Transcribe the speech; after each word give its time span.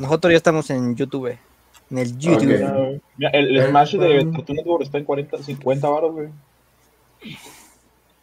Nosotros 0.00 0.32
ya 0.32 0.36
estamos 0.38 0.70
en 0.70 0.96
YouTube. 0.96 1.36
En 1.90 1.98
el 1.98 2.16
YouTube. 2.18 2.96
Ok. 2.96 3.02
Mira, 3.18 3.30
el, 3.32 3.56
el 3.56 3.68
Smash 3.68 3.96
de 3.96 4.30
Cartoon 4.32 4.56
Network 4.56 4.82
está 4.84 4.98
en 4.98 5.04
40, 5.04 5.38
50 5.42 5.88
baros, 5.88 6.12
güey. 6.12 6.28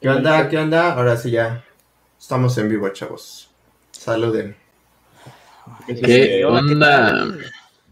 ¿Qué 0.02 0.10
onda? 0.10 0.50
¿Qué 0.50 0.58
onda? 0.58 0.94
Ahora 0.94 1.16
sí 1.18 1.32
ya. 1.32 1.64
Estamos 2.20 2.58
en 2.58 2.70
vivo, 2.70 2.90
chavos. 2.90 3.52
Saluden. 3.92 4.56
¿Qué 5.86 5.94
este, 5.94 6.46
Hola, 6.46 6.62
¿qué 6.68 6.74
onda? 6.74 7.08
tal? 7.10 7.40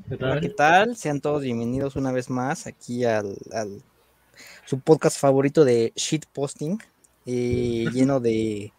¿Qué 0.09 0.15
Hola, 0.15 0.17
tal? 0.31 0.41
¿qué 0.41 0.49
tal? 0.49 0.95
Sean 0.95 1.21
todos 1.21 1.43
bienvenidos 1.43 1.95
una 1.95 2.11
vez 2.11 2.29
más 2.29 2.67
aquí 2.67 3.05
al, 3.05 3.35
al- 3.53 3.81
su 4.65 4.79
podcast 4.79 5.19
favorito 5.19 5.63
de 5.63 5.93
shitposting, 5.95 6.79
eh, 7.27 7.85
lleno 7.93 8.19
de, 8.19 8.71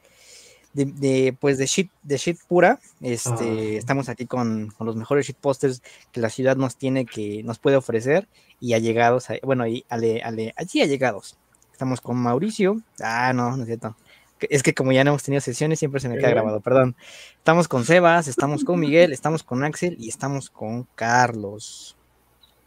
de, 0.77 0.85
de, 0.85 1.37
pues 1.41 1.59
de 1.59 1.67
shit, 1.67 1.91
de 2.03 2.17
shit 2.19 2.39
pura. 2.47 2.79
Este, 3.01 3.31
Ah. 3.77 3.79
Estamos 3.79 4.09
aquí 4.09 4.27
con, 4.27 4.69
con 4.77 4.87
los 4.87 4.95
mejores 4.97 5.27
shitposters 5.27 5.83
que 6.13 6.21
la 6.21 6.29
ciudad 6.31 6.57
nos 6.57 6.77
tiene 6.77 7.07
que 7.07 7.43
nos 7.43 7.59
puede 7.59 7.77
ofrecer 7.77 8.29
y 8.61 8.75
allegados, 8.75 9.31
a- 9.31 9.39
bueno, 9.43 9.67
y 9.67 9.85
ale, 9.89 10.23
ale, 10.23 10.53
allí 10.57 10.81
allegados. 10.83 11.37
Estamos 11.73 12.01
con 12.01 12.17
Mauricio. 12.17 12.81
Ah, 13.03 13.33
no, 13.35 13.57
no 13.57 13.63
es 13.63 13.67
cierto. 13.67 13.97
Es 14.41 14.63
que 14.63 14.75
como 14.75 14.93
ya 14.93 15.03
no 15.03 15.11
hemos 15.11 15.23
tenido 15.23 15.41
sesiones, 15.41 15.79
siempre 15.79 15.99
se 16.01 16.09
me 16.11 16.17
queda 16.19 16.29
Eh. 16.29 16.33
grabado, 16.33 16.61
perdón. 16.61 16.95
Estamos 17.39 17.69
con 17.69 17.85
Sebas, 17.85 18.29
estamos 18.29 18.65
con 18.65 18.79
Miguel, 18.79 19.13
estamos 19.13 19.43
con 19.43 19.65
Axel 19.65 19.97
y 19.99 20.09
estamos 20.11 20.51
con 20.51 20.85
Carlos. 20.95 21.97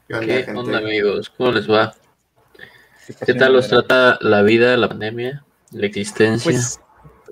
¿Qué 0.07 0.15
onda, 0.15 0.25
¿Qué 0.27 0.43
gente? 0.43 0.59
onda, 0.59 0.77
amigos? 0.79 1.29
¿Cómo 1.37 1.51
les 1.51 1.69
va? 1.69 1.93
¿qué 3.05 3.13
pasa 3.13 3.25
¿Qué 3.25 3.33
tal 3.35 3.53
los 3.53 3.67
trata 3.67 4.17
la 4.21 4.41
vida, 4.41 4.75
la 4.77 4.87
pandemia, 4.89 5.43
la 5.71 5.85
existencia? 5.85 6.51
Pues 6.51 6.79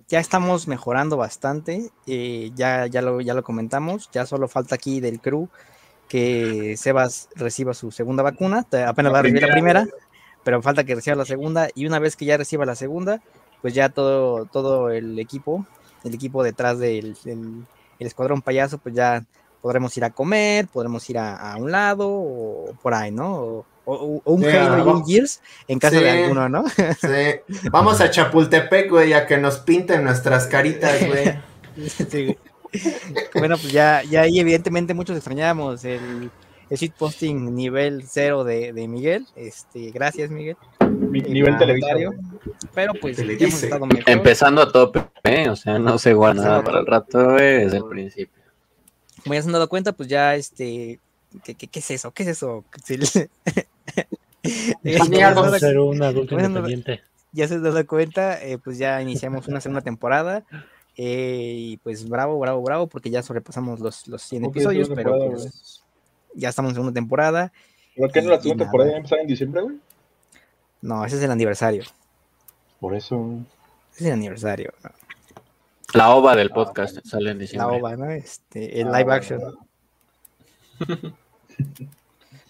ya 0.07 0.19
estamos 0.19 0.67
mejorando 0.67 1.17
bastante, 1.17 1.91
eh, 2.05 2.51
ya, 2.55 2.88
ya, 2.88 3.01
lo, 3.01 3.21
ya 3.21 3.33
lo 3.33 3.43
comentamos, 3.43 4.09
ya 4.11 4.25
solo 4.25 4.47
falta 4.47 4.75
aquí 4.75 4.99
del 4.99 5.19
crew 5.19 5.49
que 6.07 6.75
Sebas 6.77 7.29
reciba 7.35 7.73
su 7.73 7.91
segunda 7.91 8.23
vacuna, 8.23 8.66
apenas 8.88 9.11
La 9.11 9.11
va 9.11 9.19
a 9.19 9.22
recibir 9.23 9.44
la 9.44 9.52
primera. 9.52 9.88
pero 10.44 10.61
falta 10.61 10.83
que 10.85 10.95
reciba 10.95 11.16
la 11.16 11.25
segunda 11.25 11.67
y 11.75 11.85
una 11.85 11.99
vez 11.99 12.16
que 12.16 12.25
ya 12.25 12.38
reciba 12.38 12.66
la 12.66 12.75
segunda, 12.75 13.22
pues 13.61 13.73
ya 13.73 13.89
todo, 13.89 14.45
todo 14.45 14.89
el 14.89 15.19
equipo, 15.19 15.66
el 16.03 16.13
equipo 16.13 16.44
detrás 16.44 16.79
del 16.79 17.17
el 17.25 18.07
escuadrón 18.07 18.41
payaso, 18.41 18.77
pues 18.77 18.95
ya 18.95 19.25
podremos 19.61 19.95
ir 19.97 20.05
a 20.05 20.11
comer, 20.11 20.67
podremos 20.67 21.09
ir 21.09 21.17
a, 21.17 21.53
a 21.53 21.57
un 21.57 21.72
lado 21.72 22.07
o 22.09 22.73
por 22.81 22.94
ahí, 22.94 23.11
¿no? 23.11 23.35
O, 23.35 23.66
o- 23.93 24.21
o 24.23 24.33
un 24.33 24.41
Sí, 24.43 24.49
Halo 24.49 24.77
y 24.77 24.81
un. 24.81 25.05
Gears 25.05 25.41
en 25.67 25.80
casa 25.80 25.99
de 25.99 26.09
alguno, 26.09 26.49
¿no? 26.49 26.66
Sí. 27.02 27.57
Vamos 27.71 28.02
a 28.02 28.09
Chapultepec, 28.11 28.89
güey, 28.89 29.13
a 29.13 29.25
que 29.25 29.38
nos 29.38 29.57
pinten 29.57 30.03
nuestras 30.03 30.47
caritas, 30.47 31.05
güey. 31.07 31.39
Sí, 32.09 32.25
güey. 32.25 32.38
bueno, 33.35 33.57
pues 33.57 33.71
ya, 33.71 34.03
ya 34.03 34.21
ahí 34.21 34.39
evidentemente 34.39 34.94
muchos 34.94 35.16
extrañábamos 35.16 35.85
el, 35.85 36.29
el 36.69 36.77
shitposting 36.77 37.55
nivel 37.55 38.03
cero 38.07 38.44
de, 38.44 38.73
de 38.73 38.88
Miguel. 38.88 39.25
Este, 39.35 39.91
gracias, 39.91 40.29
Miguel. 40.29 40.57
Mi- 40.89 41.19
el 41.19 41.33
nivel 41.33 41.57
televisión. 41.57 42.39
Pero 42.73 42.94
pues 42.99 43.17
ya 43.17 43.23
hemos 43.23 43.63
estado 43.63 43.85
mejor. 43.85 44.09
Empezando 44.09 44.61
a 44.61 44.72
tope, 44.72 45.01
¿eh? 45.23 45.49
O 45.49 45.55
sea, 45.55 45.79
no 45.79 45.97
se 45.97 46.13
guarda 46.13 46.44
nada 46.44 46.63
para 46.63 46.79
el 46.79 46.85
rato, 46.88 47.23
güey, 47.33 47.63
desde 47.63 47.77
el 47.77 47.85
principio. 47.85 48.44
Como 49.23 49.33
ya 49.35 49.41
se 49.41 49.47
han 49.47 49.53
dado 49.53 49.69
cuenta, 49.69 49.94
pues 49.94 50.09
ya 50.09 50.35
este. 50.35 50.99
¿Qué, 51.43 51.55
qué, 51.55 51.67
qué 51.67 51.80
es 51.80 51.91
eso? 51.91 52.11
¿Qué 52.11 52.23
es 52.23 52.30
eso? 52.30 52.63
A 54.43 55.59
ser 55.59 55.79
un 55.79 56.02
adulto 56.02 56.35
Bueno, 56.35 56.47
independiente. 56.49 57.02
ya 57.33 57.47
se 57.47 57.55
han 57.55 57.63
dado 57.63 57.85
cuenta, 57.85 58.41
eh, 58.44 58.57
pues 58.57 58.77
ya 58.77 59.02
iniciamos 59.02 59.47
una 59.47 59.59
segunda 59.61 59.81
temporada. 59.81 60.44
eh, 60.95 61.53
y 61.57 61.77
pues 61.77 62.07
bravo, 62.07 62.39
bravo, 62.39 62.61
bravo, 62.61 62.88
porque 62.88 63.09
ya 63.09 63.21
sobrepasamos 63.23 63.79
los, 63.79 64.07
los 64.07 64.21
100 64.23 64.45
Ok, 64.45 64.52
episodios, 64.55 64.89
pero 64.95 65.17
pues, 65.31 65.83
ya 66.33 66.49
estamos 66.49 66.69
en 66.71 66.75
segunda 66.75 66.94
temporada. 66.94 67.51
¿Por 67.97 68.11
qué 68.11 68.22
no 68.22 68.29
la 68.29 68.41
segunda 68.41 68.66
temporada 68.66 68.89
ya 68.89 68.94
va 68.94 68.97
a 68.97 68.99
empezar 68.99 69.19
en 69.19 69.27
diciembre, 69.27 69.61
güey? 69.61 69.77
No, 70.81 71.03
ese 71.05 71.17
es 71.17 71.23
el 71.23 71.31
aniversario. 71.31 71.83
Por 72.79 72.95
eso. 72.95 73.39
Ese 73.94 74.01
es 74.01 74.06
el 74.07 74.13
aniversario. 74.13 74.72
¿no? 74.83 74.91
La 75.94 76.13
ova 76.16 76.35
del 76.35 76.51
podcast 76.51 77.00
sale 77.06 77.31
en 77.31 77.38
La 77.38 77.41
diciembre. 77.41 77.79
OVA, 77.79 77.95
¿no? 77.97 78.12
Este, 78.12 78.79
el 78.81 78.88
Ah, 78.94 79.00
live 79.00 79.13
action. 79.13 79.41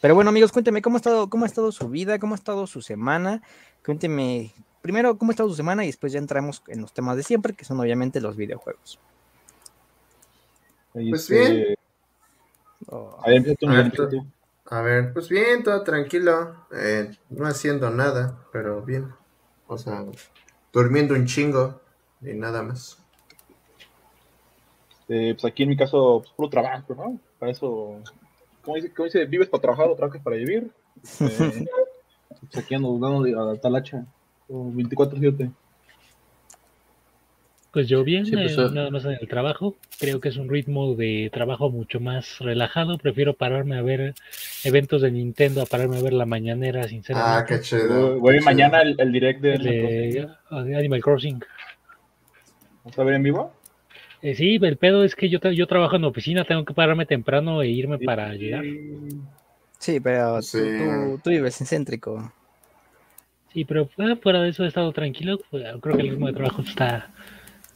Pero 0.02 0.16
bueno, 0.16 0.30
amigos, 0.30 0.52
cuénteme 0.52 0.82
cómo 0.82 0.98
ha 0.98 1.00
estado, 1.00 1.30
cómo 1.30 1.46
ha 1.46 1.48
estado 1.48 1.72
su 1.72 1.90
vida, 1.90 2.20
cómo 2.20 2.36
ha 2.36 2.38
estado 2.38 2.68
su 2.68 2.82
semana. 2.82 3.42
Cuénteme 3.84 4.54
primero 4.82 5.18
cómo 5.18 5.32
ha 5.32 5.34
estado 5.34 5.50
su 5.50 5.56
semana 5.56 5.84
y 5.84 5.88
después 5.88 6.14
ya 6.14 6.20
entramos 6.20 6.64
en 6.68 6.82
los 6.82 6.94
temas 6.94 7.18
de 7.18 7.24
siempre, 7.24 7.54
que 7.54 7.66
son 7.66 7.80
obviamente 7.80 8.22
los 8.22 8.36
videojuegos. 8.36 9.00
Pues 10.94 11.30
este, 11.30 11.54
bien. 11.54 11.76
Oh, 12.88 13.20
ver, 13.26 13.44
ver. 13.44 14.22
A 14.70 14.82
ver, 14.82 15.14
pues 15.14 15.30
bien, 15.30 15.64
todo 15.64 15.84
tranquilo. 15.84 16.56
eh, 16.72 17.12
no 17.30 17.46
haciendo 17.48 17.90
nada, 17.90 18.38
pero 18.52 18.82
bien. 18.82 19.12
O 19.68 19.78
sea, 19.78 20.06
durmiendo 20.72 21.14
un 21.14 21.26
chingo 21.26 21.82
y 22.22 22.34
nada 22.34 22.64
más. 22.64 22.98
Eh, 25.10 25.36
pues 25.40 25.52
aquí 25.52 25.64
en 25.64 25.70
mi 25.70 25.78
caso, 25.78 26.20
pues 26.22 26.32
puro 26.32 26.50
trabajo, 26.50 26.96
¿no? 26.96 27.20
Para 27.40 27.52
eso, 27.52 28.02
¿cómo 28.68 28.76
dice? 28.76 28.92
¿Cómo 28.94 29.06
dice? 29.06 29.24
¿Vives 29.26 29.48
para 29.48 29.62
trabajar 29.62 29.88
o 29.88 29.96
trabajas 29.96 30.22
para 30.22 30.36
vivir? 30.36 30.70
Eh, 31.22 31.66
pues 32.52 32.66
aquí 32.66 32.76
ando 32.76 33.00
dando 33.00 33.24
de- 33.24 33.34
a 33.34 33.40
la 33.54 33.56
talacha. 33.56 34.06
24-7. 34.50 35.52
Pues 37.72 37.88
yo 37.88 38.04
bien, 38.04 38.26
Sí, 38.26 38.32
pues, 38.34 38.58
eh, 38.58 38.62
eh. 38.64 38.70
nada 38.74 38.90
más 38.90 39.06
en 39.06 39.12
el 39.20 39.28
trabajo. 39.28 39.76
Creo 40.00 40.20
que 40.20 40.30
es 40.30 40.38
un 40.38 40.50
ritmo 40.50 40.96
de 40.96 41.30
trabajo 41.32 41.70
mucho 41.70 42.00
más 42.02 42.40
relajado. 42.40 42.98
Prefiero 42.98 43.36
pararme 43.36 43.78
a 43.78 43.82
ver 43.82 44.16
eventos 44.66 45.02
de 45.02 45.12
Nintendo 45.12 45.62
a 45.62 45.66
pararme 45.66 45.98
a 45.98 46.02
ver 46.02 46.14
la 46.14 46.26
mañanera, 46.26 46.82
Ah, 46.84 46.88
sinceramente. 46.90 47.56
qué 47.56 47.62
chido. 47.62 48.20
Voy 48.20 48.40
qué 48.40 48.46
mañana 48.46 48.82
el, 48.82 48.96
el 49.00 49.12
direct 49.12 49.42
de, 49.42 49.54
El 49.56 49.64
de 49.64 50.28
de 50.66 50.76
Animal 50.76 51.02
Crossing. 51.02 51.40
¿Vamos 52.84 53.00
a 53.00 53.04
ver 53.04 53.16
en 53.16 53.24
vivo? 53.24 53.54
Eh, 54.22 54.36
sí, 54.36 54.58
el 54.62 54.78
pedo 54.78 55.04
es 55.04 55.16
que 55.16 55.30
yo, 55.30 55.40
tra- 55.40 55.54
yo 55.54 55.68
trabajo 55.68 55.96
en 55.96 56.04
oficina, 56.06 56.44
tengo 56.44 56.66
que 56.66 56.74
pararme 56.74 57.06
temprano 57.06 57.62
e 57.62 57.68
irme 57.70 58.00
para 58.00 58.34
llegar. 58.34 58.64
Sí, 59.80 60.00
pero 60.00 60.38
tú- 60.38 60.44
Sí. 60.44 60.60
Tú, 60.60 61.20
tú 61.24 61.30
vives 61.30 61.62
en 61.62 61.68
céntrico. 61.68 62.34
Sí, 63.54 63.64
pero 63.66 63.88
fuera, 63.88 64.16
fuera 64.16 64.42
de 64.42 64.50
eso 64.50 64.64
he 64.64 64.68
estado 64.68 64.92
tranquilo. 64.92 65.40
pues, 65.52 65.64
creo 65.82 65.96
que 65.96 66.02
el 66.04 66.10
ritmo 66.10 66.28
de 66.28 66.34
trabajo 66.34 66.62
está, 66.64 67.12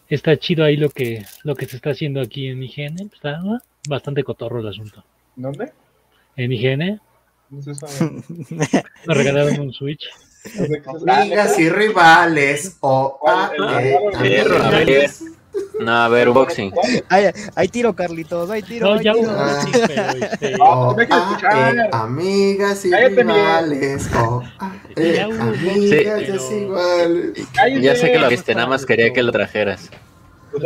está 0.10 0.36
chido 0.38 0.64
ahí 0.66 0.78
lo 0.78 0.90
que, 0.90 1.24
lo 1.44 1.56
que 1.56 1.66
se 1.68 1.76
está 1.76 1.92
haciendo 1.92 2.22
aquí 2.22 2.48
en 2.48 2.64
IGN. 2.64 2.96
pues, 2.98 3.14
Está 3.14 3.40
ah, 3.44 3.60
bastante 3.88 4.24
cotorro 4.24 4.60
el 4.60 4.68
asunto. 4.68 5.04
¿Dónde? 5.36 5.72
En 6.38 6.52
IGN 6.52 7.00
No 7.50 7.62
sé, 7.62 7.72
eso. 7.72 8.12
nos 9.06 9.18
regalaron 9.18 9.60
un 9.60 9.74
Switch. 9.74 10.08
Ah, 11.08 11.22
Amigas 11.22 11.60
y 11.60 11.70
rivales. 11.70 12.78
O 12.82 13.18
¿Cuál? 13.22 13.52
Eh. 15.54 15.60
No, 15.82 15.92
a 15.92 16.08
ver, 16.08 16.30
boxing. 16.30 16.72
Ay, 17.10 17.26
hay 17.56 17.68
tiro, 17.68 17.96
Carlitos, 17.96 18.50
hay 18.50 18.62
tiro. 18.62 18.88
No, 18.88 18.94
hay 19.00 19.04
ya 19.04 19.14
tiro. 19.14 19.32
Ah. 19.32 19.62
sí, 19.62 19.72
este, 19.74 20.56
Ah, 20.62 20.94
quiero 20.96 21.16
ah, 21.16 21.28
escuchar. 21.30 21.76
eh, 21.76 21.90
amigas 21.92 22.86
y 22.86 22.90
Cállate, 22.92 23.24
Miguel. 23.24 23.36
rivales. 23.36 24.10
O, 24.16 24.44
ah, 24.60 24.76
eh, 24.96 25.22
amigas 25.22 26.42
sí. 26.48 26.68
Ya 27.82 27.96
sé 27.96 28.12
que 28.12 28.20
lo 28.20 28.30
viste, 28.30 28.56
nada 28.56 28.68
más 28.68 28.86
quería 28.86 29.12
que 29.12 29.24
lo 29.24 29.32
trajeras. 29.32 29.90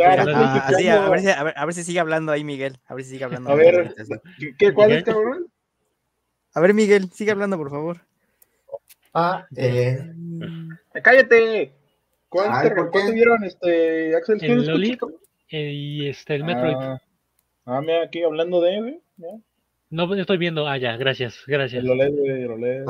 Ah, 0.04 0.64
así, 0.66 0.88
a, 0.88 1.08
ver 1.08 1.20
si, 1.20 1.30
a, 1.30 1.42
ver, 1.44 1.54
a 1.56 1.64
ver 1.64 1.74
si 1.74 1.84
sigue 1.84 2.00
hablando 2.00 2.32
ahí, 2.32 2.42
Miguel. 2.44 2.78
A 2.86 2.94
ver 2.94 3.04
si 3.04 3.10
sigue 3.12 3.24
hablando. 3.24 3.50
A 3.50 3.54
ver. 3.54 3.94
¿Qué, 4.58 4.74
¿Cuál 4.74 4.92
es, 4.92 5.04
cabrón? 5.04 5.46
A 6.54 6.60
ver, 6.60 6.74
Miguel, 6.74 7.10
sigue 7.12 7.30
hablando, 7.30 7.56
por 7.56 7.70
favor. 7.70 8.00
Ah, 9.14 9.46
eh, 9.56 10.12
¡Cállate! 11.02 11.72
¿Cuál, 12.28 12.48
Ay, 12.50 12.68
te, 12.68 12.74
¿por 12.74 12.90
¿cuál 12.90 13.02
qué? 13.04 13.08
te 13.10 13.14
vieron, 13.14 13.44
este, 13.44 14.16
Axel? 14.16 14.38
El 14.42 14.98
eh, 15.48 15.72
y 15.72 16.08
este, 16.08 16.34
el 16.34 16.44
Metroid. 16.44 16.74
Ah, 16.76 17.00
ah, 17.66 17.80
mira, 17.80 18.02
aquí 18.02 18.22
hablando 18.22 18.60
de, 18.60 19.00
ya. 19.16 19.28
No 19.88 20.12
estoy 20.14 20.36
viendo. 20.36 20.66
Ah, 20.66 20.76
ya, 20.78 20.96
gracias, 20.96 21.44
gracias. 21.46 21.84
El 21.84 21.90
OLED, 21.90 22.10
güey, 22.10 22.42
el 22.42 22.50
OLED. 22.50 22.84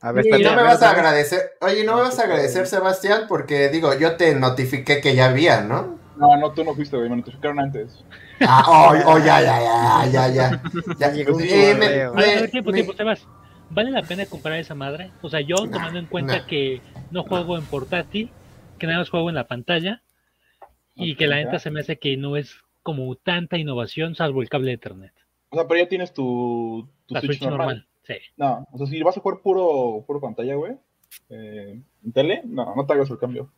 A 0.00 0.12
ver, 0.12 0.26
y 0.26 0.42
no 0.42 0.56
me 0.56 0.62
vas 0.62 0.82
a 0.82 0.90
agradecer. 0.90 1.52
Oye, 1.60 1.84
no 1.84 1.94
me 1.96 2.02
vas 2.02 2.18
a 2.18 2.24
agradecer, 2.24 2.66
Sebastián, 2.66 3.26
porque 3.28 3.68
digo, 3.68 3.96
yo 3.98 4.16
te 4.16 4.34
notifiqué 4.34 5.00
que 5.00 5.14
ya 5.14 5.30
había, 5.30 5.62
¿no? 5.62 5.98
No, 6.16 6.36
no, 6.36 6.52
tú 6.52 6.64
no 6.64 6.74
fuiste, 6.74 6.96
güey, 6.96 7.08
me 7.08 7.16
notificaron 7.16 7.60
antes. 7.60 8.04
Ah, 8.40 8.64
oh, 8.66 9.12
oh, 9.12 9.18
ya, 9.18 9.40
ya, 9.40 9.60
ya, 9.62 10.06
ya, 10.10 10.28
ya. 10.28 10.62
ya. 10.98 11.12
Llegó 11.12 11.36
un 11.36 11.42
Eh, 11.44 11.74
me- 11.78 12.10
me- 12.10 12.48
tiempo, 12.48 12.70
me- 12.70 12.74
tiempo, 12.74 12.92
Sebas. 12.94 13.26
¿Vale 13.70 13.92
la 13.92 14.02
pena 14.02 14.26
comprar 14.26 14.58
esa 14.58 14.74
madre? 14.74 15.12
O 15.22 15.30
sea, 15.30 15.40
yo 15.40 15.54
Nah, 15.66 15.72
tomando 15.72 15.98
en 16.00 16.06
cuenta 16.06 16.38
nah. 16.40 16.46
que 16.46 16.82
no 17.10 17.22
juego 17.22 17.56
en 17.56 17.64
portátil, 17.66 18.32
que 18.80 18.88
nada 18.88 18.98
más 18.98 19.10
juego 19.10 19.28
en 19.28 19.36
la 19.36 19.46
pantalla, 19.46 20.02
y 20.96 21.14
que 21.14 21.28
la 21.28 21.36
neta 21.36 21.60
se 21.60 21.70
me 21.70 21.80
hace 21.80 21.98
que 21.98 22.16
no 22.16 22.36
es 22.36 22.56
como 22.82 23.14
tanta 23.14 23.58
innovación 23.58 24.16
salvo 24.16 24.42
el 24.42 24.48
cable 24.48 24.68
de 24.68 24.74
Ethernet. 24.74 25.12
O 25.50 25.56
sea, 25.56 25.68
pero 25.68 25.80
ya 25.80 25.88
tienes 25.88 26.12
tu, 26.12 26.88
Switch, 27.06 27.24
Switch 27.24 27.42
normal. 27.42 27.58
normal. 27.58 27.86
Sí. 28.02 28.14
No, 28.36 28.66
o 28.72 28.78
sea, 28.78 28.86
si 28.86 29.02
vas 29.02 29.16
a 29.16 29.20
jugar 29.20 29.40
puro, 29.40 30.04
puro 30.06 30.20
pantalla, 30.20 30.56
güey, 30.56 30.72
eh, 31.28 31.80
en 32.04 32.12
tele, 32.12 32.42
no, 32.44 32.74
no 32.74 32.86
te 32.86 32.92
hagas 32.92 33.10
el 33.10 33.18
cambio. 33.18 33.50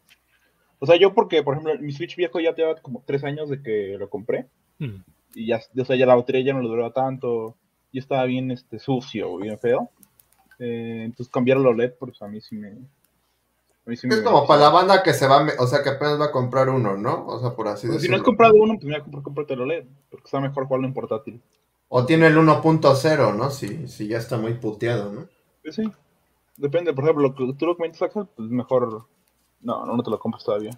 O 0.79 0.87
sea, 0.87 0.97
yo 0.97 1.15
porque, 1.15 1.43
por 1.43 1.55
ejemplo, 1.55 1.79
mi 1.81 1.93
Switch 1.93 2.17
viejo 2.17 2.41
ya 2.41 2.55
lleva 2.55 2.75
como 2.77 3.03
tres 3.07 3.25
años 3.25 3.49
de 3.49 3.63
que 3.63 3.97
lo 3.99 4.11
compré. 4.11 4.49
Mm. 4.79 5.03
y 5.35 5.47
ya, 5.47 5.61
o 5.79 5.85
sea, 5.85 5.97
ya 5.97 6.07
la 6.07 6.17
batería 6.17 6.43
ya 6.43 6.53
no 6.55 6.61
le 6.61 6.69
duraba 6.69 6.93
tanto, 6.93 7.57
y 7.93 7.99
estaba 7.99 8.25
bien 8.25 8.51
este, 8.51 8.79
sucio, 8.79 9.37
bien 9.37 9.59
feo. 9.59 9.91
Eh, 10.59 11.03
entonces 11.05 11.33
cambiar 11.33 11.59
el 11.59 11.67
OLED, 11.67 11.95
pues 11.99 12.21
a 12.23 12.29
mí 12.29 12.41
sí 12.41 12.57
me... 12.57 12.79
Sí 13.87 13.93
Es 13.95 14.05
me- 14.05 14.23
como 14.23 14.47
para 14.47 14.61
la 14.63 14.69
banda 14.71 15.03
que 15.03 15.13
se 15.13 15.27
va, 15.27 15.41
a 15.41 15.45
me- 15.45 15.53
o 15.59 15.67
sea, 15.67 15.83
que 15.83 15.91
apenas 15.91 16.21
va 16.21 16.27
a 16.27 16.31
comprar 16.33 16.69
uno, 16.69 16.97
¿no? 16.97 17.27
O 17.27 17.41
sea, 17.41 17.51
por 17.51 17.67
así 17.69 17.89
Pues 17.89 18.03
si 18.03 18.09
no 18.09 18.13
decirlo. 18.13 18.17
has 18.17 18.23
comprado 18.23 18.55
uno, 18.55 18.75
pues 18.75 18.85
mira, 18.85 19.05
compr- 19.05 19.23
cómprate 19.23 19.55
el 19.55 19.61
OLED, 19.63 19.85
porque 20.11 20.25
está 20.27 20.41
mejor 20.41 20.67
jugarlo 20.67 20.87
en 20.87 20.95
portátil. 20.95 21.43
O 21.89 22.07
tiene 22.07 22.29
el 22.29 22.37
1.0, 22.39 23.33
¿no? 23.35 23.51
Si, 23.51 23.89
si 23.89 24.07
ya 24.09 24.19
está 24.19 24.39
muy 24.39 24.55
puteado, 24.55 25.13
¿no? 25.13 25.27
Pues 25.63 25.75
sí, 25.75 25.91
depende, 26.57 26.93
por 26.95 27.05
ejemplo, 27.05 27.25
lo 27.29 27.35
que 27.35 27.53
tú 27.59 27.67
lo 27.67 27.77
comentas, 27.77 28.03
Axel, 28.03 28.27
pues 28.37 28.49
mejor... 28.49 29.07
No, 29.61 29.85
no, 29.85 29.97
no 29.97 30.03
te 30.03 30.11
lo 30.11 30.19
compras 30.19 30.45
todavía. 30.45 30.71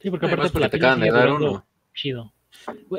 Sí, 0.00 0.10
porque 0.10 0.26
aparte 0.26 0.50
pues, 0.50 0.60
la 0.62 0.68
te 0.70 0.76
acaban 0.78 1.00
de 1.00 1.10
dar 1.10 1.30
uno. 1.32 1.64
chido. 1.94 2.32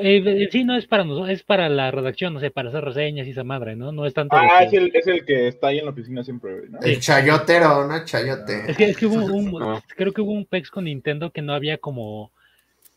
Eh, 0.00 0.22
eh, 0.24 0.48
sí, 0.50 0.64
no 0.64 0.76
es 0.76 0.86
para 0.86 1.04
nosotros, 1.04 1.30
es 1.30 1.42
para 1.42 1.68
la 1.68 1.90
redacción, 1.90 2.34
no 2.34 2.40
sé, 2.40 2.50
para 2.50 2.68
hacer 2.70 2.84
reseñas 2.84 3.26
y 3.26 3.30
esa 3.30 3.44
madre, 3.44 3.76
¿no? 3.76 3.92
No 3.92 4.06
es 4.06 4.14
tanto. 4.14 4.36
Ah, 4.36 4.58
que- 4.60 4.64
es 4.66 4.72
el, 4.72 4.90
es 4.94 5.06
el 5.06 5.24
que 5.24 5.48
está 5.48 5.68
ahí 5.68 5.78
en 5.78 5.84
la 5.84 5.90
oficina 5.92 6.24
siempre, 6.24 6.68
¿no? 6.68 6.80
El 6.80 7.00
chayotero, 7.00 7.86
¿no? 7.86 8.04
Chayote. 8.04 8.70
Es 8.70 8.76
que, 8.76 8.84
es 8.90 8.96
que 8.96 9.06
hubo 9.06 9.16
un. 9.34 9.52
No. 9.52 9.82
creo 9.96 10.12
que 10.12 10.20
hubo 10.20 10.32
un 10.32 10.44
pex 10.46 10.70
con 10.70 10.84
Nintendo 10.84 11.30
que 11.30 11.42
no 11.42 11.54
había 11.54 11.78
como, 11.78 12.32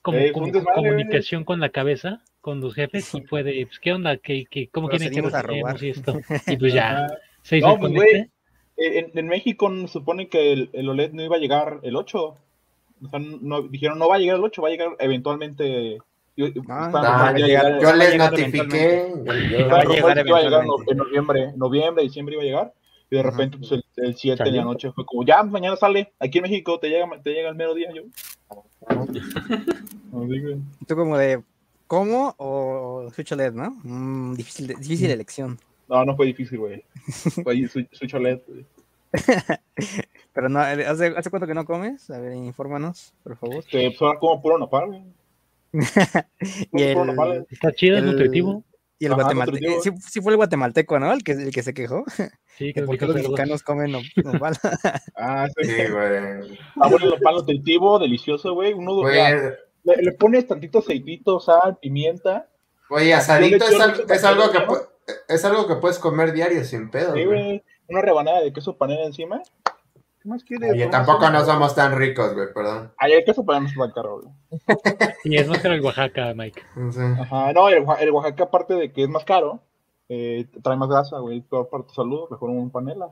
como, 0.01 0.17
Eh, 0.17 0.31
como 0.31 0.47
desmadre, 0.47 0.75
comunicación 0.75 1.43
con 1.43 1.59
la 1.59 1.69
cabeza, 1.69 2.21
con 2.41 2.61
los 2.61 2.73
jefes, 2.73 3.13
y 3.15 3.21
fue 3.21 3.43
de, 3.43 3.65
pues, 3.67 3.79
¿qué 3.79 3.93
onda? 3.93 4.17
¿Qué, 4.17 4.45
qué, 4.49 4.67
¿Cómo 4.69 4.89
quieren 4.89 5.11
que 5.11 5.21
robar. 5.21 5.83
y 5.83 5.89
esto? 5.89 6.19
Y 6.47 6.57
pues 6.57 6.73
ya, 6.73 7.07
se 7.41 7.57
hizo 7.57 7.67
No, 7.67 7.77
pues, 7.79 7.93
güey. 7.93 8.29
En, 8.77 9.11
en 9.17 9.27
México 9.27 9.71
se 9.81 9.87
supone 9.87 10.27
que 10.27 10.51
el, 10.51 10.69
el 10.73 10.89
OLED 10.89 11.13
no 11.13 11.23
iba 11.23 11.37
a 11.37 11.39
llegar 11.39 11.79
el 11.83 11.95
8. 11.95 12.37
O 13.03 13.09
sea, 13.09 13.19
no, 13.19 13.61
dijeron 13.63 13.99
no 13.99 14.07
va 14.09 14.15
a 14.15 14.19
llegar 14.19 14.37
el 14.37 14.43
8, 14.43 14.61
va 14.61 14.67
a 14.67 14.71
llegar 14.71 14.89
eventualmente. 14.99 15.99
Ah, 16.67 16.91
Ah, 16.93 17.33
yo, 17.37 17.45
iba 17.47 17.59
a 17.61 17.63
yo 17.63 17.69
llegar- 17.79 17.93
a 17.93 17.95
les 17.95 18.17
notifiqué. 18.17 19.13
yo- 19.15 19.33
yo- 19.33 19.59
iba 19.59 19.79
a 19.79 19.83
llegar 19.85 20.17
en, 20.17 20.27
eventualmente. 20.27 20.91
en 20.91 20.97
noviembre, 20.97 21.53
noviembre, 21.55 22.03
diciembre 22.03 22.35
iba 22.35 22.43
a 22.43 22.45
llegar. 22.45 22.73
Y 23.09 23.15
de 23.17 23.23
repente, 23.23 23.57
pues 23.57 23.71
el, 23.71 23.85
el 23.97 24.15
7 24.15 24.43
de 24.43 24.51
la 24.51 24.63
noche 24.63 24.91
fue 24.91 25.05
como, 25.05 25.23
ya, 25.23 25.43
mañana 25.43 25.75
sale. 25.75 26.11
Aquí 26.19 26.39
en 26.39 26.43
México 26.43 26.79
te 26.79 26.89
llega, 26.89 27.07
te 27.23 27.31
llega 27.31 27.49
el 27.49 27.55
mero 27.55 27.73
día. 27.73 27.89
Yo, 27.93 28.03
Tú 30.87 30.95
como 30.95 31.17
de, 31.17 31.41
¿cómo? 31.87 32.33
O 32.37 33.09
Switch 33.13 33.31
OLED, 33.31 33.53
¿no? 33.53 33.71
Mm, 33.83 34.33
difícil, 34.35 34.67
difícil 34.67 35.11
elección. 35.11 35.59
no, 35.87 36.03
no 36.05 36.15
fue 36.15 36.25
difícil, 36.27 36.59
güey. 36.59 36.83
Fue 37.43 37.53
ahí 37.53 37.67
su, 37.67 37.85
su 37.91 38.05
cholet, 38.07 38.43
güey. 38.47 38.65
Pero 40.33 40.49
no, 40.49 40.61
eh, 40.67 40.85
¿hace, 40.85 41.13
¿hace 41.15 41.29
cuánto 41.29 41.47
que 41.47 41.53
no 41.53 41.65
comes? 41.65 42.09
A 42.09 42.19
ver, 42.19 42.33
infórmanos, 42.33 43.13
por 43.23 43.37
favor. 43.37 43.57
Este, 43.57 43.89
pues 43.91 44.01
ahora 44.01 44.19
como 44.19 44.41
puro 44.41 44.57
nopal, 44.57 44.87
güey. 44.87 45.03
Y 46.73 46.83
el, 46.83 47.45
Está 47.49 47.71
chido, 47.73 47.97
es 47.97 48.03
el- 48.03 48.11
nutritivo. 48.11 48.63
y 48.99 49.05
el 49.05 49.13
Ajá, 49.13 49.21
guatemalteco. 49.23 49.81
Sí, 49.81 49.89
sí 50.09 50.21
fue 50.21 50.31
el 50.33 50.37
guatemalteco, 50.37 50.99
¿no? 50.99 51.11
El 51.13 51.23
que, 51.23 51.33
el 51.33 51.51
que 51.51 51.63
se 51.63 51.73
quejó. 51.73 52.03
Sí, 52.57 52.73
que 52.73 52.83
por 52.83 52.97
qué 52.97 53.05
pica 53.05 53.05
los 53.07 53.15
mexicanos 53.15 53.63
comen 53.63 53.91
no- 53.91 54.01
nopal. 54.23 54.55
Ah, 55.17 55.47
sí. 55.57 55.67
Sí, 55.69 55.91
güey. 55.91 56.57
Ah, 56.81 56.87
bueno, 56.89 57.05
el 57.05 57.09
nopal 57.11 57.35
nutritivo, 57.35 57.99
delicioso, 57.99 58.53
güey. 58.53 58.73
Uno 58.73 59.07
le, 59.07 59.57
le 60.01 60.11
pones 60.13 60.47
tantito 60.47 60.79
aceitito, 60.79 61.39
sal, 61.39 61.77
pimienta. 61.81 62.47
Güey, 62.89 63.11
asadito 63.11 63.65
es, 63.65 63.79
al- 63.79 64.05
es 64.09 64.23
algo 64.23 64.51
que 64.51 64.59
es 65.27 65.45
algo 65.45 65.67
que 65.67 65.75
puedes 65.75 65.99
comer 65.99 66.31
diario 66.33 66.63
sin 66.63 66.89
pedo, 66.89 67.13
Sí, 67.13 67.25
güey. 67.25 67.63
Una 67.87 68.01
rebanada 68.01 68.41
de 68.41 68.51
queso 68.53 68.75
panela 68.77 69.05
encima. 69.05 69.41
¿Qué 70.25 70.29
más 70.29 70.43
quieres? 70.43 70.71
Oye, 70.71 70.87
tampoco 70.87 71.29
no 71.29 71.45
somos 71.45 71.75
tan 71.75 71.95
ricos, 71.95 72.33
güey, 72.33 72.51
perdón. 72.51 72.91
Ay, 72.97 73.13
el 73.13 73.23
queso 73.23 73.45
panela 73.45 73.61
no 73.61 73.67
está 73.67 73.83
tan 73.83 73.91
caro, 73.91 74.21
güey. 74.21 74.33
Y 75.23 75.37
es 75.37 75.47
más 75.47 75.59
caro 75.59 75.75
el 75.75 75.81
Oaxaca, 75.81 76.33
Mike. 76.33 76.63
Ajá, 77.21 77.53
no, 77.53 77.69
el, 77.69 77.85
el 77.99 78.09
Oaxaca, 78.09 78.45
aparte 78.45 78.73
de 78.73 78.91
que 78.91 79.03
es 79.03 79.09
más 79.09 79.23
caro, 79.23 79.61
eh, 80.09 80.47
trae 80.63 80.77
más 80.77 80.89
grasa, 80.89 81.19
güey. 81.19 81.41
Peor 81.41 81.69
para 81.69 81.83
tu 81.83 81.93
salud, 81.93 82.27
mejor 82.31 82.49
un 82.49 82.71
panela. 82.71 83.11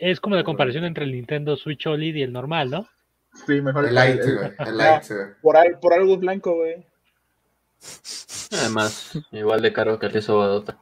Es 0.00 0.20
como 0.20 0.36
la 0.36 0.44
comparación 0.44 0.84
entre 0.84 1.04
el 1.04 1.12
Nintendo 1.12 1.54
Switch 1.54 1.86
OLED 1.86 2.14
y 2.14 2.22
el 2.22 2.32
normal, 2.32 2.70
¿no? 2.70 2.88
Sí, 3.46 3.60
mejor 3.60 3.84
El 3.84 3.94
light, 3.94 4.22
güey. 4.22 4.52
El 4.58 4.78
light, 4.78 5.06
güey. 5.06 5.26
Por, 5.42 5.54
ahí, 5.54 5.68
por 5.78 5.92
algo 5.92 6.14
es 6.14 6.20
blanco, 6.20 6.54
güey. 6.54 6.86
Además, 8.52 9.18
igual 9.32 9.60
de 9.60 9.74
caro 9.74 9.98
que 9.98 10.06
el 10.06 10.12
queso 10.12 10.38
badota. 10.38 10.78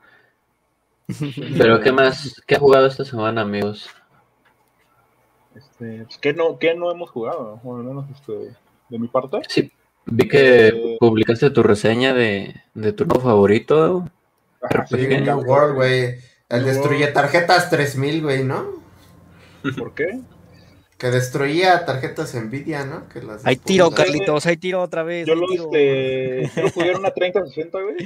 Pero 1.58 1.80
¿qué 1.80 1.90
más? 1.90 2.40
¿Qué 2.46 2.54
ha 2.54 2.60
jugado 2.60 2.86
esta 2.86 3.04
semana, 3.04 3.40
amigos? 3.40 3.90
Este, 5.56 6.04
pues, 6.04 6.18
¿qué, 6.18 6.32
no, 6.32 6.58
¿Qué 6.58 6.74
no 6.74 6.90
hemos 6.90 7.10
jugado? 7.10 7.60
Bueno, 7.62 7.80
al 7.80 7.86
menos 7.86 8.10
este, 8.14 8.54
de 8.88 8.98
mi 8.98 9.08
parte. 9.08 9.38
Sí, 9.48 9.70
vi 10.04 10.28
que 10.28 10.96
publicaste 11.00 11.50
tu 11.50 11.62
reseña 11.62 12.12
de, 12.14 12.54
de 12.74 12.92
tu 12.92 13.04
juego 13.04 13.20
favorito. 13.20 14.08
Ajá, 14.62 14.86
Sí, 14.86 15.06
cabrón. 15.24 15.48
World, 15.48 15.74
güey. 15.74 16.14
El 16.48 16.64
destruye 16.64 17.06
tarjetas 17.08 17.70
3000, 17.70 18.22
güey, 18.22 18.44
¿no? 18.44 18.66
¿Por 19.76 19.94
qué? 19.94 20.20
Que 20.96 21.10
destruía 21.10 21.84
tarjetas 21.84 22.34
Nvidia, 22.34 22.84
¿no? 22.84 23.08
Que 23.08 23.20
las 23.22 23.44
Hay 23.44 23.56
tiro, 23.56 23.90
Carlitos, 23.90 24.46
hay 24.46 24.56
tiro 24.56 24.80
otra 24.80 25.02
vez. 25.02 25.26
Yo 25.26 25.34
lo, 25.34 25.46
este, 25.50 26.50
yo 26.56 26.62
lo 26.62 26.70
jugué 26.70 26.90
en 26.92 26.96
una 26.98 27.10
3060, 27.10 27.78
güey. 27.82 27.96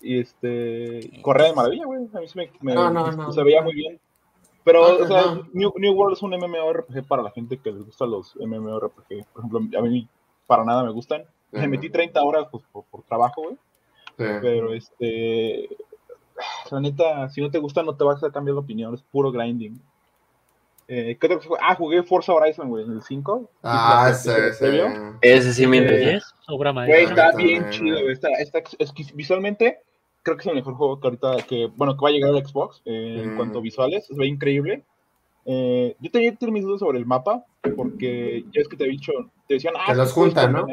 Y 0.00 0.20
este, 0.20 1.10
correa 1.22 1.48
de 1.48 1.54
maravilla, 1.54 1.86
güey. 1.86 2.00
A 2.14 2.20
mí 2.20 2.26
me, 2.34 2.50
me- 2.60 2.74
No, 2.74 2.90
no, 2.90 3.10
no. 3.10 3.32
se 3.32 3.42
veía 3.42 3.62
muy 3.62 3.74
bien. 3.74 3.98
Pero, 4.66 4.98
No, 4.98 5.04
o 5.04 5.06
sea, 5.06 5.22
no. 5.26 5.48
New, 5.52 5.72
New 5.76 5.92
World 5.94 6.16
es 6.16 6.22
un 6.22 6.32
MMORPG 6.32 7.06
para 7.06 7.22
la 7.22 7.30
gente 7.30 7.56
que 7.56 7.70
les 7.70 7.86
gustan 7.86 8.10
los 8.10 8.34
MMORPG. 8.34 9.24
Por 9.32 9.44
ejemplo, 9.44 9.60
a 9.78 9.82
mí 9.82 10.08
para 10.48 10.64
nada 10.64 10.82
me 10.82 10.90
gustan. 10.90 11.22
Me 11.52 11.68
metí 11.68 11.88
30 11.88 12.20
horas 12.20 12.48
pues, 12.50 12.64
por, 12.72 12.82
por 12.86 13.02
trabajo, 13.04 13.42
güey. 13.42 13.54
Sí. 14.18 14.24
Pero, 14.42 14.74
este, 14.74 15.68
la 16.72 16.80
neta, 16.80 17.28
si 17.28 17.40
no 17.40 17.48
te 17.48 17.58
gusta, 17.58 17.84
no 17.84 17.94
te 17.94 18.02
vas 18.02 18.24
a 18.24 18.30
cambiar 18.32 18.54
de 18.54 18.60
opinión. 18.60 18.92
Es 18.92 19.02
puro 19.02 19.30
grinding. 19.30 19.80
Eh, 20.88 21.16
¿qué 21.20 21.26
otra 21.26 21.38
cosa? 21.38 21.60
Ah, 21.62 21.74
jugué 21.76 22.02
Forza 22.02 22.32
Horizon, 22.32 22.68
güey, 22.68 22.84
en 22.84 22.92
el 22.92 23.02
5. 23.02 23.50
Ah, 23.62 24.12
¿Sí, 24.14 24.30
sí. 24.58 24.64
Ese 25.20 25.52
sí 25.54 25.66
me 25.66 25.76
interesa. 25.78 26.26
¿10? 26.26 26.54
Obra 26.54 26.72
Güey, 26.72 26.86
maestra. 26.88 27.08
está 27.08 27.26
Está 27.28 27.36
bien 27.38 27.70
chido, 27.70 27.92
güey. 27.92 28.02
güey. 28.02 28.12
Está, 28.14 28.28
está, 28.38 28.62
es 28.78 28.92
que 28.92 29.04
visualmente, 29.14 29.80
creo 30.26 30.36
que 30.36 30.40
es 30.42 30.46
el 30.48 30.56
mejor 30.56 30.74
juego 30.74 30.98
que 31.00 31.06
ahorita, 31.06 31.36
que, 31.48 31.66
bueno, 31.76 31.96
que 31.96 32.02
va 32.02 32.08
a 32.08 32.12
llegar 32.12 32.30
al 32.34 32.44
Xbox 32.44 32.82
eh, 32.84 33.20
en 33.22 33.32
Mm. 33.34 33.36
cuanto 33.36 33.58
a 33.60 33.62
visuales. 33.62 34.06
Se 34.06 34.14
ve 34.16 34.26
increíble. 34.26 34.82
Eh, 35.44 35.94
yo 36.00 36.10
tenía 36.10 36.34
tenía 36.34 36.52
mis 36.54 36.64
dudas 36.64 36.80
sobre 36.80 36.98
el 36.98 37.06
mapa, 37.06 37.44
porque 37.76 38.44
ya 38.52 38.60
es 38.60 38.66
que 38.68 38.76
te 38.76 38.84
he 38.84 38.88
dicho, 38.88 39.12
te 39.46 39.54
decían, 39.54 39.74
ah, 39.78 39.84
Que 39.86 39.94
los 39.94 40.12
juntan, 40.12 40.52
¿no? 40.52 40.66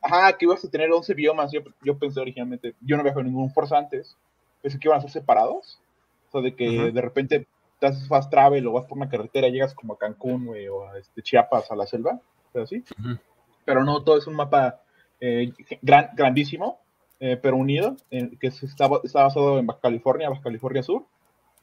Ajá, 0.00 0.32
que 0.38 0.44
ibas 0.46 0.64
a 0.64 0.70
tener 0.70 0.90
11 0.92 1.12
biomas. 1.14 1.50
Yo, 1.52 1.60
yo 1.82 1.98
pensé 1.98 2.20
originalmente, 2.20 2.74
yo 2.80 2.96
no 2.96 3.00
había 3.00 3.12
jugado 3.12 3.28
ningún 3.28 3.50
Forza 3.50 3.76
antes, 3.76 4.16
pensé 4.62 4.78
que 4.78 4.86
iban 4.88 4.98
a 4.98 5.02
ser 5.02 5.10
separados. 5.10 5.80
O 6.28 6.30
sea, 6.32 6.40
de 6.42 6.54
que 6.54 6.68
Ujú. 6.68 6.92
de 6.92 7.00
repente 7.02 7.48
te 7.80 7.86
haces 7.88 8.06
fast 8.06 8.30
travel 8.30 8.66
o 8.68 8.72
vas 8.72 8.86
por 8.86 8.96
una 8.96 9.08
carretera 9.08 9.48
llegas 9.48 9.74
como 9.74 9.94
a 9.94 9.98
Cancún, 9.98 10.46
güey, 10.46 10.68
o 10.68 10.86
a 10.86 10.98
este, 10.98 11.22
Chiapas, 11.22 11.70
a 11.72 11.76
la 11.76 11.86
selva, 11.86 12.20
pero 12.52 12.64
así. 12.64 12.84
Ujú. 12.98 13.18
Pero 13.64 13.84
no, 13.84 14.04
todo 14.04 14.16
es 14.16 14.26
un 14.28 14.34
mapa 14.36 14.80
eh, 15.20 15.52
gran- 15.82 16.10
grandísimo, 16.14 16.78
eh, 17.20 17.38
pero 17.40 17.56
unido, 17.56 17.96
eh, 18.10 18.30
que 18.40 18.50
se 18.50 18.66
está, 18.66 18.88
está 19.04 19.24
basado 19.24 19.58
en 19.58 19.66
Baja 19.66 19.80
California, 19.80 20.30
Baja 20.30 20.42
California 20.42 20.82
Sur, 20.82 21.04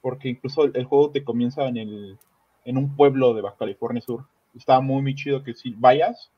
porque 0.01 0.29
incluso 0.29 0.63
el, 0.63 0.71
el 0.75 0.85
juego 0.85 1.09
te 1.11 1.23
comienza 1.23 1.67
en, 1.67 1.77
el, 1.77 2.17
en 2.65 2.77
un 2.77 2.95
pueblo 2.95 3.33
de 3.33 3.41
Baja 3.41 3.57
California 3.57 4.01
Sur. 4.01 4.25
Está 4.55 4.79
muy, 4.79 5.01
muy 5.01 5.15
chido 5.15 5.43
que 5.43 5.53
si 5.53 5.71
vayas, 5.71 6.31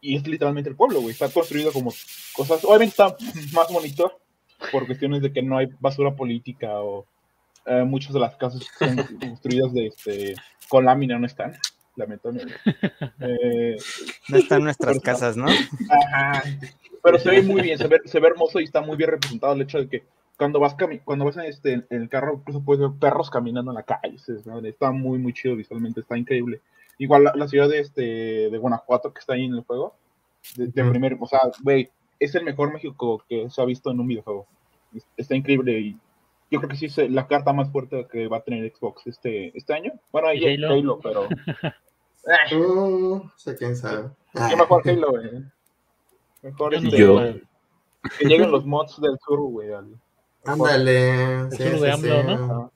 y 0.00 0.16
es 0.16 0.26
literalmente 0.26 0.70
el 0.70 0.76
pueblo, 0.76 1.00
güey, 1.00 1.12
está 1.12 1.28
construido 1.28 1.72
como 1.72 1.92
cosas, 2.34 2.64
obviamente 2.64 2.90
está 2.90 3.16
más 3.54 3.72
bonito 3.72 4.20
por 4.72 4.86
cuestiones 4.86 5.22
de 5.22 5.32
que 5.32 5.42
no 5.42 5.58
hay 5.58 5.68
basura 5.80 6.14
política 6.14 6.80
o 6.80 7.06
eh, 7.66 7.82
muchas 7.84 8.12
de 8.12 8.20
las 8.20 8.36
casas 8.36 8.64
son 8.78 8.96
construidas 9.20 9.72
de 9.72 9.86
este, 9.88 10.34
con 10.68 10.84
lámina 10.84 11.18
no 11.18 11.26
están, 11.26 11.54
lamentablemente. 11.96 12.54
Eh, 13.20 13.76
No 14.28 14.36
están 14.36 14.64
nuestras 14.64 15.00
casas, 15.00 15.36
¿no? 15.36 15.46
Ajá. 15.46 16.42
Pero 17.06 17.18
se 17.18 17.30
ve 17.30 17.42
muy 17.42 17.62
bien, 17.62 17.78
se 17.78 17.86
ve, 17.88 18.00
se 18.04 18.20
ve 18.20 18.28
hermoso 18.28 18.60
y 18.60 18.64
está 18.64 18.80
muy 18.80 18.96
bien 18.96 19.10
representado 19.10 19.52
el 19.54 19.62
hecho 19.62 19.78
de 19.78 19.88
que 19.88 20.04
cuando 20.36 20.60
vas 20.60 20.76
cami- 20.76 21.00
cuando 21.04 21.24
vas 21.24 21.36
en, 21.38 21.44
este, 21.44 21.72
en 21.72 21.86
el 21.90 22.08
carro, 22.08 22.34
incluso 22.34 22.62
puedes 22.62 22.80
ver 22.80 22.90
perros 23.00 23.30
caminando 23.30 23.70
en 23.70 23.76
la 23.76 23.82
calle. 23.84 24.16
Está 24.64 24.90
muy, 24.92 25.18
muy 25.18 25.32
chido 25.32 25.56
visualmente, 25.56 26.00
está 26.00 26.18
increíble. 26.18 26.60
Igual 26.98 27.24
la, 27.24 27.32
la 27.34 27.48
ciudad 27.48 27.68
de, 27.68 27.80
este, 27.80 28.02
de 28.50 28.58
Guanajuato 28.58 29.12
que 29.12 29.20
está 29.20 29.34
ahí 29.34 29.44
en 29.44 29.54
el 29.54 29.62
juego, 29.62 29.94
de, 30.56 30.66
de 30.66 30.84
primer, 30.90 31.16
o 31.20 31.26
sea, 31.26 31.40
güey, 31.62 31.88
es 32.18 32.34
el 32.34 32.44
mejor 32.44 32.72
México 32.72 33.22
que 33.28 33.48
se 33.50 33.60
ha 33.62 33.64
visto 33.64 33.90
en 33.90 34.00
un 34.00 34.08
videojuego. 34.08 34.46
Es- 34.94 35.06
Está 35.16 35.34
increíble 35.36 35.78
y 35.78 35.98
yo 36.50 36.58
creo 36.60 36.68
que 36.70 36.76
sí 36.76 36.86
es 36.86 36.98
la 37.10 37.26
carta 37.26 37.52
más 37.52 37.70
fuerte 37.70 38.06
que 38.10 38.28
va 38.28 38.38
a 38.38 38.42
tener 38.42 38.70
Xbox 38.74 39.06
este, 39.06 39.56
este 39.56 39.72
año. 39.74 39.92
Bueno, 40.12 40.28
ahí 40.28 40.44
¿Y 40.44 40.54
Halo? 40.54 40.72
Halo? 40.74 41.00
pero... 41.02 41.28
Ah, 42.28 42.56
Uh, 42.56 43.22
sé 43.36 43.54
quién 43.56 43.76
sabe. 43.76 44.08
yo 44.50 44.56
mejor 44.56 44.82
Halo, 44.88 45.10
güey. 45.12 45.44
Mejor 46.46 46.74
este, 46.74 46.96
Yo. 46.96 47.20
que 48.18 48.24
lleguen 48.24 48.50
los 48.50 48.64
mods 48.64 49.00
del 49.00 49.16
sur, 49.24 49.40
güey. 49.40 49.72
al- 49.72 49.98
Ándale. 50.44 51.40
El 51.40 51.50
sur 51.50 51.80
de 51.80 51.90
AMLO, 51.92 52.22
¿no? 52.22 52.32
Ajá. 52.44 52.70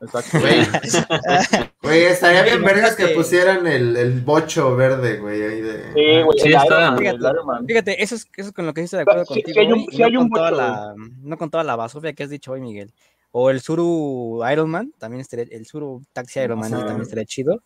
Exacto. 0.00 0.38
Güey, 0.38 0.60
güey, 1.82 2.02
estaría 2.04 2.42
bien 2.44 2.62
vergas 2.62 2.90
que 2.94 3.02
Fíjate. 3.04 3.14
pusieran 3.16 3.66
el, 3.66 3.96
el 3.96 4.20
bocho 4.20 4.76
verde, 4.76 5.18
güey, 5.18 5.42
ahí 5.42 5.60
de... 5.60 5.82
Sí, 5.94 6.22
güey, 6.22 6.38
Sí, 6.38 6.52
está- 6.52 6.66
Iron 6.66 6.98
Fíjate. 6.98 7.16
Iron 7.18 7.46
Man. 7.46 7.66
Fíjate, 7.66 8.02
eso 8.02 8.14
es, 8.14 8.26
eso 8.36 8.48
es 8.50 8.54
con 8.54 8.66
lo 8.66 8.74
que 8.74 8.82
estoy 8.82 8.98
de 8.98 9.02
acuerdo 9.02 9.24
Sí, 9.24 9.34
sí 9.34 9.42
contigo. 9.42 9.60
hay 9.60 9.72
un- 9.72 9.86
sí 9.90 10.02
hay 10.04 10.12
no, 10.12 10.20
un 10.20 10.28
con 10.28 10.38
toda 10.38 10.50
mucho- 10.50 10.62
la, 10.62 10.94
no 11.22 11.36
con 11.38 11.50
toda 11.50 11.64
la 11.64 11.74
basofia 11.76 12.12
que 12.12 12.22
has 12.22 12.30
dicho 12.30 12.52
hoy, 12.52 12.60
Miguel. 12.60 12.92
O 13.32 13.50
el 13.50 13.60
Suru 13.60 14.40
Iron 14.52 14.70
Man, 14.70 14.92
también 14.98 15.20
estaría, 15.20 15.46
el 15.50 15.66
Suru 15.66 16.02
Taxi 16.12 16.40
Iron 16.40 16.60
Man 16.60 16.70
también 16.70 17.00
estaría 17.00 17.24
chido. 17.24 17.62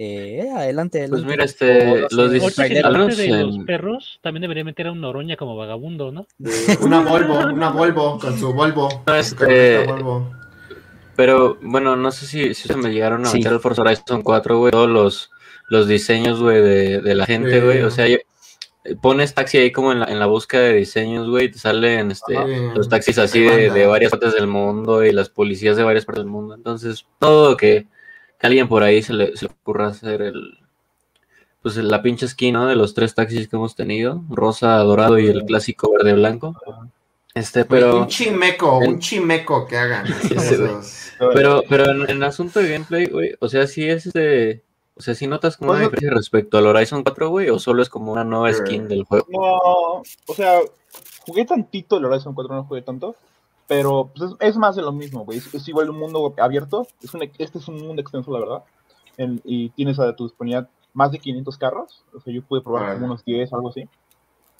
Eh, 0.00 0.48
adelante, 0.54 1.06
Pues 1.08 1.24
mira, 1.24 1.44
este, 1.44 2.02
los 2.02 2.12
al 2.12 2.30
menos 2.30 3.16
de 3.16 3.28
los 3.42 3.58
perros, 3.66 4.20
también 4.22 4.42
debería 4.42 4.62
meter 4.62 4.86
a 4.86 4.92
una 4.92 5.08
oroña 5.08 5.36
como 5.36 5.56
vagabundo, 5.56 6.12
¿no? 6.12 6.26
Una 6.82 7.00
Volvo, 7.00 7.38
una 7.52 7.70
Volvo, 7.70 8.18
con 8.20 8.38
su 8.38 8.52
Volvo. 8.52 8.88
No, 9.08 9.14
este- 9.16 9.84
Volvo. 9.86 10.30
Pero 11.16 11.58
bueno, 11.62 11.96
no 11.96 12.12
sé 12.12 12.26
si, 12.26 12.54
si 12.54 12.62
ustedes 12.68 12.76
me 12.80 12.92
llegaron 12.92 13.26
a 13.26 13.28
Sí. 13.28 13.38
meter 13.38 13.52
el 13.54 13.58
Forza 13.58 13.82
Horizon 13.82 14.22
4, 14.22 14.58
güey, 14.58 14.70
todos 14.70 14.88
los, 14.88 15.30
los 15.68 15.88
diseños, 15.88 16.40
güey, 16.40 16.62
de, 16.62 17.00
de 17.00 17.14
la 17.16 17.26
gente, 17.26 17.58
Sí. 17.58 17.66
güey. 17.66 17.82
O 17.82 17.90
sea, 17.90 18.06
yo- 18.06 18.18
pones 19.02 19.34
taxi 19.34 19.58
ahí 19.58 19.72
como 19.72 19.90
en 19.90 19.98
la, 20.00 20.06
en 20.06 20.20
la 20.20 20.26
búsqueda 20.26 20.62
de 20.62 20.74
diseños, 20.74 21.28
güey, 21.28 21.46
y 21.46 21.50
te 21.50 21.58
salen 21.58 22.12
este, 22.12 22.36
Ajá. 22.36 22.46
los 22.74 22.88
taxis 22.88 23.18
así 23.18 23.40
De 23.40 23.68
de 23.70 23.86
varias 23.86 24.12
partes 24.12 24.32
del 24.32 24.46
mundo 24.46 25.04
y 25.04 25.10
las 25.12 25.28
policías 25.28 25.76
de 25.76 25.82
varias 25.82 26.04
partes 26.04 26.22
del 26.22 26.30
mundo. 26.30 26.54
Entonces, 26.54 27.04
todo 27.18 27.56
que, 27.56 27.88
que 28.38 28.46
alguien 28.46 28.68
por 28.68 28.82
ahí 28.82 29.02
se 29.02 29.12
le, 29.12 29.36
se 29.36 29.46
le 29.46 29.52
ocurra 29.52 29.88
hacer 29.88 30.22
el. 30.22 30.58
Pues 31.62 31.76
la 31.76 32.02
pinche 32.02 32.28
skin, 32.28 32.54
¿no? 32.54 32.66
De 32.66 32.76
los 32.76 32.94
tres 32.94 33.14
taxis 33.14 33.48
que 33.48 33.56
hemos 33.56 33.74
tenido: 33.74 34.22
rosa, 34.30 34.76
dorado 34.78 35.18
y 35.18 35.26
el 35.26 35.44
clásico 35.44 35.92
verde-blanco. 35.92 36.54
Este, 37.34 37.64
Güey, 37.64 37.80
pero. 37.80 37.98
Un 38.00 38.06
chimeco, 38.06 38.80
el- 38.82 38.88
un 38.90 38.98
chimeco 39.00 39.66
que 39.66 39.76
hagan. 39.76 40.06
esos. 40.30 41.12
Pero, 41.34 41.62
pero 41.68 41.90
en, 41.90 42.08
en 42.08 42.22
asunto 42.22 42.60
de 42.60 42.70
gameplay, 42.72 43.06
güey, 43.06 43.34
o 43.40 43.48
sea, 43.48 43.66
sí 43.66 43.88
es 43.88 44.06
este. 44.06 44.62
O 44.94 45.00
sea, 45.00 45.14
si 45.14 45.26
notas 45.28 45.56
como 45.56 45.70
una 45.70 45.80
Pues, 45.80 45.90
diferencia 45.92 46.16
respecto 46.16 46.58
al 46.58 46.66
Horizon 46.66 47.04
4, 47.04 47.28
güey, 47.28 47.50
o 47.50 47.58
solo 47.60 47.82
es 47.82 47.88
como 47.88 48.12
una 48.12 48.24
nueva 48.24 48.52
skin 48.52 48.88
del 48.88 49.04
juego. 49.04 49.26
No, 49.30 50.02
o 50.26 50.34
sea, 50.34 50.58
jugué 51.20 51.44
tantito 51.44 51.98
el 51.98 52.04
Horizon 52.06 52.34
4, 52.34 52.54
no 52.54 52.64
jugué 52.64 52.82
tanto. 52.82 53.14
Pero 53.68 54.10
pues, 54.16 54.30
es, 54.32 54.36
es 54.40 54.56
más 54.56 54.74
de 54.74 54.82
lo 54.82 54.90
mismo, 54.92 55.24
güey. 55.24 55.38
Es, 55.38 55.54
es 55.54 55.68
igual 55.68 55.90
un 55.90 55.98
mundo 55.98 56.34
abierto. 56.38 56.86
Es 57.02 57.14
un, 57.14 57.22
este 57.22 57.58
es 57.58 57.68
un 57.68 57.86
mundo 57.86 58.02
extenso, 58.02 58.32
la 58.32 58.40
verdad. 58.40 58.64
En- 59.16 59.40
y 59.44 59.68
tienes 59.70 59.98
a 60.00 60.16
tu 60.16 60.24
disponibilidad 60.24 60.68
más 60.94 61.12
de 61.12 61.18
500 61.18 61.56
carros. 61.58 62.04
O 62.14 62.20
sea, 62.20 62.32
yo 62.32 62.42
pude 62.42 62.62
probar 62.62 62.82
como 62.94 63.06
unos 63.06 63.24
10, 63.24 63.52
algo 63.52 63.68
así. 63.68 63.86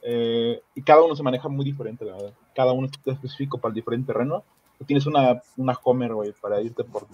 Eh, 0.03 0.63
y 0.75 0.83
cada 0.83 1.03
uno 1.03 1.17
se 1.17 1.23
maneja 1.23 1.49
muy 1.49 1.65
diferente, 1.65 2.05
la 2.05 2.13
verdad. 2.13 2.33
Cada 2.55 2.73
uno 2.73 2.87
es 2.87 2.93
específico 3.15 3.59
para 3.59 3.71
el 3.71 3.75
diferente 3.77 4.13
terreno. 4.13 4.45
Tienes 4.87 5.07
una, 5.07 5.43
una 5.57 5.77
Homer, 5.83 6.15
güey, 6.15 6.33
para 6.41 6.61
irte 6.61 6.85
por, 6.85 7.07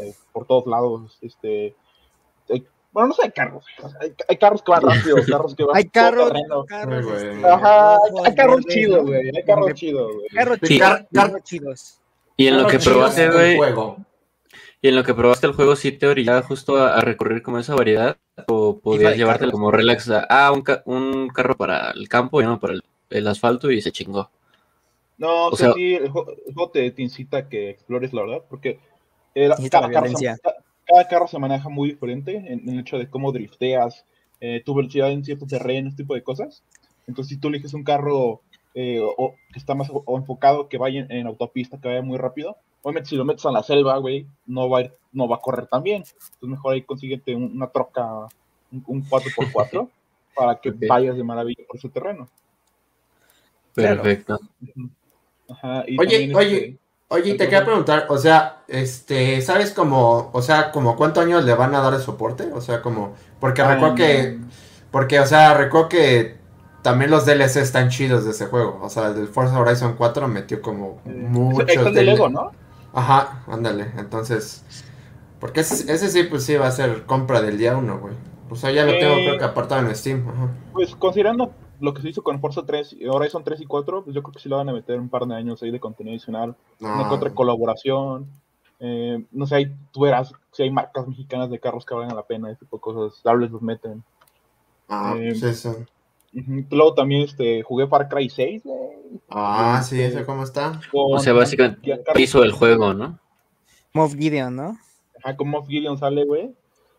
eh, 0.00 0.14
por 0.32 0.46
todos 0.46 0.66
lados. 0.66 1.18
Este, 1.20 1.74
hay- 2.48 2.66
bueno, 2.92 3.08
no 3.08 3.14
sé, 3.14 3.22
hay 3.24 3.30
carros. 3.30 3.64
Hay, 4.00 4.12
hay 4.28 4.36
carros 4.36 4.62
que 4.62 4.70
van 4.72 4.82
rápido, 4.82 5.16
carros 5.28 5.54
que 5.54 5.64
van 5.64 5.76
Hay 5.76 5.84
carros, 5.84 6.32
carros, 6.68 7.06
este. 7.22 7.46
Ajá, 7.46 7.96
hay, 8.24 8.34
carros 8.34 8.64
chidos, 8.66 8.98
¿no? 8.98 9.06
güey. 9.08 9.30
Hay 9.36 9.44
carros 9.44 9.74
chidos, 9.74 10.12
güey. 10.14 10.28
Carros 10.28 10.58
Sí. 10.62 10.78
Car- 10.78 11.42
chidos. 11.42 12.00
Y 12.36 12.46
en 12.46 12.56
lo 12.62 12.66
que 12.66 12.78
probaste, 12.78 13.30
güey, 13.30 13.58
y 14.82 14.88
en 14.88 14.96
lo 14.96 15.04
que 15.04 15.12
probaste 15.12 15.46
el 15.46 15.52
juego, 15.52 15.76
¿sí 15.76 15.92
te 15.92 16.06
orillaba 16.06 16.40
justo 16.40 16.78
a, 16.78 16.94
a 16.94 17.00
recurrir 17.02 17.42
como 17.42 17.58
esa 17.58 17.74
variedad? 17.74 18.16
¿O 18.48 18.78
podías 18.78 19.14
llevártelo 19.14 19.52
como 19.52 19.70
relax 19.70 20.08
a 20.08 20.20
ah, 20.30 20.50
un, 20.52 20.62
ca- 20.62 20.82
un 20.86 21.28
carro 21.28 21.54
para 21.54 21.90
el 21.90 22.08
campo 22.08 22.40
y 22.40 22.46
uno 22.46 22.58
para 22.58 22.72
el, 22.72 22.82
el 23.10 23.28
asfalto 23.28 23.70
y 23.70 23.82
se 23.82 23.92
chingó? 23.92 24.30
No, 25.18 25.48
o, 25.48 25.56
sea, 25.56 25.66
sea- 25.66 25.74
sí, 25.74 25.96
el 25.96 26.08
juego, 26.08 26.34
te, 26.72 26.90
te 26.92 27.02
incita 27.02 27.36
a 27.36 27.48
que 27.50 27.68
explores, 27.68 28.14
la 28.14 28.22
verdad, 28.22 28.42
porque 28.48 28.80
eh, 29.34 29.48
la- 29.48 29.58
cada, 29.70 29.90
carro 29.90 30.06
cada 30.90 31.08
carro 31.08 31.28
se 31.28 31.38
maneja 31.38 31.68
muy 31.68 31.90
diferente 31.90 32.36
en, 32.36 32.46
en 32.46 32.68
el 32.70 32.80
hecho 32.80 32.98
de 32.98 33.08
cómo 33.08 33.32
drifteas, 33.32 34.04
eh, 34.40 34.62
tu 34.64 34.74
velocidad 34.74 35.10
en 35.10 35.24
cierto 35.24 35.46
terreno, 35.46 35.88
ese 35.88 35.98
tipo 35.98 36.14
de 36.14 36.22
cosas. 36.22 36.62
Entonces, 37.06 37.34
si 37.34 37.40
tú 37.40 37.48
eliges 37.48 37.74
un 37.74 37.84
carro 37.84 38.40
eh, 38.74 39.00
o, 39.00 39.34
que 39.52 39.58
está 39.58 39.74
más 39.74 39.90
o, 39.90 40.02
o 40.06 40.16
enfocado, 40.18 40.68
que 40.68 40.78
vaya 40.78 41.00
en, 41.00 41.12
en 41.12 41.26
autopista, 41.26 41.78
que 41.80 41.88
vaya 41.88 42.02
muy 42.02 42.18
rápido, 42.18 42.56
obviamente 42.82 43.10
si 43.10 43.16
lo 43.16 43.24
metes 43.24 43.44
a 43.46 43.52
la 43.52 43.62
selva, 43.62 43.96
güey, 43.98 44.26
no 44.46 44.68
va 44.68 44.78
a, 44.78 44.82
ir- 44.82 44.92
no 45.12 45.28
va 45.28 45.36
a 45.36 45.40
correr 45.40 45.66
tan 45.66 45.82
bien. 45.82 46.02
Entonces, 46.02 46.48
mejor 46.48 46.74
ahí 46.74 46.82
consíguete 46.82 47.34
un- 47.34 47.52
una 47.54 47.68
troca, 47.68 48.06
un, 48.72 48.84
un 48.86 49.02
4x4, 49.02 49.88
para 50.34 50.60
que 50.60 50.70
vayas 50.70 51.16
de 51.16 51.24
maravilla 51.24 51.64
por 51.66 51.76
ese 51.76 51.88
terreno. 51.88 52.28
Claro. 53.74 54.02
Perfecto. 54.02 54.38
Ajá, 55.48 55.84
y 55.86 55.98
Oye, 55.98 56.10
también, 56.10 56.36
oye, 56.36 56.56
este, 56.64 56.78
Oye, 57.12 57.30
y 57.30 57.36
te 57.36 57.46
quería 57.46 57.64
preguntar, 57.64 58.06
o 58.08 58.18
sea, 58.18 58.62
este, 58.68 59.42
¿sabes 59.42 59.72
como, 59.72 60.30
o 60.32 60.42
sea, 60.42 60.70
como 60.70 60.94
cuántos 60.94 61.24
años 61.24 61.44
le 61.44 61.54
van 61.54 61.74
a 61.74 61.80
dar 61.80 61.92
de 61.96 61.98
soporte? 61.98 62.52
O 62.52 62.60
sea, 62.60 62.82
como, 62.82 63.14
porque 63.40 63.64
recuerdo 63.64 63.96
que, 63.96 64.38
porque, 64.92 65.18
o 65.18 65.26
sea, 65.26 65.54
recuerdo 65.54 65.88
que 65.88 66.36
también 66.82 67.10
los 67.10 67.26
DLC 67.26 67.56
están 67.56 67.88
chidos 67.88 68.24
de 68.24 68.30
ese 68.30 68.46
juego. 68.46 68.78
O 68.80 68.88
sea, 68.88 69.08
el 69.08 69.16
del 69.16 69.26
Forza 69.26 69.58
Horizon 69.58 69.96
4 69.98 70.28
metió 70.28 70.62
como 70.62 71.00
muchos 71.04 71.68
el 71.70 71.84
de 71.86 71.90
DL 71.90 72.06
Lego, 72.06 72.28
¿no? 72.28 72.52
Ajá, 72.92 73.42
ándale, 73.48 73.90
entonces, 73.98 74.64
porque 75.40 75.62
ese, 75.62 75.92
ese 75.92 76.10
sí, 76.10 76.22
pues 76.22 76.44
sí 76.44 76.54
va 76.54 76.68
a 76.68 76.72
ser 76.72 77.06
compra 77.06 77.42
del 77.42 77.58
día 77.58 77.76
uno, 77.76 77.98
güey. 77.98 78.14
O 78.50 78.54
sea, 78.54 78.70
ya 78.70 78.84
lo 78.84 78.92
tengo 78.92 79.14
Eh. 79.14 79.24
creo 79.26 79.38
que 79.38 79.44
apartado 79.44 79.84
en 79.84 79.96
Steam, 79.96 80.28
ajá. 80.28 80.48
Pues 80.72 80.94
considerando 80.94 81.52
lo 81.80 81.94
que 81.94 82.02
se 82.02 82.08
hizo 82.10 82.22
con 82.22 82.40
Forza 82.40 82.64
3, 82.66 82.92
y 82.92 83.06
Horizon 83.06 83.44
3 83.44 83.60
y 83.60 83.66
4, 83.66 84.04
pues 84.04 84.14
yo 84.14 84.22
creo 84.22 84.32
que 84.32 84.40
sí 84.40 84.48
le 84.48 84.54
van 84.56 84.68
a 84.68 84.72
meter 84.72 84.98
un 84.98 85.08
par 85.08 85.26
de 85.26 85.34
años 85.34 85.62
ahí 85.62 85.70
de 85.70 85.80
contenido 85.80 86.12
adicional, 86.14 86.54
una 86.80 87.08
que 87.08 87.14
otra 87.14 87.28
No, 87.30 87.34
colaboración. 87.34 88.26
eh, 88.80 89.24
no 89.32 89.46
sé, 89.46 89.54
ahí 89.56 89.76
tú 89.92 90.00
verás 90.00 90.32
si 90.52 90.62
hay 90.62 90.70
marcas 90.70 91.06
mexicanas 91.06 91.50
de 91.50 91.58
carros 91.58 91.84
que 91.84 91.94
valgan 91.94 92.16
la 92.16 92.22
pena, 92.22 92.50
ese 92.50 92.60
tipo 92.60 92.76
de 92.76 92.80
cosas, 92.80 93.20
tal 93.22 93.38
vez 93.40 93.50
los 93.50 93.62
meten. 93.62 94.02
ah, 94.88 95.14
eh, 95.16 95.28
pues 95.30 95.42
eso. 95.42 95.76
Ujú, 96.32 96.64
Luego 96.70 96.94
también 96.94 97.22
este, 97.22 97.62
jugué 97.62 97.86
Far 97.88 98.08
Cry 98.08 98.30
6, 98.30 98.62
güey. 98.64 99.20
Ah, 99.28 99.82
sí, 99.82 100.00
¿ese 100.00 100.24
cómo 100.24 100.44
está? 100.44 100.80
con- 100.90 101.16
O 101.16 101.18
sea, 101.18 101.32
básicamente 101.32 102.02
hizo 102.16 102.42
el 102.42 102.52
juego, 102.52 102.94
¿no? 102.94 103.18
Moff 103.92 104.14
Gideon, 104.14 104.54
¿no? 104.54 104.78
Ajá, 105.22 105.36
con 105.36 105.48
Moff 105.48 105.66
Gideon 105.68 105.98
sale, 105.98 106.24
güey. 106.24 106.54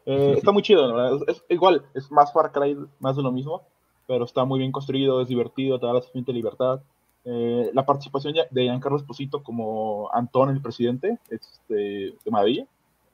Eh, 0.05 0.33
está 0.37 0.51
muy 0.51 0.61
chido. 0.61 1.23
Es, 1.27 1.37
es 1.37 1.43
igual, 1.49 1.85
es 1.93 2.11
más 2.11 2.33
Far 2.33 2.51
Cry, 2.51 2.77
más 2.99 3.15
de 3.15 3.23
lo 3.23 3.31
mismo, 3.31 3.63
pero 4.11 4.25
está 4.25 4.43
muy 4.43 4.59
bien 4.59 4.73
construido, 4.73 5.21
es 5.21 5.29
divertido, 5.29 5.79
te 5.79 5.85
da 5.85 5.93
la 5.93 6.01
suficiente 6.01 6.33
libertad. 6.33 6.81
Eh, 7.23 7.71
la 7.73 7.85
participación 7.85 8.33
de 8.33 8.63
Giancarlo 8.63 8.97
Esposito 8.97 9.41
como 9.41 10.09
Antón, 10.11 10.49
el 10.49 10.61
presidente, 10.61 11.17
es 11.29 11.39
este, 11.39 11.73
de 11.73 12.29
maravilla. 12.29 12.65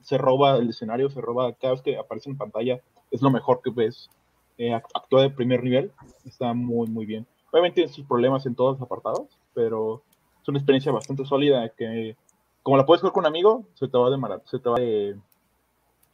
Se 0.01 0.17
roba 0.17 0.57
el 0.57 0.69
escenario, 0.71 1.07
se 1.11 1.21
roba 1.21 1.53
cada 1.53 1.73
vez 1.73 1.83
que 1.83 1.97
aparece 1.99 2.31
en 2.31 2.37
pantalla, 2.37 2.81
es 3.11 3.21
lo 3.21 3.29
mejor 3.29 3.61
que 3.63 3.69
ves. 3.69 4.09
Eh, 4.57 4.71
act- 4.71 4.89
actúa 4.95 5.21
de 5.21 5.29
primer 5.29 5.63
nivel, 5.63 5.91
está 6.25 6.51
muy, 6.55 6.87
muy 6.87 7.05
bien. 7.05 7.27
Obviamente 7.51 7.75
tiene 7.75 7.93
sus 7.93 8.07
problemas 8.07 8.47
en 8.47 8.55
todos 8.55 8.79
los 8.79 8.81
apartados, 8.81 9.27
pero 9.53 10.01
es 10.41 10.47
una 10.49 10.57
experiencia 10.57 10.91
bastante 10.91 11.25
sólida 11.25 11.69
que, 11.77 12.15
como 12.63 12.75
la 12.75 12.87
puedes 12.87 13.01
jugar 13.01 13.13
con 13.13 13.21
un 13.21 13.27
amigo, 13.27 13.65
se 13.75 13.87
te 13.87 13.95
va 13.99 14.09
de 14.09 14.17
mara- 14.17 14.41
se 14.45 14.57
te 14.57 14.67
va 14.67 14.77
de, 14.79 15.15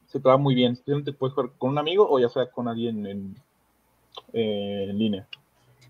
se 0.07 0.19
te 0.19 0.27
va 0.27 0.35
muy 0.35 0.55
bien. 0.55 0.73
Especialmente 0.73 1.13
puedes 1.13 1.33
jugar 1.35 1.51
con 1.57 1.69
un 1.69 1.77
amigo 1.77 2.05
o 2.09 2.19
ya 2.19 2.27
sea 2.27 2.51
con 2.51 2.67
alguien 2.67 3.07
en, 3.07 3.35
eh, 4.34 4.88
en 4.89 4.98
línea. 4.98 5.27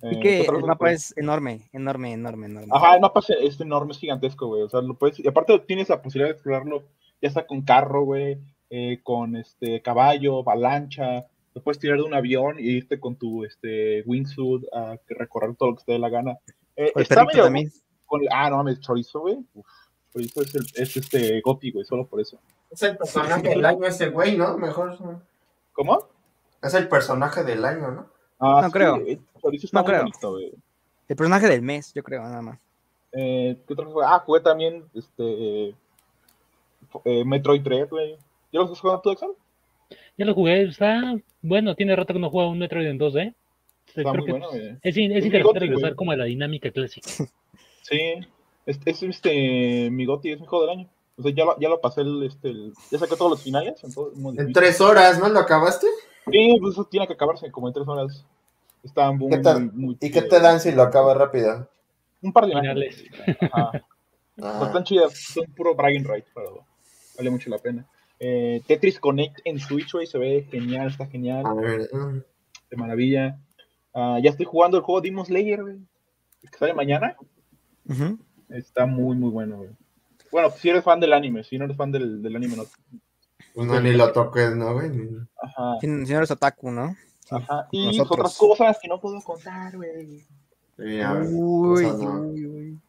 Y 0.01 0.07
Eh, 0.07 0.19
que 0.19 0.19
¿qué 0.21 0.41
otra 0.41 0.57
el 0.57 0.65
mapa 0.65 0.91
es 0.91 1.13
enorme, 1.17 1.61
enorme, 1.71 2.11
enorme, 2.11 2.47
enorme. 2.47 2.67
Ajá, 2.71 2.95
el 2.95 3.01
mapa 3.01 3.21
es, 3.21 3.29
es 3.29 3.61
enorme, 3.61 3.93
es 3.93 3.99
gigantesco, 3.99 4.47
güey. 4.47 4.61
O 4.63 4.69
sea, 4.69 4.81
lo 4.81 4.95
puedes. 4.95 5.19
Y 5.19 5.27
aparte 5.27 5.57
tienes 5.59 5.87
la 5.89 6.01
posibilidad 6.01 6.29
de 6.29 6.33
explorarlo, 6.33 6.83
ya 7.21 7.29
sea 7.29 7.47
con 7.47 7.61
carro, 7.61 8.03
güey, 8.03 8.37
eh, 8.69 8.99
con 9.03 9.35
este 9.37 9.81
caballo, 9.81 10.39
avalancha. 10.39 11.25
Te 11.53 11.61
puedes 11.61 11.79
tirar 11.79 11.97
de 11.97 12.03
un 12.03 12.13
avión 12.13 12.59
y 12.59 12.63
irte 12.63 12.99
con 12.99 13.15
tu 13.15 13.45
este 13.45 14.01
wingsuit 14.05 14.63
a 14.73 14.97
recorrer 15.07 15.55
todo 15.55 15.69
lo 15.69 15.75
que 15.77 15.83
te 15.85 15.91
dé 15.93 15.99
la 15.99 16.09
gana. 16.09 16.37
Eh, 16.75 16.91
el 16.95 17.01
está 17.03 17.23
medio- 17.23 17.43
también. 17.43 17.71
con- 18.05 18.21
ah, 18.31 18.49
no 18.49 18.57
mames, 18.57 18.81
chorizo, 18.81 19.21
güey. 19.21 19.37
Uf, 19.53 19.67
chorizo 20.11 20.41
es, 20.41 20.55
el, 20.55 20.65
es 20.75 20.97
este 20.97 21.39
Goti, 21.41 21.71
güey, 21.71 21.85
solo 21.85 22.05
por 22.07 22.19
eso. 22.19 22.39
Es 22.71 22.81
el 22.83 22.97
personaje 22.97 23.49
del 23.49 23.63
año 23.65 23.85
ese 23.85 24.09
güey, 24.09 24.35
¿no? 24.35 24.57
Mejor. 24.57 24.97
¿Cómo? 25.71 26.07
Es 26.61 26.73
el 26.73 26.89
personaje 26.89 27.43
del 27.43 27.63
año, 27.63 27.91
¿no? 27.91 28.12
Ah, 28.43 28.61
No 28.61 28.67
sí, 28.67 28.73
creo. 28.73 28.97
No 29.71 29.83
creo. 29.85 29.99
bonito. 30.01 30.37
El 31.07 31.15
personaje 31.15 31.47
del 31.47 31.61
mes, 31.61 31.93
yo 31.93 32.03
creo, 32.03 32.21
nada 32.23 32.41
más. 32.41 32.59
Eh, 33.11 33.57
¿Qué 33.67 33.73
otra 33.73 33.85
cosa? 33.85 34.15
Ah, 34.15 34.19
jugué 34.19 34.39
también 34.41 34.83
este 34.93 35.67
eh, 35.69 35.75
eh, 37.05 37.23
Metroid 37.25 37.61
3, 37.63 37.89
güey. 37.89 38.17
¿Ya 38.51 38.59
lo 38.59 38.63
estás 38.65 38.79
jugando 38.79 39.01
tú, 39.01 39.11
Excel? 39.11 39.29
Ya 40.17 40.25
lo 40.25 40.33
jugué, 40.33 40.63
está 40.63 41.15
bueno, 41.41 41.75
tiene 41.75 41.95
rato 41.95 42.13
que 42.13 42.19
no 42.19 42.29
juega 42.29 42.49
un 42.49 42.59
Metroid 42.59 42.87
en 42.87 42.99
2D. 42.99 43.33
Está 43.87 44.01
Creo 44.01 44.13
muy 44.15 44.25
que 44.25 44.31
bueno, 44.31 44.49
güey. 44.49 44.69
es, 44.81 44.97
es 44.97 44.97
muy 44.97 45.05
interesante 45.25 45.59
regresar 45.59 45.95
como 45.95 46.11
a 46.11 46.15
la 46.15 46.25
dinámica 46.25 46.71
clásica. 46.71 47.09
Sí, 47.85 47.99
es, 48.65 48.79
es 48.85 49.03
este, 49.03 49.89
mi 49.91 50.05
Goti 50.05 50.31
es 50.31 50.39
mi 50.39 50.47
juego 50.47 50.65
del 50.65 50.77
año. 50.79 50.89
O 51.17 51.21
sea, 51.21 51.33
ya 51.35 51.43
lo, 51.43 51.59
ya 51.59 51.67
lo 51.67 51.81
pasé, 51.81 51.99
el, 51.99 52.23
este, 52.23 52.49
el- 52.49 52.73
ya 52.89 52.97
saqué 52.97 53.17
todos 53.17 53.31
los 53.31 53.43
finales. 53.43 53.83
entonces, 53.83 54.17
En 54.39 54.53
tres 54.53 54.79
horas, 54.79 55.19
¿no 55.19 55.27
lo 55.27 55.39
acabaste? 55.39 55.85
Sí, 56.31 56.57
pues 56.61 56.73
eso 56.73 56.85
tiene 56.85 57.05
que 57.07 57.13
acabarse 57.13 57.51
como 57.51 57.67
en 57.67 57.73
tres 57.73 57.85
horas. 57.85 58.25
Está 58.83 59.11
muy, 59.11 59.29
¿Qué 59.29 59.37
tal? 59.37 59.71
muy- 59.71 59.85
muy 59.85 59.97
¿Y 60.01 60.11
qué 60.11 60.21
te 60.23 60.39
dan 60.39 60.59
si 60.59 60.71
lo 60.71 60.83
acabas 60.83 61.17
rápido? 61.17 61.69
Un 62.21 62.31
par 62.33 62.45
de 62.45 62.53
Finales. 62.53 63.03
Ajá. 63.51 63.71
Pues 64.35 64.51
Ah, 64.51 64.63
están 64.65 64.83
chidas, 64.83 65.13
son 65.15 65.45
puro 65.55 65.75
bragging 65.75 66.03
rights, 66.05 66.27
pero 66.33 66.65
vale 67.15 67.29
mucho 67.29 67.49
la 67.51 67.59
pena. 67.59 67.85
Eh, 68.19 68.61
Tetris 68.65 68.99
Connect 68.99 69.41
en 69.45 69.59
Switch, 69.59 69.91
güey, 69.93 70.07
se 70.07 70.17
ve 70.17 70.47
genial, 70.49 70.87
está 70.87 71.05
genial, 71.05 71.45
A 71.45 71.53
ver, 71.53 71.87
mm, 71.93 72.21
de 72.71 72.77
maravilla. 72.77 73.37
Ah, 73.93 74.17
ya 74.23 74.31
estoy 74.31 74.45
jugando 74.47 74.77
el 74.77 74.83
juego 74.83 75.01
Demon 75.01 75.25
Slayer, 75.25 75.61
güey, 75.61 75.77
que 76.51 76.57
sale 76.57 76.73
mañana. 76.73 77.15
Está 78.49 78.85
muy, 78.87 79.15
muy 79.15 79.29
bueno, 79.29 79.57
güey. 79.57 79.69
Bueno, 80.31 80.49
si 80.49 80.69
eres 80.69 80.83
fan 80.83 80.99
del 80.99 81.13
anime, 81.13 81.43
si 81.43 81.57
no 81.59 81.65
eres 81.65 81.77
fan 81.77 81.91
del, 81.91 82.21
del 82.23 82.35
anime, 82.35 82.55
no. 82.57 82.63
pues 83.53 83.67
no, 83.67 83.79
ni 83.81 83.93
lo 83.93 84.11
toques, 84.13 84.55
¿no, 84.55 84.73
güey? 84.73 84.89
Ajá, 85.41 85.77
Si, 85.79 85.85
si 85.87 86.11
no 86.11 86.17
eres 86.17 86.31
otaku, 86.31 86.71
¿no? 86.71 86.95
Ajá. 87.31 87.67
Y 87.71 87.85
Nosotros. 87.87 88.11
otras 88.11 88.37
cosas 88.37 88.77
que 88.81 88.87
no 88.87 88.99
puedo 88.99 89.19
contar, 89.21 89.75
güey. 89.75 90.23
Uy, 90.77 91.85
uy, 91.85 92.45
uy. 92.45 92.79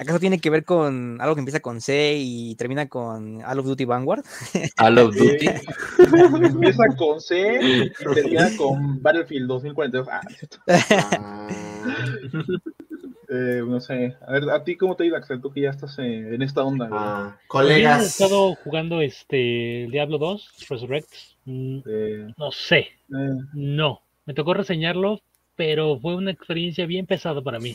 ¿Acaso 0.00 0.20
tiene 0.20 0.38
que 0.40 0.48
ver 0.48 0.64
con 0.64 1.20
algo 1.20 1.34
que 1.34 1.40
empieza 1.40 1.58
con 1.58 1.80
C 1.80 2.14
y 2.18 2.54
termina 2.54 2.88
con 2.88 3.40
Call 3.40 3.58
of 3.58 3.66
Duty 3.66 3.84
Vanguard? 3.84 4.22
Call 4.76 4.98
of 4.98 5.14
Duty. 5.16 5.48
Empieza 6.46 6.84
con 6.96 7.20
C 7.20 7.58
y 7.60 7.90
termina 7.92 8.48
con 8.56 9.02
Battlefield 9.02 9.48
2042. 9.48 10.08
Ah, 10.08 10.20
Ah, 10.68 11.48
eh, 13.28 13.62
no 13.66 13.80
sé. 13.80 14.16
A 14.26 14.32
ver, 14.32 14.48
¿a 14.50 14.62
ti 14.62 14.76
cómo 14.76 14.94
te 14.94 15.02
ha 15.02 15.06
ido, 15.06 15.16
Axel? 15.16 15.40
Tú 15.40 15.50
que 15.50 15.62
ya 15.62 15.70
estás 15.70 15.98
eh, 15.98 16.32
en 16.34 16.42
esta 16.42 16.62
onda, 16.62 16.88
ah, 16.92 17.36
He 17.44 17.48
colegas. 17.48 18.06
estado 18.06 18.54
jugando 18.54 19.00
este 19.00 19.88
Diablo 19.90 20.18
2, 20.18 20.66
Resurrect. 20.68 21.08
Mm, 21.48 21.78
Eh, 21.86 22.26
No 22.36 22.52
sé, 22.52 22.78
eh, 22.78 23.38
no. 23.54 24.02
Me 24.26 24.34
tocó 24.34 24.52
reseñarlo, 24.52 25.20
pero 25.56 25.98
fue 25.98 26.14
una 26.14 26.30
experiencia 26.30 26.84
bien 26.84 27.06
pesada 27.06 27.40
para 27.40 27.58
mí. 27.58 27.74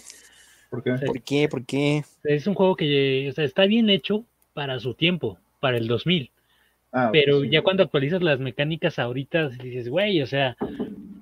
¿Por 0.70 0.84
qué? 0.84 0.92
¿Por 1.06 1.22
qué? 1.24 1.50
¿Por 1.50 1.65
qué? 1.65 2.03
Es 2.24 2.46
un 2.46 2.53
juego 2.53 2.75
que 2.75 3.27
o 3.30 3.34
sea, 3.34 3.44
está 3.44 3.65
bien 3.65 3.89
hecho 3.89 4.25
para 4.53 4.80
su 4.80 4.94
tiempo, 4.94 5.39
para 5.60 5.77
el 5.77 5.88
2000. 5.88 6.30
Ah, 6.92 7.10
Pero 7.12 7.42
sí. 7.42 7.50
ya 7.50 7.63
cuando 7.63 7.82
actualizas 7.82 8.22
las 8.22 8.39
mecánicas 8.39 9.00
ahorita, 9.00 9.50
dices, 9.50 9.89
güey, 9.89 10.22
o 10.22 10.27
sea, 10.27 10.56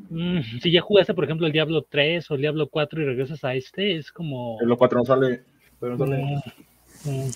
mm, 0.10 0.42
si 0.62 0.70
ya 0.72 0.82
jugaste, 0.82 1.14
por 1.14 1.24
ejemplo, 1.24 1.48
el 1.48 1.54
Diablo 1.54 1.84
3 1.90 2.30
o 2.30 2.36
el 2.36 2.42
Diablo 2.42 2.68
4 2.68 3.02
y 3.02 3.06
regresas 3.06 3.46
a 3.46 3.56
este, 3.56 3.96
es 3.96 4.12
como... 4.12 4.58
En 4.62 4.68
lo 4.68 4.76
4 4.78 5.00
no 5.00 5.06
sale. 5.06 5.44
pero 5.80 5.98
no 5.98 6.06
sale. 6.06 6.18
mm, 7.06 7.10
mm, 7.10 7.30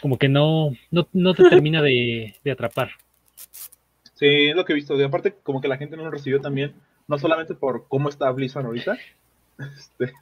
como 0.00 0.18
que 0.18 0.28
no, 0.28 0.72
no, 0.90 1.06
no 1.12 1.34
te 1.34 1.48
termina 1.48 1.80
de, 1.80 2.34
de 2.42 2.50
atrapar. 2.50 2.90
Sí, 4.22 4.50
es 4.50 4.54
lo 4.54 4.64
que 4.64 4.72
he 4.72 4.76
visto. 4.76 4.94
Y 4.94 5.02
aparte, 5.02 5.34
como 5.42 5.60
que 5.60 5.66
la 5.66 5.76
gente 5.78 5.96
no 5.96 6.04
lo 6.04 6.10
recibió 6.12 6.40
también. 6.40 6.74
No 7.08 7.18
solamente 7.18 7.54
por 7.54 7.88
cómo 7.88 8.08
está 8.08 8.30
Blizzard 8.30 8.66
ahorita. 8.66 8.96
Este, 9.58 10.12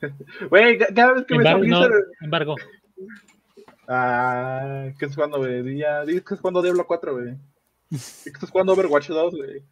Güey, 0.49 0.77
ca- 0.79 0.89
cada 0.95 1.13
vez 1.13 1.25
que 1.27 1.35
me 1.35 1.39
Embargo, 1.45 1.61
Blizzard. 1.61 1.93
embargo, 2.23 2.57
Ah, 3.87 4.85
¿qué 4.99 5.05
estás 5.05 5.15
jugando, 5.15 5.39
güey? 5.39 5.77
Ya, 5.77 6.01
dices 6.05 6.23
que 6.23 6.25
estás 6.35 6.41
jugando 6.41 6.63
Diablo 6.63 6.87
4, 6.87 7.13
güey. 7.13 7.35
Estás 7.91 8.51
jugando 8.51 8.73
Overwatch 8.75 9.09
2, 9.09 9.35
güey. 9.35 9.63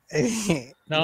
no. 0.87 1.02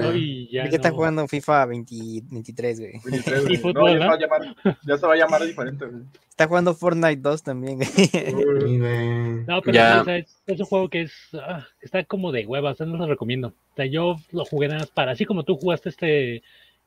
¿no? 0.00 0.14
y 0.14 0.50
ya 0.50 0.68
¿Qué 0.68 0.76
está 0.76 0.88
no. 0.88 0.94
jugando 0.96 1.28
FIFA 1.28 1.66
20 1.66 1.94
23, 2.30 2.80
güey? 2.80 2.92
23, 3.04 3.40
Sí, 3.40 3.46
güey. 3.46 3.56
fútbol, 3.58 3.98
no, 3.98 3.98
ya 3.98 3.98
se, 3.98 4.04
¿no? 4.04 4.06
va 4.08 4.14
a 4.14 4.18
llamar, 4.18 4.56
ya 4.86 4.96
se 4.96 5.06
va 5.06 5.12
a 5.12 5.16
llamar 5.16 5.42
diferente, 5.44 5.84
güey. 5.84 6.02
Está 6.30 6.46
jugando 6.48 6.74
Fortnite 6.74 7.20
2 7.20 7.42
también, 7.42 7.76
güey. 7.78 9.44
No, 9.46 9.60
pero 9.60 9.72
Ya. 9.74 9.94
sí, 9.96 10.00
o 10.00 10.04
sea, 10.04 10.16
es, 10.16 10.42
es 10.46 10.60
un 10.60 10.66
juego 10.66 10.88
que 10.88 11.02
es 11.02 11.12
ah, 11.34 11.66
está 11.82 12.04
como 12.04 12.32
de 12.32 12.46
hueva, 12.46 12.70
o 12.70 12.74
sea, 12.74 12.86
no 12.86 12.96
lo 12.96 13.06
recomiendo. 13.06 13.48
O 13.48 13.76
sea, 13.76 13.86
yo 13.86 14.16
lo 14.30 14.44
jugué 14.46 14.68
nada 14.68 14.80
más 14.80 14.90
para, 14.90 15.12
así 15.12 15.24
como 15.26 15.44
tú 15.44 15.56
jugaste 15.56 15.90
este 15.90 16.42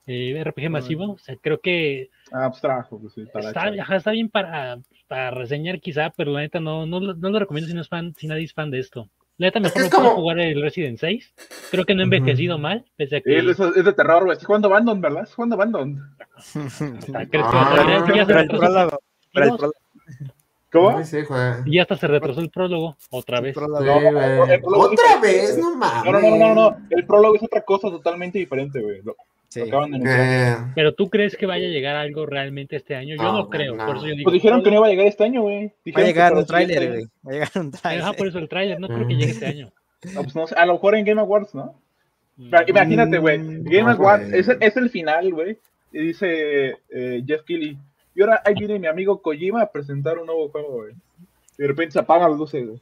eh, 0.08 0.42
RPG 0.44 0.70
masivo, 0.70 1.14
o 1.14 1.18
sea, 1.18 1.36
creo 1.42 1.60
que 1.60 2.10
Ah, 2.32 2.50
pues 2.50 2.62
trabajo, 2.62 3.00
pues 3.00 3.14
sí, 3.14 3.26
para 3.32 3.48
está, 3.48 3.64
ajá, 3.82 3.96
está 3.96 4.12
bien 4.12 4.30
para, 4.30 4.80
para 5.08 5.32
reseñar 5.32 5.80
quizá, 5.80 6.12
pero 6.16 6.32
la 6.32 6.42
neta 6.42 6.60
no, 6.60 6.86
no, 6.86 7.00
lo- 7.00 7.14
no 7.16 7.30
lo 7.30 7.40
recomiendo 7.40 7.68
si 7.68 7.74
no 7.76 7.82
es 7.82 7.88
fan, 7.90 8.14
si 8.18 8.28
nadie 8.28 8.44
es 8.46 8.54
fan 8.54 8.70
de 8.72 8.80
esto. 8.80 9.10
La 9.38 9.48
neta 9.48 9.60
Es 9.60 9.64
mejor 9.64 9.74
que 9.76 9.80
no 9.82 9.86
es 9.86 9.92
puedo 9.92 10.04
como- 10.10 10.22
jugar 10.22 10.40
el 10.40 10.62
Resident 10.62 10.98
6. 10.98 11.34
Creo 11.72 11.84
que 11.86 11.94
no 11.94 12.04
Ujú. 12.04 12.14
envejecido 12.16 12.58
mal, 12.58 12.86
pese 12.96 13.18
a 13.18 13.22
que 13.22 13.38
Es, 13.38 13.46
es- 13.46 13.60
es 13.60 13.84
de 13.86 13.94
terror, 13.94 14.24
güey. 14.24 14.34
Estás 14.34 14.46
jugando 14.48 14.68
Abandon, 14.70 15.02
¿verdad? 15.02 15.24
Estás 15.24 15.36
jugando 15.36 15.56
Ah, 15.62 17.26
prólogo, 19.34 19.74
¿Cómo? 20.72 21.04
Sí, 21.04 21.20
sí, 21.22 21.26
juega. 21.26 21.64
y 21.66 21.80
hasta 21.80 21.96
se 21.96 22.08
retrasó 22.08 22.42
el 22.42 22.50
prólogo 22.50 22.98
otra 23.10 23.40
vez. 23.40 23.56
Sí, 23.56 23.62
No, 23.62 23.68
no, 23.68 24.44
Otra 24.82 25.16
es- 25.16 25.22
vez, 25.22 25.58
no 25.58 25.76
mames. 25.76 26.12
No, 26.12 26.12
no, 26.12 26.20
no, 26.22 26.38
no, 26.38 26.56
no, 26.56 26.56
no. 26.72 26.78
El 26.90 27.06
prólogo 27.06 27.36
es 27.36 27.44
otra 27.44 27.62
cosa 27.62 27.90
totalmente 27.90 28.40
diferente, 28.40 28.82
güey. 28.82 29.02
Sí. 29.64 29.72
Eh, 30.06 30.56
Pero 30.76 30.94
tú 30.94 31.10
crees 31.10 31.36
que 31.38 31.46
vaya 31.46 31.66
a 31.68 31.70
llegar 31.72 31.96
algo 31.96 32.26
realmente 32.26 32.76
este 32.76 32.96
año? 32.96 33.16
Yo 33.16 33.24
No, 33.24 33.50
creo, 33.50 33.76
no. 33.76 33.86
por 33.86 33.98
eso 33.98 34.06
yo 34.08 34.12
digo. 34.16 34.24
Pues 34.26 34.34
dijeron 34.34 34.64
que 34.64 34.70
no 34.72 34.78
iba 34.78 34.88
a 34.88 34.90
llegar 34.90 35.08
este 35.08 35.24
año, 35.24 35.42
güey. 35.42 35.72
Va 35.96 36.02
a 36.02 36.06
llegar 36.06 36.34
un 36.34 36.46
tráiler, 36.46 36.88
güey. 36.90 37.04
Va 37.26 37.30
a 37.30 37.34
llegar 37.34 37.50
un 37.56 37.72
tráiler. 37.72 38.16
por 38.18 38.28
eso 38.28 38.40
el 38.40 38.50
tráiler, 38.50 38.80
no 38.80 38.88
creo 38.88 39.08
que 39.08 39.16
llegue 39.16 39.32
este 39.32 39.46
año. 39.48 39.72
No, 40.14 40.22
pues 40.22 40.36
no 40.36 40.46
sé, 40.46 40.54
a 40.56 40.68
lo 40.68 40.74
mejor 40.74 40.96
en 40.96 41.04
Game 41.04 41.20
Awards, 41.20 41.56
¿no? 41.56 41.74
Pero 42.52 42.64
Imagínate, 42.68 43.18
güey. 43.18 43.40
Mm, 43.40 43.64
Game 43.64 43.84
no, 43.84 43.90
Awards 43.92 44.32
es, 44.34 44.48
el- 44.50 44.58
es 44.62 44.78
el 44.78 44.90
final, 44.92 45.34
güey. 45.34 45.58
Y 45.92 46.00
dice 46.00 46.76
eh, 46.90 47.24
Jeff 47.26 47.42
Keighley. 47.44 47.76
Y 48.14 48.22
ahora 48.22 48.40
ahí 48.46 48.54
viene 48.54 48.78
mi 48.78 48.86
amigo 48.86 49.20
Kojima 49.22 49.62
a 49.64 49.72
presentar 49.72 50.20
un 50.20 50.28
nuevo 50.28 50.50
juego, 50.50 50.74
güey. 50.74 50.94
Y 51.58 51.62
de 51.64 51.68
repente 51.70 51.94
se 51.94 52.00
apagan 52.00 52.30
las 52.30 52.38
luces, 52.40 52.68
güey. 52.68 52.80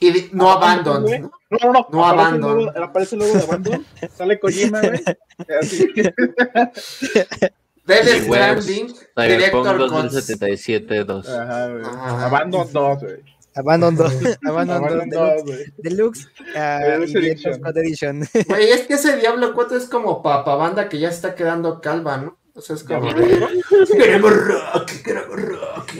Y 0.00 0.30
no 0.32 0.50
Ah, 0.50 0.54
abandon. 0.54 1.04
¿no? 1.04 1.30
No, 1.50 1.58
no, 1.60 1.72
no. 1.72 1.86
No 1.90 2.04
aparece, 2.06 2.36
el 2.36 2.42
Abandon. 2.42 2.56
logo, 2.64 2.84
aparece 2.84 3.14
el 3.16 3.20
logo 3.20 3.32
de 3.34 3.42
Abandon. 3.42 3.86
Sale 4.16 4.40
Kojima, 4.40 4.80
güey. 4.80 5.00
Dead. 7.86 8.22
Stranding, 8.22 8.94
Director 9.16 9.62
Cons- 9.66 9.78
2077 10.12 11.04
2. 11.04 11.28
Ajá, 11.28 11.68
güey. 11.68 11.82
Ajá. 11.84 12.26
Abandon 12.26 12.72
2, 12.72 13.00
güey. 13.00 13.22
Abandon 13.56 13.96
2. 13.96 14.12
Abandon 14.46 14.82
2. 14.82 14.90
Abandon 14.90 15.10
Deluxe, 15.10 15.34
2, 15.36 15.44
güey. 15.44 15.64
Deluxe 15.78 16.28
ah, 16.54 16.78
Deluxe 16.84 17.14
Edition. 17.76 18.28
Güey, 18.46 18.70
es 18.70 18.82
que 18.86 18.94
ese 18.94 19.16
Diablo 19.16 19.54
4 19.54 19.76
es 19.76 19.86
como 19.86 20.22
papa 20.22 20.54
banda 20.54 20.88
que 20.88 20.98
ya 21.00 21.08
está 21.08 21.34
quedando 21.34 21.80
calva, 21.80 22.16
¿no? 22.18 22.38
O 22.54 22.60
sea, 22.60 22.76
es 22.76 22.84
como 22.84 23.02
¿Diablo 23.02 23.26
de, 23.26 23.96
queremos 23.98 24.36
rock, 24.36 24.90
queremos 25.04 25.40
rock. 25.42 25.90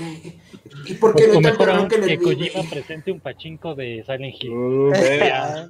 ¿Y 0.91 0.95
por 0.95 1.15
qué 1.15 1.25
O 1.31 1.41
no 1.41 1.89
que 1.89 1.99
beat, 2.01 2.21
Kojima 2.23 2.69
presente 2.69 3.13
un 3.13 3.21
pachinko 3.21 3.75
de 3.75 4.03
Silent 4.05 4.35
Hill. 4.43 4.51
Uh, 4.51 4.89
güey. 4.89 5.21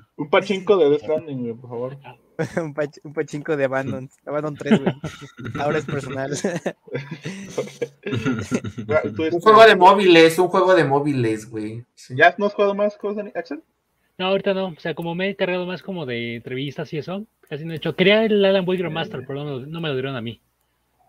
Un 0.17 0.29
pachinko 0.31 0.77
de 0.77 0.91
Death 0.91 1.01
Stranding, 1.03 1.41
güey, 1.43 1.55
por 1.55 1.71
favor. 1.71 1.97
un, 2.57 2.75
pach- 2.75 3.01
un 3.05 3.13
pachinko 3.15 3.57
de 3.57 3.65
Abandon. 3.65 4.09
Abandon 4.27 4.55
3, 4.57 4.81
güey. 4.83 4.95
Ahora 5.59 5.79
es 5.79 5.85
personal. 5.87 6.31
Un 9.33 9.41
juego 9.41 9.67
de 9.67 9.77
móviles, 9.77 10.39
un 10.39 10.49
juego 10.49 10.75
de 10.75 10.85
móviles, 10.85 11.51
güey. 11.51 11.85
¿Ya 12.11 12.35
no 12.39 12.47
has 12.47 12.55
jugado 12.55 12.75
más 12.75 12.97
cosas, 12.97 13.27
Axel? 13.35 13.63
No, 14.19 14.27
ahorita 14.27 14.55
no. 14.55 14.67
O 14.69 14.75
sea, 14.81 14.95
como 14.95 15.15
me 15.15 15.27
he 15.27 15.31
encargado 15.31 15.67
más 15.67 15.83
como 15.83 16.07
de 16.07 16.37
entrevistas 16.37 16.93
y 16.93 16.99
eso, 16.99 17.25
casi 17.49 17.65
no 17.65 17.73
he 17.73 17.77
hecho. 17.77 17.95
Quería 17.97 18.25
el 18.25 18.45
Alan 18.45 18.69
Wake 18.69 18.83
Remaster, 18.83 19.25
pero 19.27 19.45
no, 19.45 19.61
no 19.61 19.81
me 19.81 19.89
lo 19.89 19.95
dieron 19.95 20.17
a 20.17 20.21
mí. 20.21 20.41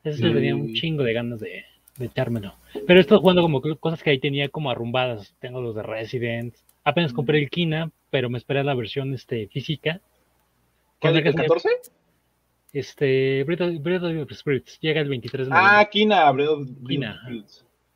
Ese 0.04 0.18
sí 0.20 0.24
Mm. 0.26 0.34
tenía 0.34 0.56
un 0.56 0.74
chingo 0.74 1.04
de 1.04 1.14
ganas 1.14 1.40
de, 1.40 1.64
de 2.02 2.08
echármelo. 2.08 2.54
Pero 2.86 3.00
he 3.00 3.02
estado 3.02 3.22
jugando 3.22 3.42
como 3.42 3.62
co- 3.62 3.78
cosas 3.78 4.04
que 4.04 4.10
ahí 4.10 4.20
tenía 4.20 4.50
como 4.50 4.70
arrumbadas. 4.72 5.34
Tengo 5.40 5.62
los 5.62 5.76
de 5.76 5.84
Resident. 5.84 6.56
Apenas 6.84 7.14
compré 7.14 7.40
el 7.40 7.50
Kina, 7.50 7.92
pero 8.10 8.30
me 8.30 8.38
esperé 8.38 8.60
a 8.60 8.64
la 8.64 8.74
versión 8.74 9.14
este, 9.14 9.48
física. 9.48 10.02
¿Cuál, 11.00 11.18
es 11.18 11.24
la 11.24 11.30
el 11.30 11.36
que 11.36 11.42
se- 11.42 11.48
14? 11.48 11.70
Este, 12.74 13.44
Breath 13.44 14.04
of, 14.04 14.32
Spirits. 14.32 14.80
Llega 14.80 15.02
el 15.02 15.10
23 15.10 15.48
de 15.48 15.54
Ah, 15.54 15.62
noviembre. 15.62 15.90
Kina, 15.92 16.32
Breath 16.32 16.50
of- 16.50 16.68
Kina. 16.88 17.22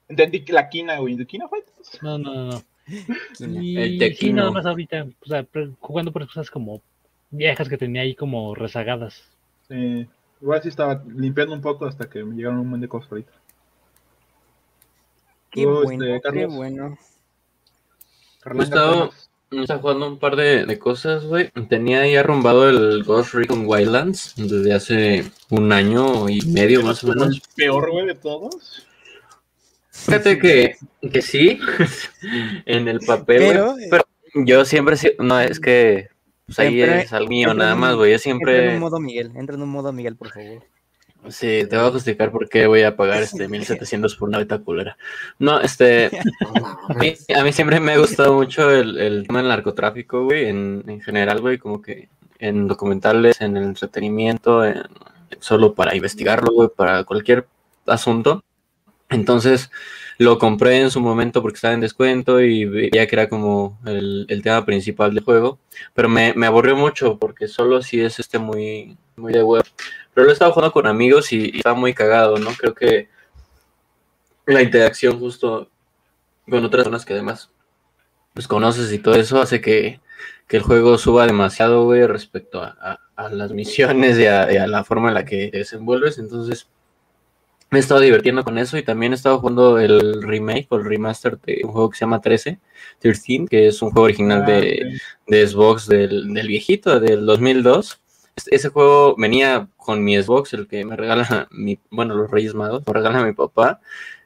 Entendí 0.07 0.41
que 0.43 0.53
la 0.53 0.69
Kina, 0.69 0.99
güey. 0.99 1.15
¿De 1.15 1.25
Kina 1.25 1.47
Fighters? 1.47 2.01
No, 2.03 2.17
no, 2.17 2.33
no, 2.33 2.45
no. 2.51 2.61
Kina. 3.37 3.63
Y 3.63 4.03
El 4.03 4.15
sí, 4.15 4.33
nada 4.33 4.51
más 4.51 4.65
ahorita, 4.65 5.07
o 5.23 5.25
sea, 5.27 5.45
jugando 5.79 6.11
por 6.11 6.25
cosas 6.27 6.51
como 6.51 6.81
viejas 7.31 7.69
que 7.69 7.77
tenía 7.77 8.01
ahí 8.01 8.15
como 8.15 8.53
rezagadas. 8.53 9.23
Sí. 9.67 10.07
Igual 10.41 10.61
sí 10.61 10.69
estaba 10.69 11.01
limpiando 11.15 11.55
un 11.55 11.61
poco 11.61 11.85
hasta 11.85 12.09
que 12.09 12.23
me 12.23 12.35
llegaron 12.35 12.59
un 12.59 12.65
montón 12.67 12.81
de 12.81 12.87
cosas 12.89 13.11
ahorita. 13.11 13.31
Qué 15.55 15.63
Tú, 15.63 15.83
bueno, 15.83 16.03
este, 16.05 16.31
qué 16.33 16.45
bueno. 16.47 16.97
Gustavo. 18.43 19.11
Está 19.51 19.77
jugando 19.77 20.07
un 20.07 20.19
par 20.19 20.35
de, 20.35 20.65
de 20.65 20.79
cosas, 20.79 21.23
güey. 21.23 21.49
Tenía 21.69 22.01
ahí 22.01 22.17
arrumbado 22.17 22.67
el 22.67 23.03
Ghost 23.05 23.33
Recon 23.33 23.63
Wildlands 23.65 24.33
desde 24.35 24.73
hace 24.73 25.31
un 25.49 25.71
año 25.71 26.27
y 26.27 26.41
medio 26.47 26.81
más 26.81 27.01
o 27.05 27.07
menos. 27.07 27.27
El 27.35 27.41
peor, 27.55 27.89
güey, 27.89 28.05
de 28.05 28.15
todos. 28.15 28.85
Fíjate 29.91 30.39
que, 30.39 30.75
que 31.09 31.21
sí, 31.21 31.57
en 32.65 32.89
el 32.89 32.99
papel, 32.99 33.39
güey, 33.43 33.53
Pero, 33.89 34.03
pero, 34.33 34.45
yo 34.45 34.65
siempre, 34.65 34.97
no, 35.19 35.39
es 35.39 35.61
que 35.61 36.09
pues 36.47 36.59
ahí 36.59 36.81
Entra- 36.81 37.01
es 37.01 37.13
algo 37.13 37.29
mío 37.29 37.53
nada 37.53 37.75
más, 37.75 37.95
güey. 37.95 38.11
Yo 38.11 38.15
Entra 38.15 38.31
en 38.31 38.37
siempre, 38.39 38.73
un 38.73 38.79
modo 38.81 38.99
Miguel. 38.99 39.31
Entra 39.35 39.55
en 39.55 39.61
un 39.61 39.69
modo 39.69 39.93
Miguel, 39.93 40.17
por 40.17 40.31
favor. 40.31 40.63
Sí, 41.29 41.63
te 41.69 41.77
voy 41.77 41.87
a 41.87 41.91
justificar 41.91 42.31
por 42.31 42.47
qué 42.49 42.67
voy 42.67 42.83
a 42.83 42.95
pagar 42.95 43.21
este 43.23 43.47
1700 43.49 44.15
por 44.15 44.29
una 44.29 44.37
beta 44.39 44.59
culera. 44.59 44.97
No, 45.39 45.59
este, 45.61 46.07
A 46.89 46.93
mí, 46.93 47.13
mames. 47.17 47.25
a 47.35 47.43
mí 47.43 47.53
siempre 47.53 47.79
me 47.79 47.93
ha 47.93 47.97
gustado 47.97 48.33
mucho 48.33 48.71
el, 48.71 48.97
el 48.97 49.27
tema 49.27 49.39
del 49.39 49.49
narcotráfico, 49.49 50.23
güey, 50.25 50.45
en, 50.49 50.83
en 50.87 51.01
general, 51.01 51.41
güey, 51.41 51.57
como 51.57 51.81
que 51.81 52.09
en 52.39 52.67
documentales, 52.67 53.41
en 53.41 53.57
el 53.57 53.63
entretenimiento, 53.63 54.65
en- 54.65 54.83
solo 55.39 55.73
para 55.73 55.95
investigarlo, 55.95 56.51
güey, 56.53 56.69
para 56.75 57.03
cualquier 57.03 57.47
asunto. 57.85 58.43
Entonces 59.09 59.69
lo 60.17 60.37
compré 60.39 60.79
en 60.79 60.89
su 60.91 60.99
momento 61.01 61.41
porque 61.41 61.55
estaba 61.57 61.73
en 61.73 61.81
descuento 61.81 62.41
y 62.41 62.65
veía 62.65 63.05
que 63.07 63.15
era 63.15 63.29
como 63.29 63.77
el, 63.85 64.25
el 64.29 64.41
tema 64.41 64.65
principal 64.65 65.13
del 65.13 65.23
juego. 65.23 65.59
Pero 65.93 66.09
me, 66.09 66.33
me, 66.33 66.47
aburrió 66.47 66.75
mucho 66.75 67.19
porque 67.19 67.47
solo 67.47 67.81
si 67.81 68.01
es 68.01 68.19
este 68.19 68.39
muy, 68.39 68.97
muy 69.15 69.33
de 69.33 69.43
web. 69.43 69.63
Pero 70.15 70.25
lo 70.25 70.31
he 70.31 70.33
estado 70.33 70.51
jugando 70.53 70.73
con 70.73 70.87
amigos 70.87 71.31
y, 71.31 71.51
y 71.53 71.57
estaba 71.57 71.75
muy 71.77 71.93
cagado, 71.93 72.37
¿no? 72.39 72.49
Creo 72.57 72.73
que 72.73 73.09
la 74.47 74.63
interacción 74.63 75.19
justo 75.19 75.69
con 76.49 76.63
otras 76.65 76.83
personas 76.83 77.05
que 77.05 77.13
además 77.13 77.51
pues 78.33 78.47
conoces 78.47 78.91
y 78.91 78.99
todo 78.99 79.15
eso 79.15 79.39
hace 79.41 79.61
que, 79.61 80.01
que 80.47 80.57
el 80.57 80.63
juego 80.63 80.97
suba 80.97 81.25
demasiado, 81.25 81.85
güey, 81.85 82.05
respecto 82.05 82.61
a, 82.61 82.75
a, 82.81 82.99
a 83.15 83.29
las 83.29 83.51
misiones 83.51 84.19
y 84.19 84.25
a, 84.25 84.51
y 84.51 84.57
a, 84.57 84.67
la 84.67 84.83
forma 84.83 85.07
en 85.07 85.13
la 85.13 85.25
que 85.25 85.47
te 85.47 85.59
desenvuelves. 85.59 86.17
Entonces, 86.17 86.67
me 87.71 87.79
he 87.79 87.81
estado 87.81 88.01
divirtiendo 88.01 88.43
con 88.43 88.57
eso 88.57 88.77
y 88.77 88.83
también 88.83 89.13
he 89.13 89.15
estado 89.15 89.39
jugando 89.39 89.79
el 89.79 90.21
remake 90.21 90.67
o 90.69 90.75
el 90.75 90.83
remaster 90.83 91.39
de 91.39 91.61
un 91.63 91.71
juego 91.71 91.89
que 91.89 91.97
se 91.97 92.01
llama 92.01 92.19
13, 92.19 92.59
13, 92.99 93.45
que 93.49 93.67
es 93.67 93.81
un 93.81 93.91
juego 93.91 94.03
original 94.05 94.43
Ah, 94.43 94.51
de, 94.51 94.99
de 95.27 95.47
Xbox 95.47 95.87
del, 95.87 96.33
del 96.33 96.47
viejito, 96.47 96.99
del 96.99 97.25
2002. 97.25 98.01
Este- 98.35 98.55
Ese 98.55 98.69
juego 98.69 99.15
venía 99.17 99.67
con 99.77 100.03
mi 100.03 100.21
Xbox, 100.21 100.53
el 100.53 100.67
que 100.67 100.83
me 100.85 100.95
regala 100.95 101.47
mi, 101.51 101.79
bueno, 101.89 102.15
los 102.15 102.29
Reyes 102.29 102.53
Magos, 102.53 102.83
me 102.85 102.93
regala 102.93 103.23
mi 103.23 103.33
papá 103.33 103.79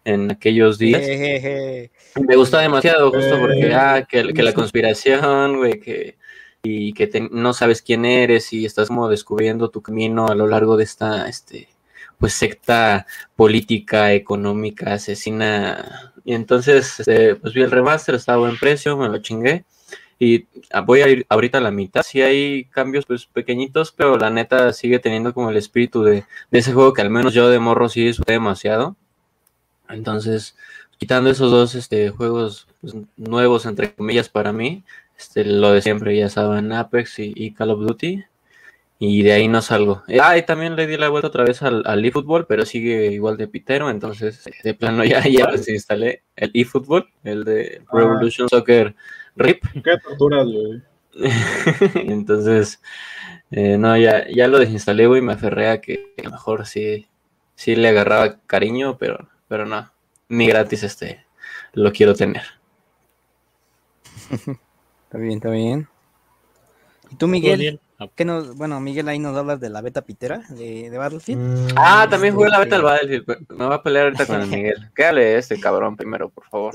en 0.04 0.32
aquellos 0.32 0.78
días. 0.80 1.02
Jejeje. 1.02 1.92
Me 2.20 2.36
gusta 2.36 2.60
demasiado, 2.60 3.12
justo 3.12 3.36
Eh, 3.36 3.40
porque, 3.40 3.74
ah, 3.74 4.06
que, 4.10 4.34
que 4.34 4.44
la 4.44 4.54
conspiración, 4.54 5.58
güey, 5.58 5.80
que, 5.80 6.18
y 6.64 6.94
que 6.94 7.08
te- 7.08 7.30
no 7.32 7.54
sabes 7.54 7.82
quién 7.82 8.04
eres 8.06 8.52
y 8.52 8.66
estás 8.66 8.88
como 8.88 9.10
descubriendo 9.10 9.70
tu 9.70 9.82
camino 9.82 10.28
a 10.28 10.36
lo 10.36 10.48
largo 10.48 10.76
de 10.78 10.84
esta, 10.86 11.28
este, 11.30 11.68
pues, 12.18 12.34
secta 12.34 13.06
política, 13.36 14.14
económica, 14.14 14.94
asesina. 14.94 16.14
Y 16.26 16.34
entonces, 16.34 17.00
este, 17.00 17.36
pues 17.36 17.54
vi 17.54 17.62
el 17.62 17.72
remaster, 17.72 18.16
estaba 18.16 18.38
a 18.38 18.42
buen 18.48 18.58
precio, 18.58 18.98
me 18.98 19.08
lo 19.08 19.20
chingué. 19.20 19.66
Y 20.22 20.48
ah, 20.72 20.82
voy 20.82 21.02
a 21.02 21.08
ir 21.08 21.26
ahorita 21.30 21.60
a 21.60 21.62
la 21.62 21.72
mitad. 21.72 22.04
Sí 22.04 22.22
hay 22.22 22.66
cambios, 22.66 23.06
pues, 23.06 23.26
pequeñitos, 23.26 23.94
pero 23.94 24.18
la 24.18 24.30
neta 24.30 24.74
sigue 24.74 25.00
teniendo 25.00 25.34
como 25.34 25.50
el 25.50 25.56
espíritu 25.58 26.04
de, 26.04 26.26
de 26.52 26.60
ese 26.60 26.74
juego 26.74 26.94
que 26.94 27.02
al 27.02 27.10
menos 27.10 27.34
yo 27.34 27.50
de 27.50 27.60
morro 27.60 27.88
sí 27.88 28.06
disfruté 28.06 28.34
demasiado. 28.34 28.98
Entonces, 29.88 30.56
quitando 30.98 31.30
esos 31.30 31.52
dos 31.52 31.76
este, 31.76 32.10
juegos 32.10 32.68
pues, 32.82 32.96
nuevos, 33.18 33.66
entre 33.66 33.94
comillas, 33.94 34.30
para 34.30 34.52
mí, 34.54 34.84
este, 35.18 35.46
lo 35.46 35.72
de 35.72 35.82
siempre, 35.82 36.16
ya 36.18 36.30
saben, 36.30 36.72
Apex 36.74 37.20
y, 37.20 37.34
y 37.36 37.52
Call 37.52 37.72
of 37.72 37.80
Duty, 37.80 38.24
y 39.00 39.24
de 39.24 39.32
ahí 39.32 39.48
no 39.48 39.62
salgo. 39.62 40.04
Eh, 40.10 40.20
Ah, 40.22 40.38
y 40.38 40.44
también 40.46 40.76
le 40.76 40.86
di 40.86 40.98
la 40.98 41.08
vuelta 41.10 41.30
otra 41.30 41.46
vez 41.46 41.62
al, 41.64 41.84
al 41.86 42.04
eFootball, 42.04 42.46
pero 42.46 42.66
sigue 42.66 43.08
igual 43.14 43.38
de 43.38 43.48
pitero, 43.48 43.90
entonces 43.90 44.44
de 44.64 44.74
plano 44.74 45.04
ya, 45.06 45.26
ya 45.28 45.48
desinstalé 45.48 46.24
el 46.36 46.52
eFootball, 46.54 47.08
el 47.24 47.46
de 47.46 47.82
Ah. 47.88 47.98
Revolution 47.98 48.50
Soccer 48.50 48.96
RIP, 49.40 49.64
Qué 49.84 49.98
torturas, 50.04 50.46
güey. 50.46 50.82
entonces, 51.96 52.82
eh, 53.52 53.78
no, 53.78 53.98
ya, 53.98 54.26
ya 54.30 54.48
lo 54.48 54.60
desinstalé, 54.60 55.08
güey, 55.08 55.22
me 55.22 55.34
aferré 55.34 55.70
a 55.70 55.82
que 55.82 56.14
a 56.18 56.24
lo 56.24 56.32
mejor 56.32 56.66
sí, 56.66 57.08
sí 57.56 57.76
le 57.76 57.90
agarraba 57.90 58.40
cariño, 58.46 58.98
pero, 58.98 59.28
pero 59.48 59.66
no, 59.66 59.92
ni 60.30 60.48
gratis 60.48 60.84
este, 60.84 61.26
lo 61.74 61.92
quiero 61.92 62.14
tener. 62.14 62.44
Está 64.30 65.18
bien, 65.18 65.38
está 65.38 65.50
bien. 65.50 65.88
¿Y 67.12 67.16
tú, 67.16 67.28
Miguel? 67.28 67.80
¿Qué 68.16 68.24
nos, 68.24 68.56
bueno, 68.56 68.80
Miguel, 68.80 69.10
ahí 69.10 69.20
nos 69.20 69.36
hablas 69.36 69.60
de 69.60 69.70
la 69.70 69.82
beta 69.82 70.04
pitera 70.04 70.42
de, 70.50 70.90
de 70.90 70.98
Battlefield. 70.98 71.42
Mm, 71.42 71.76
Ah, 71.76 72.08
también 72.10 72.34
jugué 72.34 72.50
la 72.50 72.60
beta 72.60 72.76
del 72.76 72.86
Battlefield. 72.86 73.26
pero 73.26 73.40
Me 73.50 73.66
va 73.66 73.76
a 73.76 73.84
pelear 73.84 74.06
ahorita 74.06 74.26
con 74.26 74.42
el 74.42 74.48
Miguel. 74.48 74.90
Quédale 74.96 75.38
este 75.38 75.60
cabrón 75.60 75.98
primero, 75.98 76.30
por 76.30 76.46
favor. 76.46 76.74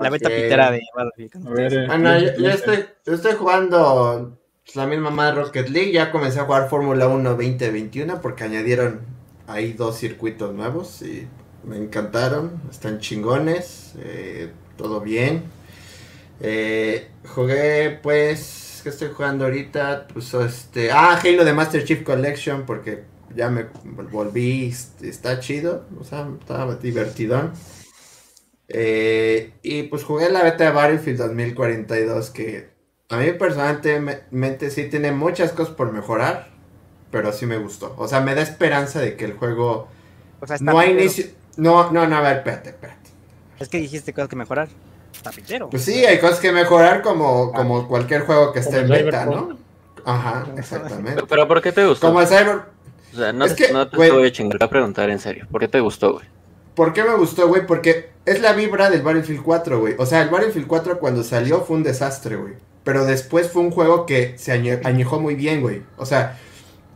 La 0.00 0.10
beta 0.10 0.28
pitera 0.42 0.70
de 0.70 0.80
Battlefield. 0.94 1.46
Eh, 1.58 1.86
Ah, 1.90 1.98
no, 1.98 2.18
yo, 2.18 2.26
yo 2.44 2.50
estoy, 2.50 2.84
yo 3.06 3.12
estoy 3.14 3.32
jugando 3.34 4.38
la 4.74 4.86
misma 4.86 5.10
más 5.10 5.34
Rocket 5.34 5.68
League. 5.68 5.92
Ya 5.92 6.10
comencé 6.10 6.40
a 6.40 6.44
jugar 6.44 6.68
Fórmula 6.68 7.08
1 7.08 7.30
2021 7.30 8.20
porque 8.20 8.44
añadieron 8.44 9.00
ahí 9.46 9.72
dos 9.72 9.98
circuitos 9.98 10.54
nuevos 10.54 11.02
y 11.02 11.26
me 11.64 11.76
encantaron. 11.76 12.60
Están 12.70 13.00
chingones, 13.00 13.94
eh, 13.98 14.50
todo 14.76 15.00
bien. 15.00 15.44
Eh, 16.40 17.08
jugué, 17.34 17.98
pues, 18.02 18.80
¿qué 18.82 18.88
estoy 18.88 19.08
jugando 19.14 19.44
ahorita? 19.44 20.08
Pues, 20.12 20.32
este, 20.34 20.90
ah, 20.90 21.18
Halo 21.22 21.44
de 21.44 21.52
Master 21.52 21.84
Chief 21.84 22.02
Collection 22.02 22.64
porque 22.66 23.04
ya 23.34 23.48
me 23.48 23.66
volví, 24.10 24.66
est- 24.66 25.02
está 25.02 25.38
chido, 25.40 25.86
o 26.00 26.04
sea, 26.04 26.28
estaba 26.40 26.74
divertidón. 26.76 27.52
Eh, 28.74 29.52
y 29.62 29.82
pues 29.84 30.02
jugué 30.04 30.30
la 30.30 30.42
beta 30.42 30.64
de 30.64 30.70
Battlefield 30.70 31.18
2042 31.18 32.30
que 32.30 32.70
a 33.10 33.18
mí 33.18 33.32
personalmente 33.32 34.70
sí 34.70 34.88
tiene 34.88 35.12
muchas 35.12 35.52
cosas 35.52 35.74
por 35.74 35.92
mejorar, 35.92 36.48
pero 37.10 37.32
sí 37.32 37.44
me 37.46 37.58
gustó. 37.58 37.94
O 37.98 38.08
sea, 38.08 38.20
me 38.20 38.34
da 38.34 38.40
esperanza 38.42 39.00
de 39.00 39.16
que 39.16 39.26
el 39.26 39.34
juego 39.34 39.88
O 40.40 40.46
sea, 40.46 40.56
está 40.56 40.72
no 40.72 40.78
hay 40.78 40.92
inicio... 40.92 41.26
No, 41.58 41.90
no, 41.92 42.06
no, 42.06 42.16
a 42.16 42.20
ver, 42.22 42.38
espérate, 42.38 42.70
espérate. 42.70 43.10
Es 43.60 43.68
que 43.68 43.78
dijiste 43.78 44.14
cosas 44.14 44.30
que 44.30 44.36
mejorar. 44.36 44.68
Está 45.14 45.30
pitero. 45.30 45.68
Pues 45.68 45.84
sí, 45.84 46.06
hay 46.06 46.18
cosas 46.18 46.40
que 46.40 46.50
mejorar 46.50 47.02
como, 47.02 47.52
como 47.52 47.86
cualquier 47.86 48.22
juego 48.22 48.52
que 48.54 48.60
esté 48.60 48.80
en 48.80 48.88
beta, 48.88 49.26
¿no? 49.26 49.58
Ajá, 50.06 50.46
exactamente. 50.56 51.22
Pero 51.28 51.46
¿por 51.46 51.60
qué 51.60 51.70
te 51.72 51.86
gustó? 51.86 52.06
Como 52.06 52.22
el 52.22 52.26
Cyber... 52.26 52.62
O 53.12 53.16
sea, 53.16 53.32
no, 53.34 53.44
Es 53.44 53.54
te- 53.54 53.66
que, 53.66 53.72
no 53.74 53.86
te 53.86 53.96
voy 53.98 54.26
a 54.26 54.32
chingar, 54.32 54.62
a 54.62 54.70
preguntar 54.70 55.10
en 55.10 55.18
serio. 55.18 55.46
¿Por 55.50 55.60
qué 55.60 55.68
te 55.68 55.80
gustó, 55.80 56.14
güey? 56.14 56.24
¿Por 56.74 56.92
qué 56.92 57.02
me 57.04 57.14
gustó, 57.14 57.48
güey? 57.48 57.66
Porque 57.66 58.10
es 58.24 58.40
la 58.40 58.52
vibra 58.52 58.88
del 58.90 59.02
Battlefield 59.02 59.42
4, 59.42 59.80
güey. 59.80 59.94
O 59.98 60.06
sea, 60.06 60.22
el 60.22 60.30
Battlefield 60.30 60.66
4 60.66 60.98
cuando 60.98 61.22
salió 61.22 61.60
fue 61.62 61.76
un 61.76 61.82
desastre, 61.82 62.36
güey. 62.36 62.54
Pero 62.84 63.04
después 63.04 63.50
fue 63.50 63.62
un 63.62 63.70
juego 63.70 64.06
que 64.06 64.34
se 64.38 64.52
añe- 64.52 64.80
añejó 64.84 65.20
muy 65.20 65.34
bien, 65.34 65.60
güey. 65.60 65.82
O 65.96 66.06
sea, 66.06 66.38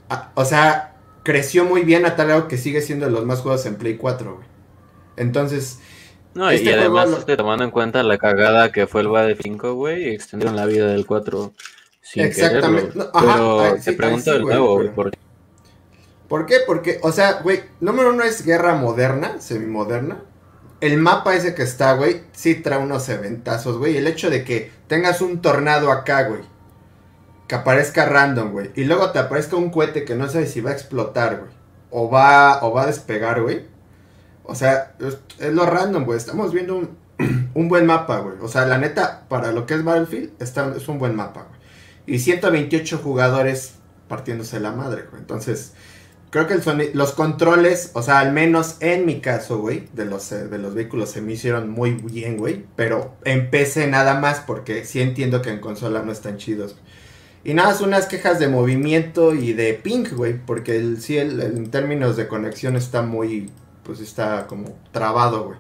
a- 0.08 0.30
o 0.34 0.44
sea, 0.44 0.94
creció 1.22 1.64
muy 1.64 1.82
bien 1.82 2.06
a 2.06 2.16
tal 2.16 2.28
grado 2.28 2.48
que 2.48 2.56
sigue 2.58 2.80
siendo 2.80 3.06
de 3.06 3.12
los 3.12 3.24
más 3.26 3.40
juegos 3.40 3.66
en 3.66 3.76
Play 3.76 3.96
4, 3.96 4.34
güey. 4.36 4.46
Entonces, 5.16 5.80
No, 6.34 6.50
Este 6.50 6.68
y 6.68 6.72
además, 6.74 7.08
lo- 7.08 7.16
este, 7.16 7.34
tomando 7.34 7.64
en 7.64 7.70
cuenta 7.70 8.02
la 8.02 8.18
cagada 8.18 8.70
que 8.70 8.86
fue 8.86 9.00
el 9.00 9.08
Battlefield 9.08 9.42
5, 9.42 9.72
güey, 9.72 10.10
extendieron 10.14 10.54
la 10.54 10.66
vida 10.66 10.86
del 10.86 11.06
4 11.06 11.54
sin 12.02 12.24
Exactamente. 12.24 12.88
quererlo. 12.92 13.04
No, 13.04 13.10
ajá, 13.18 13.32
Pero 13.34 13.60
ay, 13.62 13.72
te 13.76 13.80
sí, 13.80 13.92
pregunto 13.92 14.30
ay, 14.30 14.36
sí, 14.36 14.38
de 14.38 14.44
nuevo, 14.44 14.74
güey, 14.74 14.86
pero- 14.88 14.94
¿por 14.96 15.10
qué? 15.12 15.18
¿Por 16.28 16.46
qué? 16.46 16.56
Porque, 16.66 16.98
o 17.02 17.12
sea, 17.12 17.40
güey, 17.42 17.62
número 17.80 18.10
uno 18.10 18.22
es 18.24 18.44
guerra 18.44 18.74
moderna, 18.74 19.40
semimoderna. 19.40 20.22
El 20.80 20.98
mapa 20.98 21.34
ese 21.34 21.54
que 21.54 21.62
está, 21.62 21.94
güey, 21.94 22.22
sí 22.32 22.54
trae 22.54 22.78
unos 22.78 23.08
eventazos, 23.08 23.78
güey. 23.78 23.96
El 23.96 24.06
hecho 24.06 24.28
de 24.28 24.44
que 24.44 24.70
tengas 24.88 25.20
un 25.20 25.40
tornado 25.40 25.90
acá, 25.90 26.24
güey. 26.24 26.42
Que 27.48 27.54
aparezca 27.54 28.04
random, 28.04 28.52
güey. 28.52 28.70
Y 28.74 28.84
luego 28.84 29.10
te 29.10 29.18
aparezca 29.18 29.56
un 29.56 29.70
cohete 29.70 30.04
que 30.04 30.14
no 30.14 30.28
sabes 30.28 30.52
si 30.52 30.60
va 30.60 30.70
a 30.70 30.74
explotar, 30.74 31.38
güey. 31.38 31.50
O 31.90 32.10
va, 32.10 32.62
o 32.62 32.72
va 32.72 32.82
a 32.82 32.86
despegar, 32.86 33.42
güey. 33.42 33.66
O 34.44 34.54
sea, 34.54 34.94
es, 35.00 35.52
lo 35.52 35.64
random, 35.64 36.04
güey. 36.04 36.18
Estamos 36.18 36.52
viendo 36.52 36.76
un, 36.76 36.98
un 37.54 37.68
buen 37.68 37.86
mapa, 37.86 38.18
güey. 38.18 38.36
O 38.42 38.48
sea, 38.48 38.66
la 38.66 38.78
neta, 38.78 39.26
para 39.28 39.52
lo 39.52 39.66
que 39.66 39.74
es 39.74 39.84
Battlefield, 39.84 40.32
está, 40.40 40.74
es 40.76 40.86
un 40.88 40.98
buen 40.98 41.16
mapa, 41.16 41.46
güey. 41.48 41.60
Y 42.06 42.18
128 42.20 42.98
jugadores 42.98 43.74
partiéndose 44.08 44.60
la 44.60 44.72
madre, 44.72 45.06
güey. 45.10 45.20
Entonces, 45.20 45.72
creo 46.30 46.46
que 46.46 46.90
los 46.94 47.12
controles, 47.12 47.90
o 47.94 48.02
sea, 48.02 48.18
al 48.18 48.32
menos 48.32 48.76
en 48.80 49.06
mi 49.06 49.20
caso, 49.20 49.58
güey, 49.58 49.88
de 49.92 50.04
los, 50.04 50.30
eh, 50.32 50.48
de 50.48 50.58
los 50.58 50.74
vehículos 50.74 51.10
se 51.10 51.20
me 51.20 51.32
hicieron 51.32 51.70
muy 51.70 51.92
bien, 51.92 52.36
güey. 52.36 52.64
Pero 52.76 53.14
en 53.24 53.50
PC 53.50 53.86
nada 53.86 54.20
más, 54.20 54.40
porque 54.40 54.84
sí 54.84 55.00
entiendo 55.00 55.42
que 55.42 55.50
en 55.50 55.60
consola 55.60 56.02
no 56.02 56.12
están 56.12 56.36
chidos. 56.36 56.76
Y 57.44 57.54
nada, 57.54 57.74
son 57.74 57.88
unas 57.88 58.06
quejas 58.06 58.38
de 58.38 58.48
movimiento 58.48 59.34
y 59.34 59.52
de 59.52 59.74
ping, 59.74 60.04
güey. 60.12 60.36
Porque 60.36 60.76
el, 60.76 61.00
sí, 61.00 61.18
en 61.18 61.70
términos 61.70 62.16
de 62.16 62.28
conexión 62.28 62.76
está 62.76 63.02
muy, 63.02 63.50
pues 63.84 64.00
está 64.00 64.46
como 64.46 64.76
trabado, 64.92 65.44
güey. 65.44 65.58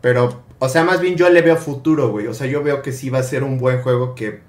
Pero, 0.00 0.44
o 0.60 0.68
sea, 0.68 0.84
más 0.84 1.00
bien 1.00 1.16
yo 1.16 1.28
le 1.30 1.42
veo 1.42 1.56
futuro, 1.56 2.10
güey. 2.10 2.28
O 2.28 2.34
sea, 2.34 2.46
yo 2.46 2.62
veo 2.62 2.80
que 2.82 2.92
sí 2.92 3.10
va 3.10 3.18
a 3.18 3.22
ser 3.24 3.42
un 3.42 3.58
buen 3.58 3.82
juego 3.82 4.14
que 4.14 4.40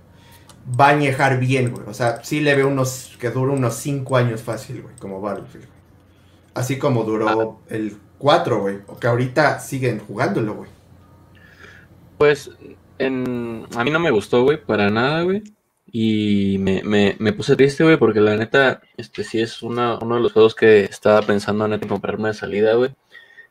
va 0.68 0.88
a 0.88 0.90
añejar 0.90 1.40
bien, 1.40 1.72
güey. 1.72 1.88
O 1.88 1.94
sea, 1.94 2.24
sí 2.24 2.40
le 2.40 2.56
veo 2.56 2.68
unos, 2.68 3.16
que 3.20 3.30
dura 3.30 3.54
unos 3.54 3.76
5 3.76 4.18
años 4.18 4.42
fácil, 4.42 4.82
güey, 4.82 4.96
como 5.00 5.22
Battlefield. 5.22 5.68
güey. 5.68 5.78
Así 6.54 6.78
como 6.78 7.04
duró 7.04 7.60
el 7.70 7.98
4, 8.18 8.60
güey. 8.60 8.80
O 8.88 8.98
que 8.98 9.08
ahorita 9.08 9.60
siguen 9.60 10.00
jugándolo, 10.00 10.56
güey. 10.56 10.70
Pues 12.18 12.52
en... 12.98 13.66
a 13.76 13.84
mí 13.84 13.92
no 13.92 14.00
me 14.00 14.12
gustó, 14.12 14.44
güey, 14.44 14.64
para 14.64 14.90
nada, 14.90 15.22
güey. 15.24 15.44
Y 15.90 16.58
me, 16.60 16.84
me, 16.84 17.16
me 17.20 17.32
puse 17.32 17.56
triste, 17.56 17.84
güey, 17.84 17.98
porque 17.98 18.20
la 18.20 18.36
neta, 18.36 18.82
este 18.98 19.24
sí 19.24 19.40
es 19.40 19.62
una, 19.62 19.98
uno 20.00 20.16
de 20.16 20.22
los 20.22 20.34
juegos 20.34 20.54
que 20.54 20.84
estaba 20.84 21.22
pensando 21.22 21.68
neta 21.68 21.86
en 21.86 21.90
comprarme 21.90 22.30
de 22.30 22.34
salida, 22.34 22.74
güey. 22.74 22.92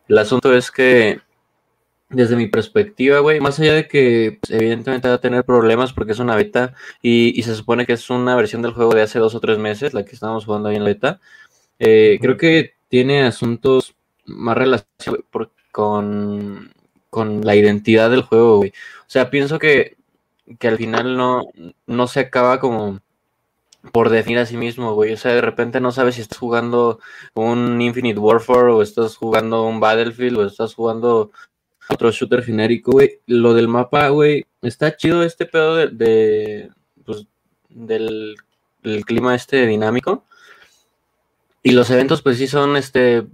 El 0.09 0.19
asunto 0.19 0.55
es 0.55 0.71
que, 0.71 1.21
desde 2.09 2.37
mi 2.37 2.47
perspectiva, 2.47 3.19
güey, 3.21 3.41
más 3.41 3.59
allá 3.59 3.75
de 3.75 3.89
que 3.89 4.39
pues, 4.41 4.51
evidentemente 4.53 5.09
va 5.09 5.15
a 5.15 5.21
tener 5.21 5.45
problemas 5.45 5.93
porque 5.93 6.13
es 6.13 6.19
una 6.21 6.37
beta 6.37 6.75
y, 7.03 7.39
y 7.39 7.43
se 7.43 7.55
supone 7.57 7.85
que 7.87 7.95
es 7.95 8.11
una 8.11 8.37
versión 8.37 8.63
del 8.63 8.73
juego 8.73 8.95
de 8.95 9.03
hace 9.03 9.19
dos 9.19 9.35
o 9.35 9.41
tres 9.41 9.59
meses, 9.59 9.93
la 9.95 10.05
que 10.05 10.13
estábamos 10.15 10.45
jugando 10.45 10.69
ahí 10.69 10.77
en 10.77 10.85
la 10.85 10.91
beta, 10.91 11.21
eh, 11.79 12.19
creo 12.21 12.37
que 12.37 12.75
tiene 12.89 13.23
asuntos 13.25 13.95
más 14.25 14.87
por- 15.31 15.51
con, 15.73 16.73
con 17.11 17.45
la 17.45 17.57
identidad 17.57 18.11
del 18.11 18.23
juego, 18.23 18.59
güey. 18.59 18.71
O 19.01 19.09
sea, 19.11 19.31
pienso 19.31 19.59
que, 19.59 19.97
que 20.59 20.69
al 20.69 20.79
final 20.79 21.17
no, 21.17 21.43
no 21.87 22.07
se 22.07 22.21
acaba 22.21 22.61
como 22.61 23.01
por 23.93 24.11
definir 24.11 24.39
a 24.41 24.47
sí 24.47 24.57
mismo, 24.57 24.95
güey. 24.95 25.13
O 25.13 25.17
sea, 25.17 25.35
de 25.35 25.41
repente 25.41 25.81
no 25.81 25.93
sabes 25.93 26.17
si 26.17 26.21
estás 26.23 26.39
jugando 26.39 26.99
un 27.35 27.81
Infinite 27.81 28.19
Warfare 28.19 28.73
o 28.73 28.83
estás 28.83 29.17
jugando 29.17 29.65
un 29.67 29.81
Battlefield 29.81 30.39
o 30.39 30.47
estás 30.47 30.75
jugando 30.75 31.31
otro 31.89 32.11
shooter 32.11 32.43
genérico, 32.43 32.93
güey. 32.93 33.21
Lo 33.27 33.55
del 33.55 33.69
mapa, 33.69 34.09
güey, 34.09 34.45
está 34.63 34.97
chido 34.97 35.23
este 35.23 35.47
pedo 35.47 35.77
de, 35.77 36.71
pues, 37.05 37.27
del, 37.69 38.37
del 38.83 39.05
clima 39.05 39.35
este 39.35 39.67
dinámico. 39.67 40.25
Y 41.63 41.73
los 41.73 41.91
eventos, 41.91 42.23
pues 42.23 42.39
sí 42.39 42.47
son, 42.47 42.77
este, 42.77 43.25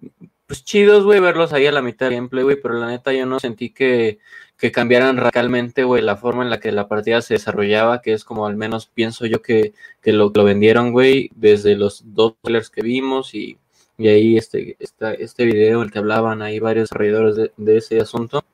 pues 0.47 0.65
chidos, 0.65 1.05
güey, 1.05 1.21
verlos 1.21 1.53
ahí 1.53 1.67
a 1.67 1.73
la 1.73 1.83
mitad 1.83 2.07
del 2.07 2.17
gameplay, 2.17 2.45
güey, 2.45 2.61
pero 2.61 2.75
la 2.75 2.87
neta 2.87 3.13
yo 3.13 3.27
no 3.27 3.39
sentí 3.39 3.71
que, 3.71 4.19
que 4.57 4.73
cambiaran 4.73 5.17
radicalmente, 5.17 5.85
güey, 5.85 6.03
la 6.03 6.17
forma 6.17 6.43
en 6.43 6.51
la 6.51 6.61
que 6.61 6.73
la 6.73 6.89
partida 6.89 7.21
se 7.21 7.35
desarrollaba, 7.35 8.01
que 8.01 8.13
es 8.13 8.25
como 8.25 8.47
al 8.47 8.57
menos 8.57 8.87
pienso 8.87 9.27
yo 9.27 9.43
que, 9.43 9.75
que 10.01 10.13
lo, 10.13 10.31
lo 10.35 10.45
vendieron, 10.45 10.93
güey, 10.93 11.31
desde 11.35 11.77
los 11.77 12.15
dos 12.15 12.35
trailers 12.43 12.71
que 12.71 12.83
vimos 12.83 13.35
y, 13.35 13.59
y 14.03 14.09
ahí 14.09 14.37
este, 14.37 14.77
esta, 14.81 15.15
este 15.15 15.45
video 15.45 15.83
el 15.83 15.91
que 15.91 15.99
hablaban 15.99 16.43
ahí 16.43 16.59
varios 16.59 16.89
desarrolladores 16.91 17.37
de, 17.37 17.53
de 17.57 17.77
ese 17.79 18.01
asunto. 18.01 18.45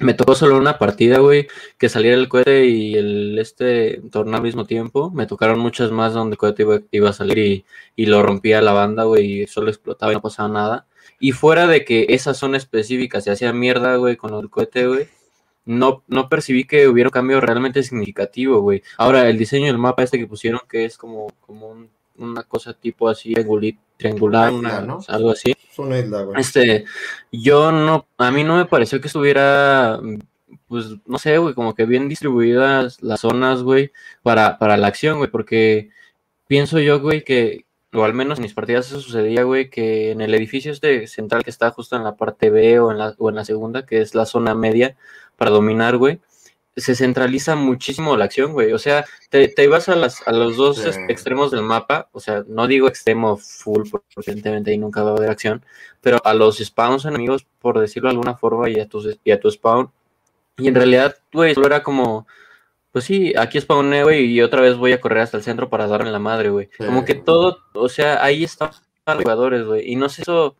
Me 0.00 0.12
tocó 0.14 0.34
solo 0.34 0.58
una 0.58 0.76
partida, 0.78 1.18
güey, 1.18 1.46
que 1.78 1.88
saliera 1.88 2.16
el 2.16 2.28
cohete 2.28 2.66
y 2.66 2.96
el 2.96 3.38
este 3.38 4.00
torneo 4.10 4.36
al 4.36 4.42
mismo 4.42 4.66
tiempo. 4.66 5.10
Me 5.12 5.26
tocaron 5.26 5.60
muchas 5.60 5.92
más 5.92 6.12
donde 6.14 6.34
el 6.34 6.38
cohete 6.38 6.62
iba, 6.64 6.80
iba 6.90 7.10
a 7.10 7.12
salir 7.12 7.38
y, 7.38 7.64
y 7.94 8.06
lo 8.06 8.22
rompía 8.22 8.60
la 8.60 8.72
banda, 8.72 9.04
güey, 9.04 9.42
y 9.42 9.46
solo 9.46 9.68
explotaba 9.70 10.10
y 10.12 10.16
no 10.16 10.20
pasaba 10.22 10.48
nada. 10.48 10.86
Y 11.20 11.30
fuera 11.30 11.68
de 11.68 11.84
que 11.84 12.06
esa 12.08 12.34
zona 12.34 12.56
específica 12.56 13.20
se 13.20 13.30
hacía 13.30 13.52
mierda, 13.52 13.94
güey, 13.96 14.16
con 14.16 14.34
el 14.34 14.50
cohete, 14.50 14.88
güey, 14.88 15.06
no, 15.64 16.02
no 16.08 16.28
percibí 16.28 16.64
que 16.64 16.88
hubiera 16.88 17.08
un 17.08 17.12
cambio 17.12 17.40
realmente 17.40 17.82
significativo, 17.84 18.60
güey. 18.60 18.82
Ahora, 18.98 19.28
el 19.28 19.38
diseño 19.38 19.66
del 19.66 19.78
mapa 19.78 20.02
este 20.02 20.18
que 20.18 20.26
pusieron, 20.26 20.60
que 20.68 20.84
es 20.86 20.98
como, 20.98 21.28
como 21.46 21.68
un- 21.68 21.88
una 22.16 22.42
cosa 22.44 22.74
tipo 22.74 23.08
así 23.08 23.34
triangular, 23.96 24.52
Una 24.52 24.68
isla, 24.68 24.78
una- 24.78 24.80
¿no? 24.80 24.98
algo 25.08 25.30
así. 25.30 25.54
Es 25.70 25.78
una 25.78 25.98
isla, 25.98 26.22
güey. 26.22 26.40
Este, 26.40 26.84
yo 27.32 27.72
no, 27.72 28.06
a 28.18 28.30
mí 28.30 28.44
no 28.44 28.56
me 28.56 28.66
pareció 28.66 29.00
que 29.00 29.06
estuviera, 29.08 30.00
pues, 30.68 30.86
no 31.06 31.18
sé, 31.18 31.38
güey, 31.38 31.54
como 31.54 31.74
que 31.74 31.84
bien 31.86 32.08
distribuidas 32.08 33.02
las 33.02 33.20
zonas, 33.20 33.62
güey, 33.62 33.92
para, 34.22 34.58
para 34.58 34.76
la 34.76 34.86
acción, 34.88 35.18
güey, 35.18 35.30
porque 35.30 35.90
pienso 36.46 36.78
yo, 36.78 37.00
güey, 37.00 37.24
que, 37.24 37.66
o 37.92 38.04
al 38.04 38.14
menos 38.14 38.38
en 38.38 38.42
mis 38.42 38.54
partidas 38.54 38.86
eso 38.88 39.00
sucedía, 39.00 39.44
güey, 39.44 39.70
que 39.70 40.10
en 40.10 40.20
el 40.20 40.34
edificio 40.34 40.72
este 40.72 41.06
central 41.06 41.44
que 41.44 41.50
está 41.50 41.70
justo 41.70 41.96
en 41.96 42.04
la 42.04 42.16
parte 42.16 42.50
B 42.50 42.80
o 42.80 42.90
en 42.90 42.98
la, 42.98 43.14
o 43.18 43.28
en 43.30 43.36
la 43.36 43.44
segunda, 43.44 43.86
que 43.86 44.00
es 44.00 44.14
la 44.14 44.26
zona 44.26 44.54
media 44.54 44.96
para 45.36 45.50
dominar, 45.50 45.96
güey, 45.96 46.20
se 46.76 46.94
centraliza 46.96 47.54
muchísimo 47.54 48.16
la 48.16 48.24
acción, 48.24 48.52
güey. 48.52 48.72
O 48.72 48.78
sea, 48.78 49.04
te, 49.30 49.48
te 49.48 49.64
ibas 49.64 49.88
a, 49.88 49.94
las, 49.96 50.26
a 50.26 50.32
los 50.32 50.56
dos 50.56 50.78
Sí. 50.78 50.90
extremos 51.08 51.50
del 51.50 51.62
mapa, 51.62 52.08
o 52.12 52.20
sea, 52.20 52.44
no 52.48 52.66
digo 52.66 52.88
extremo 52.88 53.36
full, 53.36 53.88
porque 53.90 54.06
evidentemente 54.16 54.70
ahí 54.72 54.78
nunca 54.78 55.02
va 55.02 55.10
a 55.10 55.16
haber 55.16 55.30
acción, 55.30 55.64
pero 56.00 56.18
a 56.24 56.34
los 56.34 56.58
spawns 56.58 57.04
enemigos, 57.04 57.46
por 57.60 57.78
decirlo 57.78 58.08
de 58.08 58.12
alguna 58.14 58.34
forma, 58.36 58.68
y 58.68 58.80
a 58.80 58.88
tu, 58.88 59.02
y 59.22 59.30
a 59.30 59.38
tu 59.40 59.50
spawn. 59.50 59.90
Y 60.56 60.68
en 60.68 60.74
realidad, 60.74 61.16
güey, 61.32 61.54
solo 61.54 61.66
era 61.66 61.82
como, 61.82 62.26
pues 62.92 63.04
sí, 63.04 63.32
aquí 63.36 63.60
spawné, 63.60 64.02
güey, 64.04 64.24
y 64.26 64.40
otra 64.42 64.60
vez 64.60 64.76
voy 64.76 64.92
a 64.92 65.00
correr 65.00 65.18
hasta 65.20 65.36
el 65.36 65.42
centro 65.42 65.68
para 65.68 65.86
darme 65.86 66.10
la 66.10 66.18
madre, 66.20 66.50
güey. 66.50 66.68
Sí. 66.76 66.84
Como 66.84 67.04
que 67.04 67.14
todo, 67.14 67.58
o 67.72 67.88
sea, 67.88 68.22
ahí 68.24 68.44
están 68.44 68.70
los 69.06 69.16
jugadores, 69.18 69.64
güey. 69.64 69.90
Y 69.90 69.96
no 69.96 70.08
sé 70.08 70.22
eso, 70.22 70.56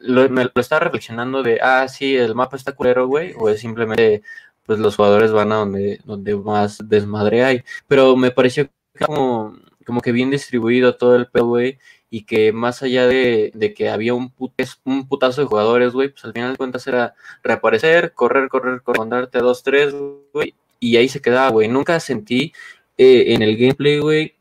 lo, 0.00 0.28
me 0.30 0.44
lo 0.44 0.50
estaba 0.56 0.80
reflexionando 0.80 1.42
de, 1.42 1.58
ah, 1.62 1.86
sí, 1.88 2.16
el 2.16 2.34
mapa 2.34 2.56
está 2.56 2.72
culero, 2.72 3.06
güey, 3.06 3.34
o 3.38 3.48
es 3.48 3.60
simplemente, 3.60 4.22
pues 4.66 4.78
los 4.78 4.96
jugadores 4.96 5.32
van 5.32 5.52
a 5.52 5.56
donde, 5.56 6.00
donde 6.04 6.36
más 6.36 6.78
desmadre 6.88 7.44
hay. 7.44 7.62
Pero 7.88 8.16
me 8.16 8.30
pareció 8.30 8.68
como, 9.06 9.56
como 9.84 10.00
que 10.00 10.12
bien 10.12 10.30
distribuido 10.30 10.96
todo 10.96 11.16
el 11.16 11.26
pedo, 11.28 11.46
güey, 11.46 11.78
y 12.10 12.24
que 12.24 12.52
más 12.52 12.82
allá 12.82 13.06
de, 13.06 13.50
de 13.54 13.74
que 13.74 13.88
había 13.90 14.14
un, 14.14 14.30
putes- 14.34 14.80
un 14.84 15.06
putazo 15.08 15.40
de 15.42 15.46
jugadores, 15.48 15.92
güey, 15.92 16.08
pues 16.10 16.24
al 16.24 16.32
final 16.32 16.52
de 16.52 16.56
cuentas 16.58 16.86
era 16.86 17.14
reaparecer, 17.42 18.12
correr, 18.14 18.48
correr, 18.48 18.74
encontrarte 18.74 19.38
a 19.38 19.42
dos, 19.42 19.62
tres, 19.62 19.94
güey, 20.32 20.54
y 20.80 20.96
ahí 20.96 21.08
se 21.08 21.20
quedaba, 21.20 21.50
güey. 21.50 21.68
Nunca 21.68 21.98
sentí 22.00 22.52
eh, 22.98 23.34
en 23.34 23.42
el 23.42 23.56
gameplay, 23.56 23.98
güey, 23.98 24.34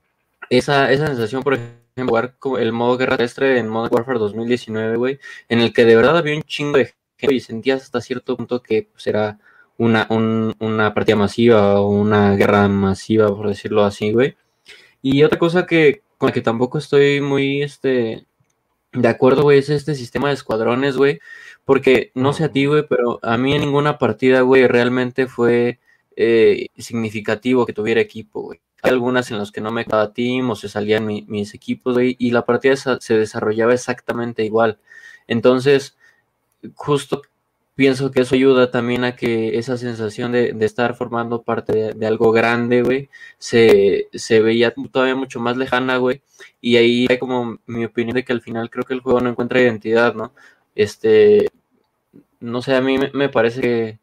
esa, 0.50 0.92
esa 0.92 1.08
sensación, 1.08 1.44
por 1.44 1.54
ejemplo, 1.56 1.76
jugar 2.08 2.36
el 2.60 2.72
modo 2.74 2.98
guerra 2.98 3.18
terrestre 3.18 3.58
en 3.58 3.68
Modern 3.70 3.94
Warfare 3.94 4.20
2019, 4.20 4.98
güey, 4.98 5.20
en 5.50 5.60
el 5.62 5.74
que 5.74 5.86
de 5.86 5.96
verdad 5.96 6.18
había 6.18 6.36
un 6.36 6.44
chingo 6.44 6.78
de 6.78 6.94
gente 7.18 7.36
y 7.36 7.40
sentías 7.40 7.84
hasta 7.84 8.02
cierto 8.02 8.36
punto 8.36 8.62
que 8.62 8.90
pues, 8.92 9.08
era 9.08 9.40
una, 9.78 10.08
un- 10.10 10.56
una 10.60 10.94
partida 10.94 11.16
masiva 11.16 11.80
o 11.82 11.90
una 11.90 12.36
guerra 12.36 12.68
masiva, 12.68 13.28
por 13.36 13.48
decirlo 13.50 13.84
así, 13.84 14.12
güey. 14.12 14.36
Y 15.02 15.24
otra 15.24 15.40
cosa 15.40 15.66
que 15.66 16.02
con 16.18 16.28
la 16.30 16.34
que 16.34 16.42
tampoco 16.42 16.78
estoy 16.78 17.22
muy 17.22 17.62
este, 17.64 18.26
de 18.94 19.08
acuerdo, 19.08 19.44
güey, 19.44 19.60
es 19.60 19.70
este 19.70 19.96
sistema 19.96 20.30
de 20.30 20.36
escuadrones, 20.36 20.98
güey. 20.98 21.20
Porque 21.66 22.12
no 22.16 22.34
sé 22.34 22.46
a 22.46 22.52
ti, 22.52 22.66
güey, 22.68 22.86
pero 22.88 23.20
a 23.24 23.38
mí 23.38 23.54
en 23.56 23.62
ninguna 23.62 23.98
partida, 23.98 24.42
güey, 24.42 24.68
realmente 24.68 25.28
fue 25.28 25.80
eh, 26.16 26.68
significativo 26.78 27.66
que 27.66 27.74
tuviera 27.74 28.02
equipo, 28.02 28.42
güey. 28.44 28.62
Hay 28.84 28.92
algunas 28.92 29.32
en 29.32 29.40
las 29.40 29.52
que 29.52 29.62
no 29.62 29.72
me 29.72 29.84
quedaba 29.86 30.14
team 30.14 30.50
o 30.52 30.56
se 30.56 30.70
salían 30.70 31.06
mi- 31.08 31.26
mis 31.28 31.54
equipos, 31.56 31.96
güey, 31.96 32.16
y 32.20 32.32
la 32.32 32.46
partida 32.46 32.76
se 32.78 33.18
desarrollaba 33.18 33.74
exactamente 33.74 34.44
igual. 34.46 34.78
Entonces, 35.28 35.98
justo 36.76 37.22
pienso 37.76 38.12
que 38.12 38.22
eso 38.22 38.36
ayuda 38.36 38.72
también 38.72 39.04
a 39.04 39.16
que 39.16 39.58
esa 39.58 39.78
sensación 39.78 40.32
de, 40.32 40.54
de 40.54 40.66
estar 40.66 40.96
formando 40.96 41.44
parte 41.44 41.74
de, 41.74 41.94
de 41.94 42.08
algo 42.08 42.32
grande, 42.32 42.82
güey, 42.84 43.10
se, 43.38 44.08
se 44.14 44.42
veía 44.42 44.74
todavía 44.92 45.16
mucho 45.16 45.40
más 45.40 45.58
lejana, 45.58 45.98
güey. 45.98 46.22
Y 46.62 46.78
ahí 46.78 47.08
hay 47.10 47.18
como 47.20 47.60
mi 47.68 47.86
opinión 47.86 48.16
de 48.16 48.24
que 48.26 48.34
al 48.34 48.42
final 48.42 48.70
creo 48.70 48.86
que 48.86 48.94
el 48.94 49.02
juego 49.02 49.20
no 49.22 49.30
encuentra 49.30 49.62
identidad, 49.62 50.14
¿no? 50.16 50.34
Este, 50.76 51.50
no 52.40 52.62
sé, 52.62 52.76
a 52.76 52.82
mí 52.82 52.98
me, 52.98 53.12
me 53.14 53.30
parece 53.30 53.62
que, 53.62 54.00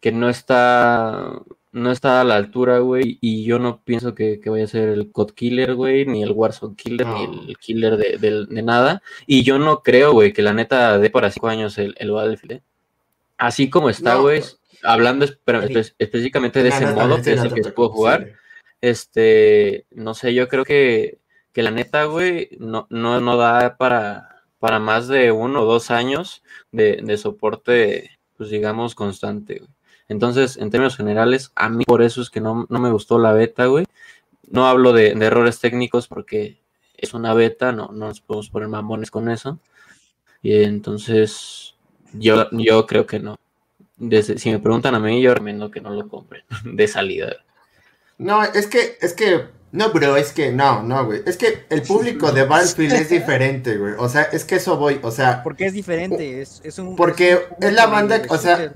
que 0.00 0.12
no 0.12 0.28
está, 0.28 1.40
no 1.72 1.90
está 1.92 2.20
a 2.20 2.24
la 2.24 2.36
altura, 2.36 2.78
güey, 2.80 3.18
y 3.20 3.44
yo 3.44 3.58
no 3.58 3.82
pienso 3.84 4.14
que, 4.14 4.40
que 4.40 4.50
vaya 4.50 4.64
a 4.64 4.68
ser 4.68 4.88
el 4.90 5.10
COD 5.12 5.32
Killer, 5.32 5.74
güey, 5.74 6.06
ni 6.06 6.22
el 6.22 6.32
Warzone 6.32 6.76
Killer, 6.76 7.06
ni 7.28 7.50
el 7.50 7.58
Killer 7.58 7.96
de, 7.96 8.18
del- 8.18 8.46
de 8.48 8.62
nada. 8.62 9.02
Y 9.26 9.42
yo 9.44 9.58
no 9.58 9.82
creo, 9.82 10.12
güey, 10.12 10.32
que 10.32 10.42
la 10.42 10.52
neta 10.54 10.98
dé 10.98 11.10
para 11.10 11.30
cinco 11.30 11.48
años 11.48 11.78
el, 11.78 11.94
el 11.98 12.10
Battlefield, 12.10 12.52
¿eh? 12.52 12.62
Así 13.42 13.68
como 13.70 13.90
está, 13.90 14.14
güey, 14.16 14.38
pues- 14.40 14.58
hablando 14.84 15.24
espe- 15.26 15.66
Sí. 15.66 15.74
espe- 15.74 15.94
específicamente 15.98 16.62
de 16.62 16.70
No, 16.70 16.76
ese 16.76 16.84
no, 16.86 16.92
modo, 16.94 17.16
que 17.22 17.32
es 17.32 17.40
el 17.42 17.52
que 17.54 17.62
se 17.64 17.72
puede 17.72 17.72
preocupes, 17.72 17.96
jugar, 17.96 18.24
sí. 18.26 18.32
este, 18.80 19.86
no 19.90 20.14
sé, 20.14 20.32
yo 20.34 20.48
creo 20.48 20.64
que, 20.64 21.18
que 21.52 21.62
la 21.62 21.70
neta, 21.70 22.04
güey, 22.04 22.50
no, 22.58 22.86
no, 22.90 23.20
no 23.20 23.36
da 23.36 23.76
para, 23.76 24.42
para 24.58 24.78
más 24.78 25.08
de 25.08 25.32
uno 25.32 25.62
o 25.62 25.64
dos 25.64 25.90
años 25.90 26.42
de, 26.70 27.00
de 27.02 27.16
soporte, 27.18 28.10
pues 28.36 28.50
digamos, 28.50 28.94
constante, 28.94 29.58
güey. 29.58 29.70
Entonces, 30.08 30.56
en 30.56 30.70
términos 30.70 30.96
generales, 30.96 31.52
a 31.54 31.68
mí 31.68 31.84
por 31.84 32.02
eso 32.02 32.20
es 32.22 32.28
que 32.30 32.40
no, 32.40 32.66
no 32.68 32.78
me 32.78 32.90
gustó 32.90 33.18
la 33.18 33.32
beta, 33.32 33.66
güey. 33.66 33.86
No 34.48 34.66
hablo 34.66 34.92
de, 34.92 35.14
de 35.14 35.26
errores 35.26 35.58
técnicos 35.58 36.06
porque 36.06 36.60
es 36.96 37.14
una 37.14 37.34
beta, 37.34 37.72
no, 37.72 37.88
no 37.92 38.08
nos 38.08 38.20
podemos 38.20 38.50
poner 38.50 38.68
mamones 38.68 39.10
con 39.10 39.30
eso. 39.30 39.58
Y 40.42 40.62
entonces, 40.64 41.71
yo, 42.14 42.48
yo 42.52 42.86
creo 42.86 43.06
que 43.06 43.18
no. 43.18 43.38
Desde- 43.96 44.38
si 44.38 44.50
me 44.50 44.58
preguntan 44.58 44.94
a 44.94 45.00
mí, 45.00 45.20
yo 45.22 45.32
recomiendo 45.32 45.70
que 45.70 45.80
no 45.80 45.90
lo 45.90 46.08
compren 46.08 46.42
de 46.64 46.88
salida. 46.88 47.36
No, 48.18 48.42
es 48.42 48.66
que, 48.66 48.96
es 49.00 49.14
que, 49.14 49.46
no, 49.72 49.90
bro, 49.90 50.16
es 50.16 50.32
que, 50.32 50.52
no, 50.52 50.82
no, 50.82 51.06
güey. 51.06 51.22
Es 51.26 51.36
que 51.36 51.64
el 51.70 51.82
público 51.82 52.30
de 52.32 52.44
Battlefield 52.44 52.92
es 52.94 53.08
diferente, 53.10 53.76
güey. 53.76 53.94
O 53.98 54.08
sea, 54.08 54.22
es 54.22 54.44
que 54.44 54.56
eso 54.56 54.76
voy, 54.76 55.00
o 55.02 55.10
sea, 55.10 55.42
Porque 55.42 55.66
es 55.66 55.72
diferente, 55.72 56.40
es, 56.42 56.60
es 56.64 56.78
un... 56.78 56.94
Porque 56.96 57.36
un- 57.58 57.64
es 57.64 57.72
la 57.72 57.86
banda- 57.86 58.22
o 58.28 58.36
sea, 58.36 58.72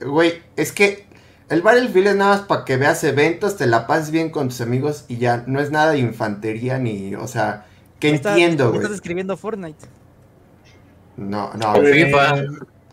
güey, 0.00 0.42
es 0.56 0.72
que 0.72 1.06
el 1.48 1.62
Battlefield 1.62 2.08
es 2.08 2.16
nada 2.16 2.36
más 2.36 2.46
para 2.46 2.64
que 2.64 2.76
veas 2.76 3.02
eventos, 3.04 3.56
te 3.56 3.66
la 3.66 3.86
pases 3.86 4.10
bien 4.10 4.30
con 4.30 4.48
tus 4.48 4.60
amigos 4.60 5.04
y 5.08 5.16
ya, 5.18 5.44
no 5.46 5.60
es 5.60 5.70
nada 5.70 5.92
de 5.92 5.98
infantería 5.98 6.78
ni, 6.78 7.14
o 7.14 7.26
sea, 7.26 7.66
que 7.98 8.10
entiendo, 8.10 8.68
güey. 8.70 8.80
estás 8.82 8.94
escribiendo 8.94 9.36
Fortnite. 9.36 9.86
No, 11.16 11.52
no, 11.54 11.76
Eh, 11.76 12.04
FIFA. 12.04 12.42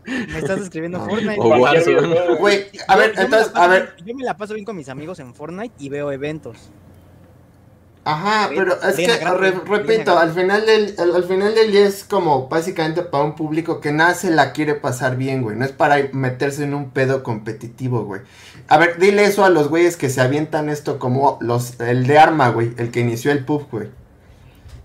Me 0.07 0.39
estás 0.39 0.61
escribiendo. 0.61 0.99
Fortnite. 1.03 1.35
O 1.39 1.49
cualquier 1.49 1.61
Warzone. 1.61 2.07
videojuego. 2.07 2.37
güey, 2.37 2.65
a 2.87 2.95
ver, 2.95 3.13
yo 3.15 3.21
entonces, 3.23 3.51
a 3.53 3.67
ver, 3.67 3.93
bien- 3.97 4.07
Yo 4.07 4.15
me 4.15 4.23
la 4.23 4.37
paso 4.37 4.53
bien 4.53 4.65
con 4.65 4.75
mis 4.77 4.89
amigos 4.89 5.19
en 5.19 5.33
Fortnite 5.35 5.75
y 5.79 5.89
veo 5.89 6.11
eventos. 6.11 6.57
Ajá, 8.09 8.49
pero 8.55 8.81
es 8.81 8.95
que, 8.95 9.05
re- 9.17 9.51
repito, 9.67 10.17
al 10.17 10.31
final 10.31 10.65
del, 10.65 10.95
al, 10.97 11.13
al 11.13 11.23
final 11.25 11.53
del 11.53 11.73
día 11.73 11.85
es 11.85 12.05
como 12.05 12.47
básicamente 12.47 13.01
para 13.01 13.25
un 13.25 13.35
público 13.35 13.81
que 13.81 13.91
nada 13.91 14.13
se 14.13 14.31
la 14.31 14.53
quiere 14.53 14.75
pasar 14.75 15.17
bien, 15.17 15.41
güey. 15.41 15.57
No 15.57 15.65
es 15.65 15.73
para 15.73 15.97
meterse 16.13 16.63
en 16.63 16.73
un 16.73 16.91
pedo 16.91 17.21
competitivo, 17.21 18.05
güey. 18.05 18.21
A 18.69 18.77
ver, 18.77 18.97
dile 18.97 19.25
eso 19.25 19.43
a 19.43 19.49
los 19.49 19.67
güeyes 19.67 19.97
que 19.97 20.09
se 20.09 20.21
avientan 20.21 20.69
esto 20.69 20.99
como 20.99 21.37
los, 21.41 21.77
el 21.81 22.07
de 22.07 22.17
arma, 22.17 22.47
güey, 22.49 22.71
el 22.77 22.91
que 22.91 23.01
inició 23.01 23.29
el 23.33 23.43
pub, 23.43 23.67
güey. 23.69 23.89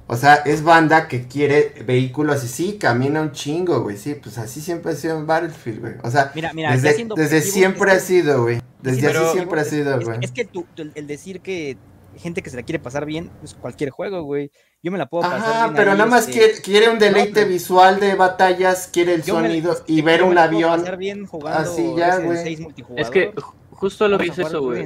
O 0.08 0.16
sea, 0.16 0.34
es 0.34 0.62
banda 0.62 1.08
que 1.08 1.26
quiere 1.26 1.72
vehículos 1.86 2.44
y 2.44 2.48
sí, 2.48 2.76
camina 2.78 3.22
un 3.22 3.32
chingo, 3.32 3.80
güey. 3.82 3.96
Sí, 3.96 4.14
pues 4.14 4.36
así 4.36 4.60
siempre 4.60 4.92
ha 4.92 4.94
sido 4.96 5.16
en 5.16 5.26
Battlefield, 5.26 5.80
güey. 5.80 5.94
O 6.02 6.10
sea, 6.10 6.32
Mira, 6.34 6.52
mira, 6.52 6.72
desde, 6.72 6.88
desde 6.88 7.12
objetivo, 7.12 7.52
siempre 7.52 7.92
es 7.92 7.96
ha 7.96 8.00
sido, 8.00 8.42
güey. 8.42 8.60
Desde 8.82 9.00
Sí, 9.00 9.06
así 9.06 9.14
pero- 9.18 9.32
siempre 9.32 9.60
ha 9.60 9.64
sido, 9.64 9.98
es- 9.98 10.04
güey. 10.04 10.18
Es, 10.20 10.32
que 10.32 10.44
tú- 10.44 10.66
tú- 10.74 10.90
el, 10.94 11.06
decir 11.06 11.40
que 11.40 11.78
gente 12.18 12.42
que 12.42 12.50
se 12.50 12.56
la 12.56 12.62
quiere 12.62 12.78
pasar 12.78 13.06
bien, 13.06 13.30
pues 13.40 13.54
cualquier 13.54 13.88
juego, 13.90 14.22
güey. 14.24 14.50
Yo 14.82 14.92
me 14.92 14.98
la 14.98 15.06
puedo 15.06 15.22
pasar 15.22 15.38
Ajá, 15.38 15.62
bien 15.64 15.76
pero 15.76 15.92
ahí, 15.92 15.96
nada 15.98 16.10
más 16.10 16.28
este, 16.28 16.32
quiere, 16.32 16.60
quiere 16.60 16.88
un 16.90 16.98
deleite 16.98 17.32
pero- 17.34 17.48
visual 17.48 18.00
de 18.00 18.14
batallas, 18.16 18.90
quiere 18.92 19.14
el 19.14 19.22
yo 19.22 19.36
sonido 19.36 19.72
es 19.72 19.82
y 19.86 20.02
ver 20.02 20.18
yo 20.20 20.24
me 20.26 20.30
un 20.30 20.34
la 20.34 20.50
puedo 20.50 20.56
avión. 20.66 20.80
pasar 20.80 20.96
bien 20.98 21.26
jugando 21.26 21.70
Así 21.72 21.94
ya, 21.96 22.18
güey. 22.18 22.42
6 22.42 22.60
Es 22.96 23.08
que 23.08 23.32
ju- 23.32 23.54
justo 23.70 24.08
lo 24.08 24.18
que 24.18 24.24
dice 24.24 24.42
eso, 24.42 24.60
güey. 24.60 24.84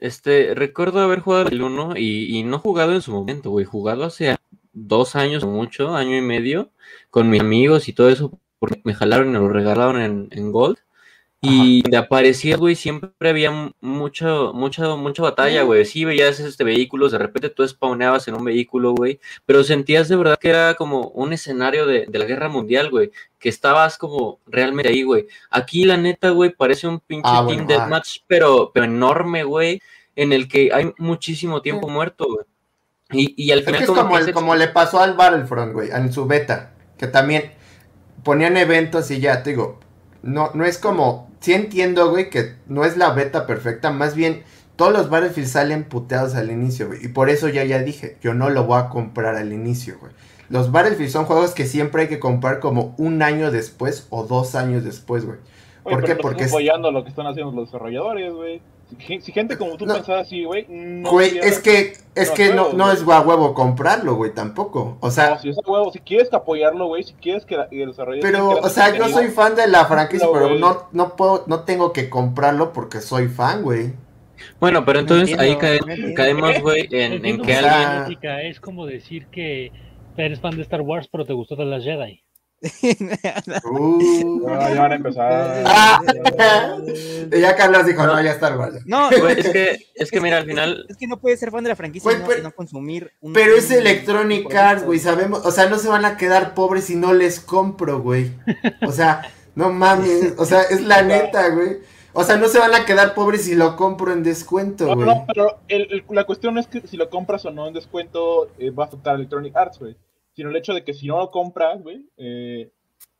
Resident 0.00 0.24
6 0.24 0.48
multijugador. 0.50 0.50
Este, 0.50 0.54
recuerdo 0.54 1.00
haber 1.00 1.20
jugado 1.20 1.48
el 1.48 1.62
1 1.62 1.96
y, 1.96 2.38
y 2.38 2.42
no 2.44 2.58
jugado 2.58 2.92
en 2.92 3.02
su 3.02 3.12
momento, 3.12 3.50
güey. 3.50 3.64
Jugado 3.64 4.04
hace 4.04 4.36
dos 4.72 5.16
años 5.16 5.42
o 5.44 5.48
mucho, 5.48 5.94
año 5.94 6.16
y 6.16 6.22
medio, 6.22 6.70
con 7.10 7.28
mis 7.30 7.40
amigos 7.40 7.88
y 7.88 7.92
todo 7.92 8.08
eso, 8.08 8.38
porque 8.58 8.80
me 8.84 8.94
jalaron 8.94 9.28
y 9.28 9.32
me 9.32 9.38
lo 9.38 9.48
regalaron 9.48 10.00
en, 10.00 10.28
en 10.32 10.52
Gold. 10.52 10.78
Y 11.42 11.82
de 11.88 11.96
aparecía, 11.96 12.58
güey, 12.58 12.74
siempre 12.74 13.30
había 13.30 13.72
mucho, 13.80 14.52
mucha, 14.54 14.94
mucha 14.96 15.22
batalla, 15.22 15.62
güey. 15.62 15.86
Sí, 15.86 16.04
veías 16.04 16.38
este 16.38 16.64
vehículos, 16.64 17.12
de 17.12 17.18
repente 17.18 17.48
tú 17.48 17.66
spawneabas 17.66 18.28
en 18.28 18.34
un 18.34 18.44
vehículo, 18.44 18.92
güey. 18.92 19.20
Pero 19.46 19.64
sentías 19.64 20.08
de 20.08 20.16
verdad 20.16 20.38
que 20.38 20.50
era 20.50 20.74
como 20.74 21.08
un 21.08 21.32
escenario 21.32 21.86
de, 21.86 22.04
de 22.06 22.18
la 22.18 22.26
guerra 22.26 22.50
mundial, 22.50 22.90
güey. 22.90 23.10
Que 23.38 23.48
estabas 23.48 23.96
como 23.96 24.38
realmente 24.46 24.90
ahí, 24.90 25.02
güey. 25.02 25.28
Aquí, 25.48 25.84
la 25.84 25.96
neta, 25.96 26.28
güey, 26.28 26.50
parece 26.50 26.86
un 26.86 27.00
pinche 27.00 27.30
Ah, 27.32 27.44
Team 27.46 27.46
bueno, 27.46 27.62
ah. 27.62 27.66
Deathmatch, 27.68 28.18
pero, 28.26 28.70
pero 28.74 28.84
enorme, 28.84 29.42
güey. 29.44 29.80
En 30.16 30.34
el 30.34 30.46
que 30.46 30.70
hay 30.74 30.92
muchísimo 30.98 31.62
tiempo 31.62 31.88
muerto, 31.88 32.26
güey. 32.26 32.44
Y, 33.12 33.42
y 33.42 33.50
al 33.52 33.60
Es 33.60 33.64
final 33.64 33.78
que 33.78 33.84
es 33.84 33.90
como 33.90 34.18
el- 34.18 34.32
como 34.34 34.54
le 34.56 34.68
pasó 34.68 35.00
al 35.00 35.14
Battlefront, 35.14 35.72
güey, 35.72 35.88
en 35.90 36.12
su 36.12 36.26
beta. 36.26 36.74
Que 36.98 37.06
también 37.06 37.52
ponían 38.24 38.58
eventos 38.58 39.10
y 39.10 39.20
ya, 39.20 39.42
te 39.42 39.50
digo. 39.50 39.80
No, 40.22 40.50
no 40.52 40.66
es 40.66 40.76
como. 40.76 41.29
Sí 41.40 41.54
entiendo, 41.54 42.10
güey, 42.10 42.30
que 42.30 42.54
no 42.66 42.84
es 42.84 42.96
la 42.96 43.10
beta 43.10 43.46
perfecta. 43.46 43.90
Más 43.90 44.14
bien, 44.14 44.42
todos 44.76 44.92
los 44.92 45.10
Battlefield 45.10 45.48
salen 45.48 45.84
puteados 45.84 46.34
al 46.34 46.50
inicio, 46.50 46.86
güey. 46.86 47.04
Y 47.04 47.08
por 47.08 47.30
eso 47.30 47.48
ya 47.48 47.64
ya 47.64 47.78
dije, 47.80 48.16
yo 48.20 48.34
no 48.34 48.50
lo 48.50 48.64
voy 48.64 48.78
a 48.78 48.88
comprar 48.88 49.36
al 49.36 49.52
inicio, 49.52 49.96
güey. 50.00 50.12
Los 50.48 50.72
Battlefield 50.72 51.10
son 51.10 51.24
juegos 51.26 51.52
que 51.52 51.64
siempre 51.64 52.02
hay 52.02 52.08
que 52.08 52.18
comprar 52.18 52.60
como 52.60 52.94
un 52.98 53.22
año 53.22 53.50
después 53.50 54.06
o 54.10 54.24
dos 54.24 54.54
años 54.54 54.84
después, 54.84 55.24
güey. 55.24 55.38
¿Por 55.82 56.04
qué? 56.04 56.16
Porque 56.16 56.44
apoyando 56.44 56.90
lo 56.90 57.02
que 57.04 57.10
están 57.10 57.26
haciendo 57.26 57.52
los 57.52 57.66
desarrolladores, 57.66 58.32
güey. 58.32 58.60
Si, 58.98 59.20
si 59.20 59.32
gente 59.32 59.56
como 59.56 59.76
tú 59.76 59.86
No. 59.86 59.94
pensara 59.94 60.20
así, 60.20 60.44
güey, 60.44 60.66
no 60.68 61.10
Güey, 61.10 61.38
es 61.38 61.58
que, 61.60 61.94
es 62.14 62.28
no 62.30 62.34
que 62.34 62.54
no, 62.54 62.72
no 62.72 62.92
es 62.92 63.02
a 63.08 63.20
huevo 63.20 63.54
comprarlo, 63.54 64.14
güey, 64.16 64.34
tampoco. 64.34 64.96
O 65.00 65.10
sea, 65.10 65.30
No, 65.30 65.38
si 65.38 65.48
es 65.50 65.58
a 65.58 65.70
huevo, 65.70 65.92
si 65.92 66.00
quieres 66.00 66.32
apoyarlo, 66.32 66.86
güey, 66.86 67.02
si 67.02 67.14
quieres 67.14 67.44
que 67.44 67.56
la- 67.56 67.68
que. 67.68 67.86
Pero, 68.20 68.48
o 68.50 68.68
sea, 68.68 68.94
yo 68.96 69.08
soy 69.08 69.28
fan 69.28 69.54
de 69.54 69.68
la 69.68 69.84
franquicia, 69.86 70.26
No, 70.26 70.32
pero 70.32 70.54
no, 70.56 70.88
no 70.92 71.16
puedo, 71.16 71.44
no 71.46 71.60
tengo 71.64 71.92
que 71.92 72.08
comprarlo 72.10 72.72
porque 72.72 73.00
soy 73.00 73.28
fan, 73.28 73.62
güey. 73.62 73.92
Bueno, 74.58 74.84
pero 74.84 75.00
entonces 75.00 75.38
ahí 75.38 75.56
cae- 75.56 76.14
caemos, 76.14 76.60
güey, 76.62 76.88
en, 76.90 77.24
en 77.24 77.36
que 77.38 77.46
que 77.46 77.56
o 77.56 77.60
sea, 77.60 78.04
alguien... 78.04 78.38
es 78.46 78.60
como 78.60 78.86
decir 78.86 79.26
que 79.26 79.70
eres 80.16 80.40
fan 80.40 80.56
de 80.56 80.62
Star 80.62 80.80
Wars, 80.80 81.08
pero 81.10 81.24
te 81.24 81.32
gustó 81.32 81.56
de 81.56 81.64
las 81.66 81.84
Jedi. 81.84 82.22
Uh. 83.64 84.46
Ya 84.48 84.80
van 84.82 84.92
a 84.92 84.94
empezar. 84.96 85.62
Ah. 85.66 86.76
Ya 87.30 87.56
Carlos 87.56 87.86
dijo, 87.86 88.04
no, 88.06 88.20
ya 88.22 88.32
está 88.32 88.56
Wars. 88.56 88.82
No, 88.86 89.08
Güey, 89.20 89.38
es 89.40 89.48
que, 89.48 89.86
es 89.94 90.10
que 90.10 90.20
mira, 90.20 90.38
al 90.38 90.46
final 90.46 90.86
es 90.88 90.96
que 90.96 91.06
no 91.06 91.18
puedes 91.20 91.38
ser 91.40 91.50
fan 91.50 91.62
de 91.64 91.68
la 91.70 91.76
franquicia 91.76 92.04
Güey, 92.04 92.16
y, 92.16 92.20
no, 92.20 92.26
pero- 92.28 92.42
no 92.42 92.52
consumir 92.52 93.12
un- 93.20 93.32
Pero 93.32 93.54
es 93.56 93.70
Electronic 93.70 94.52
Arts, 94.54 94.84
güey, 94.84 94.98
sabemos, 94.98 95.44
o 95.46 95.50
sea, 95.50 95.68
no 95.68 95.78
se 95.78 95.88
van 95.88 96.04
a 96.04 96.16
quedar 96.16 96.54
pobres 96.54 96.84
si 96.84 96.96
no 96.96 97.12
les 97.12 97.40
compro, 97.40 98.00
güey. 98.00 98.32
O 98.86 98.92
sea, 98.92 99.22
no 99.54 99.70
mames, 99.70 100.34
o 100.38 100.44
sea, 100.44 100.62
es 100.62 100.82
la 100.82 101.02
neta, 101.02 101.48
güey. 101.50 101.78
O 102.12 102.24
sea, 102.24 102.36
no 102.36 102.48
se 102.48 102.58
van 102.58 102.74
a 102.74 102.84
quedar 102.84 103.14
pobres 103.14 103.42
si 103.44 103.54
lo 103.54 103.76
compro 103.76 104.12
en 104.12 104.22
descuento, 104.24 104.86
No, 104.86 104.94
güey. 104.96 105.06
no, 105.06 105.24
pero 105.32 105.60
el- 105.68 105.86
el- 105.92 106.04
la 106.10 106.24
cuestión 106.24 106.54
no 106.54 106.60
es 106.60 106.66
que 106.66 106.80
si 106.86 106.96
lo 106.96 107.08
compras 107.08 107.44
o 107.46 107.50
no 107.50 107.68
en 107.68 107.74
descuento 107.74 108.48
eh, 108.58 108.70
va 108.70 108.84
a 108.84 108.86
afectar 108.88 109.12
a 109.14 109.16
Electronic 109.16 109.56
Arts, 109.56 109.78
güey. 109.78 109.96
Sino 110.40 110.48
el 110.48 110.56
hecho 110.56 110.72
de 110.72 110.84
que 110.84 110.94
si 110.94 111.06
no 111.06 111.18
lo 111.18 111.30
compras, 111.30 111.82
güey, 111.82 112.06
eh, 112.16 112.70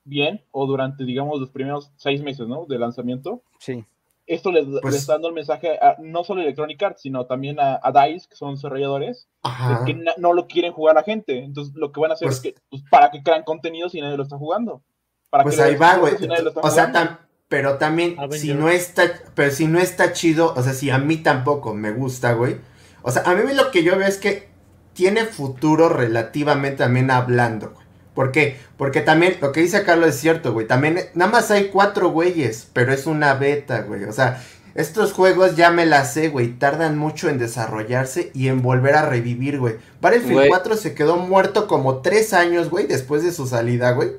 bien, 0.05 0.43
o 0.53 0.65
durante, 0.67 1.05
digamos, 1.05 1.39
los 1.39 1.51
primeros 1.51 1.91
seis 1.97 2.23
meses, 2.23 2.49
¿no? 2.49 2.65
De 2.65 2.79
lanzamiento, 2.79 3.43
Sí. 3.59 3.85
esto 4.27 4.51
les, 4.51 4.65
Pues- 4.65 4.83
les 4.87 4.95
está 5.03 5.13
dando 5.13 5.29
el 5.29 5.35
mensaje 5.35 5.79
a 5.83 5.97
no 5.99 6.25
solo 6.25 6.41
a 6.41 6.45
Electronic 6.45 6.83
Arts, 6.83 7.03
sino 7.03 7.27
también 7.27 7.61
a, 7.61 7.79
a 7.83 7.93
DICE, 7.93 8.27
que 8.27 8.37
son 8.37 8.55
desarrolladores, 8.55 9.29
Ajá. 9.43 9.85
que 9.85 10.03
no 10.17 10.33
lo 10.33 10.47
quieren 10.47 10.73
jugar 10.73 10.95
la 10.95 11.03
gente. 11.03 11.45
Entonces, 11.45 11.75
lo 11.77 11.93
que 11.93 12.01
van 12.01 12.11
a 12.11 12.15
hacer 12.15 12.29
Pues- 12.29 12.37
es 12.37 12.43
que, 12.43 12.55
pues, 12.71 12.83
para 12.91 13.11
que 13.11 13.23
crean 13.23 13.43
contenido 13.43 13.91
si 13.91 14.01
nadie 14.01 14.17
lo 14.17 14.23
está 14.23 14.39
jugando. 14.39 14.81
Para 15.29 15.43
Pues 15.45 15.57
que 15.57 15.63
ahí 15.63 15.77
va, 15.77 15.97
güey. 15.99 16.17
si 16.17 16.27
O 16.27 16.71
sea, 16.71 16.91
tam- 16.91 17.19
pero 17.49 17.77
también, 17.77 18.15
Avengers. 18.19 18.41
si 18.41 18.55
no 18.55 18.71
está, 18.71 19.03
pero 19.35 19.51
si 19.51 19.67
no 19.67 19.79
está 19.79 20.15
chido, 20.15 20.55
o 20.57 20.63
sea, 20.63 20.73
si 20.73 20.89
a 20.89 20.97
mí 20.97 21.19
tampoco 21.19 21.75
me 21.75 21.91
gusta, 21.93 22.33
güey. 22.33 22.57
O 23.03 23.11
sea, 23.11 23.25
a 23.27 23.35
mí 23.35 23.43
lo 23.55 23.71
que 23.71 23.85
yo 23.85 23.99
veo 23.99 24.09
es 24.09 24.17
que 24.17 24.49
tiene 24.93 25.25
futuro 25.25 25.89
relativamente 25.89 26.79
también 26.79 27.11
hablando, 27.11 27.71
güey. 27.71 27.87
¿Por 28.15 28.33
qué? 28.33 28.59
Porque 28.77 29.01
también 29.01 29.37
lo 29.41 29.53
que 29.53 29.61
dice 29.61 29.85
Carlos 29.85 30.11
es 30.11 30.21
cierto, 30.21 30.53
güey. 30.53 30.67
También, 30.67 30.99
nada 31.15 31.31
más 31.31 31.51
hay 31.51 31.69
cuatro 31.69 32.11
güeyes, 32.11 32.69
pero 32.73 32.93
es 32.93 33.07
una 33.07 33.35
beta, 33.35 33.83
güey. 33.83 34.05
O 34.05 34.13
sea, 34.13 34.43
estos 34.75 35.13
juegos 35.13 35.57
ya 35.57 35.71
me 35.71 35.87
las 35.87 36.13
sé, 36.13 36.29
güey. 36.29 36.59
Tardan 36.59 36.99
mucho 36.99 37.29
en 37.29 37.39
desarrollarse 37.39 38.31
y 38.35 38.49
en 38.49 38.63
volver 38.63 38.95
a 38.95 39.07
revivir, 39.07 39.59
güey. 39.59 39.77
Battlefield 40.01 40.33
Güey. 40.33 40.49
4 40.49 40.77
se 40.77 40.95
quedó 40.95 41.17
muerto 41.17 41.67
como 41.67 41.99
tres 41.99 42.33
años, 42.33 42.71
güey, 42.71 42.87
después 42.87 43.23
de 43.23 43.33
su 43.33 43.47
salida, 43.47 43.93
güey. 43.93 44.11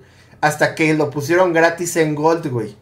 Hasta 0.42 0.74
que 0.74 0.94
lo 0.94 1.10
pusieron 1.10 1.54
gratis 1.54 1.96
en 1.98 2.16
Gold, 2.16 2.48
güey. 2.48 2.76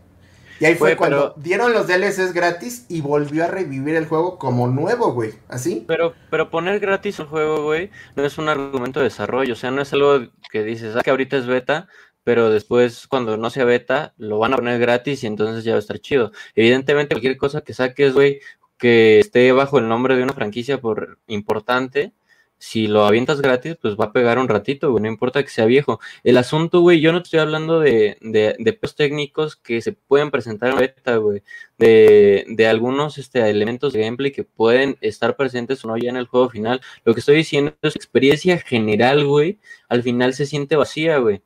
Y 0.59 0.65
ahí 0.65 0.75
fue 0.75 0.95
cuando 0.97 1.33
pero- 1.33 1.43
dieron 1.43 1.73
los 1.73 1.87
DLCs 1.87 2.33
gratis 2.33 2.85
y 2.89 3.01
volvió 3.01 3.45
a 3.45 3.47
revivir 3.47 3.95
el 3.95 4.05
juego 4.07 4.37
como 4.37 4.67
nuevo, 4.67 5.13
güey. 5.13 5.33
¿Así? 5.47 5.85
Pero, 5.87 6.13
pero 6.29 6.49
poner 6.49 6.79
gratis 6.79 7.19
el 7.19 7.27
juego, 7.27 7.63
güey, 7.63 7.89
no 8.15 8.25
es 8.25 8.37
un 8.37 8.49
argumento 8.49 8.99
de 8.99 9.05
desarrollo. 9.05 9.53
O 9.53 9.55
sea, 9.55 9.71
no 9.71 9.81
es 9.81 9.93
algo 9.93 10.27
que 10.51 10.63
dices, 10.63 10.95
ah, 10.95 11.01
que 11.01 11.09
ahorita 11.11 11.37
es 11.37 11.45
beta, 11.47 11.87
pero 12.23 12.49
después, 12.49 13.07
cuando 13.07 13.37
no 13.37 13.49
sea 13.49 13.63
beta, 13.65 14.13
lo 14.17 14.37
van 14.39 14.53
a 14.53 14.57
poner 14.57 14.79
gratis 14.79 15.23
y 15.23 15.27
entonces 15.27 15.63
ya 15.63 15.71
va 15.71 15.77
a 15.77 15.79
estar 15.79 15.99
chido. 15.99 16.31
Evidentemente, 16.55 17.15
cualquier 17.15 17.37
cosa 17.37 17.61
que 17.61 17.73
saques, 17.73 18.13
güey, 18.13 18.39
que 18.77 19.19
esté 19.19 19.51
bajo 19.51 19.79
el 19.79 19.87
nombre 19.87 20.15
de 20.15 20.23
una 20.23 20.33
franquicia 20.33 20.79
por 20.79 21.19
importante, 21.27 22.13
si 22.59 22.87
lo 22.87 23.05
avientas 23.05 23.41
gratis, 23.41 23.77
pues 23.81 23.95
va 23.95 24.05
a 24.05 24.13
pegar 24.13 24.37
un 24.37 24.47
ratito, 24.47 24.91
güey, 24.91 25.01
no 25.01 25.09
importa 25.09 25.41
que 25.43 25.49
sea 25.49 25.65
viejo. 25.65 25.99
El 26.23 26.37
asunto, 26.37 26.81
güey, 26.81 27.01
yo 27.01 27.11
no 27.11 27.19
estoy 27.19 27.39
hablando 27.39 27.79
de, 27.79 28.17
de, 28.21 28.55
de 28.59 28.73
peos 28.73 28.95
técnicos 28.95 29.55
que 29.55 29.81
se 29.81 29.93
pueden 29.93 30.29
presentar 30.31 30.71
en 30.71 30.77
beta, 30.77 31.17
güey 31.17 31.41
de, 31.79 32.45
de 32.49 32.67
algunos 32.67 33.17
este, 33.17 33.49
elementos 33.49 33.93
de 33.93 34.01
gameplay 34.01 34.31
que 34.31 34.43
pueden 34.43 34.97
estar 35.01 35.35
presentes 35.37 35.83
o 35.83 35.87
no 35.87 35.97
ya 35.97 36.09
en 36.09 36.17
el 36.17 36.27
juego 36.27 36.49
final. 36.49 36.81
Lo 37.05 37.13
que 37.13 37.21
estoy 37.21 37.37
diciendo 37.37 37.73
es 37.81 37.95
experiencia 37.95 38.59
general, 38.59 39.25
güey. 39.25 39.59
Al 39.87 40.03
final 40.03 40.33
se 40.33 40.45
siente 40.45 40.75
vacía, 40.75 41.17
güey. 41.17 41.41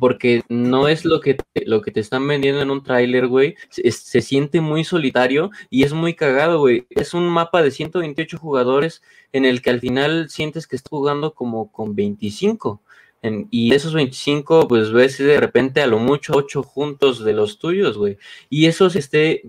Porque 0.00 0.42
no 0.48 0.88
es 0.88 1.04
lo 1.04 1.20
que 1.20 1.34
te, 1.34 1.64
lo 1.66 1.80
que 1.82 1.90
te 1.90 2.00
están 2.00 2.26
vendiendo 2.26 2.60
en 2.62 2.70
un 2.70 2.82
tráiler, 2.82 3.26
güey. 3.28 3.54
Se, 3.70 3.90
se 3.92 4.20
siente 4.22 4.60
muy 4.60 4.84
solitario 4.84 5.50
y 5.70 5.84
es 5.84 5.92
muy 5.92 6.14
cagado, 6.14 6.58
güey. 6.58 6.86
Es 6.90 7.14
un 7.14 7.28
mapa 7.28 7.62
de 7.62 7.70
128 7.70 8.38
jugadores 8.38 9.02
en 9.32 9.44
el 9.44 9.62
que 9.62 9.70
al 9.70 9.80
final 9.80 10.28
sientes 10.30 10.66
que 10.66 10.76
estás 10.76 10.90
jugando 10.90 11.32
como 11.34 11.70
con 11.70 11.94
25. 11.94 12.80
En- 13.22 13.48
y 13.50 13.72
esos 13.74 13.94
25, 13.94 14.68
pues 14.68 14.92
ves 14.92 15.16
de 15.18 15.38
repente 15.40 15.80
a 15.80 15.86
lo 15.86 15.98
mucho 15.98 16.32
8 16.36 16.62
juntos 16.62 17.24
de 17.24 17.32
los 17.32 17.58
tuyos, 17.58 17.96
güey. 17.96 18.18
Y 18.50 18.66
eso 18.66 18.86
es 18.86 18.96
este, 18.96 19.44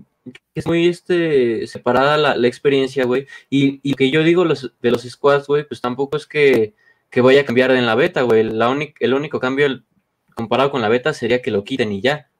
es 0.54 0.66
muy 0.66 0.86
este, 0.88 1.66
separada 1.66 2.16
la, 2.16 2.36
la 2.36 2.46
experiencia, 2.48 3.04
güey. 3.04 3.26
Y, 3.50 3.80
y 3.82 3.94
que 3.94 4.10
yo 4.10 4.22
digo 4.22 4.44
los, 4.44 4.72
de 4.80 4.90
los 4.90 5.02
squads, 5.02 5.46
güey, 5.46 5.66
pues 5.66 5.80
tampoco 5.80 6.16
es 6.16 6.26
que, 6.26 6.74
que 7.10 7.20
vaya 7.20 7.42
a 7.42 7.44
cambiar 7.44 7.70
en 7.72 7.84
la 7.86 7.94
beta, 7.96 8.22
güey. 8.22 8.40
El 9.00 9.14
único 9.14 9.40
cambio 9.40 9.82
comparado 10.36 10.70
con 10.70 10.82
la 10.82 10.88
beta 10.88 11.12
sería 11.14 11.42
que 11.42 11.50
lo 11.50 11.64
quiten 11.64 11.92
y 11.92 12.00
ya. 12.00 12.30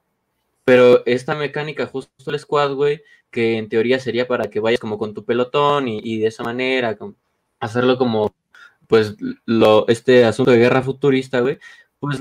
Pero 0.64 1.04
esta 1.06 1.34
mecánica, 1.34 1.86
justo 1.86 2.30
el 2.30 2.38
squad, 2.38 2.74
güey, 2.74 3.02
que 3.30 3.58
en 3.58 3.68
teoría 3.68 3.98
sería 4.00 4.28
para 4.28 4.50
que 4.50 4.60
vayas 4.60 4.80
como 4.80 4.98
con 4.98 5.14
tu 5.14 5.24
pelotón 5.24 5.88
y, 5.88 6.18
de 6.18 6.26
esa 6.28 6.44
manera, 6.44 6.96
hacerlo 7.60 7.98
como, 7.98 8.34
pues, 8.86 9.16
lo, 9.46 9.86
este 9.88 10.24
asunto 10.24 10.50
de 10.52 10.58
guerra 10.58 10.82
futurista, 10.82 11.40
güey, 11.40 11.58
pues 12.00 12.20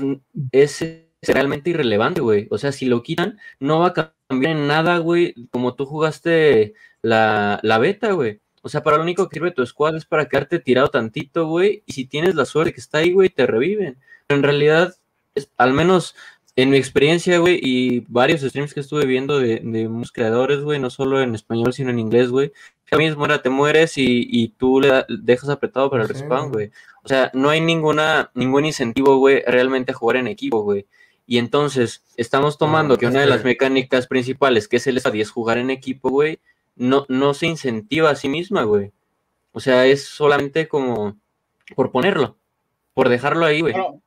es, 0.52 0.82
es 0.82 1.04
realmente 1.22 1.70
irrelevante, 1.70 2.20
güey. 2.20 2.48
O 2.50 2.58
sea, 2.58 2.72
si 2.72 2.86
lo 2.86 3.02
quitan, 3.02 3.38
no 3.60 3.80
va 3.80 3.88
a 3.88 4.14
cambiar 4.28 4.56
en 4.56 4.66
nada, 4.66 4.98
güey, 4.98 5.34
como 5.50 5.74
tú 5.74 5.86
jugaste 5.86 6.74
la, 7.02 7.60
la 7.62 7.78
beta, 7.78 8.12
güey. 8.12 8.40
O 8.62 8.68
sea, 8.68 8.82
para 8.82 8.96
lo 8.96 9.04
único 9.04 9.28
que 9.28 9.34
sirve 9.34 9.52
tu 9.52 9.64
squad 9.66 9.96
es 9.96 10.06
para 10.06 10.28
quedarte 10.28 10.58
tirado 10.58 10.88
tantito, 10.88 11.46
güey, 11.46 11.82
y 11.86 11.92
si 11.92 12.06
tienes 12.06 12.34
la 12.34 12.44
suerte 12.44 12.72
que 12.72 12.80
está 12.80 12.98
ahí, 12.98 13.12
güey, 13.12 13.28
te 13.28 13.46
reviven. 13.46 13.98
Pero 14.26 14.38
en 14.38 14.44
realidad, 14.44 14.96
es- 15.36 15.50
al 15.56 15.72
menos 15.72 16.16
en 16.56 16.70
mi 16.70 16.78
experiencia, 16.78 17.38
güey, 17.38 17.60
y 17.62 18.00
varios 18.08 18.40
streams 18.40 18.72
que 18.74 18.80
estuve 18.80 19.04
viendo 19.06 19.38
de, 19.38 19.60
de 19.62 19.88
muchos 19.88 20.10
creadores, 20.10 20.60
güey, 20.62 20.80
no 20.80 20.90
solo 20.90 21.20
en 21.20 21.34
español, 21.34 21.72
sino 21.72 21.90
en 21.90 21.98
inglés, 21.98 22.30
güey, 22.30 22.50
lo 22.90 22.98
mismo 22.98 23.24
era 23.26 23.42
te 23.42 23.50
mueres 23.50 23.98
y, 23.98 24.26
y 24.30 24.48
tú 24.48 24.80
le 24.80 24.88
da- 24.88 25.06
dejas 25.08 25.50
apretado 25.50 25.90
para 25.90 26.02
el 26.04 26.08
Sí, 26.08 26.14
respawn, 26.14 26.50
güey. 26.50 26.70
O 27.04 27.08
sea, 27.08 27.30
no 27.34 27.50
hay 27.50 27.60
ninguna, 27.60 28.30
ningún 28.34 28.64
incentivo, 28.64 29.18
güey, 29.18 29.42
realmente 29.46 29.92
a 29.92 29.94
jugar 29.94 30.16
en 30.16 30.28
equipo, 30.28 30.62
güey. 30.62 30.86
Y 31.26 31.38
entonces, 31.38 32.02
estamos 32.16 32.56
tomando 32.56 32.94
Ah, 32.94 32.98
que 32.98 33.06
una 33.06 33.20
de 33.20 33.26
las 33.26 33.44
mecánicas 33.44 34.06
principales, 34.06 34.66
que 34.68 34.76
es 34.76 34.86
el 34.86 34.96
SAD, 35.00 35.16
es 35.16 35.30
jugar 35.30 35.58
en 35.58 35.70
equipo, 35.70 36.08
güey, 36.10 36.38
no, 36.76 37.04
no 37.08 37.34
se 37.34 37.46
incentiva 37.48 38.10
a 38.10 38.16
sí 38.16 38.28
misma, 38.28 38.62
güey. 38.62 38.92
O 39.52 39.60
sea, 39.60 39.86
es 39.86 40.04
solamente 40.04 40.68
como 40.68 41.16
por 41.74 41.90
ponerlo, 41.90 42.36
por 42.94 43.08
dejarlo 43.08 43.44
ahí, 43.44 43.60
güey. 43.60 43.72
Bueno, 43.72 44.00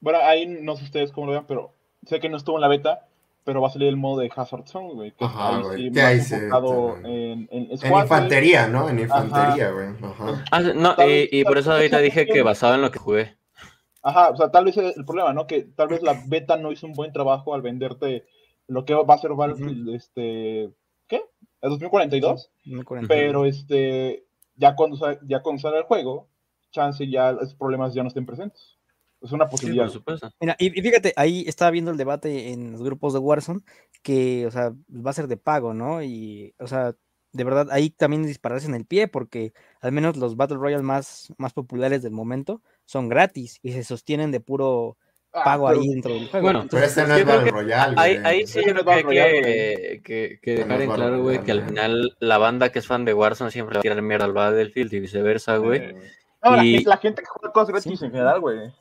bueno, 0.00 0.18
ahí 0.22 0.46
no 0.46 0.76
sé 0.76 0.84
ustedes 0.84 1.12
cómo 1.12 1.26
lo 1.26 1.32
vean, 1.32 1.46
pero 1.46 1.72
sé 2.06 2.20
que 2.20 2.28
no 2.28 2.36
estuvo 2.36 2.56
en 2.56 2.62
la 2.62 2.68
beta, 2.68 3.06
pero 3.44 3.60
va 3.60 3.68
a 3.68 3.72
salir 3.72 3.88
el 3.88 3.96
modo 3.96 4.20
de 4.20 4.30
Hazard 4.34 4.66
Zone, 4.66 4.94
güey. 4.94 5.12
Que 5.12 5.24
Ajá, 5.24 5.56
ahí 5.56 5.62
güey, 5.62 5.90
sí 5.92 6.00
ahí 6.00 6.20
se- 6.20 6.48
en, 6.48 7.48
en, 7.50 7.70
En 7.70 7.78
squad, 7.78 7.90
güey. 7.90 8.02
infantería, 8.02 8.68
¿no? 8.68 8.88
En 8.90 8.98
infantería, 8.98 9.70
güey. 9.70 9.88
Ajá. 10.02 10.44
Ah, 10.50 10.60
no, 10.60 10.94
y, 11.06 11.28
y 11.40 11.44
por 11.44 11.58
eso 11.58 11.72
ahorita 11.72 11.98
dije 11.98 12.26
que 12.26 12.42
basado 12.42 12.74
en 12.74 12.82
lo 12.82 12.90
que 12.90 12.98
jugué. 12.98 13.36
Ajá, 14.02 14.30
o 14.30 14.36
sea, 14.36 14.50
tal 14.50 14.64
vez 14.64 14.76
el 14.76 15.04
problema, 15.04 15.32
¿no? 15.32 15.46
Que 15.46 15.62
tal 15.62 15.88
vez 15.88 16.02
la 16.02 16.22
beta 16.26 16.56
no 16.56 16.70
hizo 16.72 16.86
un 16.86 16.92
buen 16.92 17.12
trabajo 17.12 17.54
al 17.54 17.62
venderte 17.62 18.24
lo 18.66 18.84
que 18.84 18.94
va 18.94 19.14
a 19.14 19.18
ser 19.18 19.32
Battlefield, 19.32 19.88
este, 19.94 20.70
¿qué? 21.08 21.22
¿El 21.62 21.70
2042? 21.70 22.50
No 22.66 22.76
me 22.76 22.82
acuerdo. 22.82 23.08
Pero 23.08 23.44
este, 23.46 24.24
ya 24.56 24.76
cuando, 24.76 24.98
ya 25.26 25.40
cuando 25.42 25.60
sale 25.62 25.78
el 25.78 25.84
juego, 25.84 26.28
chance 26.70 27.08
ya 27.08 27.32
los 27.32 27.54
problemas 27.54 27.94
ya 27.94 28.02
no 28.02 28.08
estén 28.08 28.26
presentes. 28.26 28.76
Es 29.20 29.32
una 29.32 29.46
Sí, 29.46 29.50
posibilidad. 29.50 29.84
por 29.84 29.92
supuesto. 29.92 30.30
Mira, 30.40 30.54
y, 30.58 30.66
y 30.78 30.82
fíjate, 30.82 31.12
ahí 31.16 31.44
estaba 31.46 31.70
viendo 31.70 31.90
el 31.90 31.96
debate 31.96 32.52
en 32.52 32.72
los 32.72 32.82
grupos 32.82 33.12
de 33.12 33.18
Warzone, 33.18 33.60
que, 34.02 34.46
o 34.46 34.50
sea, 34.50 34.72
va 34.88 35.10
a 35.10 35.14
ser 35.14 35.26
de 35.26 35.36
pago, 35.36 35.74
¿no? 35.74 36.02
Y, 36.02 36.54
o 36.58 36.66
sea, 36.68 36.94
de 37.32 37.44
verdad, 37.44 37.68
ahí 37.70 37.90
también 37.90 38.22
dispararse 38.24 38.68
en 38.68 38.74
el 38.74 38.86
pie, 38.86 39.08
porque 39.08 39.52
al 39.80 39.92
menos 39.92 40.16
los 40.16 40.36
Battle 40.36 40.56
Royale 40.58 40.82
más, 40.82 41.32
más 41.36 41.52
populares 41.52 42.02
del 42.02 42.12
momento 42.12 42.62
son 42.86 43.08
gratis 43.08 43.58
y 43.62 43.72
se 43.72 43.82
sostienen 43.84 44.30
de 44.30 44.40
puro 44.40 44.96
Ah, 45.32 45.42
pago 45.44 45.68
pero- 45.68 45.80
ahí 45.80 45.88
dentro 45.88 46.14
del 46.14 46.28
juego. 46.28 46.42
Bueno, 46.44 46.66
Pero 46.70 46.84
este 46.84 47.06
no 47.06 47.14
es 47.14 47.26
Battle 47.26 47.50
Royale, 47.50 47.94
Ahí, 47.98 48.16
ahí 48.24 48.46
sí 48.46 48.60
yo 48.66 48.72
creo 48.72 48.84
que 48.84 48.90
hay 48.92 49.02
que, 49.04 50.00
que- 50.02 50.38
que 50.40 50.54
Ese 50.54 50.64
no 50.64 50.78
dejar 50.78 50.80
en 50.80 50.90
claro, 50.94 51.22
güey, 51.22 51.42
que 51.42 51.52
al 51.52 51.64
final 51.66 52.16
la 52.20 52.38
banda 52.38 52.72
que 52.72 52.78
es 52.78 52.86
fan 52.86 53.04
de 53.04 53.12
Warzone 53.12 53.50
siempre 53.50 53.74
va 53.74 53.80
a 53.80 53.82
tirar 53.82 54.00
mierda 54.00 54.24
al 54.24 54.32
Battlefield 54.32 54.92
y 54.94 55.00
viceversa, 55.00 55.58
güey. 55.58 55.80
Eh, 55.80 55.94
no, 56.42 56.56
la, 56.56 56.64
Y- 56.64 56.72
gente, 56.76 56.88
la 56.88 56.96
gente 56.96 57.22
que 57.22 57.28
juega 57.28 57.52
cosas 57.52 57.68
gratis 57.68 57.98
Sí. 57.98 58.04
en 58.06 58.10
general, 58.10 58.40
güey. 58.40 58.72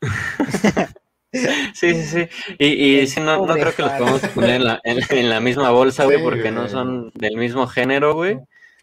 Sí, 1.30 1.94
sí, 1.94 2.02
sí. 2.04 2.28
Y, 2.58 3.00
y 3.00 3.06
sí, 3.06 3.20
no, 3.20 3.44
no 3.44 3.52
creo 3.52 3.74
que 3.74 3.82
los 3.82 3.92
podamos 3.92 4.20
poner 4.28 4.50
en 4.56 4.64
la, 4.64 4.80
en, 4.82 4.98
en 5.10 5.28
la 5.28 5.40
misma 5.40 5.70
bolsa, 5.70 6.04
güey, 6.06 6.16
Sí, 6.16 6.24
porque 6.24 6.50
no 6.50 6.68
son 6.68 7.12
del 7.14 7.36
mismo 7.36 7.66
género, 7.66 8.14
güey. 8.14 8.38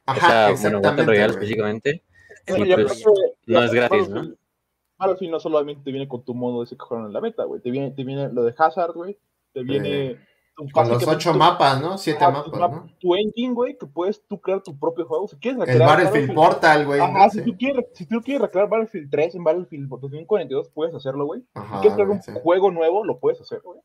O 0.06 0.16
sea, 0.16 0.52
bueno, 0.62 0.80
Battle 0.80 1.06
Royale 1.06 1.34
específicamente. 1.34 2.04
Bueno, 2.48 2.66
Y 2.66 2.70
yo 2.70 2.76
pues, 2.76 3.04
que 3.04 3.52
no 3.52 3.64
es 3.64 3.74
gratis, 3.74 4.10
¿no? 4.10 4.22
Battlefield- 4.22 4.38
Battlefield 4.98 5.32
no 5.32 5.40
solamente 5.40 5.82
te 5.84 5.92
viene 5.92 6.08
con 6.08 6.24
tu 6.24 6.36
modo 6.36 6.62
ese 6.62 6.76
que 6.78 6.84
jugaron 6.86 7.08
en 7.08 7.14
la 7.14 7.20
beta, 7.20 7.44
güey. 7.46 7.62
Te 7.62 7.72
viene, 7.72 7.90
te 7.92 8.04
viene 8.04 8.30
lo 8.32 8.44
de 8.44 8.54
Hazard, 8.56 8.94
güey. 8.94 9.18
Te 9.52 9.64
viene. 9.64 10.18
Con 10.72 10.88
los 10.90 11.06
ocho 11.06 11.34
tu- 11.34 11.38
mapas, 11.38 11.82
¿no? 11.82 11.98
Siete 11.98 12.22
mapas, 12.26 12.48
map- 12.54 12.72
¿no? 12.72 12.90
Tu 13.00 13.14
engine, 13.16 13.54
güey, 13.54 13.78
que 13.78 13.86
puedes 13.86 14.26
tú 14.26 14.40
crear 14.40 14.62
tu 14.64 14.78
propio 14.80 15.06
juego. 15.06 15.28
Si 15.28 15.36
quieres 15.36 15.60
El 15.62 15.68
recrear 15.68 15.90
Battlefield 15.90 16.34
Portal, 16.34 16.86
güey. 16.86 17.00
Ajá, 17.02 17.26
¿no? 17.26 17.30
si 17.30 17.42
tú, 17.44 17.58
quieres, 17.58 17.86
si 17.94 18.06
tú 18.06 18.22
quieres 18.22 18.42
recrear 18.42 18.70
Battlefield 18.70 19.10
3 19.12 19.36
en 19.36 19.44
Battlefield 19.44 19.90
2042, 19.90 20.70
puedes 20.70 20.96
hacerlo, 20.96 21.26
güey. 21.26 21.42
Si 21.42 21.48
Ajá, 21.56 21.82
quieres 21.82 21.96
crear 21.96 22.10
un 22.10 22.22
sí. 22.24 22.32
juego 22.42 22.72
nuevo, 22.72 23.04
lo 23.04 23.20
puedes 23.20 23.42
hacer, 23.42 23.60
güey. 23.64 23.80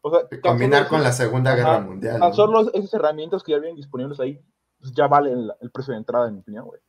O 0.00 0.10
sea, 0.10 0.20
Combinar 0.40 0.86
con 0.88 1.02
la 1.02 1.12
Segunda 1.12 1.54
Guerra 1.56 1.76
ajá, 1.78 1.86
Mundial. 1.86 2.20
Tan 2.20 2.30
¿no? 2.30 2.34
solo 2.34 2.60
esas 2.72 2.94
herramientas 2.94 3.42
que 3.42 3.52
ya 3.52 3.58
vienen 3.58 3.76
disponibles 3.76 4.18
ahí, 4.20 4.40
pues 4.78 4.92
ya 4.92 5.06
vale 5.08 5.32
el, 5.32 5.52
el 5.60 5.70
precio 5.72 5.92
de 5.92 5.98
entrada, 5.98 6.28
en 6.28 6.34
mi 6.34 6.40
opinión, 6.40 6.64
güey. 6.66 6.80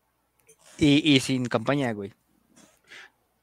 y, 0.78 1.12
y 1.14 1.20
sin 1.22 1.46
campaña, 1.46 1.92
güey. 1.94 2.14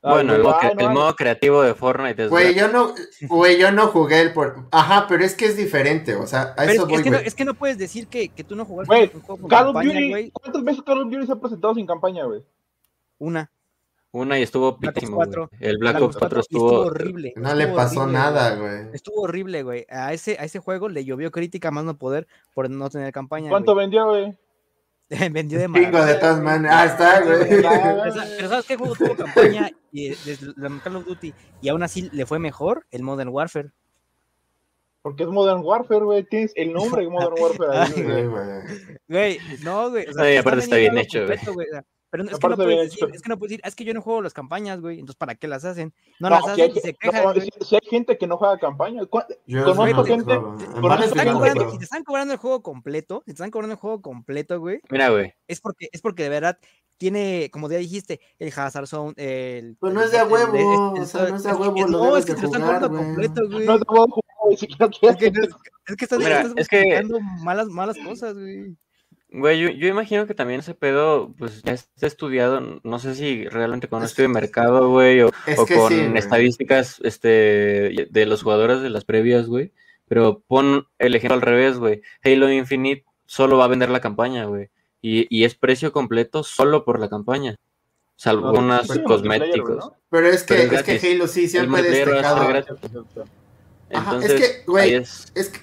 Bueno, 0.03 0.35
el, 0.35 0.43
güey, 0.43 0.89
modo, 0.89 1.11
el 1.11 1.15
creativo 1.15 1.61
de 1.61 1.75
Fortnite 1.75 2.25
es 2.25 2.31
Güey, 2.31 2.55
yo 2.55 2.69
no, 2.69 2.95
güey, 3.29 3.59
yo 3.61 3.71
no 3.71 3.89
jugué 3.89 4.23
el 4.23 4.33
por. 4.33 4.67
Ajá, 4.71 5.07
pero 5.07 5.25
es 5.25 5.35
que 5.35 5.45
es 5.45 5.59
diferente, 5.59 6.15
o 6.15 6.27
sea, 6.27 6.43
a 6.43 6.55
Pero 6.57 6.73
eso 6.73 6.83
es, 6.83 6.89
voy, 6.89 6.97
es 6.97 7.03
que 7.03 7.11
no, 7.11 7.17
es 7.19 7.35
que 7.35 7.45
no 7.45 7.55
puedes 7.55 7.77
decir 7.77 8.07
que, 8.07 8.31
que 8.31 8.43
tú 8.43 8.57
no 8.57 8.65
jugaste 8.65 8.95
Güey, 8.95 9.11
Call 9.49 9.69
of 9.69 9.83
Duty. 9.83 10.31
¿cuántas 10.31 10.65
veces 10.65 10.83
Call 10.83 11.03
of 11.03 11.11
Duty 11.11 11.27
se 11.27 11.33
ha 11.33 11.37
presentado 11.37 11.75
sin 11.75 11.87
campaña, 11.87 12.25
güey? 12.25 12.43
Una. 13.19 13.51
Una 14.13 14.39
y 14.39 14.43
estuvo. 14.43 14.77
4. 14.77 15.51
El 15.61 15.79
Black 15.79 15.97
Black 15.97 16.03
Ops 16.03 16.17
4 16.17 16.39
y 16.39 16.41
estuvo... 16.41 16.81
horrible. 16.81 17.33
No 17.37 17.55
le 17.55 17.65
estuvo 17.65 17.77
pasó 17.77 18.01
horrible, 18.01 18.19
nada, 18.19 18.55
güey. 18.57 18.83
güey. 18.85 18.95
Estuvo 18.95 19.21
horrible, 19.23 19.63
güey. 19.63 19.87
A 19.91 20.13
ese, 20.15 20.37
a 20.41 20.45
ese 20.45 20.59
juego 20.59 20.89
le 20.89 21.05
llovió 21.05 21.31
crítica 21.31 21.71
más 21.71 21.85
no 21.85 21.99
poder 21.99 22.27
por 22.55 22.69
no 22.71 22.89
tener 22.89 23.13
campaña. 23.13 23.51
¿Cuánto 23.51 23.75
güey. 23.75 23.85
vendió, 23.85 24.07
güey? 24.09 24.35
Vendió 25.33 25.59
de 25.59 25.69
Pingo 25.69 26.05
de 26.05 26.15
todas 26.15 26.41
maneras. 26.41 26.77
Ah, 26.77 26.85
está, 26.87 27.21
güey. 27.23 27.49
Pero, 27.49 27.63
sa- 28.13 28.27
pero 28.37 28.49
¿sabes 28.49 28.65
qué 28.67 28.77
juego 28.77 28.95
tuvo 28.95 29.17
campaña 29.17 29.71
y, 29.93 30.11
desde 30.11 30.53
la 30.57 30.71
Call 30.83 30.97
of 30.97 31.05
Duty 31.07 31.35
y 31.61 31.69
aún 31.69 31.83
así 31.83 32.09
le 32.13 32.27
fue 32.27 32.39
mejor? 32.39 32.87
El 32.91 33.03
Modern 33.03 33.31
Warfare. 33.31 33.71
Porque 35.03 35.23
es 35.25 35.29
Modern 35.31 35.63
Warfare, 35.65 36.05
güey. 36.05 36.25
Tienes 36.25 36.53
el 36.57 36.73
nombre 36.73 37.03
de 37.03 37.09
Modern 37.09 37.35
Warfare 37.41 37.79
ahí, 37.79 38.03
güey. 38.03 38.27
güey. 38.27 38.47
Güey, 39.09 39.39
no, 39.65 39.91
güey. 39.91 40.07
O 40.09 40.13
No, 40.13 40.31
y 40.31 40.37
aparte 40.37 40.61
está 40.61 40.77
bien 40.77 40.97
hecho, 40.99 41.25
güey. 41.27 41.39
Pero 42.11 42.25
no- 42.25 42.31
es 42.31 42.39
que, 42.39 42.49
no 42.49 42.57
puedes 42.57 42.91
decir, 42.91 43.09
es 43.15 43.23
que 43.23 43.29
no 43.29 43.39
puedes 43.39 43.51
decir, 43.51 43.61
"Ah, 43.65 43.69
es 43.69 43.75
que 43.77 43.85
yo 43.85 43.95
no 43.95 44.03
juego 44.03 44.21
las 44.23 44.35
campañas, 44.35 44.81
güey. 44.81 44.99
Entonces, 45.01 45.17
¿para 45.17 45.35
qué 45.37 45.47
las 45.49 45.65
hacen? 45.65 45.95
No, 46.19 46.29
No, 46.29 46.37
las 46.37 46.45
si 46.45 46.51
hacen 46.51 46.65
hay, 46.65 46.71
y 46.77 46.81
se 46.81 46.93
no, 46.93 46.99
quejan, 46.99 47.23
güey. 47.25 47.41
si- 47.43 47.65
si 47.65 47.75
hay 47.77 47.81
gente 47.89 48.19
que 48.19 48.27
no 48.27 48.37
juega 48.37 48.59
campaña. 48.59 49.07
¿cu- 49.07 49.21
Yo 49.47 49.65
Conozco 49.65 50.05
gente- 50.05 50.35
no, 50.35 50.45
conozco 50.81 51.03
Si 51.05 51.13
te, 51.13 51.19
están 51.19 51.27
no, 51.27 51.35
cobrando, 51.35 51.61
pero- 51.61 51.71
si 51.73 51.79
te 51.79 51.85
están 51.85 52.05
cobrando 52.05 52.35
el 52.35 52.41
juego 52.41 52.63
completo, 52.63 53.19
si 53.21 53.25
te 53.27 53.33
están 53.33 53.51
cobrando 53.51 53.75
el 53.75 53.81
juego 53.81 54.03
completo, 54.03 54.59
güey, 54.61 54.81
Mira, 54.91 55.09
güey. 55.11 55.33
es 55.49 55.61
porque, 55.61 55.89
es 55.93 56.01
porque 56.03 56.25
de 56.25 56.29
verdad 56.29 56.59
tiene, 56.99 57.49
como 57.51 57.71
ya 57.71 57.79
dijiste, 57.79 58.21
el 58.39 58.53
Hazard 58.55 58.87
Zone, 58.87 59.15
el... 59.17 59.77
Pero 59.81 59.93
no 59.95 60.01
el- 60.01 60.07
es 60.07 60.13
de 60.13 60.19
a 60.19 60.23
el- 60.25 60.29
huevo, 60.33 60.95
el- 60.97 61.03
o 61.03 61.07
sea, 61.07 61.29
no 61.29 61.37
es 61.37 61.43
de 61.45 61.49
a 61.51 61.53
que- 61.55 61.59
huevo, 61.59 61.75
lo 61.87 61.87
No, 61.89 62.17
es 62.17 62.27
que 62.27 62.35
te 62.35 62.41
lo 62.43 62.47
están 62.49 62.63
cobrando 62.63 62.89
completo, 62.91 63.49
güey. 63.49 63.67
No 63.67 63.75
es 63.75 63.81
de 63.81 63.87
juego, 63.87 64.21
güey, 64.45 64.57
si 64.59 64.67
no 64.79 64.87
Es 64.87 65.17
que, 65.17 65.31
no 65.31 65.43
es, 65.45 65.49
es 65.87 65.97
que 65.97 66.05
estás, 66.05 66.19
Mira, 66.19 66.41
estás 66.43 66.53
es 66.57 66.69
que- 66.69 66.77
justificando 66.83 67.21
malas, 67.43 67.69
malas 67.69 67.97
cosas, 68.05 68.35
güey. 68.35 68.77
Güey, 69.33 69.61
yo, 69.61 69.69
yo 69.71 69.87
imagino 69.87 70.27
que 70.27 70.35
también 70.35 70.59
ese 70.61 70.75
pedo, 70.75 71.33
pues 71.39 71.63
ya 71.63 71.73
está 71.73 72.07
estudiado, 72.09 72.81
no 72.83 72.99
sé 72.99 73.15
si 73.15 73.47
realmente 73.49 73.87
con 73.89 74.01
un 74.01 74.05
estudio 74.05 74.29
de 74.29 74.35
mercado, 74.35 74.89
güey, 74.91 75.21
o, 75.23 75.31
Es 75.47 75.57
o 75.59 75.67
que 75.67 75.77
con 75.77 75.89
sí, 75.93 75.99
güey. 76.05 76.19
estadísticas 76.19 77.01
este, 77.05 78.09
de 78.11 78.27
los 78.27 78.43
jugadores 78.43 78.81
de 78.83 78.91
las 78.91 79.05
previas, 79.05 79.47
güey. 79.47 79.73
Pero 80.09 80.41
pon 80.49 80.89
el 80.99 81.15
ejemplo 81.15 81.37
al 81.37 81.43
revés, 81.43 81.79
güey. 81.79 82.03
Halo 82.25 82.51
Infinite 82.51 83.05
solo 83.27 83.57
va 83.57 83.67
a 83.67 83.69
vender 83.69 83.91
la 83.91 84.01
campaña, 84.01 84.47
güey. 84.47 84.71
Y, 85.01 85.27
y 85.35 85.45
es 85.45 85.55
precio 85.55 85.93
completo 85.93 86.43
solo 86.43 86.85
por 86.85 86.99
la 86.99 87.09
campaña. 87.09 87.55
Salvo 88.17 88.53
No, 88.53 88.59
unos 88.59 88.89
sí, 88.89 88.95
sí, 88.95 89.03
cosméticos. 89.05 89.77
¿no? 89.77 89.97
Pero 90.11 90.27
es 90.27 90.43
que, 90.43 90.55
Pero 90.55 90.73
es 90.77 90.89
es 90.89 91.01
que. 91.01 91.13
Halo 91.13 91.29
sí 91.29 91.49
siempre 91.49 91.81
ha 91.81 91.83
destacado. 91.85 92.49
gratis. 92.49 92.77
Ajá, 93.93 94.17
es 94.17 94.25
Entonces, 94.25 94.41
que, 94.41 94.65
güey. 94.67 94.95
Es 94.95 95.33
que, 95.35 95.61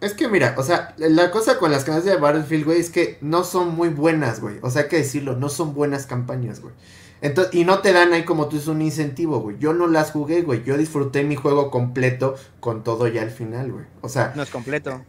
es 0.00 0.12
que 0.14 0.28
mira, 0.28 0.54
o 0.58 0.62
sea, 0.62 0.94
la 0.98 1.30
cosa 1.30 1.58
con 1.58 1.70
las 1.70 1.84
campañas 1.84 2.04
de 2.04 2.16
Battlefield, 2.16 2.64
güey, 2.64 2.80
es 2.80 2.90
que 2.90 3.18
no 3.20 3.44
son 3.44 3.74
muy 3.74 3.88
buenas, 3.88 4.40
güey. 4.40 4.56
O 4.62 4.70
sea, 4.70 4.82
hay 4.82 4.88
que 4.88 4.96
decirlo, 4.98 5.36
no 5.36 5.48
son 5.48 5.74
buenas 5.74 6.06
campañas, 6.06 6.60
güey. 6.60 6.74
Entonces, 7.22 7.54
y 7.54 7.64
no 7.64 7.78
te 7.78 7.92
dan 7.92 8.12
ahí 8.12 8.24
como 8.24 8.46
tú 8.48 8.58
es 8.58 8.66
un 8.66 8.82
incentivo, 8.82 9.40
güey. 9.40 9.56
Yo 9.58 9.72
no 9.72 9.86
las 9.86 10.10
jugué, 10.10 10.42
güey. 10.42 10.62
Yo 10.64 10.76
disfruté 10.76 11.24
mi 11.24 11.34
juego 11.34 11.70
completo 11.70 12.34
con 12.60 12.84
todo 12.84 13.08
ya 13.08 13.22
al 13.22 13.30
final, 13.30 13.72
güey. 13.72 13.84
O 14.02 14.08
sea, 14.08 14.32
No 14.36 14.42
es 14.42 14.50
completo. 14.50 15.00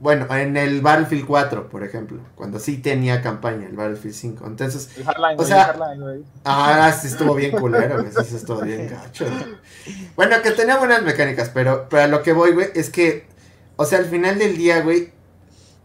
bueno, 0.00 0.26
en 0.34 0.56
el 0.56 0.80
Battlefield 0.80 1.26
4, 1.26 1.68
por 1.68 1.84
ejemplo, 1.84 2.18
cuando 2.34 2.58
sí 2.58 2.78
tenía 2.78 3.20
campaña, 3.20 3.66
el 3.66 3.76
Battlefield 3.76 4.14
5. 4.14 4.46
Entonces, 4.46 4.88
El 4.96 5.04
Hardline, 5.04 5.38
O 5.38 5.44
sea- 5.44 5.76
el. 5.92 6.24
Ah, 6.46 6.90
sí 6.98 7.08
estuvo 7.08 7.34
bien 7.34 7.50
culero, 7.52 8.00
güey. 8.00 8.10
Sí, 8.10 8.30
sí 8.30 8.36
estuvo 8.36 8.62
bien 8.62 8.88
gacho. 8.90 9.26
güey. 9.26 9.56
Bueno, 10.16 10.36
que 10.42 10.52
tenía 10.52 10.78
buenas 10.78 11.02
mecánicas, 11.02 11.50
pero, 11.52 11.88
pero 11.90 12.04
a 12.04 12.06
lo 12.06 12.22
que 12.22 12.32
voy, 12.32 12.52
güey, 12.52 12.68
es 12.74 12.88
que, 12.88 13.27
o 13.80 13.84
sea, 13.84 14.00
al 14.00 14.06
final 14.06 14.40
del 14.40 14.56
día, 14.56 14.80
güey, 14.80 15.12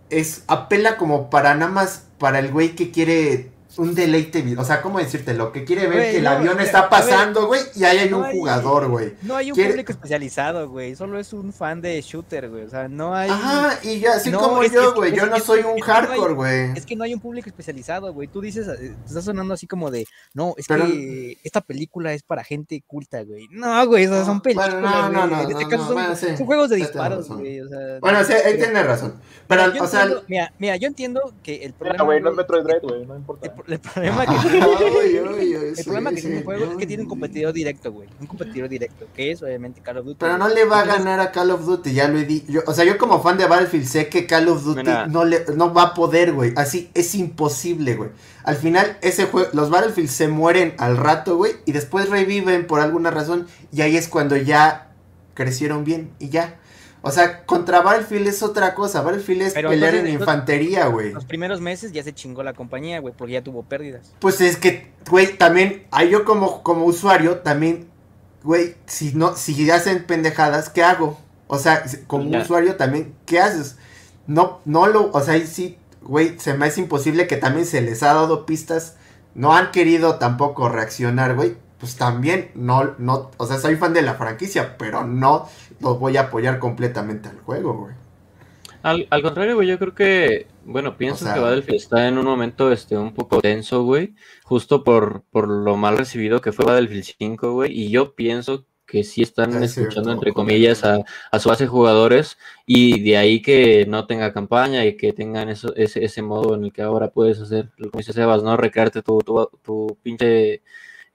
es 0.09 0.43
apela 0.47 0.97
como 0.97 1.29
para 1.29 1.53
nada 1.53 1.71
más 1.71 2.07
para 2.17 2.39
el 2.39 2.51
güey 2.51 2.75
que 2.75 2.89
quiere 2.89 3.51
un 3.78 3.95
deleite, 3.95 4.43
o 4.57 4.63
sea, 4.63 4.82
¿cómo 4.82 4.99
decírtelo? 4.99 5.51
Que 5.51 5.63
quiere 5.63 5.88
ver 5.88 6.11
que 6.11 6.17
el 6.17 6.24
no, 6.24 6.30
avión 6.32 6.59
está 6.59 6.89
pasando, 6.89 7.47
güey, 7.47 7.61
y 7.76 7.84
ahí 7.84 7.97
hay 7.99 8.09
no 8.09 8.19
un 8.19 8.26
hay- 8.26 8.38
jugador, 8.38 8.88
güey. 8.88 9.13
No 9.21 9.36
hay 9.36 9.51
un 9.51 9.55
¿Quiere- 9.55 9.71
público 9.71 9.91
especializado, 9.91 10.69
güey. 10.69 10.95
Solo 10.95 11.19
es 11.19 11.34
un 11.34 11.51
fan 11.53 11.82
de 11.82 12.01
shooter, 12.01 12.49
güey. 12.49 12.63
O 12.65 12.69
sea, 12.69 12.88
no 12.88 13.15
hay. 13.15 13.30
Ajá, 13.30 13.80
y 13.84 13.99
ya, 13.99 14.13
así 14.15 14.30
No, 14.32 14.39
como 14.39 14.63
es 14.63 14.71
yo, 14.71 14.93
güey, 14.93 15.15
yo 15.15 15.26
no 15.26 15.36
es 15.36 15.43
soy 15.43 15.61
un 15.61 15.80
hardcore, 15.80 16.34
güey. 16.34 16.71
Es 16.76 16.86
que 16.86 16.95
no 16.95 17.03
hay 17.03 17.13
un 17.13 17.19
público 17.19 17.49
especializado, 17.49 18.13
güey. 18.13 18.28
Tú 18.28 18.41
dices, 18.41 18.67
eh, 18.67 18.95
te 19.03 19.07
está 19.07 19.21
sonando 19.21 19.53
así 19.53 19.67
como 19.67 19.89
de, 19.91 20.05
no, 20.34 20.53
es 20.57 20.67
Pero- 20.67 20.86
que 20.86 21.38
esta 21.43 21.61
película 21.61 22.13
es 22.13 22.24
para 22.24 22.43
gente 22.43 22.84
culta, 22.86 23.24
güey. 23.24 23.47
No, 23.51 23.86
güey, 23.88 24.03
esas 24.05 24.26
son 24.26 24.38
No, 24.38 24.41
bueno, 24.43 24.61
películas, 24.61 25.11
no, 25.11 25.28
no, 25.28 25.41
en 25.41 25.51
este 25.51 25.63
no, 25.63 25.69
caso 25.69 25.82
no, 25.84 25.86
son, 25.88 25.93
bueno, 25.95 26.15
sí, 26.15 26.38
son 26.38 26.45
juegos 26.45 26.69
de 26.69 26.76
disparos, 26.78 27.28
güey. 27.30 27.61
O 27.61 27.67
sea, 27.67 27.99
Bueno, 28.01 28.24
sí, 28.24 28.34
ahí 28.34 28.57
tienes 28.57 28.86
razón. 28.86 29.15
Pero, 29.47 29.74
yo 29.74 29.84
o 29.84 29.88
sea, 29.88 30.07
mira, 30.28 30.53
mira, 30.59 30.76
yo 30.78 30.88
entiendo 30.88 31.34
que 31.43 31.55
el 31.55 31.74
Mira, 31.74 31.78
problema, 31.78 32.03
güey, 32.03 32.21
no 32.21 32.30
es 32.32 32.36
Metroid 32.38 32.63
Dread, 32.63 32.82
güey, 32.82 33.05
no 33.05 33.15
importa. 33.15 33.45
el, 33.68 33.80
problema 33.80 34.26
que 34.26 34.49
tiene, 34.49 34.57
el 34.57 35.86
problema 35.86 36.09
que 36.09 36.22
tiene 36.22 36.38
el 36.39 36.43
juego 36.43 36.66
es 36.66 36.78
que 36.78 36.88
tiene 36.88 37.03
un 37.03 37.09
competidor 37.09 37.53
directo, 37.53 37.91
güey. 37.91 38.09
Un 38.20 38.28
competidor 38.28 38.68
directo, 38.68 39.07
que 39.16 39.32
es 39.32 39.41
obviamente 39.41 39.82
Call 39.82 39.97
of 39.99 40.05
Duty. 40.05 40.18
Pero 40.20 40.38
no 40.38 40.49
le 40.49 40.66
va 40.66 40.82
a 40.82 40.86
ganar 40.86 41.20
a 41.20 41.32
Call 41.32 41.51
of 41.51 41.66
Duty, 41.66 41.93
ya 41.93 42.07
lo 42.07 42.20
he 42.20 42.26
dicho. 42.26 42.61
O 42.66 42.74
sea, 42.74 42.84
yo 42.84 42.97
como 42.97 43.22
fan 43.22 43.38
de 43.38 43.45
Battlefield 43.45 43.86
sé 43.86 44.09
que 44.09 44.28
Call 44.28 44.49
of 44.49 44.64
Duty 44.64 44.80
Mira. 44.80 45.07
no, 45.07 45.24
le, 45.24 45.45
no 45.55 45.74
va 45.74 45.84
a 45.84 45.93
poder, 45.93 46.34
güey. 46.34 46.53
Así 46.55 46.89
es 46.93 47.16
imposible, 47.16 47.95
güey. 47.95 48.09
Al 48.43 48.57
final, 48.57 48.97
ese 49.01 49.26
juego, 49.26 49.49
los 49.53 49.70
Battlefield 49.70 50.09
se 50.09 50.28
mueren 50.28 50.76
al 50.78 50.97
rato, 50.97 51.38
güey, 51.38 51.53
y 51.66 51.72
después 51.72 52.09
reviven 52.09 52.68
por 52.68 52.82
alguna 52.82 53.11
razón, 53.11 53.47
y 53.72 53.82
ahí 53.82 53.95
es 53.95 54.09
cuando 54.09 54.36
ya 54.36 54.91
crecieron 55.34 55.86
bien, 55.86 56.11
y 56.20 56.30
ya. 56.30 56.59
O 57.06 57.12
sea, 57.12 57.45
contra 57.45 57.82
Battlefield 57.82 58.28
es 58.30 58.41
otra 58.41 58.74
cosa. 58.74 59.01
Battlefield 59.01 59.41
es 59.41 59.54
Pero 59.54 59.70
pelear 59.70 59.93
entonces- 59.93 60.16
en 60.16 60.20
infantería, 60.22 60.86
güey. 60.88 61.12
Los 61.12 61.26
primeros 61.26 61.60
meses 61.60 61.91
ya 61.91 62.01
se 62.01 62.14
chingó 62.14 62.43
la 62.43 62.54
compañía, 62.54 62.99
güey, 63.01 63.14
porque 63.16 63.34
ya 63.34 63.43
tuvo 63.43 63.64
pérdidas. 63.64 64.14
Pues 64.20 64.39
es 64.39 64.56
que, 64.56 64.93
güey, 65.10 65.38
también, 65.38 65.86
ahí 65.91 66.10
yo 66.10 66.24
como, 66.24 66.64
como 66.64 66.86
usuario, 66.86 67.39
también, 67.39 67.89
güey, 68.43 68.76
si 68.86 69.14
no, 69.14 69.36
si 69.36 69.70
hacen 69.70 70.06
pendejadas, 70.06 70.70
¿qué 70.70 70.82
hago? 70.82 71.20
O 71.47 71.60
sea, 71.60 71.84
como 72.08 72.30
Ya. 72.32 72.41
usuario 72.41 72.78
también, 72.78 73.14
¿qué 73.26 73.41
haces? 73.41 73.76
No, 74.26 74.62
no 74.64 74.88
lo, 74.88 75.12
o 75.12 75.20
sea, 75.22 75.34
ahí 75.34 75.45
sí, 75.45 75.78
güey, 76.01 76.39
se 76.39 76.54
me 76.54 76.68
hace 76.68 76.80
imposible 76.80 77.28
que 77.28 77.36
también 77.36 77.66
se 77.66 77.82
les 77.82 78.01
ha 78.01 78.14
dado 78.14 78.45
pistas, 78.45 78.95
no 79.36 79.54
han 79.54 79.72
querido 79.72 80.16
tampoco 80.20 80.70
reaccionar, 80.70 81.36
güey, 81.36 81.58
pues 81.84 81.97
también, 81.97 82.49
no, 82.55 82.95
no, 82.97 83.29
o 83.36 83.45
sea, 83.45 83.57
soy 83.57 83.75
fan 83.75 83.93
de 83.93 84.01
la 84.03 84.13
franquicia, 84.13 84.77
pero 84.77 85.03
no 85.03 85.49
los 85.81 85.99
voy 85.99 86.15
a 86.15 86.21
apoyar 86.21 86.57
completamente 86.57 87.27
al 87.27 87.39
juego, 87.41 87.73
güey. 87.73 87.93
Al, 88.84 89.05
al 89.09 89.21
contrario, 89.21 89.55
güey, 89.55 89.67
yo 89.67 89.77
creo 89.77 89.93
que, 89.93 90.47
bueno, 90.63 90.95
pienso 90.95 91.25
O 91.25 91.27
sea- 91.27 91.34
que 91.34 91.41
Battlefield 91.41 91.75
está 91.75 92.07
en 92.07 92.17
un 92.17 92.23
momento 92.23 92.71
este, 92.71 92.97
un 92.97 93.13
poco 93.13 93.41
tenso, 93.41 93.84
güey, 93.84 94.15
justo 94.45 94.86
por, 94.86 95.23
por 95.29 95.49
lo 95.49 95.75
mal 95.75 95.97
recibido 95.97 96.39
que 96.39 96.53
fue 96.53 96.63
Battlefield 96.63 97.03
5, 97.17 97.51
güey, 97.51 97.77
y 97.77 97.89
yo 97.89 98.15
pienso 98.15 98.65
que 98.86 99.03
sí 99.03 99.21
están 99.21 99.49
Es 99.61 99.77
escuchando, 99.77 100.03
cierto, 100.03 100.11
entre 100.13 100.31
comillas, 100.31 100.86
a, 100.86 100.99
a 101.34 101.39
su 101.39 101.49
base 101.49 101.65
de 101.65 101.69
jugadores, 101.69 102.38
y 102.65 103.01
de 103.03 103.17
ahí 103.17 103.41
que 103.41 103.86
no 103.89 104.07
tenga 104.07 104.31
campaña 104.31 104.86
y 104.86 104.95
que 104.95 105.11
tengan 105.11 105.49
eso, 105.49 105.75
ese, 105.75 106.05
ese 106.05 106.21
modo 106.21 106.55
en 106.55 106.63
el 106.63 106.71
que 106.71 106.81
ahora 106.81 107.09
puedes 107.09 107.41
hacer, 107.41 107.71
como 107.77 107.97
dice 107.97 108.13
Sebas, 108.13 108.41
¿no? 108.41 108.55
Recrearte 108.55 109.01
tu, 109.01 109.17
tu, 109.19 109.49
tu 109.61 109.97
pinche 110.01 110.61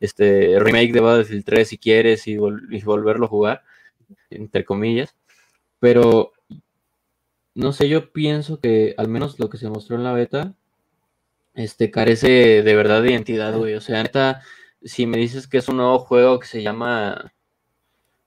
este, 0.01 0.59
remake 0.61 0.93
de 0.93 1.01
Battlefield 1.01 1.45
3 1.45 1.69
si 1.69 1.79
quieres 1.79 2.27
y, 2.27 2.37
vol- 2.37 2.67
y 2.71 2.83
volverlo 2.83 3.27
a 3.27 3.29
jugar, 3.29 3.63
entre 4.31 4.65
comillas, 4.65 5.15
pero 5.81 6.33
no 7.55 7.73
sé, 7.73 7.89
yo 7.89 8.13
pienso 8.13 8.61
que 8.61 8.95
al 8.97 9.09
menos 9.09 9.39
lo 9.41 9.51
que 9.51 9.59
se 9.59 9.69
mostró 9.69 9.97
en 9.97 10.05
la 10.05 10.13
beta, 10.13 10.55
este, 11.55 11.91
carece 11.91 12.63
de 12.63 12.77
verdad 12.77 13.03
de 13.03 13.11
identidad, 13.11 13.57
güey. 13.57 13.75
O 13.75 13.81
sea, 13.81 14.01
neta, 14.03 14.43
si 14.83 15.07
me 15.07 15.19
dices 15.19 15.49
que 15.49 15.59
es 15.59 15.69
un 15.69 15.79
nuevo 15.79 15.99
juego 15.99 16.39
que 16.39 16.47
se 16.47 16.63
llama 16.63 17.33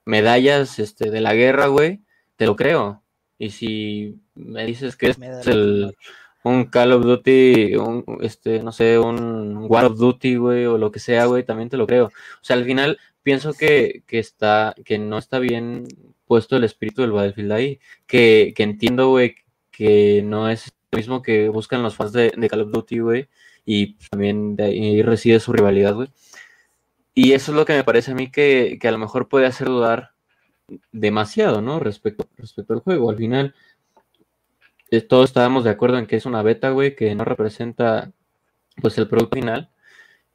Medallas, 0.04 0.78
este, 0.78 1.10
de 1.10 1.20
la 1.22 1.32
guerra, 1.34 1.68
güey, 1.68 2.00
te 2.36 2.44
lo 2.46 2.56
creo. 2.56 3.02
Y 3.38 3.50
si 3.50 4.20
me 4.34 4.66
dices 4.66 4.96
que 4.96 5.10
es 5.10 5.18
el, 5.46 5.96
un 6.44 6.64
Call 6.64 6.92
of 6.92 7.04
Duty, 7.04 7.74
este, 8.20 8.62
no 8.62 8.72
sé, 8.72 8.98
un 8.98 9.66
War 9.68 9.86
of 9.86 9.98
Duty, 9.98 10.36
güey, 10.36 10.66
o 10.66 10.78
lo 10.78 10.90
que 10.90 10.98
sea, 10.98 11.26
güey, 11.26 11.44
también 11.44 11.68
te 11.68 11.76
lo 11.76 11.86
creo. 11.86 12.06
O 12.06 12.44
sea, 12.44 12.56
al 12.56 12.64
final 12.64 12.98
pienso 13.22 13.52
que, 13.54 14.02
que 14.06 14.18
está, 14.18 14.74
que 14.84 14.98
no 14.98 15.18
está 15.18 15.38
bien 15.38 15.86
puesto 16.26 16.56
el 16.56 16.64
espíritu 16.64 17.02
del 17.02 17.12
Battlefield 17.12 17.52
ahí, 17.52 17.80
que, 18.06 18.52
que 18.56 18.62
entiendo, 18.62 19.10
güey, 19.10 19.36
que 19.70 20.22
no 20.24 20.48
es 20.48 20.72
lo 20.90 20.98
mismo 20.98 21.22
que 21.22 21.48
buscan 21.48 21.82
los 21.82 21.96
fans 21.96 22.12
de, 22.12 22.30
Call 22.50 22.62
of 22.62 22.72
Duty, 22.72 22.98
güey, 23.00 23.28
y 23.64 23.94
también 24.10 24.56
de 24.56 24.64
ahí 24.64 25.02
reside 25.02 25.40
su 25.40 25.52
rivalidad, 25.52 25.94
güey. 25.94 26.08
Y 27.14 27.32
eso 27.32 27.52
es 27.52 27.56
lo 27.56 27.66
que 27.66 27.74
me 27.74 27.84
parece 27.84 28.12
a 28.12 28.14
mí 28.14 28.30
que, 28.30 28.78
que 28.80 28.88
a 28.88 28.92
lo 28.92 28.98
mejor 28.98 29.28
puede 29.28 29.46
hacer 29.46 29.68
dudar 29.68 30.12
demasiado, 30.92 31.60
¿no? 31.60 31.78
Respecto, 31.80 32.26
respecto 32.36 32.74
al 32.74 32.80
juego. 32.80 33.10
Al 33.10 33.16
final, 33.16 33.54
todos 35.00 35.30
estábamos 35.30 35.64
de 35.64 35.70
acuerdo 35.70 35.98
en 35.98 36.06
que 36.06 36.16
es 36.16 36.26
una 36.26 36.42
beta, 36.42 36.70
güey, 36.70 36.94
que 36.94 37.14
no 37.14 37.24
representa 37.24 38.12
pues 38.80 38.96
el 38.98 39.08
producto 39.08 39.36
final 39.36 39.70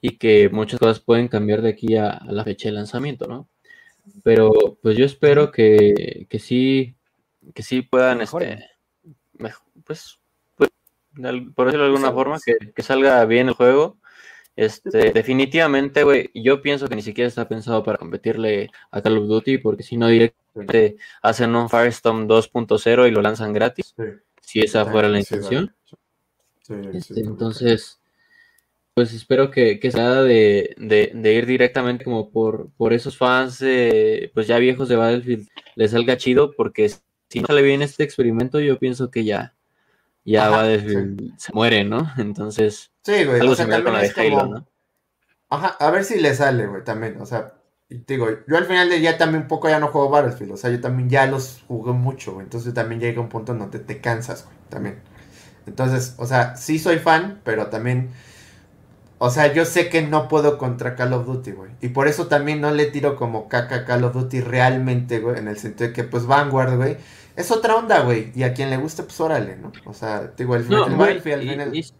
y 0.02 0.18
que 0.18 0.50
muchas 0.50 0.80
cosas 0.80 1.00
pueden 1.00 1.28
cambiar 1.28 1.62
de 1.62 1.70
aquí 1.70 1.96
a, 1.96 2.10
a 2.10 2.32
la 2.32 2.44
fecha 2.44 2.70
de 2.70 2.74
lanzamiento, 2.74 3.28
¿no? 3.28 3.48
Pero 4.24 4.78
pues 4.82 4.98
yo 4.98 5.06
espero 5.06 5.52
que, 5.52 6.28
que 6.30 6.40
sí, 6.40 6.96
que 7.54 7.64
sí 7.64 7.82
puedan, 7.82 8.22
este, 8.22 8.66
pues, 9.38 9.56
pues, 10.56 10.70
por 11.56 11.66
decirlo 11.66 11.86
de 11.86 11.92
alguna 11.92 12.12
forma, 12.12 12.38
que, 12.44 12.72
que 12.74 12.84
salga 12.84 13.24
bien 13.26 13.50
el 13.50 13.54
juego. 13.54 13.98
Este, 14.56 15.12
definitivamente, 15.12 16.04
güey, 16.04 16.32
yo 16.34 16.64
pienso 16.64 16.88
que 16.88 16.96
ni 16.96 17.04
siquiera 17.04 17.28
está 17.28 17.48
pensado 17.48 17.84
para 17.84 18.00
competirle 18.00 18.72
a 18.90 19.02
Call 19.02 19.20
of 19.20 19.28
Duty, 19.28 19.60
porque 19.60 19.84
si 19.84 19.98
no 19.98 20.08
directamente 20.08 20.98
hacen 21.22 21.56
un 21.56 21.70
Firestorm 21.70 22.28
2.0 22.28 23.08
y 23.08 23.12
lo 23.12 23.22
lanzan 23.22 23.54
gratis, 23.54 23.94
Sí, 23.96 24.04
si 24.48 24.62
esa 24.62 24.86
fuera 24.88 25.10
la 25.10 25.20
intención. 25.20 25.76
sí, 26.62 26.76
sí, 27.00 27.00
Este, 27.00 27.14
sí, 27.16 27.22
entonces, 27.22 28.00
pues 28.94 29.14
espero 29.14 29.52
que, 29.52 29.80
que 29.80 29.92
sea 29.92 30.22
de, 30.24 30.76
de, 30.78 31.12
de 31.14 31.34
ir 31.34 31.46
directamente 31.46 32.06
como 32.06 32.32
por, 32.32 32.72
por 32.78 32.94
esos 32.94 33.18
fans, 33.18 33.62
eh, 33.62 34.32
pues 34.34 34.48
ya 34.48 34.58
viejos 34.60 34.90
de 34.90 34.96
Battlefield, 34.98 35.48
les 35.76 35.92
salga 35.92 36.18
chido, 36.18 36.54
porque 36.56 36.90
si 37.30 37.42
no 37.42 37.48
sale 37.48 37.62
bien 37.62 37.82
este 37.82 38.04
experimento, 38.04 38.60
yo 38.60 38.80
pienso 38.80 39.12
que 39.12 39.26
ya, 39.26 39.56
ya 40.26 40.46
Ajá, 40.46 40.58
Battlefield 40.58 41.38
se 41.40 41.54
muere, 41.54 41.84
¿no? 41.86 42.12
Entonces, 42.18 42.92
Sí, 43.04 43.26
güey. 43.26 43.42
algo 43.42 43.54
o 43.54 43.56
sea, 43.56 43.66
similar 43.66 43.84
con 43.84 43.94
la 43.94 44.00
de 44.00 44.06
también 44.06 44.12
es 44.12 44.18
Halo, 44.18 44.48
como- 44.48 44.56
¿no? 44.56 44.68
Ajá, 45.50 45.76
a 45.80 45.92
ver 45.92 46.04
si 46.06 46.20
le 46.20 46.34
sale, 46.36 46.68
güey, 46.68 46.84
también. 46.86 47.20
O 47.22 47.26
sea, 47.26 47.57
digo, 47.90 48.28
yo 48.48 48.58
al 48.58 48.66
final 48.66 48.90
del 48.90 49.02
día 49.02 49.18
también 49.18 49.44
un 49.44 49.48
poco 49.48 49.70
ya 49.70 49.80
no 49.80 49.88
juego 49.88 50.10
Battlefield. 50.10 50.52
O 50.54 50.58
sea, 50.58 50.70
yo 50.70 50.82
también 50.82 51.10
ya 51.10 51.26
los 51.28 51.64
jugué 51.68 51.94
mucho, 51.94 52.34
güey. 52.34 52.44
Entonces 52.46 52.74
también 52.74 53.00
llega 53.02 53.22
un 53.22 53.30
punto 53.30 53.54
en 53.54 53.60
donde 53.60 53.80
te 53.80 54.02
cansas, 54.02 54.46
güey, 54.46 54.58
también. 54.70 55.00
Entonces, 55.66 56.16
o 56.18 56.26
sea, 56.26 56.56
sí 56.56 56.80
soy 56.80 56.98
fan, 56.98 57.42
pero 57.44 57.68
también. 57.68 58.10
O 59.20 59.32
sea, 59.32 59.52
yo 59.52 59.66
sé 59.66 59.90
que 59.90 60.04
no 60.04 60.28
puedo 60.28 60.58
contra 60.60 60.96
Call 60.96 61.14
of 61.14 61.26
Duty, 61.26 61.52
güey. 61.52 61.72
Y 61.82 61.90
por 61.90 62.08
eso 62.08 62.28
también 62.28 62.62
no 62.62 62.70
le 62.72 62.86
tiro 62.86 63.16
como 63.16 63.50
caca 63.50 63.78
a 63.78 63.86
Call 63.86 64.04
of 64.04 64.14
Duty 64.14 64.42
realmente, 64.42 65.20
güey. 65.20 65.40
En 65.40 65.48
el 65.48 65.58
sentido 65.58 65.88
de 65.88 65.94
que, 65.94 66.04
pues, 66.04 66.28
Vanguard, 66.28 66.76
güey. 66.78 66.98
Es 67.36 67.50
otra 67.52 67.76
onda, 67.76 68.02
güey. 68.02 68.32
Y 68.36 68.44
a 68.44 68.54
quien 68.54 68.70
le 68.70 68.78
guste, 68.78 69.02
pues 69.04 69.20
órale, 69.20 69.56
¿no? 69.58 69.72
O 69.86 69.94
sea, 69.94 70.32
digo, 70.38 70.56
el, 70.56 70.70
No, 70.70 70.86
el 70.86 70.96
güey, 70.96 71.16
Battlefield 71.16 71.36
al 71.40 71.44
y- 71.46 71.50
final- 71.50 71.76
y, 71.76 71.94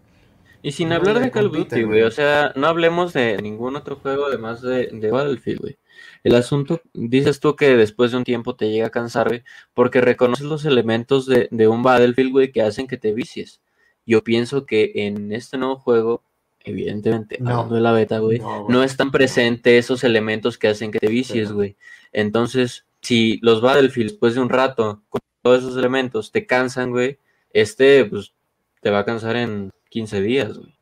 y 0.62 0.72
sin 0.72 0.88
no 0.88 0.96
hablar 0.96 1.20
de 1.20 1.30
Call 1.30 1.46
of 1.46 1.56
Duty, 1.56 1.82
güey, 1.82 2.02
o 2.02 2.10
sea, 2.10 2.52
no 2.56 2.66
hablemos 2.66 3.12
de 3.12 3.36
ningún 3.42 3.76
otro 3.76 3.96
juego 3.96 4.26
además 4.26 4.60
de, 4.62 4.88
de 4.92 5.10
Battlefield, 5.10 5.60
güey. 5.60 5.78
El 6.24 6.34
asunto, 6.34 6.80
dices 6.94 7.40
tú 7.40 7.54
que 7.56 7.76
después 7.76 8.10
de 8.10 8.18
un 8.18 8.24
tiempo 8.24 8.56
te 8.56 8.70
llega 8.70 8.88
a 8.88 8.90
cansar, 8.90 9.28
güey, 9.28 9.44
porque 9.74 10.00
reconoces 10.00 10.46
los 10.46 10.64
elementos 10.64 11.26
de, 11.26 11.48
de 11.50 11.68
un 11.68 11.82
Battlefield, 11.82 12.32
güey, 12.32 12.52
que 12.52 12.62
hacen 12.62 12.86
que 12.86 12.96
te 12.96 13.12
vicies. 13.12 13.60
Yo 14.04 14.24
pienso 14.24 14.66
que 14.66 14.92
en 14.94 15.32
este 15.32 15.58
nuevo 15.58 15.76
juego, 15.76 16.22
evidentemente, 16.64 17.38
No. 17.40 17.50
hablando 17.50 17.74
de 17.76 17.80
la 17.80 17.92
beta, 17.92 18.18
güey, 18.18 18.38
No, 18.38 18.66
no 18.68 18.82
están 18.82 19.10
presentes 19.10 19.84
esos 19.84 20.02
elementos 20.04 20.58
que 20.58 20.68
hacen 20.68 20.90
que 20.90 20.98
te 20.98 21.08
vicies, 21.08 21.52
güey. 21.52 21.76
Entonces, 22.12 22.84
si 23.00 23.38
los 23.42 23.60
Battlefield 23.60 24.10
después 24.10 24.34
de 24.34 24.40
un 24.40 24.48
rato, 24.48 25.02
con 25.08 25.20
todos 25.42 25.60
esos 25.60 25.76
elementos, 25.76 26.32
te 26.32 26.46
cansan, 26.46 26.90
güey, 26.90 27.18
este, 27.52 28.04
pues, 28.04 28.34
te 28.80 28.90
va 28.90 29.00
a 29.00 29.04
cansar 29.04 29.36
en 29.36 29.70
15 29.90 30.20
días, 30.20 30.58
güey. 30.58 30.78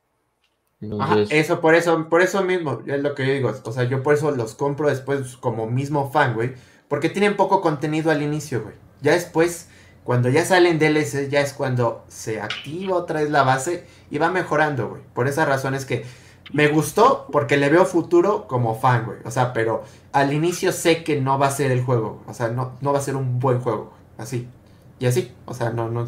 Ajá, 1.01 1.17
eso, 1.31 1.61
por 1.61 1.75
eso, 1.75 2.09
por 2.09 2.21
eso 2.21 2.43
mismo, 2.43 2.83
es 2.87 3.03
lo 3.03 3.15
que 3.15 3.27
yo 3.27 3.33
digo. 3.33 3.53
O 3.65 3.73
sea, 3.73 3.85
yo 3.85 4.03
por 4.03 4.15
eso 4.15 4.31
los 4.31 4.55
compro 4.55 4.89
después 4.89 5.37
como 5.37 5.67
mismo 5.67 6.11
fan, 6.11 6.35
güey. 6.35 6.55
Porque 6.89 7.09
tienen 7.09 7.37
poco 7.37 7.61
contenido 7.61 8.11
al 8.11 8.23
inicio, 8.23 8.63
güey. 8.63 8.75
Ya 9.01 9.13
después, 9.13 9.69
cuando 10.05 10.29
ya 10.29 10.45
salen 10.45 10.79
DLC, 10.79 11.29
ya 11.29 11.41
es 11.41 11.53
cuando 11.53 12.05
se 12.09 12.41
activa 12.41 12.97
otra 12.97 13.21
vez 13.21 13.31
la 13.31 13.43
base 13.43 13.87
y 14.11 14.19
va 14.19 14.31
mejorando, 14.31 14.89
güey. 14.91 15.03
Por 15.15 15.29
esa 15.29 15.45
razón 15.47 15.75
es 15.75 15.87
que 15.87 16.05
me 16.53 16.69
gustó 16.69 17.27
porque 17.33 17.57
le 17.57 17.71
veo 17.71 17.87
futuro 17.87 18.47
como 18.47 18.79
fan, 18.79 19.07
güey. 19.07 19.19
O 19.25 19.31
sea, 19.31 19.53
pero 19.53 19.83
al 20.13 20.33
inicio 20.33 20.73
sé 20.73 21.03
que 21.03 21.21
no 21.21 21.39
va 21.39 21.49
a 21.49 21.51
ser 21.51 21.71
el 21.71 21.83
juego. 21.83 22.23
O 22.27 22.35
sea, 22.35 22.49
no, 22.49 22.77
no 22.81 22.93
va 22.93 22.99
a 22.99 23.03
ser 23.03 23.17
un 23.17 23.41
buen 23.41 23.61
juego. 23.61 23.87
güey. 23.87 23.97
Así. 24.19 24.49
Y 24.99 25.07
así. 25.07 25.33
O 25.47 25.55
sea, 25.55 25.71
no, 25.71 25.89
no. 25.91 26.07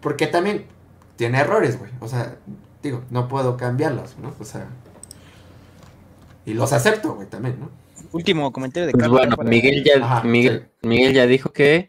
Porque 0.00 0.26
también 0.26 0.66
tiene 1.18 1.40
errores, 1.40 1.78
güey. 1.78 1.90
O 2.00 2.08
sea, 2.08 2.36
digo, 2.82 3.02
no 3.10 3.28
puedo 3.28 3.56
cambiarlos, 3.58 4.16
¿no? 4.18 4.32
O 4.38 4.44
sea. 4.44 4.66
Y 6.46 6.54
los 6.54 6.72
acepto, 6.72 7.14
güey, 7.14 7.28
también, 7.28 7.58
¿no? 7.60 7.70
Último 8.12 8.52
comentario 8.52 8.86
de 8.86 8.92
pues 8.92 9.02
Carlos. 9.02 9.18
bueno, 9.18 9.36
Miguel 9.50 9.84
ya, 9.84 10.02
Ajá, 10.02 10.22
Miguel, 10.22 10.70
Miguel 10.82 11.12
ya 11.12 11.26
dijo 11.26 11.52
que 11.52 11.88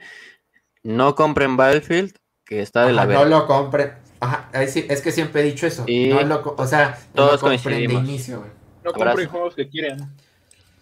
no 0.83 1.13
compren 1.15 1.55
Battlefield, 1.55 2.15
que 2.43 2.61
está 2.61 2.85
de 2.85 2.93
la 2.93 3.03
Ajá, 3.03 3.13
no 3.13 3.19
verga. 3.19 3.37
lo 3.37 3.47
compre. 3.47 3.93
Ajá, 4.19 4.49
sí, 4.67 4.85
es 4.89 5.01
que 5.01 5.11
siempre 5.13 5.41
he 5.41 5.45
dicho 5.45 5.67
eso. 5.67 5.85
Y 5.87 6.07
no 6.07 6.21
lo, 6.23 6.55
o 6.57 6.67
sea, 6.67 6.99
no 7.13 7.27
todos 7.27 7.41
lo 7.41 7.49
compren 7.51 7.87
de 7.87 7.93
inicio, 7.93 8.39
güey. 8.39 8.51
No 8.83 8.91
compren 8.91 9.29
juegos 9.29 9.55
que 9.55 9.69
quieren. 9.69 9.99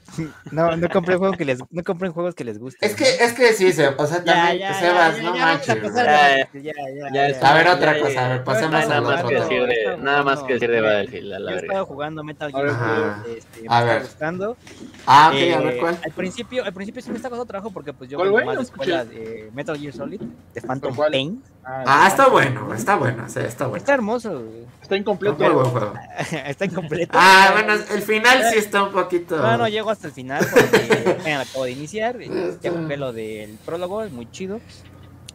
No, 0.52 0.76
no 0.78 0.90
compren 0.90 1.18
juegos 1.20 1.38
que 1.38 1.46
les, 1.46 1.60
no 1.70 1.84
compren 1.84 2.12
juegos 2.14 2.34
que 2.36 2.44
les 2.44 2.58
gusten. 2.60 2.90
Es 2.90 2.96
que, 2.96 3.04
es 3.24 3.34
que 3.34 3.54
sí, 3.54 3.72
se, 3.74 3.88
o 3.90 4.08
sea, 4.08 4.24
Ya, 4.24 4.34
también, 4.34 4.60
ya, 4.60 4.74
Sebas, 4.74 5.18
ya, 5.18 5.24
no 5.24 5.36
ya, 5.36 5.46
manches. 5.46 5.70
a 5.70 6.04
Ya, 6.04 6.38
ya, 6.54 6.62
ya, 6.62 6.74
ya 7.14 7.30
ya. 7.40 7.50
A 7.50 7.54
ver, 7.54 7.66
Ya, 7.66 7.74
otra 7.76 7.94
ya, 7.98 8.00
cosa, 8.00 8.14
ya. 8.14 8.26
a 8.26 8.30
ver, 8.30 8.44
pasemos 8.44 8.72
No, 8.72 8.78
a 8.78 8.82
Nada 8.88 9.02
la 9.02 9.02
más 9.02 9.20
que 9.22 9.26
otra. 9.28 9.40
decir 9.42 9.62
de, 9.68 9.74
Estamos 9.74 10.04
nada 10.04 10.24
más 10.24 10.44
que 10.44 10.54
decir 10.54 10.72
de 10.72 10.82
Battlefield, 10.82 11.34
a 11.34 11.40
la 11.40 11.52
Yo 11.52 11.58
estado 11.58 11.86
jugando 11.86 12.24
Metal 12.24 12.52
A 12.54 12.62
ver, 12.62 12.72
Gear, 12.72 12.82
Ajá. 12.82 13.24
este, 13.28 13.62
me 13.62 13.68
A 13.76 13.84
ver. 13.84 14.02
gustando. 14.04 14.58
Ah, 15.06 15.28
ok, 15.30 15.34
a 15.36 15.38
Eh, 15.40 15.58
ver 15.64 15.78
cuál. 15.80 16.00
Al 16.04 16.12
principio, 16.14 16.66
al 16.66 16.74
principio 16.74 17.02
sí 17.02 17.10
me 17.10 17.16
está 17.18 17.30
costando 17.30 17.46
trabajo 17.46 17.72
porque 17.72 17.94
pues 17.94 18.10
yo 18.10 18.18
¿Cuál, 18.18 18.32
vengo 18.32 18.46
más 18.46 18.58
de 18.58 18.64
escuela 18.64 19.06
de 19.06 19.50
Metal 19.54 19.78
Gear 19.78 19.94
Solid, 19.94 20.22
de 20.54 20.62
Phantom? 20.62 20.96
Pain. 20.96 21.44
Ah, 21.70 22.06
está 22.08 22.30
bueno, 22.30 22.74
está 22.74 22.96
bueno, 22.96 23.28
sí, 23.28 23.40
está 23.42 23.66
bueno. 23.68 23.78
Está 23.78 23.94
hermoso, 23.94 24.32
güey. 24.40 24.66
Está 24.82 24.96
incompleto. 24.96 25.94
Está 26.46 26.64
incompleto. 26.66 27.12
Ah, 27.14 27.50
bueno, 27.52 27.74
el 27.74 28.02
final 28.02 28.42
sí 28.52 28.58
está 28.60 28.84
un 28.84 28.94
poquito. 28.94 29.36
No, 29.36 29.58
no 29.58 29.68
llego 29.68 29.90
hasta 29.98 30.08
el 30.08 30.14
final 30.14 30.46
porque 30.50 31.32
acabo 31.34 31.66
de 31.66 31.72
iniciar. 31.72 32.20
Ya 32.62 32.72
jugué 32.72 32.98
lo 32.98 33.12
del 33.12 33.58
prólogo, 33.66 34.04
es 34.04 34.12
muy 34.12 34.30
chido. 34.32 34.62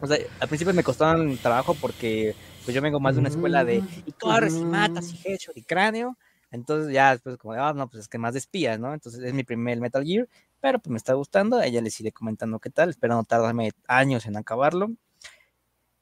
O 0.01 0.07
sea, 0.07 0.17
al 0.39 0.47
principio 0.47 0.73
me 0.73 0.83
costaban 0.83 1.37
trabajo 1.37 1.75
porque 1.75 2.35
pues 2.63 2.73
yo 2.73 2.81
vengo 2.81 2.99
más 2.99 3.15
de 3.15 3.19
una 3.19 3.29
escuela 3.29 3.65
de 3.65 3.83
y 4.05 4.11
corres 4.13 4.55
y 4.55 4.65
matas 4.65 5.13
y 5.13 5.19
headshot 5.27 5.57
y 5.57 5.63
cráneo. 5.63 6.17
Entonces 6.49 6.93
ya 6.93 7.11
después 7.11 7.37
como 7.37 7.53
de, 7.53 7.59
ah, 7.59 7.73
no, 7.73 7.89
pues 7.89 8.03
es 8.03 8.07
que 8.07 8.17
más 8.17 8.33
de 8.33 8.39
espías, 8.39 8.79
¿no? 8.79 8.93
Entonces 8.93 9.21
es 9.23 9.33
mi 9.33 9.43
primer 9.43 9.79
Metal 9.79 10.03
Gear, 10.03 10.27
pero 10.61 10.79
pues 10.79 10.91
me 10.91 10.97
está 10.97 11.13
gustando. 11.13 11.61
Ella 11.61 11.81
les 11.81 11.99
iré 11.99 12.11
comentando 12.11 12.59
qué 12.59 12.69
tal. 12.69 12.89
Espero 12.89 13.15
no 13.15 13.23
tardarme 13.23 13.71
años 13.87 14.25
en 14.25 14.37
acabarlo. 14.37 14.91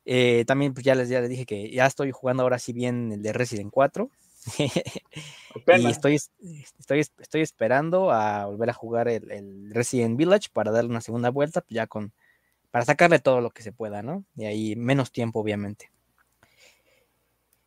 Eh, 0.05 0.43
también 0.45 0.73
pues 0.73 0.83
ya 0.83 0.93
les, 0.93 1.09
ya 1.09 1.21
les 1.21 1.29
dije 1.29 1.45
que 1.45 1.71
ya 1.71 1.85
estoy 1.85 2.11
jugando 2.11 2.43
ahora 2.43 2.59
sí 2.59 2.73
bien 2.73 3.11
el 3.11 3.21
de 3.23 3.33
Resident 3.33 3.71
4. 3.71 4.09
Y 5.77 5.87
estoy, 5.89 6.15
estoy, 6.15 6.99
estoy 6.99 7.41
esperando 7.41 8.11
a 8.11 8.45
volver 8.45 8.69
a 8.69 8.73
jugar 8.73 9.07
el, 9.07 9.31
el 9.31 9.71
Resident 9.73 10.17
Village 10.17 10.49
para 10.51 10.71
darle 10.71 10.89
una 10.89 11.01
segunda 11.01 11.29
vuelta, 11.29 11.61
pues 11.61 11.75
ya 11.75 11.87
con, 11.87 12.13
para 12.71 12.85
sacarle 12.85 13.19
todo 13.19 13.41
lo 13.41 13.51
que 13.51 13.63
se 13.63 13.71
pueda, 13.71 14.01
¿no? 14.01 14.25
Y 14.35 14.45
ahí 14.45 14.75
menos 14.75 15.11
tiempo, 15.11 15.39
obviamente. 15.39 15.91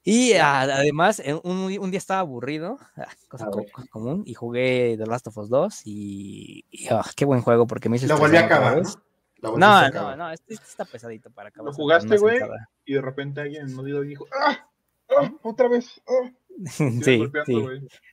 Y 0.02 0.34
a- 0.34 0.60
además, 0.60 1.22
un, 1.44 1.78
un 1.78 1.90
día 1.90 1.98
estaba 1.98 2.20
aburrido, 2.20 2.78
ah, 2.96 3.06
cosa 3.28 3.48
común, 3.90 4.22
y 4.26 4.34
jugué 4.34 4.96
The 4.98 5.06
Last 5.06 5.28
of 5.28 5.38
Us 5.38 5.48
2 5.48 5.82
y, 5.86 6.64
y, 6.70 6.88
ah, 6.88 7.04
qué 7.16 7.24
buen 7.24 7.40
juego 7.40 7.66
porque 7.66 7.88
me 7.88 7.96
hizo 7.96 8.06
Lo 8.06 8.18
volví 8.18 8.36
a 8.36 8.40
acabar. 8.44 8.82
¿no? 8.82 8.88
A 8.88 9.58
No, 9.58 9.90
no, 9.90 10.16
no, 10.16 10.30
este, 10.30 10.54
este 10.54 10.66
está 10.66 10.84
pesadito 10.84 11.30
para 11.30 11.48
acabar. 11.48 11.70
¿Lo 11.70 11.74
jugaste, 11.74 12.18
güey? 12.18 12.38
Y 12.84 12.94
de 12.94 13.00
repente 13.00 13.40
alguien 13.40 13.68
y 13.68 14.06
dijo, 14.08 14.26
¡ah! 14.38 14.68
¡ah! 15.10 15.32
¡Otra 15.42 15.68
vez! 15.68 16.00
¡ah! 16.06 16.30
Sí, 16.66 17.22
sí. 17.46 17.64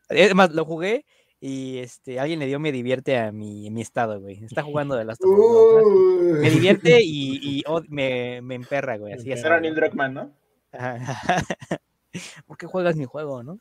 Es 0.10 0.36
más, 0.36 0.52
lo 0.54 0.66
jugué 0.66 1.06
y 1.40 1.80
este, 1.80 2.20
alguien 2.20 2.40
le 2.40 2.46
dio 2.46 2.60
me 2.60 2.72
divierte 2.72 3.18
a 3.18 3.32
mi, 3.32 3.68
a 3.68 3.72
mi 3.72 3.82
estado, 3.82 4.20
güey. 4.22 4.44
Está 4.44 4.62
jugando 4.62 4.96
de 4.96 5.06
Last 5.06 5.24
of 5.24 5.32
Us 5.32 5.38
2, 5.38 5.84
¿no? 5.84 5.88
Uy. 5.88 6.40
Me 6.40 6.50
divierte 6.52 7.00
y, 7.04 7.64
me, 7.90 8.42
me 8.42 8.56
emperra, 8.56 8.98
güey. 8.98 9.14
Así 9.14 9.32
es. 9.32 9.44
Era 9.44 9.60
Neil 9.60 9.74
Druckmann, 9.74 10.14
¿no? 10.14 10.32
¿Por 12.46 12.58
qué 12.58 12.68
juegas 12.68 12.96
mi 12.96 13.06
juego, 13.06 13.42
no? 13.42 13.60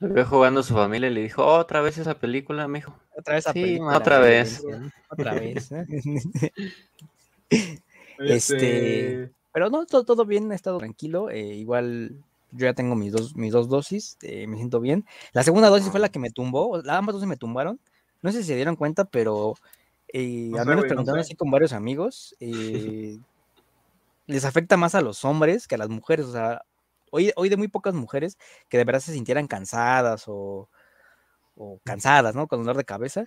Lo 0.00 0.14
vio 0.14 0.24
jugando 0.26 0.62
su 0.62 0.74
familia 0.74 1.08
y 1.08 1.14
le 1.14 1.22
dijo, 1.22 1.44
otra 1.44 1.80
vez 1.80 1.98
esa 1.98 2.14
película, 2.18 2.68
mijo. 2.68 2.94
Otra 3.16 3.34
vez 3.34 3.46
a 3.46 3.52
Sí, 3.52 3.62
película, 3.62 3.96
otra 3.96 4.18
vez. 4.18 4.62
Otra 5.10 5.34
vez. 5.34 5.70
¿no? 5.70 5.84
Este, 8.18 8.34
Este- 8.36 9.30
Pero 9.52 9.70
no, 9.70 9.86
todo, 9.86 10.04
todo 10.04 10.24
bien, 10.24 10.52
he 10.52 10.54
estado 10.54 10.78
tranquilo. 10.78 11.30
eh, 11.30 11.54
igual 11.54 12.22
yo 12.52 12.66
ya 12.66 12.74
tengo 12.74 12.96
mis 12.96 13.12
dos, 13.12 13.36
mis 13.36 13.52
dos 13.52 13.68
dosis, 13.68 14.16
eh, 14.22 14.46
me 14.46 14.56
siento 14.56 14.80
bien. 14.80 15.06
La 15.32 15.42
segunda 15.42 15.68
dosis 15.68 15.90
fue 15.90 16.00
la 16.00 16.08
que 16.08 16.18
me 16.18 16.30
tumbó, 16.30 16.76
ambas 16.88 17.14
dosis 17.14 17.28
me 17.28 17.36
tumbaron. 17.36 17.80
No 18.22 18.32
sé 18.32 18.38
si 18.42 18.48
se 18.48 18.56
dieron 18.56 18.76
cuenta, 18.76 19.04
pero 19.04 19.54
eh, 20.12 20.48
No 20.50 20.58
al 20.60 20.66
menos 20.66 20.84
no 20.84 20.88
preguntando 20.88 21.20
así 21.20 21.34
con 21.34 21.50
varios 21.50 21.72
amigos, 21.72 22.36
eh, 22.40 23.18
les 24.26 24.44
afecta 24.44 24.76
más 24.76 24.94
a 24.94 25.00
los 25.00 25.24
hombres 25.24 25.66
que 25.68 25.76
a 25.76 25.78
las 25.78 25.88
mujeres. 25.88 26.26
O 26.26 26.32
sea, 26.32 26.62
oí, 27.10 27.32
oí 27.36 27.48
de 27.48 27.56
muy 27.56 27.68
pocas 27.68 27.94
mujeres 27.94 28.38
que 28.68 28.78
de 28.78 28.84
verdad 28.84 29.00
se 29.00 29.12
sintieran 29.12 29.46
cansadas 29.46 30.24
o, 30.26 30.68
o 31.56 31.80
cansadas, 31.84 32.34
¿no? 32.34 32.48
Con 32.48 32.60
dolor 32.60 32.76
de 32.76 32.84
cabeza. 32.84 33.26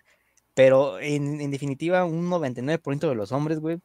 Pero 0.56 1.00
en, 1.00 1.42
en 1.42 1.52
definitiva, 1.52 2.06
un 2.06 2.30
99% 2.30 3.10
de 3.10 3.16
los 3.16 3.32
hombres, 3.32 3.60
güey, 3.60 3.82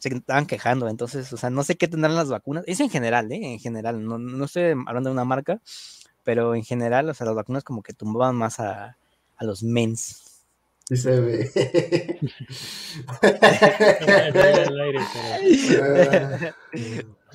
se 0.00 0.08
estaban 0.08 0.46
quejando. 0.46 0.88
Entonces, 0.88 1.32
o 1.32 1.36
sea, 1.36 1.50
no 1.50 1.62
sé 1.62 1.76
qué 1.76 1.86
tendrán 1.86 2.16
las 2.16 2.28
vacunas. 2.28 2.64
Es 2.66 2.80
en 2.80 2.90
general, 2.90 3.30
¿eh? 3.30 3.52
En 3.52 3.60
general. 3.60 4.04
No, 4.04 4.18
no 4.18 4.44
estoy 4.44 4.74
hablando 4.86 5.10
de 5.10 5.14
una 5.14 5.24
marca, 5.24 5.60
pero 6.24 6.54
en 6.54 6.64
general, 6.64 7.08
o 7.08 7.14
sea, 7.14 7.26
las 7.26 7.36
vacunas 7.36 7.62
como 7.62 7.82
que 7.82 7.92
tumbaban 7.92 8.34
más 8.34 8.58
a, 8.58 8.96
a 9.36 9.44
los 9.44 9.62
mens. 9.62 10.42
Sí 10.88 10.96
se 10.96 11.20
ve. 11.20 11.50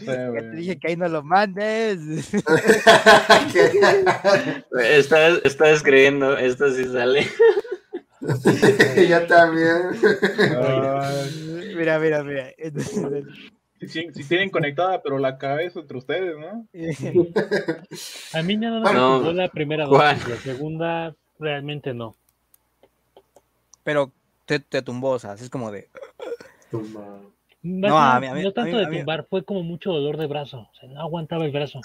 Ya 0.02 0.32
te 0.34 0.52
dije 0.52 0.78
que 0.78 0.90
ahí 0.90 0.98
no 0.98 1.08
lo 1.08 1.24
mandes. 1.24 2.00
Estás, 4.84 5.40
estás 5.46 5.82
creyendo, 5.84 6.38
esto 6.38 6.70
sí 6.74 6.84
sale. 6.86 7.26
Yo 9.10 9.28
también. 9.28 9.78
Ay, 10.62 11.74
mira, 11.76 12.00
mira, 12.00 12.24
mira. 12.24 12.50
Si, 13.88 14.08
tienen 14.28 14.50
conectada, 14.50 15.02
pero 15.04 15.20
la 15.20 15.38
cabeza 15.38 15.80
entre 15.80 15.98
ustedes, 15.98 16.36
¿no? 16.38 16.66
A 18.34 18.42
mí 18.42 18.58
nada 18.58 18.80
más 18.80 18.94
me 18.94 19.00
No. 19.00 19.18
tumbó 19.18 19.34
la 19.34 19.50
primera 19.50 19.86
¿Cuál? 19.88 20.18
dosis, 20.18 20.30
la 20.30 20.36
segunda 20.54 21.16
realmente 21.40 21.94
no. 21.94 22.16
pero 23.84 24.12
te, 24.46 24.60
te 24.60 24.82
tumbó, 24.82 25.12
o 25.12 25.20
sea, 25.20 25.32
así 25.34 25.44
es 25.44 25.50
como 25.50 25.72
de. 25.72 25.90
Más 26.72 27.92
No, 27.92 27.98
a 28.00 28.20
mí- 28.20 28.28
a 28.28 28.34
mí- 28.34 28.44
no 28.44 28.50
a 28.50 28.54
tanto 28.54 28.72
mí- 28.72 28.78
de 28.80 28.86
a 28.86 28.90
mí- 28.90 28.98
tumbar, 29.00 29.26
fue 29.30 29.44
como 29.44 29.62
mucho 29.64 29.92
dolor 29.92 30.18
de 30.18 30.28
brazo. 30.28 30.70
O 30.72 30.76
sea, 30.80 30.90
no 30.90 31.02
aguantaba 31.02 31.46
el 31.46 31.52
brazo. 31.52 31.80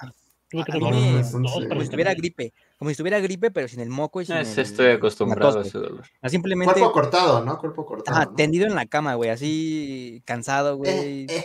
Tuve 0.51 0.64
que 0.64 0.72
A 0.72 0.74
mí 0.74 0.80
tomar 0.80 0.94
me- 0.94 1.12
dos 1.22 1.30
Como 1.30 1.48
si 1.48 1.59
estuviera 1.84 2.11
caminar. 2.11 2.16
gripe. 2.16 2.53
Como 2.76 2.88
si 2.88 2.92
estuviera 2.92 3.20
gripe, 3.20 3.51
pero 3.53 3.68
sin 3.68 3.80
el 3.80 3.88
moco 3.88 4.20
y 4.20 4.26
sin 4.26 4.36
el- 4.36 4.46
estoy 4.59 4.86
acostumbrado 4.88 5.61
a 5.61 5.62
ese 5.62 5.78
dolor. 5.78 6.03
Ah, 6.20 6.28
Simplemente 6.28 6.72
Cuerpo 6.74 6.92
cortado, 6.92 7.44
¿no? 7.44 7.59
Cuerpo 7.59 7.86
cortado. 7.86 8.18
¿no? 8.30 8.34
tendido 8.34 8.66
en 8.66 8.74
la 8.74 8.86
cama, 8.86 9.14
güey, 9.14 9.30
así 9.30 10.22
cansado, 10.24 10.76
güey. 10.76 10.90
Eh, 10.90 11.26
eh. 11.28 11.44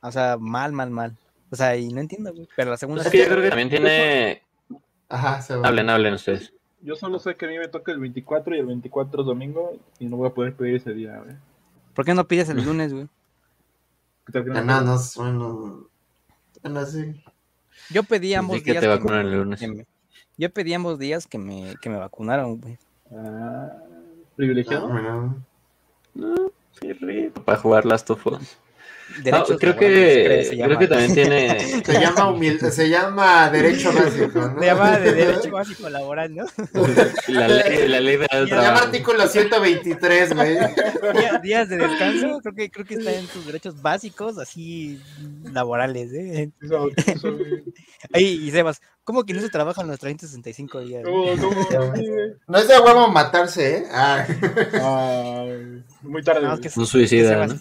O 0.00 0.10
sea, 0.10 0.38
mal, 0.40 0.72
mal, 0.72 0.90
mal. 0.90 1.16
O 1.50 1.56
sea, 1.56 1.76
y 1.76 1.88
no 1.92 2.00
entiendo, 2.00 2.32
güey. 2.32 2.48
Pero 2.56 2.70
la 2.70 2.76
segunda. 2.78 3.02
Pues 3.02 3.06
Es 3.06 3.12
que 3.12 3.18
yo 3.26 3.30
creo 3.30 3.42
que 3.42 3.48
también 3.50 3.68
tiene... 3.68 4.42
Ajá, 5.10 5.42
se 5.42 5.56
va. 5.56 5.68
Hablen, 5.68 5.90
hablen 5.90 6.14
ustedes. 6.14 6.54
Yo 6.80 6.96
solo 6.96 7.18
sé 7.18 7.34
que 7.36 7.44
a 7.44 7.48
mí 7.48 7.58
me 7.58 7.68
toca 7.68 7.92
el 7.92 7.98
24 8.00 8.56
y 8.56 8.58
el 8.60 8.66
24 8.66 9.20
es 9.20 9.26
domingo 9.26 9.76
y 9.98 10.06
no 10.06 10.16
voy 10.16 10.28
a 10.28 10.32
poder 10.32 10.54
pedir 10.54 10.76
ese 10.76 10.94
día, 10.94 11.18
güey. 11.18 11.36
¿Por 11.92 12.06
qué 12.06 12.14
no 12.14 12.26
pides 12.26 12.48
el 12.48 12.64
lunes, 12.64 12.94
güey? 12.94 13.06
¿Qué 14.24 14.32
tal 14.32 14.44
que 14.44 14.50
Ah, 14.52 14.62
no? 14.62 14.80
No, 14.80 14.94
no, 14.94 14.98
bueno. 15.16 15.86
Bueno, 16.62 16.86
sí. 16.86 17.22
Yo 17.92 18.02
pedí 18.02 18.34
ambos 18.34 18.54
Pues 18.54 18.60
Di 18.62 18.64
que 18.64 18.70
días. 18.80 18.82
te 18.98 19.02
que 19.02 19.12
me- 19.12 19.20
el 19.20 19.32
lunes. 19.32 19.60
que 19.60 19.68
me- 19.68 19.86
yo 20.36 20.50
pedí 20.50 20.72
ambos 20.74 20.98
días 20.98 21.26
que 21.26 21.38
me, 21.38 21.74
que 21.82 21.90
me 21.90 21.96
vacunaron, 21.98 22.58
güey. 22.60 22.78
Ah, 23.14 23.70
¿Privilegiado? 24.36 24.88
Bueno. 24.88 25.42
Sí, 26.80 26.92
rico. 26.94 27.42
Para 27.42 27.58
jugar 27.58 27.84
Last 27.84 28.08
of 28.10 28.26
Us. 28.26 28.56
No, 29.30 29.44
creo 29.58 29.76
que, 29.76 30.44
se 30.44 30.50
creo 30.50 30.68
llama. 30.68 30.78
que 30.78 30.86
también 30.86 31.14
tiene... 31.14 31.60
Se 31.84 32.00
llama 32.00 32.30
humilde, 32.30 32.70
se 32.70 32.88
llama 32.88 33.50
derecho 33.50 33.92
básico, 33.92 34.40
¿no? 34.40 34.58
Se 34.60 34.66
llama 34.66 34.98
de 34.98 35.12
derecho 35.12 35.50
básico 35.50 35.88
laboral, 35.90 36.34
¿no? 36.34 36.44
La 37.28 37.48
ley, 37.48 37.88
la 37.88 38.00
ley 38.00 38.16
de 38.16 38.26
Se 38.28 38.46
llama 38.46 38.78
artículo 38.78 39.26
123, 39.26 40.34
güey. 40.34 40.54
Día- 41.14 41.40
días 41.42 41.68
de 41.68 41.76
descanso, 41.76 42.40
creo 42.42 42.54
que 42.54 42.70
creo 42.70 42.86
que 42.86 42.94
está 42.94 43.12
en 43.12 43.26
tus 43.26 43.46
derechos 43.46 43.80
básicos, 43.82 44.38
así 44.38 45.00
laborales, 45.52 46.12
¿eh? 46.12 46.50
Eso- 46.62 46.88
eso, 47.06 47.36
güey. 47.36 47.64
Ay, 48.12 48.24
y 48.46 48.50
Sebas, 48.50 48.80
¿cómo 49.04 49.24
que 49.24 49.34
no 49.34 49.40
se 49.40 49.50
trabajan 49.50 49.86
los 49.86 49.98
365 49.98 50.80
días? 50.80 51.02
Sí, 51.04 51.10
güey. 51.10 52.32
No 52.48 52.58
es 52.58 52.68
de 52.68 52.78
huevo 52.78 53.08
matarse, 53.08 53.78
¿eh? 53.78 53.84
Ah. 53.92 54.24
Ay, 54.72 55.82
muy 56.02 56.22
tarde. 56.22 56.46
Más 56.46 56.60
güey. 56.60 56.70
que 56.72 56.80
Un 56.80 56.86
suicida, 56.86 57.46
¿no? 57.46 57.54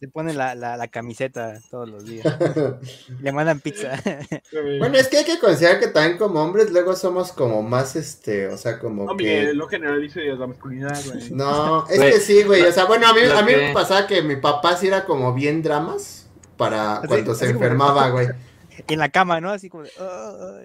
Se 0.00 0.08
pone 0.08 0.32
la, 0.32 0.54
la, 0.54 0.78
la 0.78 0.88
camiseta 0.88 1.60
todos 1.70 1.86
los 1.88 2.06
días. 2.06 2.24
Le 3.20 3.32
mandan 3.32 3.60
pizza. 3.60 3.90
Bueno, 4.78 4.96
es 4.96 5.08
que 5.08 5.18
hay 5.18 5.24
que 5.24 5.38
considerar 5.38 5.78
que 5.78 5.88
también 5.88 6.16
como 6.16 6.40
hombres 6.42 6.70
luego 6.70 6.96
somos 6.96 7.32
como 7.32 7.62
más, 7.62 7.96
este, 7.96 8.48
o 8.48 8.56
sea, 8.56 8.78
como 8.78 9.04
No, 9.04 9.16
que... 9.16 9.24
Miguel, 9.24 9.58
no 9.58 9.66
generalice 9.68 10.22
la 10.24 10.46
masculinidad, 10.46 10.98
güey. 11.06 11.30
No, 11.32 11.86
es 11.88 12.00
que 12.00 12.20
sí, 12.20 12.42
güey. 12.44 12.62
O 12.62 12.72
sea, 12.72 12.86
bueno, 12.86 13.06
a 13.08 13.12
mí, 13.14 13.20
lo 13.26 13.36
a 13.38 13.42
mí 13.42 13.52
me 13.54 13.72
pasaba 13.74 14.06
que 14.06 14.22
mi 14.22 14.36
papá 14.36 14.76
sí 14.76 14.86
era 14.88 15.04
como 15.04 15.34
bien 15.34 15.62
dramas 15.62 16.28
para 16.56 16.96
Así- 16.96 17.06
cuando 17.08 17.34
se 17.34 17.44
así 17.44 17.52
enfermaba, 17.52 18.08
güey. 18.08 18.28
en 18.88 18.98
la 18.98 19.10
cama, 19.10 19.40
¿no? 19.40 19.50
Así 19.50 19.68
como 19.68 19.84
de, 19.84 19.90
"Oh, 19.98 20.04
oh". 20.04 20.60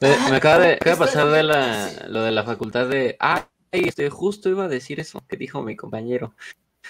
Me, 0.00 0.30
me 0.30 0.36
acaba 0.36 0.58
de, 0.60 0.72
acaba 0.74 0.74
de 0.74 0.74
Está 0.92 0.96
pasar 0.96 1.28
de 1.28 1.42
la, 1.42 1.90
lo 2.08 2.22
de 2.22 2.30
la 2.30 2.42
facultad 2.44 2.86
de... 2.88 3.16
Ah, 3.20 3.46
este, 3.70 4.08
justo 4.08 4.48
iba 4.48 4.64
a 4.64 4.68
decir 4.68 4.98
eso 4.98 5.22
que 5.28 5.36
dijo 5.36 5.62
mi 5.62 5.76
compañero. 5.76 6.32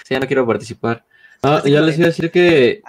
Sí, 0.04 0.14
ya 0.14 0.20
no 0.20 0.28
quiero 0.28 0.46
participar. 0.46 1.04
No, 1.42 1.50
Así 1.52 1.70
ya 1.70 1.78
como 1.78 1.86
les 1.86 1.98
iba 1.98 2.04
a 2.06 2.08
decir 2.08 2.30
que, 2.30 2.82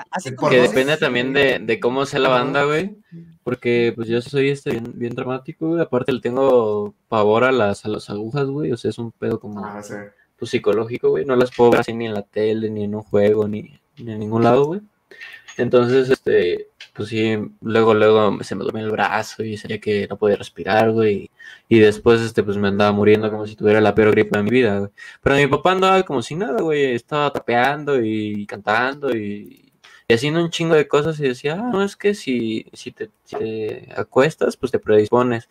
Que 0.50 0.62
depende 0.62 0.98
también 0.98 1.34
de, 1.34 1.60
de 1.60 1.80
cómo 1.80 2.06
sea 2.06 2.20
la 2.20 2.30
banda, 2.30 2.64
güey. 2.64 2.96
Porque 3.44 3.94
pues 3.96 4.08
yo 4.08 4.22
soy 4.22 4.50
este 4.50 4.72
bien, 4.72 4.92
bien 4.96 5.16
dramático, 5.16 5.68
güey. 5.70 5.82
Aparte 5.82 6.12
le 6.12 6.20
tengo 6.22 6.94
pavor 7.08 7.44
a 7.44 7.52
las, 7.52 7.86
a 7.86 7.90
las 7.90 8.10
agujas, 8.10 8.48
güey. 8.48 8.72
O 8.72 8.78
sea, 8.78 8.90
es 8.90 8.98
un 8.98 9.12
pedo 9.12 9.40
como 9.40 9.64
Ah, 9.66 9.82
sí. 9.84 9.94
pues, 10.38 10.52
psicológico, 10.52 11.10
güey. 11.10 11.26
No 11.26 11.36
las 11.36 11.52
puedo 11.56 11.72
ver 11.72 11.82
así 11.82 11.94
ni 11.94 12.06
en 12.08 12.14
la 12.14 12.24
tele, 12.24 12.70
ni 12.70 12.84
en 12.86 12.96
un 12.96 13.02
juego, 13.04 13.48
ni, 13.48 13.80
ni 13.98 14.12
en 14.14 14.20
ningún 14.20 14.44
lado, 14.44 14.66
güey. 14.66 14.82
Entonces, 15.58 16.10
este, 16.10 16.69
pues 17.00 17.12
sí, 17.12 17.38
luego, 17.62 17.94
luego 17.94 18.44
se 18.44 18.56
me 18.56 18.66
dormía 18.66 18.84
el 18.84 18.92
brazo 18.92 19.42
y 19.42 19.56
sabía 19.56 19.80
que 19.80 20.06
no 20.10 20.18
podía 20.18 20.36
respirar, 20.36 20.92
güey. 20.92 21.32
Y 21.70 21.80
después, 21.80 22.20
este, 22.20 22.44
pues 22.44 22.58
me 22.58 22.68
andaba 22.68 22.92
muriendo 22.92 23.32
como 23.32 23.48
si 23.48 23.56
tuviera 23.56 23.80
la 23.80 23.96
peor 23.96 24.12
gripe 24.12 24.38
de 24.38 24.44
mi 24.44 24.50
vida, 24.50 24.80
güey. 24.80 24.92
Pero 25.24 25.36
mi 25.38 25.48
papá 25.48 25.72
andaba 25.72 26.04
como 26.04 26.22
si 26.22 26.36
nada, 26.36 26.62
güey. 26.62 26.94
Estaba 26.94 27.32
tapeando 27.32 28.04
y 28.04 28.46
cantando 28.48 29.16
y, 29.16 29.72
haciendo 30.10 30.44
un 30.44 30.50
chingo 30.50 30.76
de 30.76 30.90
cosas 30.90 31.18
y 31.22 31.24
decía, 31.24 31.54
ah, 31.54 31.70
no, 31.72 31.84
es 31.86 31.96
que 31.96 32.14
si, 32.14 32.66
si 32.74 32.92
te 32.92 33.10
acuestas, 33.96 34.58
pues 34.58 34.70
te 34.74 34.80
predispones. 34.80 35.48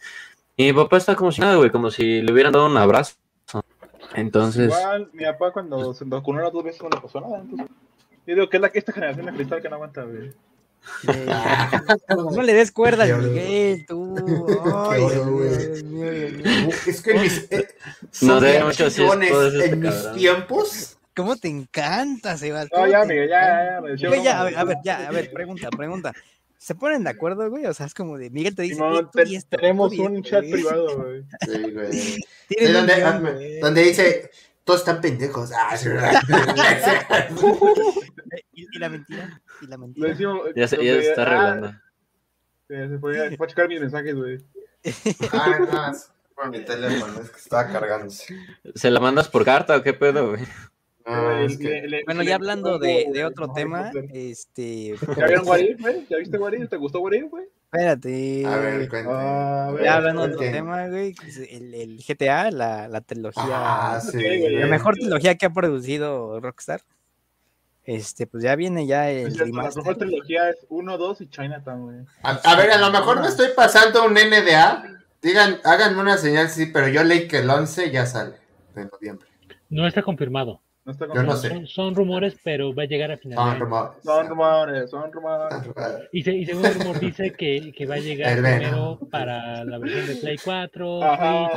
Y 0.55 0.65
mi 0.67 0.73
papá 0.75 0.99
está 0.99 1.17
como 1.17 1.33
si 1.33 1.41
nada, 1.41 1.57
güey, 1.57 1.71
como 1.71 1.91
si 1.91 2.21
le 2.21 2.31
hubieran 2.31 2.53
dado 2.53 2.67
un 2.67 2.77
abrazo. 2.77 3.17
Entonces, 4.15 4.67
Igual, 4.67 5.09
mi 5.15 5.25
papá 5.25 5.51
cuando 5.51 5.95
se 5.95 6.05
vacunó 6.05 6.43
las 6.43 6.53
dos 6.53 6.65
veces 6.65 6.83
no 6.83 6.91
le 6.91 7.01
pasó 7.01 7.23
nada. 7.23 7.39
Entonces, 7.39 7.69
yo 8.27 8.35
digo 8.35 8.51
que 8.51 8.59
es 8.59 8.61
la 8.61 8.69
que 8.69 8.81
esta 8.81 8.93
generación 8.93 9.25
de 9.25 9.33
cristal 9.33 9.63
que 9.63 9.71
no 9.71 9.77
aguanta, 9.77 10.03
güey. 10.03 10.31
No 12.09 12.43
le 12.43 12.55
des 12.55 12.71
cuerda 12.73 13.07
al. 13.07 13.19
Miguel, 13.19 13.85
tú. 13.87 14.15
Ay, 14.91 15.03
horror, 15.03 15.31
güey. 15.31 15.49
Dios 15.49 15.83
mío, 15.85 16.11
Dios 16.11 16.33
mío. 16.33 16.69
Es 16.87 17.03
que 17.03 17.11
en 17.13 17.21
mis, 17.23 17.47
eh, 17.51 17.69
No 18.23 18.41
eso, 18.71 18.87
este 19.49 19.65
en 19.67 19.81
mis 19.81 20.13
tiempos. 20.15 20.97
¿Cómo 21.15 21.37
te 21.37 21.49
encanta, 21.49 22.37
Sebas? 22.37 22.69
No, 22.73 22.87
a 24.41 24.45
ver, 24.45 24.57
a 24.57 24.63
güey. 24.63 24.75
ver, 24.77 24.83
ya, 24.85 25.09
a 25.09 25.11
ver, 25.11 25.31
pregunta, 25.33 25.69
pregunta. 25.71 26.13
¿Se 26.59 26.75
ponen 26.75 27.05
de 27.05 27.11
acuerdo, 27.11 27.49
güey? 27.51 27.67
O 27.67 27.75
sea, 27.75 27.87
es 27.87 27.95
como 27.95 28.19
de 28.19 28.31
Miguel 28.31 28.55
te 28.55 28.63
dice. 28.63 28.75
Simón, 28.77 28.91
"Güey, 28.93 29.05
tú 29.05 29.11
te- 29.15 29.25
di 29.25 29.37
esto, 29.37 29.57
tenemos 29.57 29.93
un 29.99 30.23
chat 30.23 30.41
güey". 30.41 30.53
privado, 30.53 30.97
güey. 30.97 31.23
Sí, 31.47 31.71
güey. 31.73 32.73
Donde, 32.73 32.93
ah, 32.95 33.19
güey. 33.21 33.61
donde 33.61 33.83
dice, 33.83 34.31
todos 34.69 34.81
están 34.81 35.01
pendejos. 35.01 35.51
Ah, 35.57 35.75
sí, 35.79 35.89
¿verdad? 35.89 36.21
¿Y, 38.53 38.67
y 38.71 38.79
la 38.79 38.91
mentira? 38.91 39.41
¿Y 39.63 39.67
la 39.67 39.77
Lo 39.77 39.79
mentira? 39.79 40.09
decimos, 40.11 40.41
ya 40.55 40.69
se, 40.69 40.77
ya 40.77 40.93
donde- 40.93 41.03
se 41.05 41.09
está 41.11 41.23
ah, 41.23 41.27
arreglando. 41.27 41.69
sí, 42.69 42.75
se 42.91 42.99
puede, 42.99 43.31
se 43.31 43.37
puede 43.39 43.49
checar 43.49 43.69
mis 43.69 43.81
mensajes, 43.81 44.15
güey. 44.15 44.39
ah, 45.33 45.59
no, 45.59 45.91
es 45.93 46.11
por 46.35 46.51
mi 46.51 46.61
teléfono, 46.65 47.19
es 47.21 47.31
que 47.31 47.39
estaba 47.39 47.67
cargándose. 47.73 48.37
¿Se 48.75 48.91
la 48.91 49.01
mandas 49.01 49.29
por 49.29 49.45
carta 49.47 49.75
o 49.77 49.83
qué 49.83 49.95
pedo, 49.95 50.31
güey? 50.33 50.43
No, 51.07 51.25
Güey, 51.25 51.47
es 51.47 51.57
que... 51.57 51.65
le- 51.65 51.89
le- 51.89 52.05
Bueno, 52.05 52.21
le- 52.23 52.29
ya 52.29 52.35
hablando 52.35 52.79
de, 52.79 53.25
otro 53.25 53.51
tema, 53.55 53.91
este. 54.13 54.95
¿Ya 55.17 55.27
vieron 55.27 55.45
Guarir, 55.47 55.79
güey? 55.81 56.07
¿Ya 56.11 56.19
viste 56.19 56.37
Guarir? 56.37 56.69
¿Te 56.69 56.77
gustó 56.77 56.99
Guarir, 56.99 57.25
güey? 57.31 57.47
Espérate. 57.71 58.47
A 58.47 58.57
ver, 58.57 58.89
cuéntame. 58.89 59.15
Ah, 59.19 59.75
Ya 59.83 59.97
hablando 59.97 60.23
de 60.27 60.35
otro 60.35 60.41
tema, 60.51 60.87
güey, 60.89 61.13
pues, 61.15 61.37
el, 61.37 61.75
el 61.75 62.03
GTA, 62.07 62.51
la, 62.51 62.89
la 62.89 63.01
trilogía, 63.03 63.43
Ah, 63.47 64.01
sí. 64.01 64.19
la 64.49 64.67
mejor 64.67 64.95
trilogía 64.95 65.35
que 65.37 65.47
ha 65.47 65.51
producido 65.51 66.41
Rockstar. 66.41 66.81
Este, 67.85 68.27
pues 68.27 68.43
ya 68.43 68.55
viene 68.55 68.87
ya 68.87 69.11
el 69.11 69.33
la 69.35 69.47
mejor 69.47 69.97
trilogía 69.97 70.51
es 70.51 70.67
1, 70.69 70.99
2 70.99 71.21
y 71.23 71.29
Chinatown, 71.29 71.83
güey. 71.85 71.97
A, 72.23 72.31
a 72.33 72.57
ver, 72.57 72.71
a 72.71 72.79
lo 72.79 72.91
mejor 72.91 73.21
me 73.21 73.29
estoy 73.29 73.49
pasando 73.57 74.05
un 74.05 74.13
NDA. 74.13 74.85
Digan, 75.23 75.59
háganme 75.65 76.01
una 76.01 76.17
señal, 76.19 76.49
sí, 76.51 76.67
pero 76.67 76.89
yo 76.89 77.03
leí 77.03 77.27
que 77.29 77.39
el 77.39 77.51
11 77.51 77.91
ya 77.91 78.07
sale 78.07 78.37
de 78.75 78.85
noviembre. 78.87 79.27
No 79.71 79.87
está 79.87 80.03
confirmado. 80.03 80.61
No 80.89 80.93
está 80.93 81.07
Yo 81.15 81.23
no 81.23 81.37
sé. 81.37 81.49
Son, 81.51 81.67
son 81.67 81.95
rumores, 81.95 82.35
pero 82.43 82.75
va 82.75 82.85
a 82.85 82.87
llegar 82.87 83.11
a 83.13 83.19
final. 83.19 83.37
Son 83.37 83.61
rumores. 83.61 83.91
Son 84.03 84.27
rumores, 84.27 84.91
son 84.91 85.13
rumores. 85.13 85.55
Y, 86.13 86.23
se- 86.23 86.35
y 86.35 86.47
según 86.47 86.65
el 86.65 86.75
rumor 86.77 86.99
dice 86.99 87.31
que, 87.35 87.73
que 87.77 87.85
va 87.85 87.97
a 87.97 87.99
llegar 87.99 88.39
El 88.39 88.43
Venom. 88.43 88.59
primero 88.59 88.99
para 89.11 89.65
la 89.67 89.77
versión 89.77 90.07
de 90.07 90.15
Play 90.17 90.39
4, 90.43 91.03
Ajá. 91.05 91.49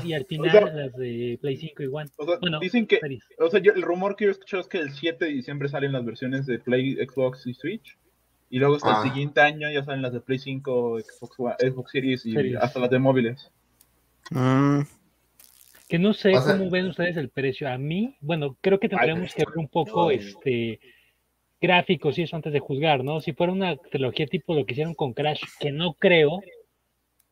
Switch 0.00 0.04
y, 0.06 0.08
y 0.08 0.14
al 0.14 0.22
O 0.22 0.24
final 0.24 0.50
sea- 0.50 0.72
las 0.72 0.96
de 0.96 1.38
Play 1.38 1.56
5 1.58 1.82
igual. 1.82 2.10
O 2.16 2.24
sea, 2.24 2.38
Bueno, 2.40 2.60
dicen 2.60 2.86
que, 2.86 2.98
series. 2.98 3.22
o 3.38 3.50
sea, 3.50 3.60
yo, 3.60 3.72
el 3.72 3.82
rumor 3.82 4.16
que 4.16 4.24
yo 4.24 4.30
he 4.30 4.32
escuchado 4.32 4.62
es 4.62 4.68
que 4.68 4.78
el 4.78 4.90
7 4.92 5.22
de 5.26 5.32
diciembre 5.32 5.68
salen 5.68 5.92
las 5.92 6.06
versiones 6.06 6.46
de 6.46 6.58
Play, 6.58 6.94
Xbox 6.96 7.46
y 7.46 7.52
Switch. 7.52 7.98
Y 8.48 8.58
luego 8.58 8.76
hasta 8.76 8.88
Ah. 9.00 9.02
el 9.04 9.10
siguiente 9.10 9.42
año 9.42 9.68
ya 9.70 9.84
salen 9.84 10.00
las 10.00 10.14
de 10.14 10.20
Play 10.22 10.38
5, 10.38 10.98
Xbox, 11.00 11.34
One- 11.38 11.56
Xbox 11.60 11.90
Series 11.92 12.24
y 12.24 12.32
Series. 12.32 12.56
hasta 12.58 12.80
las 12.80 12.88
de 12.88 12.98
móviles. 12.98 13.50
Mm, 14.30 14.80
Que 15.88 15.98
no 15.98 16.12
sé 16.12 16.36
O 16.36 16.42
sea- 16.42 16.58
cómo 16.58 16.70
ven 16.70 16.86
ustedes 16.86 17.16
el 17.16 17.30
precio. 17.30 17.68
A 17.68 17.78
mí, 17.78 18.16
bueno, 18.20 18.56
creo 18.60 18.78
que 18.78 18.88
tendríamos 18.88 19.34
que 19.34 19.44
ver 19.44 19.56
un 19.56 19.68
poco 19.68 20.10
este 20.10 20.80
gráficos 21.60 22.16
y 22.18 22.22
eso 22.22 22.36
antes 22.36 22.52
de 22.52 22.60
juzgar, 22.60 23.02
¿no? 23.02 23.20
Si 23.20 23.32
fuera 23.32 23.52
una 23.52 23.76
trilogía 23.76 24.26
tipo 24.26 24.54
lo 24.54 24.64
que 24.64 24.72
hicieron 24.72 24.94
con 24.94 25.12
Crash, 25.12 25.42
que 25.58 25.72
no 25.72 25.94
creo, 25.94 26.40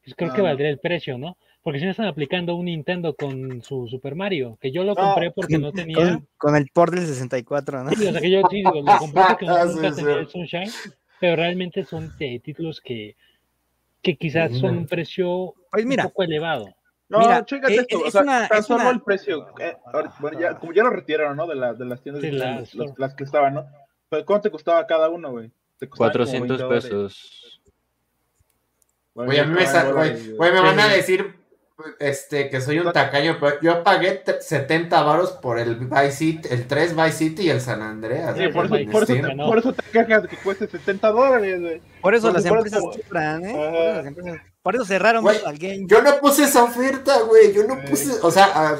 pues 0.02 0.16
creo 0.16 0.32
que 0.32 0.38
No. 0.38 0.44
valdría 0.44 0.70
el 0.70 0.78
precio, 0.80 1.16
¿no? 1.18 1.36
Porque 1.62 1.78
si 1.80 1.84
no 1.84 1.90
están 1.90 2.07
aplicando 2.07 2.54
un 2.54 2.64
Nintendo 2.66 3.14
con 3.14 3.62
su 3.62 3.86
Super 3.88 4.14
Mario, 4.14 4.57
que 4.61 4.72
yo 4.72 4.82
lo 4.84 4.94
No, 4.94 4.96
compré 4.96 5.30
porque 5.32 5.59
no 5.59 5.70
tenía. 5.72 5.94
con, 5.96 6.28
con 6.38 6.57
el 6.57 6.68
port 6.72 6.94
del 6.94 7.07
64, 7.07 7.84
¿no? 7.84 7.90
Sí, 7.90 8.07
o 8.07 8.12
sea 8.12 8.20
que 8.20 8.30
yo 8.30 8.40
sí 8.48 8.57
digo, 8.57 8.72
lo 8.82 8.98
compré 8.98 9.22
porque 9.28 9.46
no- 9.46 9.57
Ah, 9.57 9.64
nunca 9.66 9.90
sí, 9.90 9.96
tenía 9.96 10.14
sí. 10.14 10.20
el 10.20 10.28
Sunshine, 10.28 10.72
pero 11.20 11.36
realmente 11.36 11.84
son 11.84 12.11
eh, 12.18 12.40
títulos 12.40 12.80
que, 12.80 13.16
que 14.02 14.16
quizás 14.16 14.57
son 14.57 14.76
un 14.78 14.86
precio 14.86 15.54
Pues 15.70 15.84
mira. 15.86 16.04
un 16.04 16.11
poco 16.11 16.22
elevado. 16.24 16.74
No, 17.09 17.20
Mira, 17.20 17.44
chécate 17.44 17.74
eh, 17.74 17.80
esto, 17.82 17.98
es 17.98 18.04
o 18.07 18.11
sea, 18.11 18.22
una- 18.22 18.48
tan 18.48 18.59
es 18.59 18.66
solo 18.66 18.80
una- 18.80 18.90
el 18.90 19.00
precio. 19.00 19.46
eh, 19.61 19.76
ahora- 19.92 20.12
bueno, 20.18 20.40
ya, 20.40 20.59
como 20.59 20.72
ya 20.72 20.82
lo 20.82 20.90
retiraron, 20.90 21.36
¿no? 21.36 21.46
De, 21.46 21.54
la, 21.54 21.72
de 21.72 21.84
las 21.84 22.00
tiendas 22.02 22.22
Sí, 22.22 22.30
las- 22.32 22.74
las, 22.74 22.98
las 22.98 23.14
que 23.14 23.24
estaban, 23.24 23.54
¿no? 23.54 23.66
Pero 24.09 24.24
¿cuánto 24.26 24.42
te 24.42 24.50
costaba 24.50 24.84
cada 24.86 25.09
uno, 25.09 25.30
güey? 25.30 25.50
Te 25.78 25.88
costaban 25.88 26.12
como 26.12 26.24
400 26.24 26.48
20 26.59 26.62
dólares. 26.64 26.84
pesos. 26.84 27.62
Bueno, 29.14 29.28
Güey, 29.28 29.38
a 29.38 29.44
mí 29.44 29.54
me, 29.54 30.32
güey, 30.34 30.52
me 30.52 30.61
van 30.61 30.80
a 30.80 30.88
decir 30.88 31.34
este, 31.98 32.48
que 32.48 32.60
soy 32.60 32.78
un 32.78 32.92
tacaño, 32.92 33.36
pero 33.40 33.60
yo 33.60 33.82
pagué 33.82 34.12
te- 34.12 34.40
70 34.40 35.02
varos 35.02 35.32
por 35.32 35.58
el 35.58 35.76
Vice 35.76 36.12
City, 36.12 36.48
el 36.50 36.66
3 36.66 36.96
Vice 36.96 37.12
City 37.12 37.42
y 37.44 37.50
el 37.50 37.60
San 37.60 37.82
Andreas. 37.82 38.36
Sí, 38.36 38.48
por, 38.48 38.66
eso, 38.66 38.74
por, 38.90 39.02
eso, 39.02 39.14
por 39.46 39.58
eso 39.58 39.72
te 39.74 39.82
quejas 39.92 40.26
que 40.26 40.36
cueste 40.38 40.66
70 40.66 41.08
dólares, 41.10 41.60
güey. 41.60 41.82
Por 42.00 42.14
eso 42.14 42.28
Por 42.28 42.34
las 42.36 42.44
empresas 42.46 42.80
compran, 42.80 43.44
¿eh? 43.44 43.52
Por 43.52 43.64
eso, 43.74 44.08
empresas- 44.08 44.40
por 44.62 44.74
eso 44.74 44.84
cerraron 44.84 45.22
Güey, 45.22 45.38
al 45.44 45.58
game. 45.58 45.84
Yo 45.86 46.02
no 46.02 46.18
puse 46.18 46.44
esa 46.44 46.64
oferta, 46.64 47.20
güey. 47.20 47.52
Yo 47.52 47.64
no 47.64 47.80
puse, 47.84 48.10
o 48.22 48.30
sea, 48.30 48.48
ah, 48.54 48.76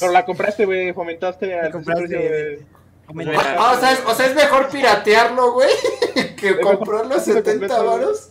Pero 0.00 0.10
la 0.12 0.24
compraste, 0.24 0.64
güey, 0.64 0.92
fomentaste 0.92 1.58
al 1.58 1.70
compraste. 1.70 2.66
Comenta- 3.06 3.56
ah, 3.58 3.72
o, 3.76 3.80
sea, 3.80 3.92
es, 3.92 4.00
o 4.06 4.14
sea, 4.14 4.26
es 4.26 4.34
mejor 4.34 4.68
piratearlo, 4.68 5.52
güey, 5.52 5.68
que 6.36 6.48
Es 6.50 6.56
mejor 6.56 6.78
comprarlo 6.78 7.14
a 7.14 7.18
hacerlo 7.18 7.40
70 7.44 7.68
completo, 7.68 7.84
güey. 7.84 7.98
varos. 8.00 8.30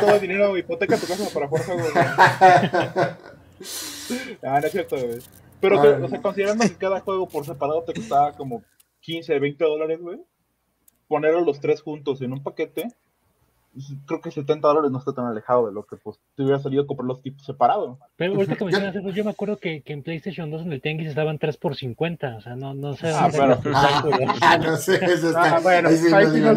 Todo 0.00 0.14
el 0.14 0.20
dinero, 0.20 0.56
hipoteca 0.56 0.96
tu 0.96 1.06
casa 1.06 1.28
para 1.34 1.48
fuerza, 1.48 1.74
güey. 1.74 1.92
Ah, 4.42 4.60
no 4.60 4.66
es 4.66 4.72
cierto, 4.72 4.96
güey. 4.96 5.18
Pero, 5.60 5.78
Ah, 5.78 5.82
que- 5.82 5.98
no. 5.98 6.06
o 6.06 6.08
sea, 6.08 6.20
considerando 6.22 6.64
que 6.64 6.74
cada 6.76 7.00
juego 7.00 7.28
por 7.28 7.44
separado 7.46 7.82
te 7.84 7.94
costaba 7.94 8.32
como 8.32 8.62
15, 9.00 9.38
20 9.38 9.64
dólares, 9.64 10.00
güey. 10.00 10.20
Ponerlos 11.08 11.44
los 11.46 11.60
tres 11.60 11.82
juntos 11.82 12.20
en 12.22 12.32
un 12.32 12.42
paquete, 12.42 12.88
pues, 13.74 13.86
creo 14.06 14.20
que 14.20 14.30
70 14.30 14.66
dólares 14.66 14.90
no 14.90 14.98
está 14.98 15.12
tan 15.12 15.26
alejado 15.26 15.66
de 15.66 15.72
lo 15.72 15.84
que 15.86 15.96
pues, 15.96 16.18
te 16.36 16.42
hubiera 16.42 16.58
salido 16.58 16.86
comprar 16.86 17.06
los 17.06 17.22
tipos 17.22 17.44
separados. 17.44 17.98
Pero 18.16 18.34
ahorita 18.34 18.56
que 18.56 18.64
mencionas 18.64 18.94
eso, 18.96 19.10
yo 19.10 19.24
me 19.24 19.30
acuerdo 19.30 19.56
que, 19.58 19.82
que 19.82 19.92
en 19.92 20.02
PlayStation 20.02 20.50
2 20.50 20.62
en 20.62 20.72
el 20.72 20.80
Tianguis 20.82 21.08
estaban 21.08 21.38
3 21.38 21.56
por 21.58 21.76
50, 21.76 22.36
o 22.36 22.40
sea, 22.40 22.56
no, 22.56 22.74
no 22.74 22.94
sé. 22.94 23.10
Ah, 23.14 23.28
pero- 23.30 23.60
Ah, 24.42 24.58
no 24.58 24.76
sé, 24.78 24.96
eso 25.04 25.28
está. 25.28 25.56
Ah, 25.56 25.60
bueno, 25.60 25.88
ahí 25.90 25.96
sí 25.96 26.12
ahí 26.12 26.24
no 26.26 26.32
sí 26.32 26.40
no. 26.40 26.54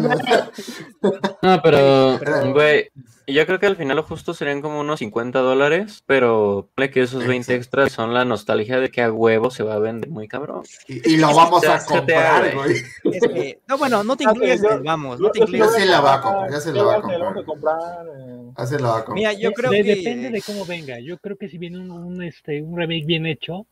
No, 1.42 1.62
pero, 1.62 2.18
Pero- 2.18 2.52
güey, 2.52 2.88
yo 3.26 3.44
creo 3.46 3.58
que 3.58 3.66
al 3.66 3.76
final 3.76 3.96
lo 3.96 4.02
justo 4.02 4.34
serían 4.34 4.60
como 4.62 4.80
unos 4.80 5.00
50 5.00 5.40
dólares, 5.40 6.02
pero 6.06 6.68
ponle 6.74 6.90
que 6.90 7.02
esos 7.02 7.20
20 7.26 7.36
Exacto. 7.36 7.54
extras 7.54 7.92
son 7.92 8.14
la 8.14 8.24
nostalgia 8.24 8.78
de 8.78 8.90
que 8.90 9.02
a 9.02 9.10
huevo 9.12 9.50
se 9.50 9.62
va 9.64 9.74
a 9.74 9.78
vender 9.78 10.08
muy 10.10 10.28
cabrón. 10.28 10.62
Y, 10.86 11.14
y 11.14 11.16
lo 11.16 11.34
vamos 11.34 11.64
a 11.64 11.74
Ya 11.74 11.80
se 11.80 11.88
comprar, 11.94 12.54
güey. 12.54 12.76
Es 13.12 13.20
que, 13.28 13.58
no, 13.66 13.78
bueno, 13.78 14.04
no 14.04 14.16
te 14.16 14.24
Ah, 14.26 14.30
incluyes 14.32 14.62
yo- 14.62 14.82
vamos, 14.84 15.18
no 15.20 15.30
te 15.30 15.40
incluyes. 15.40 15.66
Yo 15.66 15.72
sí 15.72 15.84
la 15.88 16.00
va 16.00 16.14
a 16.14 16.20
comprar, 16.20 16.50
ya 16.50 16.60
se 16.60 16.72
la 16.72 16.82
va 16.84 16.94
a 16.96 17.00
comprar. 17.00 17.38
a 17.38 17.44
comprar. 17.44 18.06
eh. 18.06 18.50
Así 18.56 18.74
lo 18.76 18.82
va 18.84 18.98
a 18.98 19.04
comprar. 19.04 19.14
Mira, 19.14 19.32
yo 19.32 19.52
creo 19.52 19.70
de- 19.70 19.82
que 19.82 19.94
Depende 19.96 20.30
de 20.30 20.42
cómo 20.42 20.64
venga. 20.64 21.00
Yo 21.00 21.18
creo 21.18 21.36
que 21.36 21.48
si 21.48 21.58
viene 21.58 21.78
un, 21.78 21.90
un, 21.90 22.22
este, 22.22 22.62
un 22.62 22.76
remake 22.78 23.06
bien 23.06 23.26
hecho, 23.26 23.66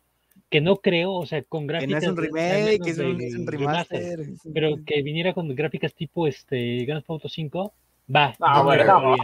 que 0.50 0.60
no 0.60 0.76
creo, 0.76 1.12
o 1.12 1.26
sea, 1.26 1.42
con 1.42 1.62
que 1.66 1.74
gráficas. 1.74 1.90
no 1.90 1.98
es 1.98 2.06
un 2.08 2.16
remake, 2.16 2.80
que 2.82 2.90
es 2.90 2.98
un, 2.98 3.18
de 3.18 3.26
es 3.28 3.34
un 3.34 3.46
remaster, 3.46 4.18
remaster. 4.18 4.52
Pero 4.52 4.76
que 4.84 5.02
viniera 5.02 5.32
con 5.32 5.48
gráficas 5.54 5.94
tipo 5.94 6.26
este 6.26 6.84
Grand 6.86 7.02
Theft 7.02 7.10
Auto 7.10 7.28
5, 7.28 7.72
va. 8.14 8.34
Ah, 8.40 8.58
yo 8.58 8.64
bueno, 8.64 8.82
creo 8.82 9.00
no. 9.00 9.16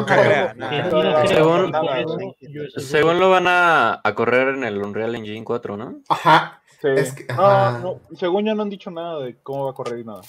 No 0.00 0.06
creo, 0.06 0.22
creo. 0.22 0.54
no, 0.54 0.70
no, 1.02 1.20
no, 1.22 1.26
según- 2.86 3.18
lo 3.20 3.30
van 3.30 3.46
a, 3.48 4.00
a 4.02 4.14
correr 4.14 4.48
en 4.54 4.64
el 4.64 4.78
Unreal 4.78 5.14
Engine 5.14 5.44
4, 5.44 5.76
¿no? 5.76 6.00
Ajá. 6.08 6.62
Sí. 6.80 6.88
Es 6.96 7.12
que- 7.14 7.32
no, 7.32 7.42
ajá. 7.46 7.78
no, 7.80 8.00
según 8.16 8.44
yo 8.46 8.54
no 8.54 8.62
han 8.62 8.70
dicho 8.70 8.90
nada 8.90 9.20
de 9.20 9.36
cómo 9.42 9.64
va 9.66 9.70
a 9.70 9.74
correr 9.74 10.00
y 10.00 10.04
nada. 10.04 10.20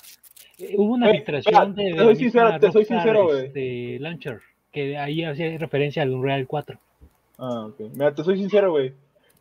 Eh, 0.60 0.76
Hubo 0.78 0.93
una 0.93 1.10
Eh, 1.10 1.14
filtración 1.16 1.74
de, 1.76 1.84
te 1.84 1.89
de 1.91 1.97
soy 1.97 2.08
la 2.14 2.16
sincero, 2.20 2.45
misma 2.45 2.60
te 2.60 2.72
soy 2.72 2.82
Rockstar, 2.82 2.97
sincero, 3.01 3.24
güey. 3.26 3.45
este, 3.47 3.97
Launcher, 3.99 4.41
que 4.72 4.97
ahí 4.97 5.24
hacía 5.24 5.58
referencia 5.58 6.04
al 6.04 6.12
Unreal 6.14 6.45
4. 6.47 6.80
Ah, 7.39 7.66
ok. 7.68 7.80
Mira, 7.93 8.14
te 8.14 8.24
soy 8.24 8.38
sincero, 8.38 8.72
güey. 8.72 8.93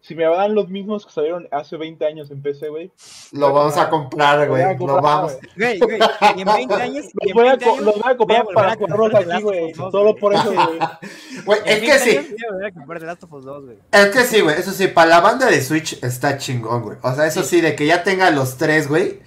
Si 0.03 0.15
me 0.17 0.25
dan 0.25 0.55
los 0.55 0.69
mismos 0.69 1.07
que 1.07 1.13
salieron 1.13 1.49
hace 1.53 1.77
20 1.77 2.05
años 2.05 2.31
en 2.31 2.43
PC, 2.43 2.69
güey. 2.69 2.91
Lo 3.31 3.53
vamos 3.53 3.77
a 3.79 3.89
comprar, 3.89 4.49
güey. 4.49 4.77
Lo 4.77 5.01
vamos. 5.01 5.39
Güey, 5.57 5.79
güey, 5.79 5.99
y 6.37 6.41
en 6.41 6.47
20 6.47 6.75
años. 6.75 7.07
Los 7.25 7.33
voy, 7.33 7.47
a, 7.47 7.51
20 7.57 7.65
co- 7.65 7.71
años 7.73 7.85
los 7.85 7.95
voy 8.01 8.13
a 8.13 8.17
comprar 8.17 8.43
voy 8.45 8.51
a 8.51 8.55
para 8.55 9.25
The 9.25 9.33
aquí, 9.33 9.43
güey. 9.45 9.63
of 9.65 9.71
Us 9.71 9.77
2, 9.79 9.93
Solo 9.93 10.17
por 10.17 10.35
eso, 10.35 10.53
güey. 10.53 10.79
Güey, 11.47 11.59
es 11.61 11.81
20 11.81 11.87
que 11.87 11.99
sí. 12.01 12.17
años 12.19 12.27
voy 12.31 12.37
a 12.45 12.53
volver 12.53 12.67
a 12.67 12.73
comprar 12.73 13.01
The 13.01 13.07
Last 13.07 13.23
of 13.23 13.33
Us 13.33 13.45
2, 13.45 13.65
güey. 13.65 13.77
Es 13.93 14.07
que 14.09 14.21
sí, 14.25 14.41
güey. 14.41 14.59
Eso 14.59 14.73
sí, 14.73 14.89
para 14.89 15.09
la 15.09 15.21
banda 15.21 15.47
de 15.47 15.61
Switch 15.63 16.03
está 16.05 16.37
chingón, 16.37 16.83
güey. 16.83 16.99
O 17.03 17.15
sea, 17.15 17.27
eso 17.27 17.43
sí, 17.45 17.61
de 17.61 17.75
que 17.77 17.87
ya 17.87 18.03
tenga 18.03 18.31
los 18.31 18.59
tres, 18.59 18.89
güey. 18.89 19.21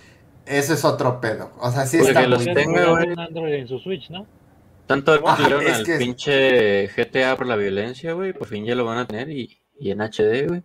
Eso 0.46 0.74
es 0.74 0.84
otro 0.86 1.20
pedo. 1.22 1.52
O 1.60 1.72
sea, 1.72 1.86
sí 1.88 1.98
está 1.98 2.28
los 2.28 2.44
muy 2.46 2.54
Podrías 2.54 2.68
tengo, 2.76 2.90
jugar 2.90 3.06
güey. 3.16 3.26
Android 3.28 3.54
en 3.54 3.68
su 3.68 3.80
Switch, 3.80 4.10
¿no? 4.10 4.28
Tanto 4.88 5.18
tuvieron 5.20 5.66
es 5.66 5.74
al 5.74 5.86
que- 5.86 5.96
pinche 5.98 6.88
GTA 6.90 7.36
por 7.38 7.48
la 7.48 7.56
violencia, 7.56 8.14
güey. 8.14 8.34
Por 8.34 8.48
fin 8.48 8.66
ya 8.66 8.76
lo 8.76 8.86
van 8.86 9.00
a 9.00 9.08
tener 9.08 9.30
y, 9.30 9.58
y 9.80 9.92
en 9.92 10.02
HD, 10.02 10.48
güey. 10.48 10.64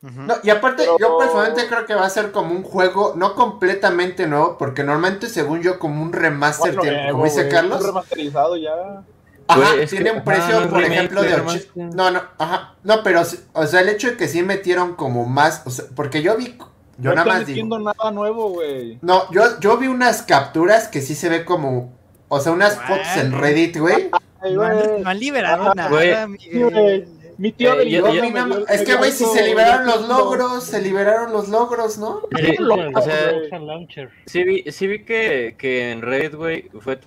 No, 0.00 0.34
y 0.44 0.50
aparte, 0.50 0.84
Pero- 0.84 0.96
yo 1.00 1.18
personalmente 1.18 1.66
creo 1.66 1.84
que 1.84 1.94
va 1.94 2.06
a 2.06 2.10
ser 2.10 2.30
como 2.30 2.52
un 2.54 2.62
juego, 2.62 3.14
no 3.16 3.34
completamente 3.34 4.28
nuevo, 4.28 4.56
porque 4.56 4.84
normalmente, 4.84 5.28
según 5.28 5.60
yo, 5.60 5.80
como 5.80 6.02
un 6.02 6.12
remaster, 6.12 6.68
Bueno, 6.76 6.82
tiene- 6.82 6.96
nuevo, 7.02 7.12
como 7.18 7.24
dice 7.24 7.48
Carlos, 7.48 7.80
un 7.80 7.86
remasterizado 7.88 8.56
ya. 8.56 9.02
ajá, 9.48 9.70
tiene 9.90 10.10
que- 10.12 10.16
un 10.18 10.24
precio, 10.24 10.60
no 10.60 10.68
por 10.70 10.78
remake, 10.78 10.94
ejemplo, 10.94 11.22
de 11.22 11.28
güey, 11.30 11.40
80. 11.40 11.72
remaster. 11.74 11.96
No, 11.96 12.10
no, 12.12 12.22
ajá, 12.38 12.74
no, 12.84 13.02
pero, 13.02 13.22
o 13.54 13.66
sea, 13.66 13.80
el 13.80 13.88
hecho 13.88 14.08
de 14.10 14.16
que 14.16 14.28
sí 14.28 14.42
metieron 14.44 14.94
como 14.94 15.24
más, 15.26 15.62
o 15.66 15.70
sea, 15.70 15.86
porque 15.96 16.22
yo 16.22 16.36
vi, 16.36 16.56
yo 16.98 17.10
no 17.10 17.16
nada 17.16 17.26
más 17.26 17.38
digo, 17.40 17.66
metiendo 17.66 17.78
nada 17.80 18.10
nuevo, 18.12 18.50
güey. 18.50 19.00
no, 19.02 19.28
yo, 19.32 19.58
yo 19.58 19.78
vi 19.78 19.88
unas 19.88 20.22
capturas 20.22 20.86
que 20.86 21.00
sí 21.00 21.16
se 21.16 21.28
ve 21.28 21.44
como, 21.44 21.92
o 22.28 22.38
sea, 22.38 22.52
unas 22.52 22.76
fotos 22.76 23.16
en 23.16 23.32
Reddit, 23.32 23.76
güey. 23.78 24.10
No 24.54 24.62
han, 24.62 24.76
güey. 24.78 25.02
no 25.02 25.10
han 25.10 25.18
liberado 25.18 25.74
nada, 25.74 25.88
güey. 25.90 26.14
Sí, 26.38 26.50
güey. 26.60 26.70
Miguel. 26.70 27.08
Mi 27.38 27.52
tío 27.52 27.72
Eh, 27.74 27.78
del 27.78 27.88
yo- 27.88 28.02
me 28.04 28.12
dio- 28.30 28.66
es 28.68 28.82
que, 28.82 28.94
güey, 28.96 29.12
si 29.12 29.24
se 29.24 29.46
liberaron 29.46 29.86
los 29.86 30.08
logros, 30.08 30.64
se 30.64 30.82
liberaron 30.82 31.32
los 31.32 31.48
logros, 31.48 31.96
¿no? 31.96 32.22
Sí, 32.36 32.54
Local, 32.58 32.92
o 32.94 33.00
sea. 33.00 33.32
Sí 34.26 34.42
vi, 34.42 34.64
sí 34.72 34.86
vi 34.88 35.04
que, 35.04 35.54
que 35.56 35.92
en 35.92 36.02
Reddit, 36.02 36.34
güey, 36.34 36.68
fue 36.80 36.98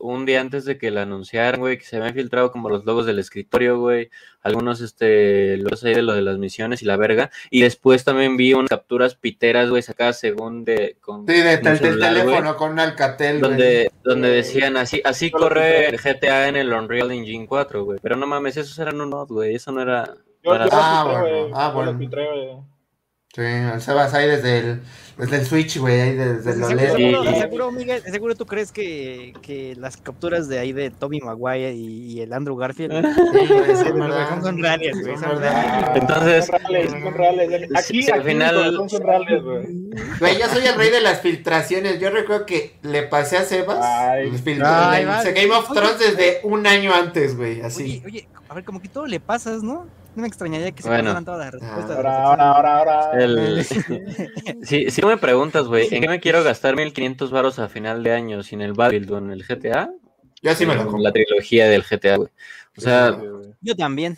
un 0.00 0.26
día 0.26 0.40
antes 0.40 0.64
de 0.64 0.78
que 0.78 0.90
la 0.90 1.02
anunciaran, 1.02 1.60
güey, 1.60 1.78
que 1.78 1.84
se 1.84 1.96
habían 1.96 2.14
filtrado 2.14 2.52
como 2.52 2.68
los 2.68 2.84
logos 2.84 3.06
del 3.06 3.18
escritorio, 3.18 3.78
güey, 3.78 4.10
algunos, 4.42 4.80
este, 4.80 5.56
logos 5.58 5.84
ahí 5.84 5.94
de 5.94 6.02
lo 6.02 6.14
de 6.14 6.22
las 6.22 6.38
misiones 6.38 6.82
y 6.82 6.86
la 6.86 6.96
verga, 6.96 7.30
y 7.50 7.62
después 7.62 8.04
también 8.04 8.36
vi 8.36 8.54
unas 8.54 8.70
capturas 8.70 9.14
piteras, 9.14 9.68
güey, 9.70 9.82
sacadas 9.82 10.18
según 10.18 10.64
de, 10.64 10.96
con 11.00 11.26
Sí, 11.26 11.34
de, 11.34 11.58
celular, 11.76 12.12
güey, 12.12 12.24
teléfono 12.24 12.56
con 12.56 12.72
un 12.72 12.80
Alcatel, 12.80 13.38
güey. 13.40 13.50
donde, 13.50 13.90
donde 14.04 14.28
decían 14.30 14.76
así, 14.76 15.00
así 15.04 15.30
corre 15.30 15.88
el 15.88 15.98
GTA 15.98 16.48
en 16.48 16.56
el 16.56 16.72
Unreal 16.72 17.10
Engine 17.10 17.46
4, 17.46 17.84
güey, 17.84 17.98
pero 18.02 18.16
no 18.16 18.26
mames, 18.26 18.56
esos 18.56 18.78
eran 18.78 19.00
un 19.00 19.10
mod, 19.10 19.28
güey, 19.28 19.54
eso 19.56 19.72
no 19.72 19.82
era... 19.82 20.14
Yo, 20.42 20.54
yo 20.56 20.68
Ah, 20.72 21.04
filtré, 21.04 21.20
bueno, 21.20 21.40
güey. 21.42 21.52
ah, 21.54 21.70
bueno. 21.74 21.98
Sí, 23.32 23.42
el 23.42 23.80
Sebas 23.80 24.12
ahí 24.12 24.26
desde 24.26 24.58
el, 24.58 24.80
desde 25.16 25.36
el 25.36 25.44
Switch, 25.46 25.78
güey, 25.78 26.00
ahí 26.00 26.16
desde 26.16 26.50
el 26.50 26.56
Seguro, 26.64 26.66
OLED. 26.66 26.90
seguro, 26.96 27.34
seguro, 27.40 27.70
Miguel, 27.72 28.02
seguro 28.02 28.34
tú 28.34 28.44
crees 28.44 28.72
que, 28.72 29.34
que 29.40 29.76
las 29.76 29.96
capturas 29.96 30.48
de 30.48 30.58
ahí 30.58 30.72
de 30.72 30.90
Toby 30.90 31.20
Maguire 31.20 31.72
y, 31.72 32.12
y 32.14 32.20
el 32.22 32.32
Andrew 32.32 32.56
Garfield 32.56 32.90
son 32.92 33.76
son, 33.76 34.00
verdad. 34.00 34.42
son 34.42 34.60
reales, 34.60 35.00
güey. 35.00 35.14
Son 35.14 35.22
Son 35.30 35.38
verdad. 35.38 35.62
reales. 35.62 36.02
Entonces- 36.02 36.46
Son 36.46 36.58
reales, 36.58 36.90
son 36.90 37.14
reales. 37.14 37.70
Aquí, 37.76 38.10
al 38.10 38.22
final- 38.24 38.88
son 38.88 39.00
reales, 39.02 39.42
güey. 39.44 39.66
Güey, 40.18 40.38
yo 40.38 40.48
soy 40.48 40.66
el 40.66 40.74
rey 40.76 40.90
de 40.90 41.00
las 41.00 41.20
filtraciones. 41.20 41.98
Yo 42.00 42.10
recuerdo 42.10 42.46
que 42.46 42.76
le 42.82 43.02
pasé 43.04 43.36
a 43.38 43.44
Sebas 43.44 43.78
Ay. 43.82 44.30
Ay. 44.62 45.04
Game 45.34 45.50
of 45.52 45.70
Oye, 45.70 45.80
Thrones 45.80 45.98
desde 45.98 46.40
un 46.44 46.66
año 46.66 46.94
antes, 46.94 47.36
güey, 47.36 47.60
así. 47.60 48.02
Oye, 48.04 48.06
oye, 48.06 48.28
a 48.48 48.54
ver, 48.54 48.64
como 48.64 48.80
que 48.80 48.88
todo 48.88 49.06
le 49.06 49.20
pasas, 49.20 49.62
¿no? 49.62 49.86
No 50.16 50.22
me 50.22 50.28
extrañaría 50.28 50.72
que 50.72 50.82
se 50.82 50.88
Bueno. 50.88 51.04
pasaran 51.04 51.24
todas 51.24 51.40
las 51.40 51.54
respuestas. 51.60 51.96
Ahora, 51.96 52.22
ahora, 52.24 52.50
ahora, 52.52 52.78
ahora. 52.78 53.22
El... 53.24 53.64
si, 54.62 54.90
si 54.90 55.02
me 55.02 55.16
preguntas, 55.16 55.66
güey, 55.66 55.88
¿en 55.94 56.02
qué 56.02 56.08
me 56.08 56.20
quiero 56.20 56.42
gastar 56.42 56.74
1500 56.76 57.30
varos 57.30 57.58
a 57.58 57.68
final 57.68 58.02
de 58.02 58.12
año 58.12 58.42
sin 58.42 58.60
el 58.60 58.72
Battlefield 58.72 59.12
o 59.12 59.18
en 59.18 59.30
el 59.30 59.44
GTA? 59.44 59.90
Yo 60.42 60.54
sí 60.54 60.66
me 60.66 60.74
lo 60.74 60.82
compro. 60.84 61.02
La 61.02 61.12
trilogía 61.12 61.68
del 61.68 61.82
GTA, 61.82 62.16
güey. 62.16 62.28
O 62.76 62.80
sea. 62.80 63.16
Yo 63.60 63.76
también. 63.76 64.16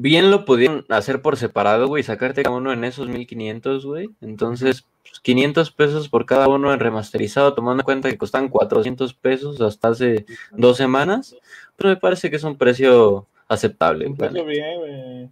Bien 0.00 0.30
lo 0.30 0.44
pudieron 0.44 0.84
hacer 0.88 1.22
por 1.22 1.36
separado, 1.36 1.86
güey, 1.88 2.02
sacarte 2.02 2.42
cada 2.42 2.56
uno 2.56 2.72
en 2.72 2.84
esos 2.84 3.08
1500, 3.08 3.84
güey. 3.86 4.10
Entonces, 4.20 4.84
pues, 5.02 5.20
500 5.20 5.70
pesos 5.72 6.08
por 6.08 6.26
cada 6.26 6.48
uno 6.48 6.72
en 6.72 6.80
remasterizado, 6.80 7.54
tomando 7.54 7.82
en 7.82 7.84
cuenta 7.84 8.10
que 8.10 8.18
costan 8.18 8.48
400 8.48 9.14
pesos 9.14 9.60
hasta 9.60 9.88
hace 9.88 10.26
dos 10.52 10.76
semanas, 10.76 11.36
pues 11.76 11.94
me 11.94 11.96
parece 11.96 12.30
que 12.30 12.36
es 12.36 12.44
un 12.44 12.56
precio 12.56 13.26
aceptable. 13.48 14.06
Un 14.06 14.16
precio 14.16 14.44
bien, 14.44 14.78
güey. 14.78 15.30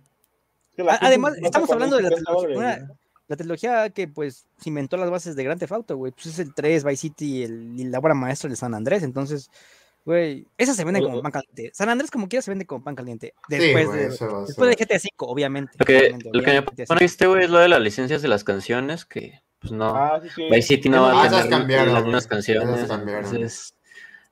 Además, 1.01 1.35
estamos 1.43 1.71
hablando 1.71 1.97
de 1.97 2.03
la 2.03 2.09
50 2.11 2.33
trilogía, 2.35 2.59
una- 2.59 2.91
la 3.27 3.37
trilogía 3.37 3.91
que 3.91 4.07
pues 4.09 4.45
cimentó 4.61 4.97
las 4.97 5.11
bases 5.11 5.35
de 5.37 5.45
Grand 5.45 5.59
Theft 5.59 5.73
Auto, 5.73 5.97
güey. 5.97 6.13
Pues 6.13 6.27
es 6.27 6.39
el 6.41 6.53
3, 6.55 6.85
Vice 6.85 6.97
City 6.97 7.39
y, 7.39 7.43
el, 7.45 7.75
y 7.81 7.85
la 7.85 7.99
obra 7.99 8.13
maestra 8.15 8.51
de 8.51 8.57
San 8.57 8.75
Andrés. 8.75 9.03
Entonces, 9.03 9.51
güey, 10.05 10.47
esas 10.59 10.77
se 10.77 10.85
venden 10.85 11.03
como 11.03 11.23
pan 11.23 11.33
caliente. 11.33 11.71
San 11.75 11.89
Andrés 11.89 12.11
como 12.11 12.29
quiera 12.29 12.43
se 12.43 12.51
vende 12.51 12.67
como 12.67 12.85
pan 12.85 12.95
caliente. 12.95 13.35
Después, 13.49 13.87
güey, 13.87 13.99
de, 14.01 14.07
eso 14.07 14.27
va 14.31 14.39
a 14.39 14.47
después 14.47 14.71
de. 14.71 14.85
GTA 14.85 14.97
V, 14.97 15.11
obviamente. 15.19 15.73
Lo 15.79 15.85
que, 15.87 15.97
obviamente, 15.99 16.25
lo 16.27 16.33
que 16.33 16.39
me 16.39 16.59
obviamente, 16.59 16.87
pone 16.87 16.99
V. 16.99 17.05
este, 17.05 17.27
güey, 17.27 17.45
es 17.45 17.51
lo 17.51 17.59
de 17.59 17.69
las 17.69 17.81
licencias 17.81 18.23
de 18.23 18.29
las 18.29 18.45
canciones, 18.45 19.05
que 19.05 19.41
pues 19.59 19.73
no. 19.73 19.95
Ah, 19.97 20.21
sí, 20.23 20.29
sí. 20.35 20.45
Vice 20.51 20.63
City 20.63 20.89
no 20.89 21.07
Ah, 21.07 21.13
va 21.13 21.25
a 21.25 21.29
tener 21.31 21.49
cambiaron, 21.49 22.05
mismas 22.05 22.27
canciones. 22.27 22.91
Entonces, 22.91 23.75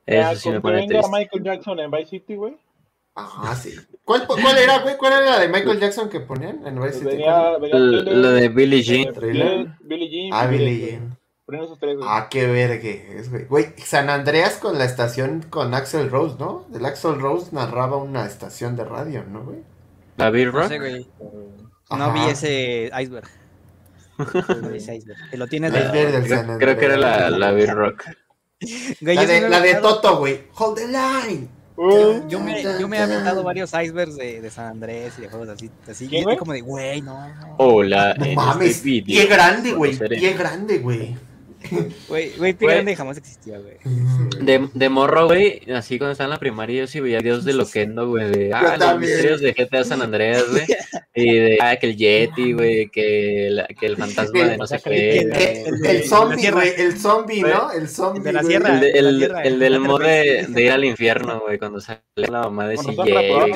Ya, 0.06 0.32
eso 0.32 0.40
sí 0.40 0.50
me 0.50 0.60
pone 0.60 0.80
que 0.82 0.88
triste. 0.88 1.10
Michael 1.10 1.42
Jackson 1.44 1.80
en 1.80 1.90
Vice 1.90 2.10
City, 2.10 2.34
güey. 2.34 2.56
Ajá, 3.14 3.54
sí. 3.54 3.74
¿Cuál, 4.04 4.26
cuál 4.26 4.58
era, 4.58 4.78
güey? 4.80 4.96
¿Cuál 4.96 5.12
era 5.12 5.20
la 5.32 5.38
de 5.38 5.48
Michael 5.48 5.78
Jackson 5.78 6.08
que 6.08 6.20
ponían 6.20 6.66
en 6.66 6.80
Vice 6.80 6.94
City? 6.94 7.04
Venía, 7.04 7.58
venía 7.58 7.76
L- 7.76 7.98
Thriller, 7.98 8.16
Lo 8.16 8.32
de 8.32 8.48
Billie 8.48 8.82
Jean. 8.82 9.14
Billie 9.80 10.08
Jean. 10.10 10.30
Ah, 10.32 10.46
Billie. 10.46 10.86
Jean. 10.90 11.18
Ponían 11.52 11.64
esos 11.66 11.78
tres, 11.78 11.96
güey. 11.96 12.08
Ah, 12.10 12.28
qué 12.30 12.46
vergue 12.46 13.16
es, 13.18 13.30
güey. 13.30 13.44
Güey, 13.44 13.74
San 13.84 14.08
Andreas 14.08 14.54
con 14.54 14.78
la 14.78 14.84
estación 14.84 15.44
con 15.50 15.74
Axel 15.74 16.10
Rose, 16.10 16.36
¿no? 16.38 16.66
El 16.74 16.84
Axel 16.86 17.20
Rose 17.20 17.48
narraba 17.52 17.98
una 17.98 18.24
estación 18.24 18.74
de 18.74 18.84
radio, 18.84 19.22
¿no, 19.24 19.44
güey? 19.44 19.58
La 20.16 20.30
No 20.30 20.50
Rock. 20.50 20.68
sé, 20.68 20.78
güey. 20.78 21.06
Ajá. 21.90 22.06
No 22.06 22.12
vi 22.14 22.30
ese 22.30 22.90
iceberg. 22.98 23.28
No 24.18 24.68
vi 24.70 24.78
ese 24.78 24.96
iceberg. 24.96 25.18
Lo 25.32 25.46
tienes 25.46 25.72
La 25.72 25.78
de- 25.80 25.84
iceberg 26.00 26.12
del 26.12 26.28
San 26.28 26.58
Creo, 26.58 26.78
que 26.78 26.84
era 26.86 26.96
la, 26.96 27.30
la 27.30 27.50
Beer 27.52 27.74
Rock. 27.74 28.04
Güey, 29.00 29.16
La 29.16 29.26
de, 29.26 29.48
la 29.48 29.80
Toto, 29.80 30.18
güey. 30.18 30.44
Hold 30.54 30.76
the 30.78 30.86
line. 30.86 31.48
Yo 32.28 32.38
me, 32.38 32.62
yo 32.78 32.86
me 32.86 32.98
he 32.98 33.00
aventado 33.00 33.42
varios 33.42 33.72
icebergs 33.72 34.16
de, 34.16 34.40
de 34.40 34.50
San 34.50 34.66
Andrés 34.66 35.14
y 35.18 35.22
de 35.22 35.28
juegos 35.28 35.48
así. 35.48 35.70
así 35.88 36.08
como 36.38 36.52
de, 36.52 36.60
güey, 36.60 37.00
no. 37.00 37.26
no. 37.34 37.54
Hola, 37.58 38.14
No 38.18 38.24
en 38.24 38.34
mames. 38.36 38.76
este 38.76 38.88
video. 38.88 39.22
es 39.22 39.28
grande, 39.28 39.72
güey. 39.72 39.90
es 39.92 40.38
grande, 40.38 40.78
güey. 40.78 41.16
Güey, 42.08 42.32
güey, 42.36 42.52
Pie. 42.52 42.68
Grande 42.68 42.96
jamás 42.96 43.16
existió, 43.18 43.54
güey. 43.62 43.76
De, 44.40 44.68
de 44.74 44.88
morro, 44.88 45.26
güey, 45.26 45.62
así 45.72 45.98
cuando 45.98 46.12
estaba 46.12 46.26
en 46.26 46.30
la 46.30 46.38
primaria, 46.38 46.80
yo 46.80 46.86
sí 46.86 47.00
veía 47.00 47.20
videos 47.20 47.44
de 47.44 47.52
Loquendo, 47.54 48.08
güey, 48.08 48.30
de 48.30 48.52
ah, 48.52 48.62
los 48.62 48.78
también. 48.78 49.12
misterios 49.12 49.40
de 49.40 49.52
GTA 49.52 49.84
San 49.84 50.02
Andreas, 50.02 50.44
güey, 50.50 50.64
y 51.14 51.34
de 51.38 51.58
ah, 51.60 51.76
que 51.76 51.86
el 51.86 51.96
Yeti, 51.96 52.52
güey, 52.52 52.88
que, 52.88 53.48
la- 53.50 53.66
que 53.66 53.86
el 53.86 53.96
fantasma 53.96 54.44
de 54.44 54.56
no 54.56 54.66
sé 54.66 54.80
qué, 54.84 55.70
El, 55.84 56.04
zombie, 56.04 56.50
güey. 56.50 56.72
El 56.76 56.98
zombie, 56.98 57.42
¿no? 57.42 57.70
El 57.72 57.88
zombie. 57.88 58.18
El 58.18 58.24
de 58.24 58.32
la 58.32 58.42
sierra. 58.42 58.74
El, 58.74 58.80
de- 58.80 58.90
el- 58.90 59.04
la 59.12 59.18
tierra, 59.26 59.42
el 59.42 59.58
del 59.58 59.72
la 59.72 59.78
mod 59.78 60.02
de, 60.02 60.46
ir 60.56 60.70
al 60.70 60.84
infierno, 60.84 61.40
güey, 61.40 61.58
cuando 61.58 61.80
sale 61.80 62.00
la 62.14 62.42
mamá 62.42 62.68
de 62.68 62.76
CJ, 62.76 62.98
una. 62.98 63.46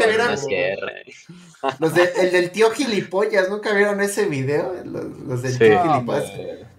Los 1.79 1.95
de- 1.95 2.11
el 2.21 2.33
del 2.33 2.51
tío 2.51 2.71
gilipollas, 2.71 3.49
¿nunca 3.51 3.73
vieron 3.75 4.01
ese 4.01 4.27
video? 4.27 4.75
Los, 4.85 5.05
los 5.21 5.43
del 5.43 5.53
Sí. 5.53 5.59
tío 5.59 5.83
gilipollas. 5.83 6.33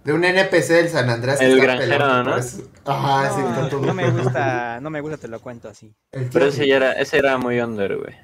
De 0.04 0.14
un 0.14 0.24
NPC 0.24 0.74
del 0.74 0.90
San 0.90 1.10
Andrés. 1.10 1.42
El 1.42 1.60
granjero, 1.60 1.98
pelón, 1.98 2.26
¿no? 2.28 2.42
sí, 2.42 2.62
está 2.62 3.30
No, 3.38 3.68
todo 3.68 3.82
no 3.82 3.94
me 3.94 4.10
gusta, 4.10 4.80
no 4.80 4.90
me 4.90 5.02
gusta, 5.02 5.18
te 5.18 5.28
lo 5.28 5.42
cuento 5.42 5.68
así. 5.68 5.94
Pero 6.32 6.46
ese 6.46 6.66
ya 6.66 6.78
era, 6.78 6.94
ese 6.94 7.18
era 7.18 7.38
muy 7.38 7.60
under, 7.60 7.98
güey. 7.98 8.16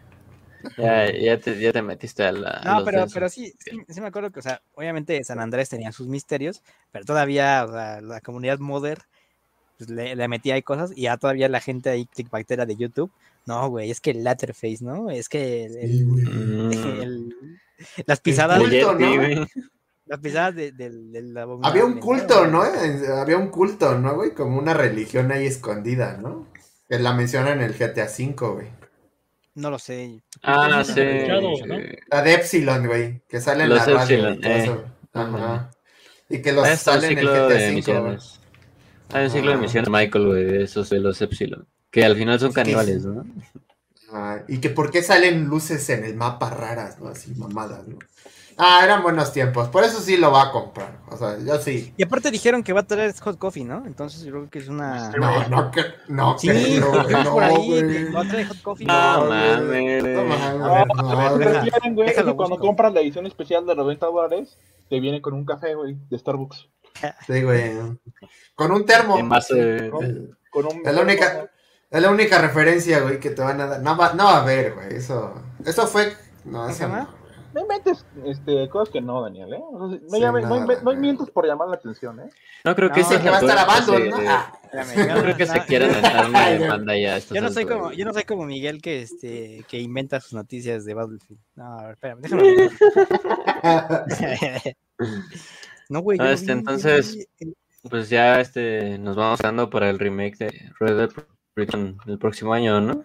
Ya, 0.78 1.12
ya, 1.12 1.38
te, 1.42 1.60
ya 1.60 1.74
te 1.74 1.82
metiste 1.82 2.24
a 2.24 2.32
la. 2.32 2.50
a 2.52 2.64
No, 2.64 2.74
los 2.76 2.84
pero, 2.86 3.00
densos. 3.00 3.14
pero 3.14 3.28
sí, 3.28 3.54
sí, 3.60 3.72
sí 3.90 4.00
me 4.00 4.08
acuerdo 4.08 4.32
que, 4.32 4.40
o 4.40 4.42
sea, 4.42 4.62
obviamente 4.76 5.22
San 5.26 5.42
Andrés 5.42 5.68
tenía 5.68 5.92
sus 5.92 6.08
misterios, 6.08 6.64
pero 6.94 7.04
todavía, 7.04 7.66
o 7.68 7.72
sea, 7.74 8.00
la 8.00 8.22
comunidad 8.22 8.60
modder 8.60 9.00
pues, 9.78 9.90
le, 9.90 10.16
le 10.16 10.28
metía 10.30 10.54
ahí 10.54 10.62
cosas 10.62 10.92
y 10.96 11.02
ya 11.02 11.18
todavía 11.18 11.50
la 11.50 11.60
gente 11.60 11.90
ahí 11.90 12.06
clickbaitera 12.06 12.66
de 12.66 12.78
YouTube, 12.78 13.12
no, 13.46 13.70
güey, 13.70 13.92
es 13.92 14.00
que 14.02 14.12
el 14.12 14.24
Letterface, 14.24 14.80
¿no? 14.82 15.10
Es 15.10 15.30
que 15.30 15.66
el, 15.66 15.78
el- 15.78 15.90
Sí, 15.90 16.04
güey. 16.04 16.24
Mm. 16.26 16.72
el- 17.02 17.36
las 18.06 18.20
pisadas, 18.22 18.62
El 18.62 18.84
culto, 18.86 19.48
las 20.06 20.20
pisadas 20.20 20.56
de- 20.56 20.72
del, 20.72 21.12
del 21.12 21.38
Había 21.64 21.86
un 21.86 22.00
culto, 22.00 22.48
¿no? 22.48 22.64
En- 22.66 23.06
Había 23.12 23.38
un 23.38 23.50
culto, 23.50 23.98
¿no, 23.98 24.16
güey? 24.16 24.34
Como 24.34 24.58
una 24.60 24.74
religión 24.74 25.32
ahí 25.32 25.46
escondida, 25.46 26.18
¿no? 26.18 26.48
Que 26.88 27.00
la 27.00 27.14
mencionan 27.14 27.60
en 27.62 27.66
el 27.66 27.74
GTA 27.74 28.06
V, 28.06 28.34
güey. 28.54 28.68
No 29.56 29.70
lo 29.70 29.78
sé. 29.80 30.24
Ah, 30.42 30.84
Sí, 30.84 31.00
¿no? 31.28 31.78
La 32.10 32.22
de 32.22 32.34
Epsilon, 32.34 32.88
güey. 32.88 33.22
Que 33.28 33.40
sale 33.40 33.64
en 33.64 33.70
Los 33.70 33.80
la 33.80 33.86
radio. 33.86 34.02
Epsilon, 34.30 34.34
y 34.34 34.42
todo 34.66 34.76
eh. 34.76 34.86
Ajá. 35.14 35.72
Y 36.30 36.42
que 36.42 36.52
los 36.54 36.66
Ah, 36.66 36.74
está 36.74 36.96
un 36.96 37.02
sale 37.02 37.14
en 37.14 37.20
el 37.20 37.26
ciclo 37.26 37.48
GTA 37.48 37.54
de 37.56 37.82
V. 38.10 38.18
Hay 39.14 39.26
un 39.26 39.30
ciclo 39.30 39.52
de 39.52 39.58
misiones, 39.58 39.90
Michael, 39.92 40.26
güey, 40.28 40.44
de 40.46 40.64
esos 40.64 40.90
de 40.90 41.00
los 41.00 41.22
Epsilon. 41.22 41.68
Que 41.94 42.04
al 42.04 42.18
final 42.18 42.40
son 42.40 42.50
Es 42.50 42.56
que 42.56 42.62
caníbales, 42.62 43.06
¿no? 43.06 43.24
Ah, 44.12 44.40
y 44.48 44.58
que 44.60 44.70
por 44.70 44.92
qué 44.92 45.02
salen 45.02 45.46
luces 45.46 45.90
en 45.90 46.04
el 46.04 46.16
mapa 46.16 46.50
raras, 46.50 47.00
¿no? 47.00 47.08
Así 47.10 47.34
mamadas, 47.36 47.88
¿no? 47.88 47.98
Ah, 48.58 48.82
eran 48.84 49.02
buenos 49.02 49.34
tiempos. 49.34 49.68
Por 49.70 49.84
eso 49.84 50.00
sí 50.00 50.16
lo 50.18 50.32
va 50.32 50.44
a 50.44 50.52
comprar. 50.52 51.00
O 51.10 51.18
sea, 51.18 51.38
yo 51.40 51.58
sí. 51.60 51.92
Y 51.98 52.04
aparte 52.04 52.30
dijeron 52.30 52.62
que 52.64 52.72
va 52.74 52.82
a 52.82 52.88
traer 52.88 53.12
hot 53.20 53.40
coffee, 53.40 53.64
¿no? 53.64 53.84
Entonces 53.88 54.24
yo 54.24 54.32
creo 54.32 54.50
que 54.50 54.60
es 54.60 54.68
una. 54.68 55.10
No, 55.12 55.48
no, 55.50 55.72
que, 55.72 55.82
no, 56.08 56.38
Sí, 56.38 56.50
creo, 56.50 56.92
güey, 57.04 57.12
no, 57.14 57.24
no, 57.24 57.32
por 57.34 57.44
ahí 57.44 57.68
güey. 57.68 58.12
va 58.12 58.22
a 58.22 58.28
traer 58.28 58.48
hot 58.48 58.62
coffee. 58.62 58.86
No, 58.86 59.26
mames. 59.28 60.04
No 60.04 60.24
mames, 60.26 61.48
que 61.74 61.90
güey. 61.92 62.08
que 62.14 62.14
cuando 62.36 62.50
busco. 62.50 62.60
compras 62.60 62.94
la 62.94 63.02
edición 63.02 63.26
especial 63.26 63.66
de 63.66 63.76
90 63.76 64.06
dólares, 64.06 64.58
te 64.90 65.00
viene 65.00 65.22
con 65.22 65.34
un 65.34 65.46
café, 65.46 65.74
güey, 65.74 65.98
de 66.10 66.20
Starbucks. 66.20 66.70
Sí, 67.26 67.42
güey. 67.42 67.72
Con 68.54 68.72
un 68.72 68.86
termo. 68.86 69.18
En 69.18 69.30
base 69.30 69.56
de- 69.56 69.90
Con 70.52 70.66
un... 70.68 70.82
Es 70.86 70.94
la 70.94 71.02
única, 71.02 71.50
es 71.94 72.02
la 72.02 72.10
única 72.10 72.40
referencia, 72.40 73.00
güey, 73.02 73.20
que 73.20 73.30
te 73.30 73.42
van 73.42 73.62
a 73.62 73.68
dar. 73.68 73.82
No 73.82 73.96
va, 73.96 74.14
no 74.14 74.26
va 74.26 74.38
a 74.38 74.42
haber, 74.42 74.74
güey. 74.74 74.96
Eso, 74.96 75.34
eso 75.66 75.88
fue. 75.88 76.14
No, 76.44 76.66
¿Qué 76.68 76.74
eso 76.74 76.88
no. 76.90 77.24
No 77.54 77.62
inventes 77.62 78.04
este, 78.26 78.68
cosas 78.68 78.92
que 78.92 79.00
no, 79.00 79.22
Daniel, 79.22 79.54
¿eh? 79.54 79.62
O 79.62 79.88
sea, 79.88 80.00
no, 80.02 80.10
Sí, 80.10 80.20
llame- 80.20 80.42
no, 80.42 80.60
nada, 80.66 80.82
no 80.82 80.94
mientes 80.96 81.30
por 81.30 81.46
llamar 81.46 81.68
la 81.68 81.76
atención, 81.76 82.20
¿eh? 82.20 82.30
No 82.64 82.76
creo 82.76 82.92
que 82.92 83.02
No, 83.02 83.08
ese 83.08 83.22
que 83.22 83.30
va 83.30 83.38
a 83.38 83.40
estar 83.42 83.58
abando, 83.60 84.00
¿no? 84.00 84.18
Ah, 84.28 84.52
No 84.74 85.22
creo 85.22 85.38
que 85.38 85.46
se 85.46 85.60
quieran 85.66 85.92
echar 86.00 86.30
una 86.30 86.50
demanda 86.50 86.98
ya. 86.98 87.20
Yo 87.20 87.42
no 87.42 87.50
soy 87.52 87.66
como, 87.66 87.92
yo 87.92 88.06
no 88.06 88.14
soy 88.14 88.24
como 88.24 88.46
Miguel 88.48 88.82
que 88.82 89.04
este 89.04 89.64
que 89.68 89.78
inventa 89.80 90.20
sus 90.20 90.34
noticias 90.34 90.84
de 90.84 90.96
Battlefield. 90.96 91.40
No, 91.54 91.78
a 91.80 91.84
ver, 91.84 91.92
espérame, 91.92 92.22
déjame. 92.22 92.56
ver. 92.56 92.72
no, 95.90 96.00
güey. 96.02 96.18
Ah, 96.20 96.32
este, 96.32 96.54
entonces- 96.54 97.28
Pues 97.88 98.10
ya 98.10 98.40
este, 98.40 98.98
nos 98.98 99.16
vamos 99.16 99.40
dando 99.42 99.70
para 99.70 99.92
el 99.92 100.00
remake 100.00 100.38
de 100.38 100.72
Red 100.80 100.98
Dead 100.98 101.10
El 101.56 102.18
próximo 102.20 102.54
año, 102.54 102.82
¿no? 102.82 103.04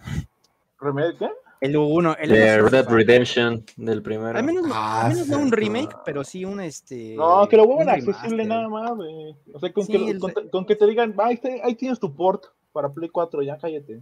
¿Remedio 0.80 1.16
qué? 1.18 1.28
El 1.60 1.76
1, 1.76 2.16
el 2.20 2.30
De 2.30 2.62
Red 2.62 2.70
Dead 2.70 2.88
Redemption 2.88 3.64
del 3.76 4.00
primero. 4.00 4.38
Al 4.38 4.44
menos, 4.44 4.66
no- 4.66 4.74
Ah, 4.74 5.06
al 5.06 5.12
menos 5.12 5.26
no 5.28 5.38
un 5.38 5.50
remake, 5.52 5.94
pero 6.04 6.22
sí 6.22 6.44
un 6.44 6.60
este. 6.60 7.14
No, 7.16 7.48
que 7.48 7.56
lo 7.56 7.66
vuelvan 7.66 7.88
accesible 7.96 8.44
remaster. 8.44 8.46
nada 8.46 8.68
más, 8.68 8.92
güey. 8.94 9.34
O 9.52 9.58
sea, 9.58 9.72
con, 9.72 9.84
Sí, 9.84 9.92
que, 9.92 10.10
el- 10.12 10.18
con, 10.20 10.32
con 10.50 10.64
que 10.66 10.76
te 10.76 10.86
digan, 10.86 11.14
"Ah, 11.18 11.30
ahí, 11.64 11.74
tienes 11.74 11.98
tu 11.98 12.14
port 12.14 12.44
para 12.72 12.88
Play 12.90 13.08
4, 13.08 13.42
ya 13.42 13.58
cállate. 13.58 14.00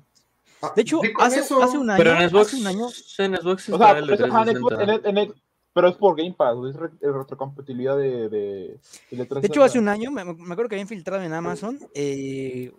De 0.74 0.82
hecho, 0.82 1.00
hace, 1.18 1.40
eso. 1.40 1.62
hace 1.62 1.78
un 1.78 1.88
año. 1.90 1.98
Pero 1.98 2.12
en 2.20 2.28
Xbox, 2.30 2.46
hace 2.48 2.56
un 2.60 2.66
año. 2.66 2.86
en 3.18 3.36
Xbox 3.36 3.68
O 3.70 3.78
sea, 3.78 3.98
el 3.98 4.06
de 4.06 4.14
es- 4.14 4.20
ajá, 4.20 4.42
en 4.42 4.48
Xbox- 4.56 4.76
360. 4.76 5.08
en- 5.10 5.18
en- 5.18 5.34
pero 5.72 5.88
es 5.88 5.96
por 5.96 6.16
Game 6.16 6.34
Pass, 6.36 6.56
es 6.70 6.76
re- 6.76 6.90
retrocompatibilidad 7.00 7.96
de, 7.96 8.28
de, 8.28 8.78
de, 9.10 9.24
De 9.26 9.46
hecho, 9.46 9.62
hace 9.62 9.78
un 9.78 9.88
año, 9.88 10.10
me, 10.10 10.24
me 10.24 10.32
acuerdo 10.52 10.68
que 10.68 10.74
había 10.76 10.82
infiltrado 10.82 11.22
en 11.22 11.32
Amazon. 11.32 11.78
eh, 11.94 12.70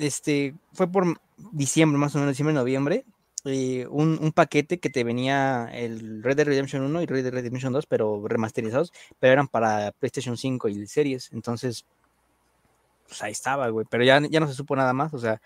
este 0.00 0.54
fue 0.72 0.90
por 0.90 1.20
diciembre, 1.52 1.98
más 1.98 2.14
o 2.14 2.18
menos, 2.18 2.32
diciembre, 2.32 2.54
noviembre. 2.54 3.04
eh, 3.44 3.86
un, 3.90 4.18
un 4.20 4.32
paquete 4.32 4.80
que 4.80 4.90
te 4.90 5.04
venía 5.04 5.68
el 5.72 6.22
Red 6.22 6.36
Dead 6.36 6.46
Redemption 6.46 6.82
1 6.82 7.02
y 7.02 7.06
Red 7.06 7.24
Dead 7.24 7.32
Redemption 7.32 7.72
2, 7.72 7.86
pero 7.86 8.22
remasterizados, 8.28 8.92
pero 9.18 9.32
eran 9.32 9.48
para 9.48 9.92
PlayStation 9.92 10.36
5 10.36 10.68
y 10.68 10.86
series. 10.86 11.32
Entonces, 11.32 11.86
pues 13.08 13.22
ahí 13.22 13.32
estaba, 13.32 13.68
güey. 13.68 13.86
Pero 13.90 14.04
ya, 14.04 14.20
ya 14.28 14.40
no 14.40 14.46
se 14.48 14.54
supo 14.54 14.76
nada 14.76 14.92
más. 14.92 15.12
O 15.14 15.18
sea, 15.18 15.40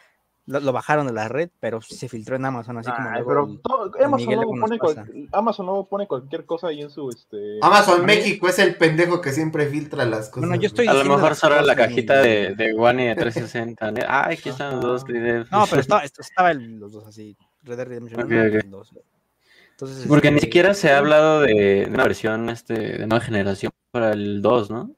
lo, 0.47 0.61
lo 0.61 0.73
bajaron 0.73 1.07
de 1.07 1.13
la 1.13 1.27
red, 1.29 1.49
pero 1.61 1.81
se 1.81 2.09
filtró 2.09 2.37
en 2.37 2.45
Amazon, 2.45 2.77
así 2.79 2.91
como. 2.91 3.09
Ay, 3.09 3.23
pero 3.27 3.47
el- 3.47 3.61
todo- 3.61 3.91
Amazon, 4.05 4.35
luego 4.35 4.51
pone 4.61 4.79
pasa. 4.79 5.05
cual- 5.07 5.29
Amazon 5.33 5.67
luego 5.67 5.89
pone 5.89 6.07
cualquier 6.07 6.45
cosa 6.45 6.69
ahí 6.69 6.83
en 6.83 6.91
su 6.91 7.09
este 7.09 7.59
Amazon 7.63 8.05
México 8.05 8.49
es 8.49 8.59
el 8.59 8.77
pendejo 8.77 9.21
que 9.21 9.33
siempre 9.33 9.67
filtra 9.67 10.05
las 10.05 10.29
cosas. 10.29 10.49
Bueno, 10.49 10.61
yo 10.63 10.67
estoy- 10.67 10.87
A 10.87 10.95
lo 10.95 11.05
mejor 11.05 11.35
solo 11.35 11.61
la 11.63 11.75
cajita 11.75 12.21
y- 12.21 12.29
de, 12.29 12.55
de 12.57 12.75
One 12.77 13.05
y 13.05 13.09
de 13.09 13.15
360. 13.15 13.91
¿no? 13.93 14.01
Ay, 14.09 14.35
aquí 14.39 14.49
están 14.51 14.73
los 14.75 14.81
dos. 14.83 15.05
No, 15.51 15.65
pero 15.71 15.81
estaba, 15.81 16.03
estaba 16.19 16.51
el- 16.51 16.79
los 16.79 16.93
dos 16.93 17.07
así. 17.07 17.37
Red 17.63 17.77
Dead 17.79 17.87
Redemption 17.89 18.21
Ok, 18.21 18.27
1 18.31 18.45
y 18.45 18.49
ok. 18.49 18.55
el 18.65 18.71
2. 18.71 18.91
Entonces, 19.71 20.07
Porque 20.07 20.31
ni 20.31 20.37
este, 20.37 20.47
siquiera 20.47 20.75
se 20.75 20.93
ha 20.93 20.99
hablado 20.99 21.41
de 21.41 21.87
una 21.89 22.05
versión 22.05 22.49
este, 22.51 22.75
de 22.75 23.07
nueva 23.07 23.25
generación 23.25 23.73
para 23.91 24.13
el 24.13 24.41
2, 24.43 24.71
¿no? 24.71 24.91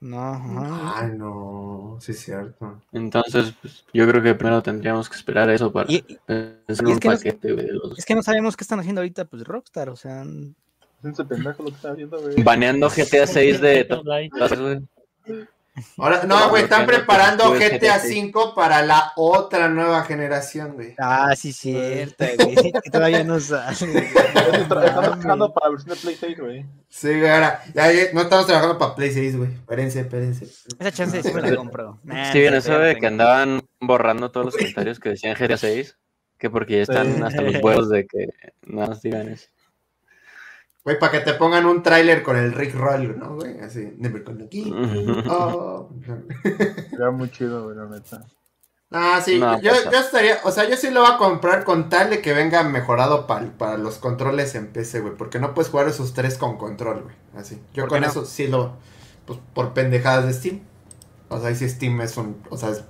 No, 0.00 0.18
ajá. 0.34 0.92
Ay, 0.96 1.12
no, 1.18 1.98
sí 2.00 2.12
es 2.12 2.20
cierto. 2.20 2.80
Entonces, 2.92 3.52
pues, 3.60 3.84
yo 3.92 4.08
creo 4.08 4.22
que 4.22 4.34
primero 4.34 4.62
tendríamos 4.62 5.08
que 5.10 5.16
esperar 5.16 5.50
eso 5.50 5.70
para 5.70 5.92
Y- 5.92 6.00
pensar 6.26 6.56
y 6.68 6.72
es 6.72 6.80
un 6.80 6.86
no- 6.94 7.00
paquete 7.00 7.54
de 7.54 7.72
los 7.72 7.98
Es 7.98 8.06
que 8.06 8.14
no 8.14 8.22
sabemos 8.22 8.56
qué 8.56 8.64
están 8.64 8.80
haciendo 8.80 9.02
ahorita, 9.02 9.26
pues 9.26 9.44
Rockstar, 9.44 9.90
o 9.90 9.96
sea. 9.96 10.22
es 10.22 11.16
pendejo 11.28 11.62
lo 11.64 11.68
que 11.70 11.74
está 11.76 11.92
haciendo, 11.92 12.18
güey. 12.20 12.42
Baneando 12.42 12.88
GTA 12.88 13.26
6 13.26 13.60
de. 13.60 13.86
Ahora, 15.98 16.22
No, 16.26 16.48
güey, 16.50 16.64
están 16.64 16.86
preparando 16.86 17.52
GTA 17.52 17.98
V 17.98 18.32
para 18.54 18.82
la 18.82 19.12
otra 19.16 19.68
nueva 19.68 20.04
generación, 20.04 20.74
güey. 20.74 20.94
Ah, 20.98 21.34
sí, 21.36 21.52
cierto, 21.52 22.24
güey. 22.38 22.72
que 22.72 22.90
todavía 22.90 23.24
no 23.24 23.38
sale. 23.40 23.74
Están 23.74 24.68
trabajando 24.68 25.52
para 25.52 25.66
la 25.66 25.72
versión 25.72 25.96
de 25.96 26.00
Play 26.00 26.16
6, 26.16 26.38
güey. 26.38 26.66
Sí, 26.88 27.08
güey, 27.08 27.30
ahora, 27.30 27.62
ya, 27.74 27.92
ya, 27.92 28.02
no 28.12 28.22
estamos 28.22 28.46
trabajando 28.46 28.78
para 28.78 28.94
Play 28.94 29.10
6, 29.12 29.36
güey. 29.36 29.52
Espérense, 29.52 30.00
espérense. 30.00 30.44
Esa 30.44 30.92
chance 30.92 31.22
sí 31.22 31.32
me 31.32 31.42
la 31.42 31.56
compro. 31.56 31.98
Nah, 32.02 32.32
Sí, 32.32 32.40
bien, 32.40 32.54
eso 32.54 32.78
de 32.78 32.96
que 32.96 33.06
andaban 33.06 33.62
borrando 33.80 34.30
todos 34.30 34.46
los 34.46 34.56
comentarios 34.56 34.98
que 35.00 35.10
decían 35.10 35.36
GTA 35.38 35.56
6, 35.56 35.98
que 36.38 36.50
porque 36.50 36.76
ya 36.76 36.82
están 36.82 37.22
hasta 37.22 37.42
los 37.42 37.62
huevos 37.62 37.88
de 37.90 38.06
que 38.06 38.28
nada 38.66 38.88
más 38.88 39.02
digan 39.02 39.28
eso. 39.28 39.48
Güey, 40.84 40.98
para 40.98 41.12
que 41.12 41.20
te 41.20 41.34
pongan 41.34 41.66
un 41.66 41.82
tráiler 41.82 42.22
con 42.22 42.36
el 42.36 42.52
Rick 42.52 42.74
Roll, 42.74 43.18
¿no, 43.18 43.34
güey? 43.36 43.60
Así, 43.60 43.92
never 43.98 44.22
gonna 44.24 44.46
give 44.50 44.70
up. 44.70 45.90
Era 46.92 47.10
muy 47.10 47.30
chido, 47.30 47.64
güey, 47.64 47.76
la 47.76 47.86
neta. 47.86 48.22
Ah, 48.92 49.20
sí, 49.24 49.38
No, 49.38 49.60
yo, 49.60 49.70
pues, 49.70 49.84
yo 49.92 49.98
estaría, 50.00 50.38
o 50.42 50.50
sea, 50.50 50.68
yo 50.68 50.76
sí 50.76 50.90
lo 50.90 51.02
voy 51.02 51.10
a 51.12 51.16
comprar 51.18 51.62
con 51.64 51.88
tal 51.88 52.10
de 52.10 52.20
que 52.20 52.32
venga 52.32 52.62
mejorado 52.64 53.26
pa- 53.28 53.44
para 53.56 53.78
los 53.78 53.98
controles 53.98 54.54
en 54.56 54.72
PC, 54.72 55.00
güey, 55.00 55.14
porque 55.16 55.38
no 55.38 55.54
puedes 55.54 55.70
jugar 55.70 55.86
esos 55.86 56.12
tres 56.12 56.36
con 56.38 56.56
control, 56.56 57.02
güey, 57.04 57.14
así. 57.36 57.62
Yo 57.72 57.84
¿Por 57.84 57.90
qué 57.90 57.94
con 57.96 58.00
no? 58.00 58.06
eso 58.08 58.24
sí 58.24 58.48
lo, 58.48 58.72
pues 59.26 59.38
por 59.54 59.74
pendejadas 59.74 60.26
de 60.26 60.32
Steam. 60.32 60.60
O 61.28 61.38
sea, 61.38 61.50
ahí 61.50 61.54
sí 61.54 61.68
Steam 61.68 62.00
es 62.00 62.16
un, 62.16 62.42
o 62.50 62.56
sea, 62.56 62.70
es- 62.70 62.84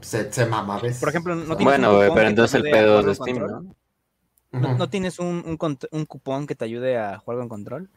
se, 0.00 0.32
se 0.32 0.46
mama, 0.46 0.80
¿ves? 0.80 0.98
Por 0.98 1.10
ejemplo, 1.10 1.34
no 1.36 1.42
O 1.42 1.46
sea, 1.46 1.56
tienes 1.56 1.64
Bueno, 1.78 1.94
güey, 1.94 2.10
pero 2.12 2.28
entonces 2.28 2.54
el 2.56 2.62
pedo 2.62 3.02
de 3.02 3.14
Steam, 3.14 3.38
control? 3.38 3.64
¿no? 3.66 3.74
¿No, 4.52 4.88
tienes 4.90 5.18
un, 5.18 5.58
un, 5.92 6.06
cupón 6.06 6.46
que 6.46 6.54
te 6.54 6.64
ayude 6.64 6.98
a 6.98 7.18
jugar 7.18 7.38
con 7.38 7.48
control? 7.48 7.88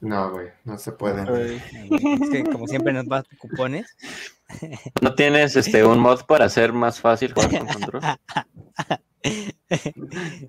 No, 0.00 0.30
güey, 0.30 0.48
no 0.64 0.78
se 0.78 0.92
puede. 0.92 1.22
Es 1.56 2.30
que 2.30 2.44
como 2.44 2.66
siempre 2.66 2.92
nos 2.92 3.06
vas 3.06 3.24
cupones. 3.38 3.86
¿No 5.02 5.14
tienes 5.14 5.56
este 5.56 5.84
un 5.84 5.98
mod 5.98 6.22
para 6.26 6.46
hacer 6.46 6.72
más 6.72 7.00
fácil 7.00 7.32
jugar 7.32 7.58
con 7.58 7.66
control? 7.68 8.02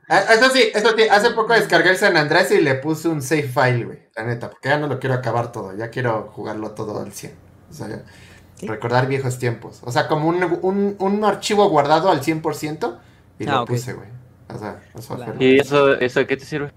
Ah, 0.08 0.20
Eso 0.36 0.50
sí, 0.52 0.64
eso 0.74 0.94
sí, 0.96 1.04
hace 1.10 1.32
poco 1.32 1.54
descargué 1.54 1.90
el 1.90 1.98
San 1.98 2.16
Andrés 2.16 2.52
y 2.52 2.62
le 2.62 2.76
puse 2.76 3.08
un 3.08 3.24
save 3.24 3.44
file, 3.48 3.86
güey, 3.86 4.00
la 4.16 4.24
neta, 4.24 4.52
porque 4.52 4.70
ya 4.70 4.78
no 4.78 4.88
lo 4.88 5.00
quiero 5.00 5.16
acabar 5.16 5.52
todo, 5.52 5.76
ya 5.76 5.90
quiero 5.90 6.30
jugarlo 6.32 6.72
todo 6.72 7.02
al 7.02 7.12
100. 7.12 7.34
O 7.72 7.74
sea, 7.74 7.88
ya- 7.90 8.04
¿Sí? 8.56 8.68
recordar 8.68 9.08
viejos 9.08 9.40
tiempos. 9.40 9.82
O 9.84 9.92
sea, 9.92 10.08
como 10.08 10.28
un, 10.30 10.44
un, 10.62 10.96
un 11.00 11.24
archivo 11.26 11.68
guardado 11.70 12.10
al 12.12 12.22
100% 12.22 13.00
y 13.40 13.48
Ah, 13.48 13.56
lo 13.56 13.66
puse, 13.66 13.94
güey. 13.94 14.08
O 14.54 14.58
sea, 14.58 14.82
eso 14.96 15.16
Claro. 15.16 15.34
¿Y 15.40 15.60
eso, 15.60 15.94
eso 15.96 16.20
de 16.20 16.28
qué 16.28 16.38
te 16.38 16.46
sirve? 16.46 16.72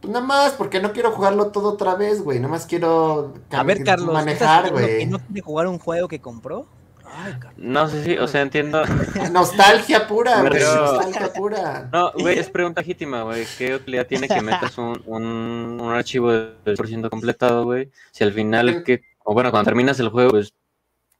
Pues 0.00 0.12
nada 0.12 0.24
más, 0.24 0.52
porque 0.52 0.80
no 0.80 0.92
quiero 0.92 1.10
jugarlo 1.12 1.48
todo 1.48 1.70
otra 1.70 1.94
vez, 1.94 2.22
güey. 2.22 2.38
Nada 2.38 2.50
más 2.50 2.66
quiero 2.66 3.34
A 3.50 3.62
ver, 3.62 3.82
Carlos, 3.84 4.06
¿tú 4.10 4.16
estás 4.16 4.24
manejar, 4.24 4.64
que 4.64 4.70
güey. 4.70 5.06
no 5.06 5.18
quiere 5.18 5.40
jugar 5.40 5.66
un 5.66 5.78
juego 5.78 6.06
que 6.08 6.20
compró? 6.20 6.66
Ay, 7.04 7.32
Carlos. 7.38 7.54
No 7.56 7.88
sé 7.88 8.04
si, 8.04 8.18
o 8.18 8.28
sea, 8.28 8.42
entiendo. 8.42 8.82
Nostalgia 9.32 10.06
pura, 10.06 10.40
güey. 10.40 10.52
Pero- 10.52 10.74
Nostalgia 10.92 11.32
pura. 11.32 11.88
No, 11.92 12.12
güey, 12.12 12.38
es 12.38 12.50
pregunta 12.50 12.80
legítima, 12.82 13.22
güey. 13.22 13.46
¿Qué 13.56 13.74
utilidad 13.74 14.06
tiene 14.06 14.28
que 14.28 14.40
metas 14.42 14.76
un, 14.78 15.02
un, 15.06 15.78
un 15.80 15.92
archivo 15.92 16.30
del 16.30 16.76
por 16.76 16.86
ciento 16.88 17.08
completado, 17.10 17.64
güey? 17.64 17.90
Si 18.12 18.22
al 18.22 18.32
final, 18.32 18.82
que, 18.84 19.02
o 19.24 19.32
bueno, 19.34 19.50
cuando 19.50 19.64
terminas 19.64 19.98
el 20.00 20.10
juego, 20.10 20.30
pues 20.32 20.52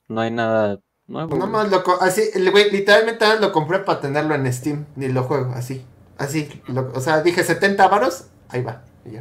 no 0.08 0.20
hay 0.20 0.30
nada 0.30 0.78
nuevo. 1.08 1.36
Nada 1.36 1.50
güey. 1.50 1.52
más 1.64 1.70
lo 1.70 2.02
así, 2.02 2.22
el 2.34 2.50
güey, 2.50 2.70
literalmente 2.70 3.24
lo 3.40 3.52
compré 3.52 3.80
para 3.80 4.00
tenerlo 4.00 4.34
en 4.34 4.52
Steam, 4.52 4.86
ni 4.96 5.08
lo 5.08 5.22
juego, 5.24 5.52
así. 5.54 5.84
Así, 6.18 6.48
lo- 6.68 6.92
o 6.94 7.00
sea, 7.00 7.20
dije 7.22 7.44
70 7.44 7.86
varos, 7.88 8.26
ahí 8.48 8.62
va, 8.62 8.82
y 9.04 9.12
ya. 9.12 9.20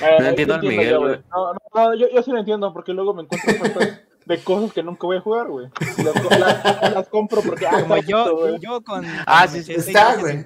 Eh, 0.00 0.16
No 0.20 0.26
entiendo 0.26 0.54
al 0.54 0.62
Miguel, 0.62 0.98
güey. 0.98 1.20
No, 1.30 1.52
no, 1.54 1.58
no, 1.74 1.94
yo, 1.94 2.06
yo 2.12 2.22
sí 2.22 2.30
lo 2.32 2.38
entiendo, 2.38 2.72
porque 2.72 2.92
luego 2.92 3.14
me 3.14 3.22
encuentro 3.22 3.80
de 4.26 4.38
cosas 4.38 4.72
que 4.72 4.82
nunca 4.82 5.06
voy 5.06 5.16
a 5.18 5.20
jugar, 5.20 5.48
güey. 5.48 5.66
Las, 5.98 6.20
co- 6.22 6.30
las- 6.38 6.92
las 6.94 7.08
compro 7.08 7.42
porque... 7.42 7.66
ah, 7.66 7.80
Como 7.82 7.96
yo, 7.98 8.36
güey. 8.36 8.58
yo 8.60 8.80
con. 8.82 9.04
Ah, 9.26 9.46
sí, 9.48 9.58
86 9.60 9.88
está, 9.88 10.10
años 10.12 10.22
güey. 10.22 10.44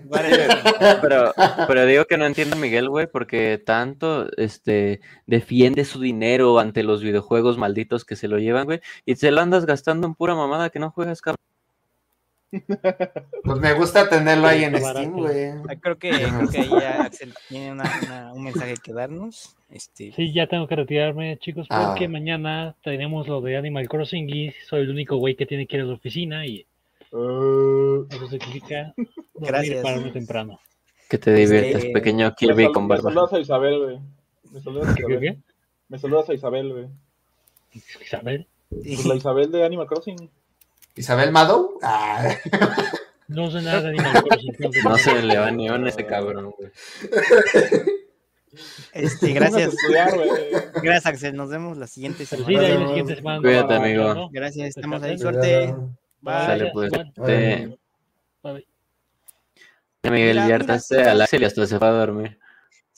Pero, 1.01 1.33
pero 1.67 1.87
digo 1.87 2.05
que 2.07 2.19
no 2.19 2.27
entiendo 2.27 2.57
a 2.57 2.59
Miguel, 2.59 2.89
güey, 2.89 3.07
porque 3.07 3.63
tanto 3.65 4.27
este 4.37 5.01
defiende 5.27 5.85
su 5.85 6.01
dinero 6.01 6.59
ante 6.59 6.83
los 6.83 7.03
videojuegos 7.03 7.59
malditos 7.59 8.05
que 8.05 8.17
se 8.17 8.29
lo 8.29 8.39
llevan, 8.39 8.65
güey, 8.67 8.81
y 9.05 9.15
te 9.15 9.31
lo 9.31 9.41
andas 9.41 9.67
gastando 9.67 10.07
en 10.07 10.15
pura 10.15 10.35
mamada 10.35 10.71
que 10.71 10.79
no 10.79 10.91
juegas, 10.91 11.21
cabrón. 11.21 11.39
Pues 12.51 13.59
me 13.61 13.73
gusta 13.75 14.09
tenerlo 14.09 14.47
ahí 14.47 14.65
en 14.65 14.77
Steam, 14.79 15.13
güey. 15.13 15.49
Ah, 15.69 15.77
Creo 15.81 15.99
que, 15.99 16.11
creo 16.11 16.49
que 16.51 16.59
ahí 16.59 16.71
ya 16.81 17.03
Axel 17.03 17.35
tiene 17.49 17.73
una- 17.73 18.01
una- 18.03 18.33
un 18.33 18.45
mensaje 18.45 18.75
que 18.83 18.93
darnos. 18.93 19.55
Este, 19.71 20.13
Sí, 20.13 20.33
ya 20.33 20.47
tengo 20.47 20.67
que 20.67 20.77
retirarme, 20.77 21.39
chicos, 21.39 21.67
Ah. 21.71 21.89
porque 21.89 22.09
mañana 22.09 22.75
tenemos 22.83 23.29
lo 23.29 23.41
de 23.43 23.57
Animal 23.57 23.89
Crossing 23.89 24.29
y 24.31 24.51
soy 24.69 24.81
el 24.83 24.91
único 24.91 25.17
güey 25.17 25.35
que 25.37 25.45
tiene 25.47 25.67
que 25.67 25.77
ir 25.77 25.83
a 25.83 25.87
la 25.87 25.95
oficina 25.95 26.47
y 26.47 26.67
Eh, 27.11 28.05
Eso 28.11 28.29
significa 28.29 28.93
dormir 28.97 29.13
Gracias. 29.73 30.13
temprano. 30.13 30.61
Que 31.09 31.17
te 31.17 31.33
diviertes, 31.33 31.77
Este, 31.77 31.91
pequeño 31.91 32.27
Me, 32.27 32.35
Kirby 32.35 32.65
sal- 32.65 32.73
con 32.75 32.83
me 32.85 32.89
barba. 32.91 33.03
saludas 33.11 33.33
a 33.33 33.39
Isabel, 33.41 33.79
güey. 33.83 33.99
Me 34.53 34.61
saludas 34.61 34.89
a 34.89 34.95
¿Qué, 34.95 35.01
Isabel. 35.01 35.21
qué? 35.21 35.37
Me 35.89 35.99
saludas 35.99 36.29
a 36.29 36.35
Isabel, 36.35 36.71
güey. 36.73 36.87
Isabel. 38.05 38.47
Pues 38.69 39.07
la 39.07 39.15
Isabel 39.15 39.51
de 39.51 39.65
Animal 39.65 39.87
Crossing. 39.87 40.31
Isabel 40.99 41.33
Mado. 41.33 41.79
Ah. 41.83 42.29
No 43.29 43.51
sé 43.51 43.61
nada 43.63 43.83
de 43.83 43.97
entonces- 43.97 44.85
No 44.85 44.97
se 44.97 45.23
le 45.23 45.39
va 45.39 45.51
ni 45.51 45.69
a 45.69 45.77
ese 45.87 46.07
cabrón, 46.07 46.55
güey. 46.57 46.71
Este, 48.93 49.33
gracias. 49.33 49.75
estudiar. 49.75 50.11
Gracias, 50.83 51.07
Axel. 51.07 51.37
Nos 51.37 51.51
vemos 51.51 51.77
la 51.77 51.87
siguiente 51.87 52.27
Pero 52.29 52.45
semana. 52.47 52.67
sí, 52.67 52.75
la 52.79 52.89
siguiente. 52.89 53.23
Cuídate, 53.43 53.75
amigo. 53.75 54.31
Gracias, 54.33 54.69
estamos 54.77 55.03
ahí. 55.03 55.19
Suerte. 55.19 55.75
Bye. 56.21 56.35
Sale, 56.35 56.71
pues. 56.73 56.91
Te... 57.27 57.79
Bye. 58.43 58.67
Miguel 60.05 60.37
ya 60.37 60.55
hartaste 60.55 61.03
al 61.03 61.21
Axel 61.21 61.43
y 61.43 61.45
hasta 61.45 61.67
se 61.67 61.79
fue 61.79 61.87
a 61.87 61.91
dormir. 61.93 62.39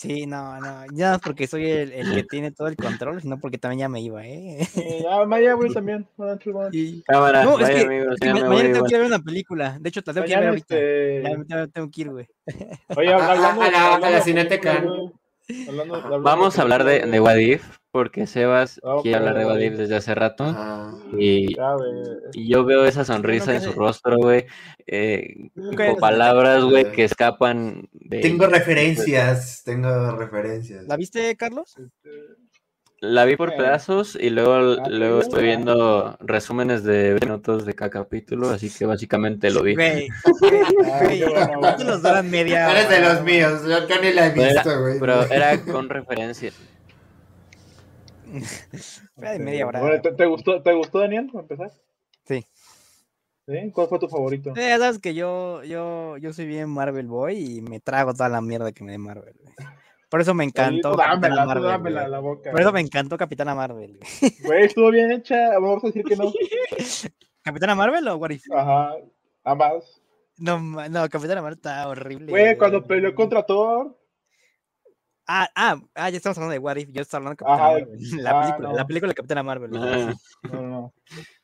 Sí, 0.01 0.25
no, 0.25 0.59
no. 0.61 0.87
Ya 0.95 1.11
no 1.11 1.17
es 1.17 1.21
porque 1.21 1.47
soy 1.47 1.69
el, 1.71 1.93
el 1.93 2.15
que 2.15 2.23
tiene 2.23 2.53
todo 2.53 2.69
el 2.69 2.77
control, 2.77 3.21
sino 3.21 3.39
porque 3.39 3.59
también 3.59 3.81
ya 3.81 3.89
me 3.91 4.01
iba, 4.01 4.25
¿eh? 4.27 4.67
Eh, 4.77 5.01
ya, 5.03 5.27
Maya, 5.27 5.53
güey, 5.53 5.71
también. 5.75 6.07
Y- 6.73 7.03
Cámara, 7.03 7.45
No, 7.45 7.57
es 7.59 7.69
vaya 7.69 7.75
que- 7.81 7.85
amigos, 7.85 8.17
me 8.23 8.29
mañana 8.33 8.49
voy 8.49 8.63
tengo 8.63 8.85
que 8.87 8.91
ir 8.93 8.97
a 8.97 8.99
ver 9.01 9.07
una 9.09 9.19
película. 9.19 9.77
De 9.79 9.89
hecho, 9.91 10.01
la 10.07 10.15
tengo 10.15 10.25
que 10.25 10.33
ir 10.33 10.37
a 10.39 10.41
ver 10.41 10.49
Mañana, 10.49 10.49
ahorita. 10.49 10.75
este... 10.75 11.23
Ya, 11.23 11.57
ya 11.65 11.67
tengo 11.67 11.91
que 11.91 12.01
ir, 12.01 12.09
güey. 12.11 12.27
Oye, 12.97 13.13
A- 13.13 13.17
a- 13.19 13.31
hablando, 13.33 13.61
a 13.63 13.71
la- 13.71 13.95
a 13.97 14.11
la 14.11 14.21
cineteca. 14.23 14.83
Hablando- 15.69 15.95
hablando 15.97 16.23
Vamos 16.23 16.59
a 16.59 16.63
hablar 16.63 16.85
de, 16.85 17.01
de 17.07 17.21
What 17.21 17.37
If, 17.37 17.65
porque 17.91 18.27
Sebas 18.27 18.81
Ah, 18.85 18.99
quiere 19.03 19.19
ok, 19.19 19.21
hablar 19.21 19.39
de 19.39 19.47
What 19.47 19.57
ok. 19.57 19.63
If 19.63 19.77
desde 19.79 19.97
hace 19.97 20.15
rato. 20.15 20.45
Ah. 20.47 20.95
Y, 21.19 21.57
yo 22.35 22.65
veo 22.65 22.85
esa 22.85 23.05
sonrisa 23.05 23.55
en 23.55 23.61
su 23.63 23.73
rostro, 23.73 24.17
güey. 24.17 24.47
eh, 24.87 25.51
con 25.55 25.97
palabras, 25.99 26.65
güey, 26.65 26.91
que 26.93 27.05
escapan 27.05 27.89
de... 27.93 28.21
Tengo 28.21 28.47
referencias, 28.47 29.63
tengo 29.65 30.13
referencias. 30.17 30.85
¿La 30.87 30.97
viste, 30.97 31.37
Carlos? 31.37 31.77
La 33.03 33.25
vi 33.25 33.35
por 33.37 33.57
pedazos 33.57 34.15
y 34.21 34.29
luego, 34.29 34.53
Ah, 34.83 34.89
luego 34.91 35.21
estoy 35.23 35.45
viendo 35.45 36.19
resúmenes 36.21 36.85
de 36.85 37.11
20 37.13 37.27
minutos 37.27 37.65
de 37.65 37.73
cada 37.75 37.91
capítulo, 37.91 38.51
así 38.51 38.69
que 38.71 38.85
básicamente 38.85 39.51
lo 39.51 39.63
vi. 39.63 39.75
Güey, 39.75 40.09
güey, 40.41 40.61
Ah, 40.85 41.01
güey, 41.05 41.19
qué 41.21 41.25
bueno, 41.25 41.47
güey. 41.47 41.61
¿cuánto 41.61 41.85
nos 41.85 42.03
duran 42.03 42.31
media 42.31 42.71
Eres 42.71 42.91
de 42.91 43.01
los 43.01 43.23
míos, 43.23 43.63
yo, 43.67 44.01
ni 44.03 44.13
la 44.13 44.27
he 44.27 44.31
visto, 44.33 44.81
güey. 44.83 45.01
Pero 45.01 45.23
era 45.31 45.59
con 45.63 45.89
referencia. 45.89 46.53
Era 49.17 49.33
de 49.33 49.39
media 49.39 49.67
hora. 49.67 49.81
Bueno, 49.81 50.01
¿te, 50.03 50.13
te 50.13 50.27
gustó, 50.27 50.63
¿Te 50.63 50.73
gustó, 50.75 50.99
Daniel, 51.01 51.29
para 51.33 51.43
empezar? 51.43 51.71
Sí. 52.27 52.45
¿Sí? 53.49 53.71
¿Cuál 53.73 53.89
fue 53.89 53.99
tu 53.99 54.09
favorito? 54.09 54.51
Eh, 54.51 54.69
Ya 54.69 54.79
sabes 54.79 54.99
que 54.99 55.15
yo, 55.15 55.65
yo, 55.65 56.19
yo 56.19 56.33
soy 56.35 56.47
bien 56.47 56.69
Marvel 56.69 57.07
Boy 57.07 57.57
y 57.57 57.61
me 57.63 57.81
trago 57.81 58.13
toda 58.13 58.29
la 58.29 58.43
mierda 58.43 58.73
que 58.73 58.85
me 58.85 58.93
dé 58.93 58.99
Marvel. 58.99 59.35
güey. 59.43 59.57
Por 60.11 60.21
eso 60.21 60.35
me 60.35 60.45
encantó. 60.45 60.97
Capitana 60.97 61.47
dámela, 61.47 61.47
Marvel, 61.79 62.11
la 62.11 62.19
boca. 62.19 62.51
Por 62.51 62.61
eso 62.61 62.73
me 62.73 62.81
encantó 62.81 63.17
Capitana 63.17 63.55
Marvel. 63.55 64.01
güey. 64.45 64.65
Estuvo 64.65 64.91
bien 64.91 65.13
hecha. 65.13 65.51
Vamos 65.59 65.85
a 65.85 65.87
decir 65.87 66.05
que 66.05 66.17
no. 66.17 66.33
¿Capitana 67.43 67.75
Marvel 67.77 68.07
o 68.09 68.17
What 68.17 68.31
If? 68.31 68.43
Ajá. 68.53 68.95
Ambas. 69.45 70.03
No, 70.37 70.59
no, 70.59 71.09
Capitana 71.09 71.41
Marvel 71.43 71.59
está 71.59 71.87
horrible. 71.89 72.31
Güey, 72.31 72.59
cuando 72.59 72.85
peleó 72.85 73.15
contra 73.15 73.45
Thor. 73.45 73.97
Ah, 75.27 75.49
ah, 75.55 75.81
ah, 75.95 76.11
ya 76.11 76.17
estamos 76.17 76.37
hablando 76.39 76.55
de 76.55 76.59
What 76.59 76.77
If. 76.77 76.89
Yo 76.91 77.03
estaba 77.03 77.31
hablando 77.31 77.45
de 77.45 77.53
Ajá, 77.53 77.79
Capitana 77.79 77.87
Marvel. 77.87 78.01
La 78.25 78.31
ah, 78.31 78.41
película, 78.43 78.69
no. 78.69 78.75
la 78.77 78.87
película 78.87 79.09
de 79.11 79.15
Capitana 79.15 79.43
Marvel. 79.45 79.71
Ah, 79.77 80.15
No, 80.43 80.51
no, 80.61 80.69
no. 80.69 80.81
O 80.87 80.93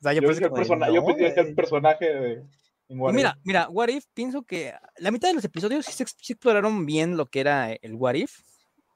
sea, 0.01 0.13
Yo, 0.13 0.23
yo, 0.23 0.27
pensé 0.29 0.41
que 0.41 0.47
el, 0.47 0.53
persona- 0.53 0.91
yo 0.91 1.05
pensé 1.07 1.35
que 1.35 1.41
el 1.41 1.55
personaje 1.55 2.05
de. 2.05 2.33
en 2.89 2.97
Y 2.97 2.99
What 2.99 3.13
mira, 3.15 3.31
If. 3.39 3.45
mira, 3.45 3.69
What 3.69 3.89
If, 3.89 4.07
pienso 4.13 4.43
que 4.43 4.75
la 4.99 5.13
mitad 5.13 5.29
de 5.29 5.35
los 5.35 5.45
episodios 5.45 5.87
sí, 5.87 5.93
se 5.93 6.33
exploraron 6.33 6.85
bien 6.85 7.17
lo 7.17 7.27
que 7.27 7.39
era 7.41 7.73
el 7.73 7.95
What 7.95 8.15
If. 8.15 8.41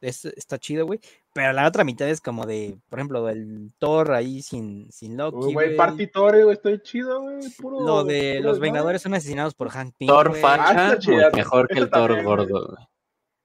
Es- 0.00 0.24
está 0.24 0.58
chido, 0.58 0.86
güey. 0.86 0.98
Pero 1.34 1.52
la 1.52 1.66
otra 1.68 1.84
mitad 1.84 2.08
es 2.08 2.20
como 2.20 2.46
de, 2.46 2.76
por 2.88 2.98
ejemplo, 2.98 3.28
el 3.28 3.72
Thor 3.78 4.12
ahí 4.12 4.42
sin, 4.42 4.90
sin 4.90 5.16
Loki. 5.16 5.36
Uy, 5.38 5.52
Güey. 5.54 5.76
Party 5.76 6.06
Thor, 6.06 6.42
güey, 6.42 6.54
estoy 6.54 6.80
chido, 6.82 7.20
güey. 7.22 7.38
Puro. 7.58 7.80
Lo 7.80 8.04
de 8.04 8.36
puro 8.38 8.48
los. 8.50 8.58
Vengadores 8.60 9.02
son 9.02 9.14
asesinados 9.14 9.54
por 9.54 9.68
Hank 9.70 9.94
Pym. 9.98 10.08
Thor. 10.08 10.32
Ah, 10.36 10.40
facha, 10.40 10.98
chida. 10.98 11.30
mejor 11.30 11.68
que 11.68 11.78
el 11.78 11.90
Thor 11.90 12.22
gordo. 12.22 12.66
güey. 12.68 12.86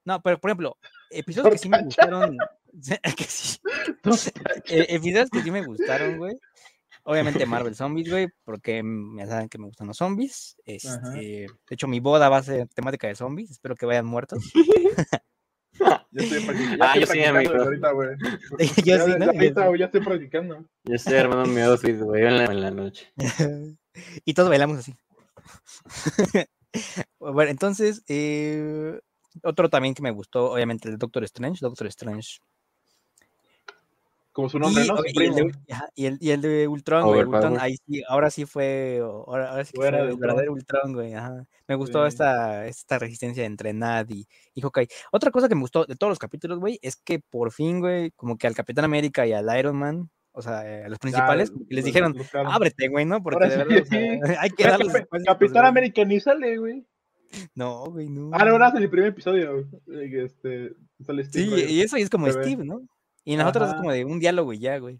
No, 0.04 0.20
pero 0.22 0.38
por 0.38 0.50
ejemplo, 0.50 0.76
episodios 1.10 1.52
que 1.52 1.58
sí 1.58 1.68
me 1.68 1.82
gustaron. 1.82 2.36
que 3.16 3.24
sí. 3.24 3.58
eh, 4.68 4.86
episodios 4.88 5.30
que 5.30 5.42
sí 5.42 5.50
me 5.50 5.64
gustaron, 5.64 6.18
güey. 6.18 6.38
Obviamente 7.08 7.46
Marvel 7.46 7.76
Zombies, 7.76 8.10
güey, 8.10 8.26
porque 8.44 8.82
mm, 8.82 9.18
ya 9.18 9.26
saben 9.28 9.48
que 9.48 9.58
me 9.58 9.66
gustan 9.66 9.86
los 9.86 9.96
zombies. 9.96 10.56
Este, 10.64 10.98
de 11.46 11.48
hecho, 11.70 11.86
mi 11.86 12.00
boda 12.00 12.28
va 12.28 12.38
a 12.38 12.42
ser 12.42 12.66
temática 12.68 13.06
de 13.06 13.14
zombies. 13.14 13.50
Espero 13.52 13.76
que 13.76 13.86
vayan 13.86 14.06
muertos. 14.06 14.42
Ya 16.12 16.22
estoy 16.22 16.44
practicando. 16.44 16.84
Ah, 16.84 16.94
yo 16.94 17.02
estoy 17.02 17.18
sí, 17.18 17.24
practicando 17.24 17.38
amigo. 17.38 17.52
desde 17.52 17.64
ahorita, 17.64 17.90
güey. 17.92 18.08
Yo 18.84 18.84
Ya 18.84 19.00
sí, 19.04 19.10
desde 19.12 19.18
¿no? 19.18 19.26
Yo 19.26 19.38
ahorita, 19.38 19.60
sí. 19.62 19.68
güey, 19.68 19.80
ya 19.80 19.84
estoy 19.86 20.00
practicando. 20.00 20.64
Yo 20.84 20.94
estoy 20.94 21.14
armando 21.14 21.46
mi 21.46 21.60
outfit, 21.60 21.98
güey, 21.98 22.24
en 22.24 22.38
la, 22.38 22.44
en 22.46 22.60
la 22.62 22.70
noche. 22.70 23.12
y 24.24 24.34
todos 24.34 24.48
bailamos 24.48 24.78
así. 24.78 24.94
bueno, 27.18 27.50
entonces, 27.50 28.02
eh, 28.08 28.98
otro 29.42 29.68
también 29.68 29.94
que 29.94 30.02
me 30.02 30.10
gustó, 30.10 30.52
obviamente, 30.52 30.88
el 30.88 30.98
Doctor 30.98 31.24
Strange. 31.24 31.58
Doctor 31.60 31.86
Strange. 31.88 32.38
Como 34.36 34.50
su 34.50 34.58
nombre, 34.58 34.84
y, 34.84 34.86
¿no? 34.88 34.98
Su 34.98 35.04
y 35.06 35.24
el 35.24 35.34
de, 35.34 35.52
y 35.94 36.04
el- 36.04 36.18
y 36.20 36.30
el 36.30 36.40
de 36.42 36.68
Ultron, 36.68 37.04
güey. 37.06 37.22
Ultron, 37.24 37.56
ahí 37.58 37.76
sí, 37.86 38.02
ahora 38.06 38.28
sí 38.30 38.44
fue, 38.44 39.00
ahora, 39.02 39.50
ahora 39.50 39.64
sí 39.64 39.72
que 39.72 39.78
Fuera 39.78 39.98
fue 40.00 40.08
el 40.10 40.16
verdadero 40.18 40.52
Ultron, 40.52 40.92
güey. 40.92 41.14
ajá. 41.14 41.46
Me 41.66 41.74
gustó 41.74 42.02
Sí. 42.02 42.08
esta, 42.08 42.66
esta 42.66 42.98
resistencia 42.98 43.46
entre 43.46 43.72
Nad 43.72 44.06
y, 44.10 44.28
y 44.54 44.60
Hawkeye. 44.60 44.88
Otra 45.10 45.30
cosa 45.30 45.48
que 45.48 45.54
me 45.54 45.62
gustó 45.62 45.86
de 45.86 45.96
todos 45.96 46.10
los 46.10 46.18
capítulos, 46.18 46.58
güey, 46.60 46.78
es 46.82 46.96
que 46.96 47.18
por 47.18 47.50
fin, 47.50 47.80
güey, 47.80 48.10
como 48.10 48.36
que 48.36 48.46
al 48.46 48.54
Capitán 48.54 48.84
América 48.84 49.26
y 49.26 49.32
al 49.32 49.58
Iron 49.58 49.76
Man, 49.78 50.10
o 50.32 50.42
sea, 50.42 50.70
eh, 50.70 50.84
a 50.84 50.88
los 50.90 50.98
principales, 50.98 51.50
que 51.50 51.56
les 51.70 51.76
los- 51.78 51.84
dijeron, 51.86 52.14
ábrete, 52.44 52.88
güey, 52.88 53.06
¿no? 53.06 53.22
Porque 53.22 53.36
Ahora 53.42 53.48
de 53.48 53.52
sí, 53.54 53.58
verdad, 53.58 53.82
o 53.82 53.86
sea, 53.88 54.00
sí. 54.00 54.20
hay 54.38 54.50
que 54.50 54.64
darles 54.64 54.88
Cap- 54.88 54.96
espacios, 55.02 55.08
pues, 55.08 55.24
Capitán. 55.24 55.64
América 55.64 56.04
ni 56.04 56.20
sale, 56.20 56.58
güey. 56.58 56.84
No, 57.54 57.86
güey, 57.86 58.10
no. 58.10 58.28
Ah, 58.34 58.44
no, 58.44 58.58
no, 58.58 58.68
en 58.68 58.76
el 58.82 58.90
primer 58.90 59.08
episodio. 59.08 59.66
güey, 59.86 60.10
que, 60.10 60.24
Este, 60.24 60.72
sale 61.04 61.24
Steve 61.24 61.56
Sí, 61.66 61.74
y 61.74 61.80
eso 61.80 61.96
y 61.96 62.02
es 62.02 62.10
como. 62.10 62.30
Steve, 62.30 62.64
¿no? 62.66 62.82
Y 63.26 63.36
las 63.36 63.46
otras 63.46 63.64
es 63.68 63.72
Ajá. 63.74 63.80
como 63.82 63.92
de 63.92 64.04
un 64.06 64.18
diálogo 64.20 64.54
y 64.54 64.58
ya, 64.60 64.78
güey. 64.78 64.98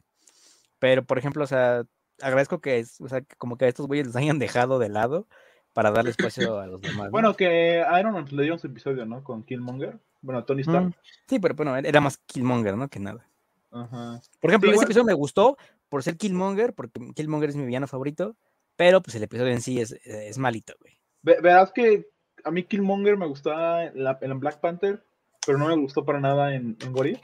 Pero, 0.78 1.02
por 1.04 1.16
ejemplo, 1.16 1.44
o 1.44 1.46
sea, 1.46 1.84
agradezco 2.20 2.60
que, 2.60 2.78
es- 2.80 3.00
o 3.00 3.08
sea, 3.08 3.22
que 3.22 3.34
como 3.36 3.56
que 3.56 3.64
a 3.64 3.68
estos 3.68 3.86
güeyes 3.86 4.06
los 4.08 4.16
hayan 4.16 4.38
dejado 4.38 4.78
de 4.78 4.88
lado 4.90 5.26
para 5.72 5.90
darle 5.90 6.10
espacio 6.50 6.58
a 6.60 6.66
los 6.66 6.80
demás. 6.82 7.06
¿no? 7.06 7.10
Bueno, 7.12 7.34
que 7.34 7.80
a 7.82 7.98
Iron 8.00 8.12
Man 8.12 8.26
le 8.30 8.42
dieron 8.42 8.58
su 8.58 8.66
episodio, 8.66 9.06
¿no? 9.06 9.24
Con 9.24 9.42
Killmonger. 9.44 9.98
Bueno, 10.20 10.44
Tony 10.44 10.60
Stark. 10.62 10.86
Mm, 10.88 10.92
Sí, 11.28 11.38
pero 11.38 11.54
bueno, 11.54 11.76
era 11.76 12.00
más 12.00 12.18
Killmonger, 12.18 12.76
¿no? 12.76 12.88
Que 12.88 12.98
nada. 13.00 13.26
Ajá. 13.70 14.20
Por 14.40 14.50
ejemplo, 14.50 14.68
Sí, 14.68 14.72
ese 14.72 14.74
igual- 14.74 14.84
episodio 14.86 15.04
me 15.04 15.14
gustó 15.14 15.56
por 15.88 16.02
ser 16.02 16.16
Killmonger, 16.16 16.74
porque 16.74 17.00
Killmonger 17.14 17.50
es 17.50 17.56
mi 17.56 17.64
villano 17.64 17.86
favorito, 17.86 18.34
pero 18.76 19.00
pues 19.02 19.14
el 19.14 19.22
episodio 19.22 19.52
en 19.52 19.60
sí 19.62 19.80
es, 19.80 19.92
es 20.04 20.36
malito, 20.38 20.74
güey. 20.80 20.98
Ve- 21.22 21.38
Verás 21.40 21.70
que 21.72 22.08
a 22.44 22.50
mí 22.50 22.64
Killmonger 22.64 23.16
me 23.16 23.26
gustaba 23.26 23.84
en, 23.84 24.02
la, 24.02 24.18
en 24.20 24.40
Black 24.40 24.58
Panther, 24.60 25.02
pero 25.46 25.58
no 25.58 25.68
me 25.68 25.76
gustó 25.76 26.04
para 26.04 26.20
nada 26.20 26.54
en, 26.54 26.76
en 26.80 27.06
If, 27.06 27.20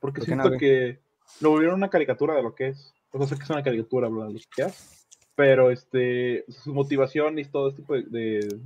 porque 0.00 0.20
¿Por 0.20 0.28
no, 0.36 0.42
siento 0.42 0.58
que 0.58 0.98
lo 1.40 1.50
volvieron 1.50 1.76
una 1.76 1.90
caricatura 1.90 2.34
de 2.34 2.42
lo 2.42 2.54
que 2.54 2.68
es. 2.68 2.92
O 3.12 3.18
sea, 3.18 3.26
sé 3.28 3.36
que 3.36 3.44
es 3.44 3.50
una 3.50 3.62
caricatura, 3.62 4.08
bla, 4.08 4.28
pero 5.34 5.70
este, 5.70 6.44
su 6.48 6.74
motivación 6.74 7.38
y 7.38 7.44
todo 7.44 7.68
este 7.70 7.82
tipo 7.82 7.94
de, 7.94 8.02
de, 8.02 8.60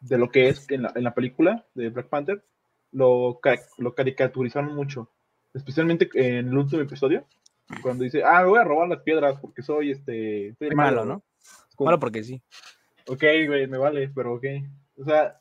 de 0.00 0.18
lo 0.18 0.30
que 0.30 0.48
es 0.48 0.70
en 0.70 0.82
la, 0.82 0.92
en 0.94 1.04
la 1.04 1.14
película 1.14 1.66
de 1.74 1.88
Black 1.88 2.08
Panther, 2.08 2.44
lo, 2.92 3.40
lo 3.78 3.94
caricaturizaron 3.94 4.74
mucho, 4.74 5.10
especialmente 5.54 6.08
en 6.14 6.48
el 6.48 6.56
último 6.56 6.82
episodio, 6.82 7.26
cuando 7.82 8.04
dice, 8.04 8.22
ah, 8.24 8.42
me 8.42 8.48
voy 8.50 8.58
a 8.60 8.64
robar 8.64 8.88
las 8.88 9.00
piedras 9.00 9.38
porque 9.40 9.62
soy 9.62 9.90
este... 9.90 10.54
Soy 10.58 10.68
Soy 10.68 10.76
malo, 10.76 11.04
¿no? 11.04 11.22
Como- 11.74 11.86
Malo 11.86 11.98
porque 11.98 12.22
sí. 12.22 12.40
Ok, 13.08 13.24
güey, 13.46 13.66
me 13.66 13.78
vale, 13.78 14.08
pero 14.14 14.34
ok. 14.34 14.44
O 14.98 15.04
sea, 15.04 15.38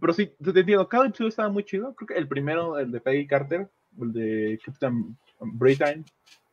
pero 0.00 0.12
sí, 0.12 0.26
te 0.42 0.58
entiendo, 0.60 0.88
cada 0.88 1.06
episodio 1.06 1.28
estaba 1.28 1.48
muy 1.48 1.64
chido. 1.64 1.94
Creo 1.94 2.08
que 2.08 2.14
el 2.14 2.26
primero, 2.26 2.78
el 2.78 2.90
de 2.90 3.00
Peggy 3.00 3.26
Carter, 3.26 3.70
de 3.96 4.58
Captain 4.64 5.16
Britain, 5.40 6.04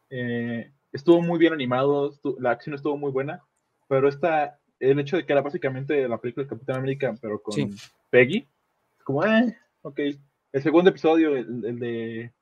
eh, 0.10 0.72
estuvo 0.92 1.22
muy 1.22 1.40
bien 1.40 1.54
animado, 1.54 2.12
estu- 2.12 2.38
la 2.40 2.52
acción 2.52 2.76
estuvo 2.76 2.98
muy 2.98 3.12
buena, 3.12 3.42
pero 3.88 4.08
esta, 4.08 4.60
el 4.80 5.00
hecho 5.00 5.18
de 5.18 5.26
que 5.26 5.34
era 5.34 5.42
básicamente 5.42 6.08
la 6.08 6.18
película 6.20 6.44
de 6.46 6.50
Capitán 6.50 6.78
América, 6.78 7.16
pero 7.22 7.42
con 7.42 7.54
Sí. 7.54 7.70
Peggy, 8.10 8.48
como, 9.04 9.24
eh, 9.26 9.58
ok. 9.82 10.00
El 10.52 10.64
segundo 10.64 10.90
episodio, 10.90 11.36
el, 11.36 11.64
el 11.66 11.80
de, 11.80 12.34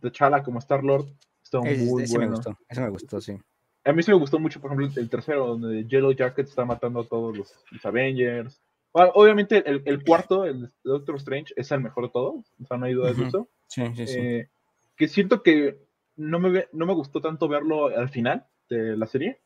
T'Challa 0.00 0.42
como 0.42 0.58
Star-Lord, 0.58 1.06
estuvo 1.42 1.64
Ese, 1.66 1.84
muy 1.84 2.02
ese 2.04 2.18
me 2.18 2.24
bueno. 2.24 2.36
gustó, 2.36 2.58
ese 2.68 2.80
me 2.80 2.88
gustó, 2.90 3.20
sí. 3.20 3.36
A 3.84 3.92
mí 3.92 4.02
sí 4.02 4.10
me 4.10 4.18
gustó 4.18 4.38
mucho, 4.38 4.60
por 4.60 4.72
ejemplo, 4.72 5.00
el 5.00 5.08
tercero, 5.08 5.46
donde 5.46 5.84
Yellow 5.86 6.12
Jacket 6.12 6.46
está 6.46 6.64
matando 6.66 7.00
a 7.00 7.06
todos 7.08 7.36
los, 7.36 7.64
los 7.70 7.84
Avengers. 7.86 8.60
Bueno, 8.92 9.12
obviamente, 9.14 9.62
el, 9.68 9.82
el 9.84 10.04
cuarto, 10.04 10.44
el 10.44 10.68
Doctor 10.82 11.16
Strange, 11.16 11.54
es 11.56 11.70
el 11.70 11.80
mejor 11.80 12.04
de 12.04 12.10
todos. 12.10 12.52
O 12.60 12.66
sea, 12.66 12.76
no 12.76 12.86
hay 12.86 12.94
duda 12.94 13.12
de 13.12 13.26
eso. 13.26 13.48
Sí, 13.68 13.82
sí, 13.94 14.06
sí. 14.06 14.18
Eh, 14.18 14.48
que 14.96 15.08
siento 15.08 15.42
que 15.42 15.78
no 16.16 16.40
me, 16.40 16.66
no 16.72 16.86
me 16.86 16.94
gustó 16.94 17.20
tanto 17.20 17.48
verlo 17.48 17.86
al 17.86 18.08
final 18.08 18.46
de 18.68 18.96
la 18.96 19.06
serie. 19.06 19.40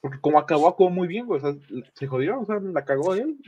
Porque 0.00 0.20
como 0.20 0.38
acabó, 0.38 0.68
acabó 0.68 0.90
muy 0.90 1.06
bien, 1.06 1.26
güey. 1.26 1.40
O 1.40 1.42
sea, 1.42 1.54
se 1.94 2.06
jodió, 2.06 2.40
o 2.40 2.44
sea, 2.44 2.58
la 2.60 2.84
cagó 2.84 3.14
él. 3.14 3.38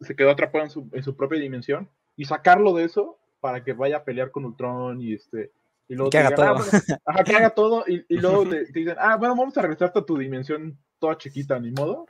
Se 0.00 0.16
quedó 0.16 0.30
atrapado 0.30 0.64
en 0.64 0.70
su, 0.70 0.88
en 0.92 1.02
su 1.02 1.14
propia 1.14 1.38
dimensión. 1.38 1.88
Y 2.16 2.24
sacarlo 2.24 2.74
de 2.74 2.84
eso 2.84 3.18
para 3.40 3.62
que 3.62 3.74
vaya 3.74 3.98
a 3.98 4.04
pelear 4.04 4.30
con 4.30 4.44
Ultron 4.44 5.00
y 5.00 5.14
este. 5.14 5.52
Y 5.88 5.94
luego 5.94 6.10
Que 6.10 6.18
haga 6.18 6.30
digan, 6.30 6.48
ah, 6.48 6.54
todo. 6.54 6.70
bueno, 6.70 7.00
ajá, 7.04 7.24
que 7.24 7.36
haga 7.36 7.50
todo. 7.50 7.84
Y, 7.86 8.04
y 8.08 8.16
luego 8.16 8.44
te, 8.48 8.64
te 8.66 8.78
dicen, 8.78 8.96
ah, 8.98 9.16
bueno, 9.16 9.36
vamos 9.36 9.56
a 9.56 9.62
regresarte 9.62 9.98
a 9.98 10.04
tu 10.04 10.16
dimensión 10.16 10.78
toda 10.98 11.18
chiquita, 11.18 11.58
ni 11.58 11.70
modo. 11.70 12.06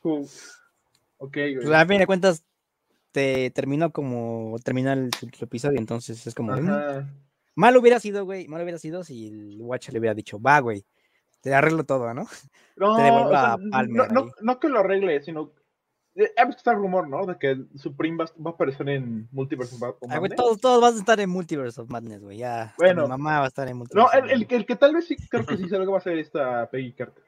Como, 0.00 0.24
ok, 1.18 1.32
güey. 1.34 1.54
Pues, 1.56 1.70
a 1.70 1.86
fin 1.86 1.98
de 1.98 2.06
cuentas, 2.06 2.44
te 3.12 3.50
terminó 3.50 3.92
como 3.92 4.56
termina 4.62 4.92
el, 4.92 5.10
el 5.22 5.30
episodio, 5.40 5.78
entonces 5.78 6.26
es 6.26 6.34
como. 6.34 6.52
mm, 6.52 6.68
Ajá. 6.70 7.08
Mal 7.54 7.76
hubiera 7.76 7.98
sido, 8.00 8.24
güey. 8.26 8.48
Mal 8.48 8.60
hubiera 8.62 8.78
sido 8.78 9.02
si 9.02 9.28
el 9.28 9.56
Watcher 9.62 9.94
le 9.94 10.00
hubiera 10.00 10.14
dicho, 10.14 10.40
va, 10.40 10.60
güey. 10.60 10.84
Te 11.40 11.54
arreglo 11.54 11.84
todo, 11.84 12.12
¿no? 12.14 12.26
No, 12.76 12.94
Te 12.96 13.02
devuelvo 13.04 13.28
o 13.28 13.30
sea, 13.30 13.52
a 13.54 13.58
Palmer 13.70 13.88
no, 14.12 14.24
no, 14.26 14.30
no 14.42 14.60
que 14.60 14.68
lo 14.68 14.80
arregle, 14.80 15.22
sino. 15.22 15.50
eh, 16.14 16.30
visto 16.46 16.70
el 16.70 16.76
rumor, 16.76 17.08
¿no? 17.08 17.24
De 17.24 17.38
que 17.38 17.56
Supreme 17.76 18.18
va, 18.18 18.26
va 18.44 18.50
a 18.50 18.52
aparecer 18.54 18.86
en 18.90 19.26
Multiverse 19.32 19.74
of 19.76 19.80
Mad- 19.80 19.88
of 19.92 19.96
Ah, 20.10 20.18
güey, 20.18 20.28
Madness. 20.28 20.36
todos, 20.36 20.60
todos 20.60 20.82
van 20.82 20.94
a 20.94 20.98
estar 20.98 21.18
en 21.20 21.30
Multiverse 21.30 21.80
of 21.80 21.88
Madness, 21.88 22.20
güey. 22.22 22.36
Ya. 22.36 22.74
Bueno. 22.76 23.04
Mi 23.04 23.08
mamá 23.08 23.38
va 23.38 23.44
a 23.46 23.48
estar 23.48 23.66
en 23.68 23.72
No, 23.74 23.78
Multiverse. 23.78 24.18
el, 24.18 24.18
of 24.18 24.24
el, 24.24 24.30
Madness. 24.32 24.48
que- 24.48 24.56
el 24.56 24.66
que 24.66 24.76
tal 24.76 24.94
vez 24.94 25.06
sí 25.06 25.16
creo 25.30 25.46
que 25.46 25.56
sí 25.56 25.68
sale 25.70 25.86
va 25.86 25.96
a 25.96 26.00
ser 26.02 26.18
esta 26.18 26.68
Peggy 26.68 26.92
Carter. 26.92 27.24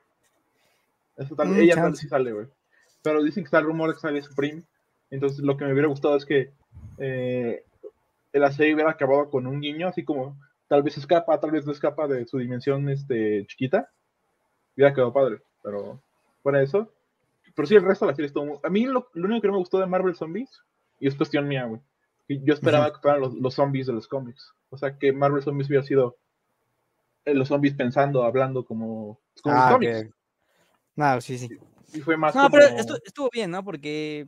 Eso 1.16 1.34
tal, 1.34 1.48
Mm, 1.48 1.58
ella 1.60 1.74
tal 1.76 1.90
vez 1.92 1.98
sí 2.00 2.08
sale, 2.08 2.30
güey. 2.32 2.46
Pero 3.02 3.22
dicen 3.22 3.42
que 3.44 3.46
está 3.46 3.58
el 3.58 3.64
rumor 3.64 3.88
de 3.88 3.94
que 3.94 4.00
sale 4.00 4.22
Supreme. 4.22 4.62
Entonces 5.10 5.40
lo 5.40 5.56
que 5.56 5.64
me 5.64 5.72
hubiera 5.72 5.88
gustado 5.88 6.16
es 6.16 6.24
que 6.26 6.52
eh, 6.98 7.64
la 8.32 8.52
serie 8.52 8.74
hubiera 8.74 8.90
acabado 8.90 9.30
con 9.30 9.46
un 9.46 9.60
niño, 9.60 9.88
así 9.88 10.04
como 10.04 10.38
tal 10.68 10.82
vez 10.82 10.98
escapa, 10.98 11.40
tal 11.40 11.50
vez 11.50 11.64
no 11.64 11.72
escapa 11.72 12.06
de 12.06 12.26
su 12.26 12.38
dimensión 12.38 12.88
este, 12.90 13.46
chiquita. 13.46 13.90
Hubiera 14.76 14.92
quedado 14.94 15.12
padre, 15.12 15.40
pero 15.62 16.00
fuera 16.42 16.58
de 16.58 16.64
eso. 16.64 16.92
Pero 17.54 17.66
sí, 17.66 17.74
el 17.74 17.82
resto 17.82 18.04
de 18.04 18.12
la 18.12 18.16
serie 18.16 18.26
estuvo 18.26 18.44
muy... 18.44 18.58
A 18.62 18.68
mí 18.68 18.84
lo, 18.84 19.08
lo 19.14 19.26
único 19.26 19.40
que 19.40 19.48
no 19.48 19.54
me 19.54 19.58
gustó 19.60 19.78
de 19.80 19.86
Marvel 19.86 20.14
Zombies, 20.14 20.62
y 21.00 21.08
es 21.08 21.14
cuestión 21.16 21.48
mía, 21.48 21.64
güey, 21.64 21.80
yo 22.28 22.52
esperaba 22.54 22.92
que 22.92 23.00
fueran 23.00 23.20
los, 23.20 23.34
los 23.34 23.54
zombies 23.54 23.86
de 23.86 23.94
los 23.94 24.06
cómics. 24.06 24.52
O 24.70 24.76
sea, 24.76 24.98
que 24.98 25.12
Marvel 25.12 25.42
Zombies 25.42 25.68
hubiera 25.68 25.82
sido 25.84 26.16
eh, 27.24 27.34
los 27.34 27.48
zombies 27.48 27.74
pensando, 27.74 28.22
hablando 28.22 28.64
como, 28.64 29.18
como 29.42 29.54
los 29.56 29.64
Ah, 29.64 29.70
cómics. 29.72 30.02
ok. 30.04 30.14
No, 30.96 31.20
sí, 31.20 31.38
sí. 31.38 31.48
Y 31.92 32.00
fue 32.00 32.16
más 32.16 32.34
No, 32.34 32.42
como... 32.42 32.52
pero 32.52 32.66
estu- 32.76 33.00
estuvo 33.04 33.30
bien, 33.32 33.50
¿no? 33.50 33.64
Porque, 33.64 34.26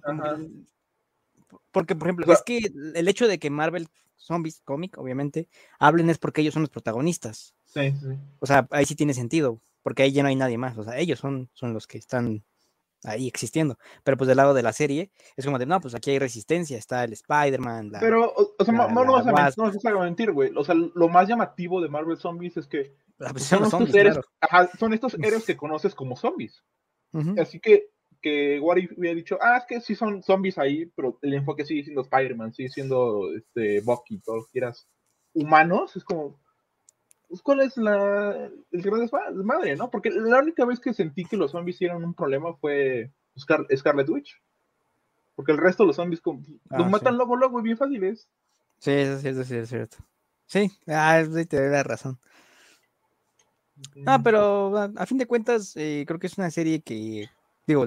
porque, 1.73 1.95
por 1.95 2.09
ejemplo, 2.09 2.25
O 2.25 2.27
sea- 2.29 2.35
es 2.37 2.43
que 2.43 2.59
el 2.95 3.09
hecho 3.09 3.29
de 3.29 3.39
que 3.39 3.51
Marvel 3.51 3.89
Zombies, 4.17 4.61
cómic, 4.65 4.99
obviamente, 4.99 5.49
hablen 5.79 6.11
es 6.11 6.19
porque 6.19 6.43
ellos 6.43 6.55
son 6.55 6.63
los 6.63 6.71
protagonistas. 6.71 7.55
Sí, 7.67 7.93
sí. 7.93 8.19
O 8.41 8.47
sea, 8.47 8.67
ahí 8.71 8.85
sí 8.85 8.95
tiene 8.95 9.15
sentido, 9.15 9.61
porque 9.83 10.03
ahí 10.03 10.13
ya 10.13 10.23
no 10.23 10.29
hay 10.29 10.37
nadie 10.37 10.59
más. 10.59 10.77
O 10.79 10.85
sea, 10.85 10.99
ellos 10.99 11.19
son, 11.19 11.49
son 11.55 11.73
los 11.73 11.87
que 11.87 11.99
están 11.99 12.45
ahí 13.05 13.27
existiendo. 13.29 13.79
Pero 14.05 14.17
pues 14.19 14.29
del 14.29 14.37
lado 14.37 14.53
de 14.53 14.63
la 14.63 14.73
serie, 14.73 15.11
es 15.37 15.45
como 15.45 15.59
de, 15.59 15.67
no, 15.67 15.81
pues 15.81 15.95
aquí 15.95 16.11
hay 16.11 16.19
resistencia, 16.19 16.77
está 16.77 17.03
el 17.05 17.13
Spider-Man, 17.15 17.93
Pero, 17.99 18.31
o, 18.31 18.55
o 18.59 18.65
sea, 18.65 18.75
la- 18.75 18.89
no, 18.89 19.05
no, 19.05 19.05
la 19.05 19.11
vas 19.13 19.27
a 19.27 19.31
no 19.57 19.65
vas 19.73 19.85
a 19.85 19.99
mentir, 20.01 20.33
güey. 20.33 20.53
O 20.57 20.65
sea, 20.65 20.75
lo 20.75 21.09
más 21.09 21.29
llamativo 21.29 21.81
de 21.81 21.89
Marvel 21.89 22.19
Zombies 22.19 22.57
es 22.59 22.67
que 22.67 22.95
Ah, 23.23 23.29
pues, 23.33 23.45
son 23.45 23.61
son 23.61 23.71
zombies, 23.71 23.95
héroes, 23.95 24.15
claro. 24.15 24.29
ajá, 24.41 24.71
son 24.79 24.93
estos 24.95 25.15
héroes 25.15 25.45
que 25.45 25.57
conoces 25.57 25.95
como 25.95 26.17
zombies. 26.17 26.63
Así 27.39 27.59
que, 27.61 27.89
que 28.21 28.61
What 28.61 28.77
If 28.77 28.93
hubiera 28.97 29.15
dicho, 29.15 29.39
ah, 29.41 29.59
es 29.59 29.65
que 29.67 29.81
sí 29.81 29.95
son 29.95 30.23
zombies 30.23 30.59
ahí, 30.59 30.87
pero 30.95 31.19
el 31.23 31.35
enfoque 31.35 31.65
sigue 31.65 31.83
siendo 31.85 32.03
Spider-Man, 32.03 32.53
sigue 32.55 32.69
siendo 32.69 33.35
este, 33.35 33.81
Bucky, 33.81 34.19
todo 34.19 34.37
lo 34.37 34.45
que 34.45 34.53
quieras. 34.53 34.87
Humanos, 35.35 35.97
es 35.97 36.05
como, 36.05 36.39
pues, 37.29 37.43
¿cuál 37.43 37.61
es 37.61 37.77
la, 37.77 38.51
el 38.73 38.83
gran 38.83 39.01
desma- 39.01 39.33
desmadre, 39.33 39.77
no? 39.77 39.91
Porque 39.91 40.11
la 40.11 40.39
única 40.41 40.65
vez 40.65 40.81
que 40.81 40.93
sentí 40.93 41.25
que 41.25 41.37
los 41.37 41.53
zombies 41.53 41.81
eran 41.83 42.05
un 42.05 42.15
problema 42.15 42.55
fue 42.55 43.11
Scar- 43.37 43.67
Scarlet 43.77 44.09
Witch. 44.09 44.41
Porque 45.37 45.53
el 45.53 45.59
resto 45.59 45.85
de 45.85 45.89
los 45.89 45.97
zombies 45.97 46.21
como, 46.21 46.41
los 46.41 46.61
Ah, 46.71 46.89
matan 46.89 47.15
sí. 47.15 47.17
luego, 47.17 47.37
luego, 47.37 47.61
y 47.61 47.63
bien 47.63 47.77
fáciles. 47.77 48.29
Sí, 48.79 48.91
eso 48.91 49.19
sí, 49.19 49.29
eso 49.29 49.45
sí, 49.45 49.57
es 49.57 49.69
cierto. 49.69 49.97
Sí, 50.47 50.71
ah, 50.89 51.23
sí, 51.25 51.47
te 51.47 51.61
doy 51.61 51.71
la 51.71 51.83
razón. 51.83 52.19
No, 53.95 54.23
pero 54.23 54.77
a, 54.77 54.91
a 54.97 55.07
fin 55.07 55.19
de 55.19 55.27
cuentas, 55.27 55.73
eh, 55.77 56.05
creo 56.07 56.19
que 56.19 56.27
es 56.27 56.39
una 56.39 56.51
serie 56.51 56.81
que, 56.81 57.29
digo, 57.67 57.87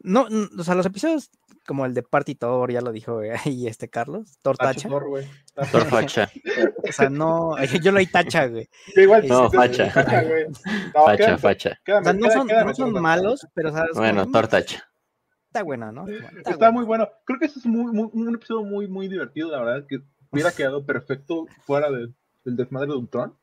no, 0.00 0.26
o 0.58 0.62
sea, 0.64 0.74
los 0.74 0.86
episodios 0.86 1.30
como 1.66 1.86
el 1.86 1.94
de 1.94 2.02
Party 2.02 2.34
Thor, 2.34 2.70
ya 2.70 2.82
lo 2.82 2.92
dijo 2.92 3.22
eh, 3.22 3.32
ahí 3.44 3.66
este 3.66 3.88
Carlos, 3.88 4.38
Thor 4.42 4.56
Tacho, 4.58 4.72
Tacha, 4.82 4.88
Thor, 4.90 5.08
güey. 5.08 5.26
Thor 5.72 5.84
facha. 5.86 6.30
o 6.88 6.92
sea, 6.92 7.08
no, 7.08 7.56
yo 7.82 7.90
lo 7.92 7.98
hay 7.98 8.06
Tacha, 8.06 8.46
güey. 8.48 8.68
Que 8.94 9.02
igual, 9.04 9.26
No, 9.26 9.48
sí, 9.50 9.56
facha. 9.56 9.90
facha, 9.90 10.22
güey. 10.24 10.44
No, 10.94 11.04
Facha, 11.06 11.16
quédame- 11.24 11.38
facha. 11.38 11.70
O 11.70 11.84
quédame- 11.84 12.04
sea, 12.04 12.12
no 12.12 12.30
son, 12.30 12.48
quédame 12.48 12.70
no 12.70 12.74
son 12.74 12.92
con- 12.92 13.02
malos, 13.02 13.46
pero 13.54 13.72
sabes, 13.72 13.92
como, 13.92 14.02
Bueno, 14.02 14.26
mm, 14.26 14.32
Thor 14.32 14.48
tacha. 14.48 14.84
está 15.46 15.62
buena, 15.62 15.90
¿no? 15.92 16.04
Está 16.44 16.70
muy 16.70 16.84
bueno. 16.84 17.08
Creo 17.24 17.38
que 17.38 17.46
ese 17.46 17.60
es 17.60 17.66
muy, 17.66 17.90
muy- 17.92 18.10
un 18.12 18.34
episodio 18.34 18.62
muy, 18.62 18.86
muy 18.88 19.08
divertido, 19.08 19.50
la 19.50 19.62
verdad, 19.62 19.86
que 19.88 20.00
hubiera 20.30 20.52
quedado 20.52 20.84
perfecto 20.84 21.46
fuera 21.64 21.90
de- 21.90 22.12
del 22.44 22.56
desmadre 22.56 22.88
de 22.88 22.96
Ultron. 22.96 23.34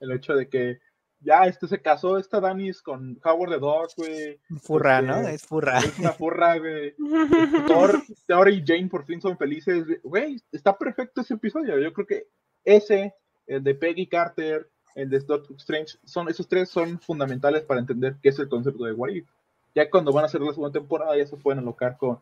El 0.00 0.10
hecho 0.12 0.34
de 0.34 0.48
que 0.48 0.80
ya 1.20 1.44
este 1.44 1.66
se 1.66 1.80
casó, 1.80 2.18
esta 2.18 2.40
Danis 2.40 2.80
con 2.80 3.18
Howard 3.24 3.50
the 3.50 3.58
Dog, 3.58 3.88
güey. 3.96 4.38
Furra, 4.60 5.00
Este, 5.00 5.06
¿no? 5.10 5.28
Es 5.28 5.44
furra. 5.44 5.78
Es 5.78 5.98
una 5.98 6.12
furra, 6.12 6.58
güey. 6.58 6.94
Thor, 7.66 8.02
Thor 8.26 8.48
y 8.50 8.64
Jane 8.64 8.88
por 8.88 9.04
fin 9.04 9.20
son 9.20 9.36
felices. 9.36 9.84
Güey, 10.02 10.40
está 10.52 10.76
perfecto 10.76 11.20
ese 11.20 11.34
episodio. 11.34 11.78
Yo 11.78 11.92
creo 11.92 12.06
que 12.06 12.26
ese, 12.64 13.14
el 13.46 13.62
de 13.64 13.74
Peggy 13.74 14.06
Carter, 14.06 14.68
el 14.94 15.10
de 15.10 15.20
Doctor 15.20 15.56
Strange, 15.56 15.98
son, 16.04 16.28
esos 16.28 16.48
tres 16.48 16.68
son 16.68 17.00
fundamentales 17.00 17.62
para 17.64 17.80
entender 17.80 18.16
qué 18.22 18.28
es 18.28 18.38
el 18.38 18.48
concepto 18.48 18.84
de 18.84 18.92
What 18.92 19.10
If. 19.10 19.26
Ya 19.74 19.90
cuando 19.90 20.12
van 20.12 20.24
a 20.24 20.26
hacer 20.26 20.40
la 20.40 20.52
segunda 20.52 20.72
temporada, 20.72 21.16
ya 21.16 21.26
se 21.26 21.36
pueden 21.36 21.60
alocar 21.60 21.96
con 21.96 22.18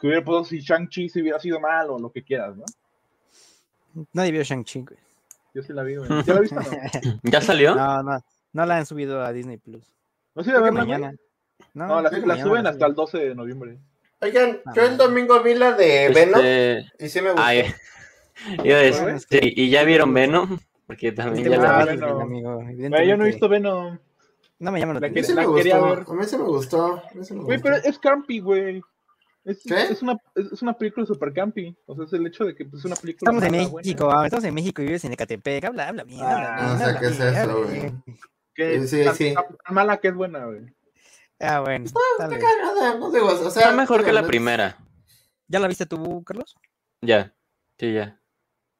que 0.00 0.06
hubiera 0.06 0.24
pasado 0.24 0.44
si 0.44 0.58
Shang-Chi 0.60 1.08
se 1.08 1.20
hubiera 1.20 1.38
sido 1.38 1.60
mal 1.60 1.90
o 1.90 1.98
lo 1.98 2.10
que 2.10 2.22
quieras, 2.24 2.56
¿no? 2.56 2.64
Nadie 4.12 4.32
vio 4.32 4.42
Shang-Chi, 4.42 4.80
güey. 4.82 4.98
Yo 5.54 5.62
sí 5.62 5.72
la 5.72 5.82
vi, 5.82 5.96
güey. 5.96 6.08
¿Ya 6.26 6.34
la 6.34 6.40
viste 6.40 6.56
no? 6.56 6.62
¿Ya 7.24 7.40
salió? 7.40 7.74
No, 7.74 8.02
no, 8.02 8.20
no 8.52 8.66
la 8.66 8.76
han 8.78 8.86
subido 8.86 9.22
a 9.22 9.32
Disney 9.32 9.58
Plus. 9.58 9.94
¿No 10.34 10.42
sé 10.44 10.52
verla, 10.52 10.68
güey? 10.70 10.98
mañana. 10.98 11.14
No, 11.74 11.86
No, 11.86 12.02
la, 12.02 12.10
la 12.10 12.20
mañana 12.20 12.42
suben 12.42 12.66
hasta 12.66 12.86
el 12.86 12.94
12 12.94 13.18
de 13.18 13.34
noviembre. 13.34 13.78
Oigan, 14.20 14.60
Ah, 14.64 14.72
yo 14.74 14.82
el 14.86 14.96
domingo 14.96 15.42
vi 15.42 15.54
la 15.54 15.72
de 15.72 16.10
Venom 16.14 16.40
Este, 16.44 17.04
y 17.04 17.08
sí 17.08 17.20
me 17.20 17.30
gustó. 17.32 17.42
a 17.44 17.54
es 17.54 19.26
sí, 19.28 19.38
¿y 19.42 19.70
ya 19.70 19.84
vieron 19.84 20.12
Venom? 20.14 20.58
Porque 20.86 21.12
también 21.12 21.46
Este 21.46 21.58
ya 21.58 21.74
güey 21.84 21.86
la 21.86 21.92
vi. 21.94 22.02
a 22.02 22.06
bueno. 22.14 22.16
ver, 22.16 22.66
amigo, 22.66 23.02
yo 23.02 23.16
no 23.16 23.24
he 23.24 23.28
visto 23.28 23.48
Venom. 23.48 23.98
No 24.58 24.70
me 24.72 24.78
llama 24.80 24.94
la 24.94 25.06
a 25.06 25.10
atención. 25.10 25.36
ver. 25.36 26.04
A 26.08 26.12
mí 26.14 26.24
sí 26.24 26.36
me 26.36 26.44
gustó. 26.44 26.96
A 26.98 27.14
mí 27.14 27.24
sí 27.24 27.34
me 27.34 27.42
Güey, 27.42 27.60
pero 27.60 27.76
es 27.76 27.98
campy, 27.98 28.38
güey. 28.38 28.80
Es, 29.44 29.62
¿Qué? 29.64 29.74
es 29.82 30.02
una, 30.02 30.16
es 30.36 30.62
una 30.62 30.72
película 30.78 31.04
super 31.04 31.32
campy. 31.32 31.76
O 31.86 31.96
sea, 31.96 32.04
es 32.04 32.12
el 32.12 32.26
hecho 32.26 32.44
de 32.44 32.54
que 32.54 32.64
pues, 32.64 32.80
es 32.80 32.84
una 32.84 32.94
película. 32.96 33.28
Estamos 33.30 33.42
en 33.44 33.50
mala, 33.52 33.68
buena. 33.68 33.84
México, 33.86 34.10
ah, 34.12 34.24
estamos 34.24 34.44
en 34.44 34.54
México 34.54 34.82
y 34.82 34.84
vives 34.86 35.04
en 35.04 35.12
Ecatepec. 35.12 35.64
Habla, 35.64 35.88
habla 35.88 36.04
bien. 36.04 36.20
habla 36.20 36.56
Ah, 36.56 36.74
o 36.74 36.78
sea, 36.78 36.86
habla 36.88 37.00
¿qué 37.00 37.06
es 37.06 37.20
eso, 37.20 37.64
güey? 37.64 37.92
Que 38.54 38.86
Sí, 38.86 39.04
tan- 39.04 39.14
sí. 39.16 39.34
tan- 39.34 39.74
mala 39.74 39.96
que 39.96 40.08
es 40.08 40.14
buena, 40.14 40.44
güey. 40.46 40.60
Ah, 41.40 41.60
bueno. 41.60 41.86
Está 41.86 42.28
vez. 42.28 42.38
cagada, 42.38 42.98
no 42.98 43.10
digo, 43.10 43.26
o 43.26 43.50
sea, 43.50 43.62
Está 43.62 43.72
mejor 43.76 44.04
que 44.04 44.12
la 44.12 44.22
primera. 44.24 44.76
¿Ya 45.48 45.58
la 45.58 45.66
viste 45.68 45.86
tú, 45.86 46.22
Carlos? 46.22 46.54
Ya, 47.00 47.34
sí, 47.78 47.92
ya. 47.92 48.20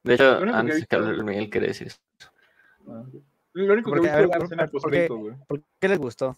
De 0.03 0.13
hecho, 0.13 0.39
que 0.39 0.49
antes 0.49 0.75
que 0.75 0.79
visto- 0.81 0.95
hable 0.95 1.09
el 1.11 1.23
Miguel 1.25 1.49
quería 1.49 1.67
decir 1.69 1.87
eso. 1.87 1.97
Ah, 2.87 3.03
Lo 3.53 3.73
único 3.73 3.91
que 3.91 3.97
Porque, 3.97 4.11
ver, 4.15 4.23
es 4.23 4.29
la 4.29 4.45
escena 4.45 4.67
post 4.67 4.85
güey. 4.85 5.35
¿Por 5.47 5.61
qué 5.79 5.87
les 5.89 5.99
gustó? 5.99 6.37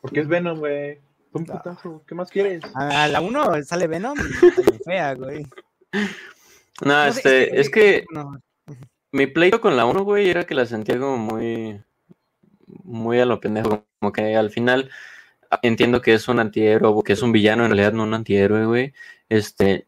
Porque 0.00 0.20
es 0.20 0.28
Venom, 0.28 0.58
güey. 0.58 1.00
Fue 1.44 1.44
un 1.44 1.50
Ah. 1.50 1.62
putazo. 1.62 2.02
¿Qué 2.06 2.14
más 2.14 2.30
quieres? 2.30 2.62
A 2.74 3.08
la 3.08 3.20
1 3.20 3.62
sale 3.64 3.86
Venom 3.86 4.16
y 4.18 4.20
fea, 4.84 5.14
güey. 5.14 5.46
No, 6.84 7.04
este, 7.06 7.58
es 7.58 7.70
que 7.70 8.04
no, 8.10 8.40
mi 9.12 9.26
pleito 9.26 9.60
con 9.60 9.76
la 9.76 9.86
1, 9.86 10.02
güey, 10.04 10.28
era 10.28 10.44
que 10.44 10.54
la 10.54 10.66
sentía 10.66 10.98
como 10.98 11.16
muy, 11.16 11.80
muy 12.84 13.18
a 13.20 13.24
lo 13.26 13.40
pendejo. 13.40 13.84
Como 14.00 14.12
que 14.12 14.36
al 14.36 14.50
final 14.50 14.90
ah, 15.50 15.58
entiendo 15.62 16.02
que 16.02 16.14
es 16.14 16.28
un 16.28 16.38
antihéroe, 16.40 17.02
que 17.04 17.14
es 17.14 17.22
un 17.22 17.32
villano, 17.32 17.64
en 17.64 17.70
realidad 17.70 17.92
no 17.92 18.02
un 18.04 18.14
antihéroe, 18.14 18.66
güey. 18.66 18.92
Este, 19.28 19.86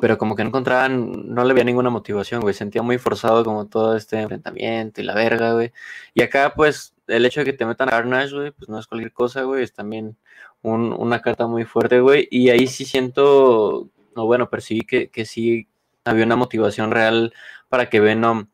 pero 0.00 0.18
como 0.18 0.36
que 0.36 0.42
no 0.44 0.48
encontraban, 0.50 1.34
no 1.34 1.44
le 1.44 1.52
veía 1.54 1.64
ninguna 1.64 1.90
motivación, 1.90 2.40
güey. 2.42 2.54
Sentía 2.54 2.82
muy 2.82 2.98
forzado 2.98 3.44
como 3.44 3.66
todo 3.68 3.96
este 3.96 4.20
enfrentamiento 4.20 5.00
y 5.00 5.04
la 5.04 5.14
verga, 5.14 5.52
güey. 5.54 5.72
Y 6.14 6.22
acá, 6.22 6.52
pues, 6.54 6.94
el 7.06 7.26
hecho 7.26 7.40
de 7.40 7.46
que 7.46 7.52
te 7.54 7.66
metan 7.66 7.88
a 7.88 7.92
Carnage, 7.92 8.34
güey, 8.34 8.50
pues 8.52 8.68
no 8.68 8.78
es 8.78 8.86
cualquier 8.86 9.12
cosa, 9.12 9.42
güey. 9.42 9.62
Es 9.64 9.72
también 9.72 10.16
un- 10.62 10.92
una 10.92 11.20
carta 11.22 11.46
muy 11.46 11.64
fuerte, 11.64 12.00
güey. 12.00 12.28
Y 12.30 12.50
ahí 12.50 12.66
sí 12.66 12.84
siento, 12.84 13.90
o 14.14 14.26
bueno, 14.26 14.48
percibí 14.50 14.82
que, 14.82 15.10
que 15.10 15.24
sí 15.26 15.68
había 16.04 16.24
una 16.24 16.36
motivación 16.36 16.90
real 16.92 17.32
para 17.68 17.88
que 17.90 18.00
Venom 18.00 18.48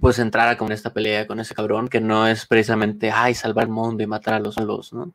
pues 0.00 0.18
entrara 0.18 0.56
con 0.56 0.72
esta 0.72 0.92
pelea 0.92 1.26
con 1.26 1.40
ese 1.40 1.54
cabrón 1.54 1.88
que 1.88 2.00
no 2.00 2.26
es 2.26 2.46
precisamente 2.46 3.10
ay 3.10 3.34
salvar 3.34 3.64
el 3.66 3.70
mundo 3.72 4.02
y 4.02 4.06
matar 4.06 4.34
a 4.34 4.40
los 4.40 4.56
malos, 4.58 4.92
¿no? 4.92 5.14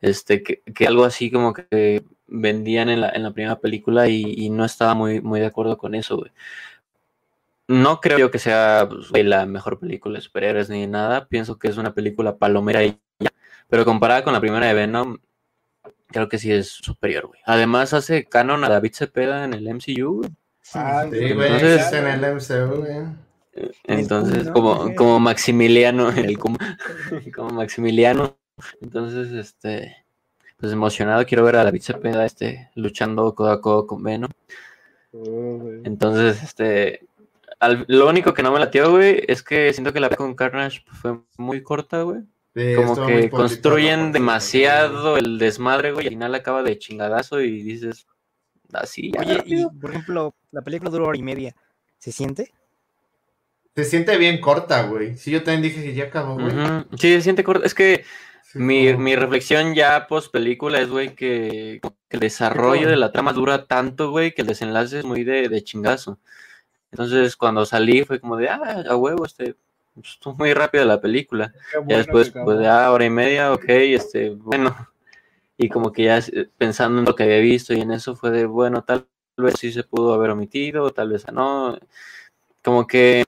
Este, 0.00 0.42
que, 0.42 0.62
que 0.74 0.86
algo 0.86 1.04
así 1.04 1.30
como 1.30 1.52
que 1.52 2.04
vendían 2.26 2.88
en 2.88 3.00
la, 3.00 3.10
en 3.10 3.22
la 3.22 3.32
primera 3.32 3.58
película 3.60 4.08
y, 4.08 4.22
y 4.36 4.50
no 4.50 4.64
estaba 4.64 4.94
muy, 4.94 5.20
muy 5.20 5.40
de 5.40 5.46
acuerdo 5.46 5.76
con 5.78 5.94
eso, 5.94 6.16
güey. 6.16 6.30
No 7.68 8.00
creo 8.00 8.18
yo 8.18 8.30
que 8.30 8.38
sea 8.38 8.86
pues, 8.88 9.08
güey, 9.10 9.22
la 9.22 9.46
mejor 9.46 9.78
película 9.78 10.16
de 10.18 10.22
superhéroes 10.22 10.68
ni 10.68 10.86
nada. 10.86 11.26
Pienso 11.26 11.58
que 11.58 11.68
es 11.68 11.76
una 11.76 11.94
película 11.94 12.36
palomera 12.36 12.84
y 12.84 12.98
ya. 13.18 13.30
Pero 13.68 13.84
comparada 13.84 14.24
con 14.24 14.32
la 14.32 14.40
primera 14.40 14.66
de 14.66 14.74
Venom, 14.74 15.18
creo 16.08 16.28
que 16.28 16.38
sí 16.38 16.52
es 16.52 16.68
superior, 16.68 17.26
güey. 17.28 17.40
Además 17.46 17.94
hace 17.94 18.24
canon 18.24 18.64
a 18.64 18.68
David 18.68 18.92
Cepeda 18.94 19.44
en 19.44 19.54
el 19.54 19.66
MCU, 19.68 20.18
güey. 20.18 20.30
Ah, 20.74 21.04
Sí, 21.10 21.32
güey, 21.32 21.52
Entonces- 21.52 21.80
es 21.86 21.92
en 21.92 22.06
el 22.06 22.24
MCU, 22.24 22.76
güey. 22.80 23.22
Entonces, 23.84 24.48
como, 24.50 24.94
como 24.94 25.20
Maximiliano, 25.20 26.10
el 26.16 26.38
como, 26.38 26.58
como 27.34 27.50
Maximiliano. 27.50 28.36
Entonces, 28.80 29.32
este, 29.32 29.96
pues 30.62 30.72
emocionado, 30.72 31.26
quiero 31.26 31.42
ver 31.42 31.56
a 31.56 31.64
David 31.64 31.82
Cepeda, 31.82 32.24
este, 32.24 32.70
luchando 32.76 33.34
codo 33.34 33.50
a 33.50 33.60
codo 33.60 33.84
con 33.84 34.00
Venom. 34.00 34.30
Oh. 35.12 35.60
Entonces, 35.82 36.40
este, 36.40 37.04
al- 37.58 37.84
lo 37.88 38.08
único 38.08 38.32
que 38.32 38.44
no 38.44 38.52
me 38.52 38.60
latió, 38.60 38.88
güey, 38.92 39.24
es 39.26 39.42
que 39.42 39.72
siento 39.72 39.92
que 39.92 39.98
la 39.98 40.08
con 40.10 40.36
Carnage 40.36 40.84
fue 40.86 41.18
muy 41.36 41.64
corta, 41.64 42.02
güey. 42.02 42.20
Sí, 42.54 42.74
Como 42.76 43.04
que 43.04 43.28
construyen 43.28 44.12
demasiado 44.12 45.16
el 45.16 45.36
desmadre, 45.38 45.90
güey, 45.90 46.04
y 46.04 46.08
al 46.10 46.12
final 46.14 46.34
acaba 46.36 46.62
de 46.62 46.78
chingadazo 46.78 47.40
y 47.40 47.60
dices, 47.62 48.06
así, 48.72 49.10
ya. 49.12 49.20
Oye, 49.22 49.42
y 49.44 49.66
por 49.80 49.90
ejemplo, 49.90 50.32
la 50.52 50.62
película 50.62 50.90
dura 50.90 51.06
hora 51.06 51.18
y 51.18 51.22
media. 51.22 51.56
¿Se 51.98 52.12
siente? 52.12 52.52
Se 53.74 53.82
siente 53.82 54.16
bien 54.16 54.40
corta, 54.40 54.84
güey. 54.84 55.16
Sí, 55.16 55.32
yo 55.32 55.42
también 55.42 55.62
dije 55.62 55.82
que 55.82 55.92
ya 55.92 56.04
acabó, 56.04 56.34
güey. 56.34 56.52
Sí, 56.92 57.14
se 57.14 57.22
siente 57.22 57.42
corto. 57.42 57.64
Es 57.64 57.74
que 57.74 58.04
Sí, 58.52 58.58
Mi, 58.58 58.92
como- 58.92 59.04
mi 59.04 59.16
reflexión 59.16 59.74
ya 59.74 60.06
post 60.06 60.30
película 60.30 60.78
es, 60.80 60.90
güey, 60.90 61.14
que, 61.14 61.80
que 61.82 62.16
el 62.16 62.20
desarrollo 62.20 62.88
de 62.88 62.96
la 62.96 63.10
trama 63.10 63.32
dura 63.32 63.66
tanto, 63.66 64.10
güey, 64.10 64.34
que 64.34 64.42
el 64.42 64.48
desenlace 64.48 64.98
es 64.98 65.04
muy 65.04 65.24
de, 65.24 65.48
de 65.48 65.64
chingazo. 65.64 66.18
Entonces, 66.90 67.34
cuando 67.36 67.64
salí 67.64 68.04
fue 68.04 68.20
como 68.20 68.36
de, 68.36 68.50
ah, 68.50 68.84
a 68.88 68.96
huevo, 68.96 69.24
este, 69.24 69.54
pues, 69.94 70.08
estuvo 70.10 70.34
muy 70.36 70.52
rápida 70.52 70.84
la 70.84 71.00
película. 71.00 71.54
Bueno 71.72 71.88
Ya 71.88 71.96
después, 71.98 72.30
pues, 72.44 72.58
de 72.58 72.68
ah, 72.68 72.90
hora 72.92 73.04
y 73.06 73.10
media, 73.10 73.52
ok, 73.52 73.64
este, 73.68 74.30
bueno. 74.30 74.76
Y 75.56 75.68
como 75.70 75.90
que 75.92 76.04
ya 76.04 76.18
eh, 76.18 76.48
pensando 76.58 76.98
en 76.98 77.06
lo 77.06 77.14
que 77.14 77.22
había 77.22 77.38
visto 77.38 77.72
y 77.72 77.80
en 77.80 77.92
eso 77.92 78.14
fue 78.16 78.30
de, 78.30 78.44
bueno, 78.44 78.82
tal 78.84 79.06
vez 79.38 79.54
sí 79.58 79.72
se 79.72 79.84
pudo 79.84 80.12
haber 80.12 80.30
omitido, 80.30 80.90
tal 80.90 81.08
vez 81.10 81.24
no. 81.32 81.78
Como 82.62 82.86
que 82.86 83.24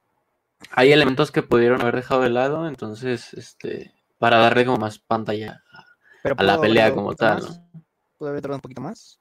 hay 0.70 0.92
elementos 0.92 1.30
que 1.30 1.42
pudieron 1.42 1.80
haber 1.80 1.96
dejado 1.96 2.20
de 2.22 2.30
lado, 2.30 2.68
entonces, 2.68 3.32
este, 3.34 3.92
para 4.24 4.38
darle 4.38 4.64
como 4.64 4.78
más 4.78 4.98
pantalla 4.98 5.62
Pero 6.22 6.34
a 6.38 6.42
la 6.42 6.58
pelea 6.58 6.94
como 6.94 7.14
tal, 7.14 7.42
¿no? 7.42 7.82
Pudo 8.16 8.30
haber 8.30 8.40
tardado 8.40 8.56
un 8.56 8.62
poquito 8.62 8.80
más. 8.80 9.18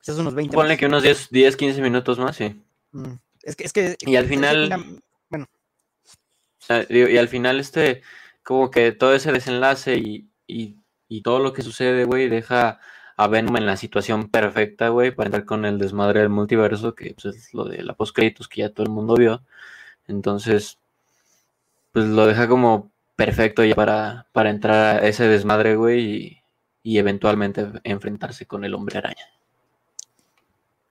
Quizás 0.00 0.16
unos 0.20 0.32
20 0.32 0.54
Ponle 0.54 0.74
más. 0.74 0.78
que 0.78 0.86
unos 0.86 1.02
10, 1.02 1.28
10, 1.30 1.56
15 1.56 1.82
minutos 1.82 2.16
más, 2.20 2.36
sí. 2.36 2.62
Mm, 2.92 3.14
Es 3.42 3.56
que, 3.56 3.64
es 3.64 3.72
que. 3.72 3.96
Y 4.02 4.14
al 4.14 4.26
final- 4.26 5.02
mira, 5.28 5.44
O 5.44 6.62
sea, 6.64 6.84
digo, 6.84 7.08
y 7.08 7.18
al 7.18 7.26
final, 7.26 7.58
este, 7.58 8.02
como 8.44 8.70
que 8.70 8.92
todo 8.92 9.12
ese 9.12 9.32
desenlace 9.32 9.96
y, 9.96 10.28
y, 10.46 10.76
y 11.08 11.22
todo 11.22 11.40
lo 11.40 11.52
que 11.52 11.62
sucede, 11.62 12.04
güey, 12.04 12.28
deja 12.28 12.78
a 13.16 13.26
Venom 13.26 13.56
en 13.56 13.66
la 13.66 13.76
situación 13.76 14.28
perfecta, 14.28 14.90
güey, 14.90 15.10
para 15.10 15.26
entrar 15.26 15.44
con 15.46 15.64
el 15.64 15.78
desmadre 15.78 16.20
del 16.20 16.28
multiverso, 16.28 16.94
que 16.94 17.12
pues, 17.20 17.34
es 17.34 17.54
lo 17.54 17.64
de 17.64 17.82
la 17.82 17.94
postcréditos 17.94 18.46
que 18.46 18.60
ya 18.60 18.70
todo 18.70 18.84
el 18.84 18.92
mundo 18.92 19.14
vio. 19.16 19.42
Entonces, 20.06 20.78
pues 21.90 22.06
lo 22.06 22.26
deja 22.26 22.46
como 22.46 22.89
perfecto 23.24 23.64
ya 23.64 23.74
para, 23.74 24.26
para 24.32 24.50
entrar 24.50 25.02
a 25.04 25.06
ese 25.06 25.24
desmadre, 25.28 25.76
güey, 25.76 26.00
y, 26.00 26.42
y 26.82 26.98
eventualmente 26.98 27.66
enfrentarse 27.84 28.46
con 28.46 28.64
el 28.64 28.74
hombre 28.74 28.98
araña. 28.98 29.24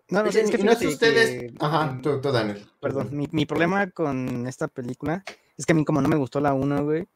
No, 0.09 0.23
no 0.23 0.29
es 0.29 0.49
que 0.51 0.57
no 0.57 0.71
es 0.71 0.81
ustedes. 0.85 1.29
que- 1.29 1.53
Ajá, 1.59 1.99
tú, 2.01 2.19
tú, 2.21 2.31
Daniel. 2.31 2.65
Perdón, 2.79 3.09
mi, 3.11 3.27
mi 3.31 3.45
problema 3.45 3.89
con 3.91 4.47
esta 4.47 4.67
película 4.67 5.23
es 5.57 5.65
que 5.65 5.73
a 5.73 5.75
mí 5.75 5.85
como 5.85 6.01
no 6.01 6.07
me 6.09 6.15
gustó 6.15 6.39
la 6.39 6.53
1, 6.53 6.83
güey. 6.83 7.07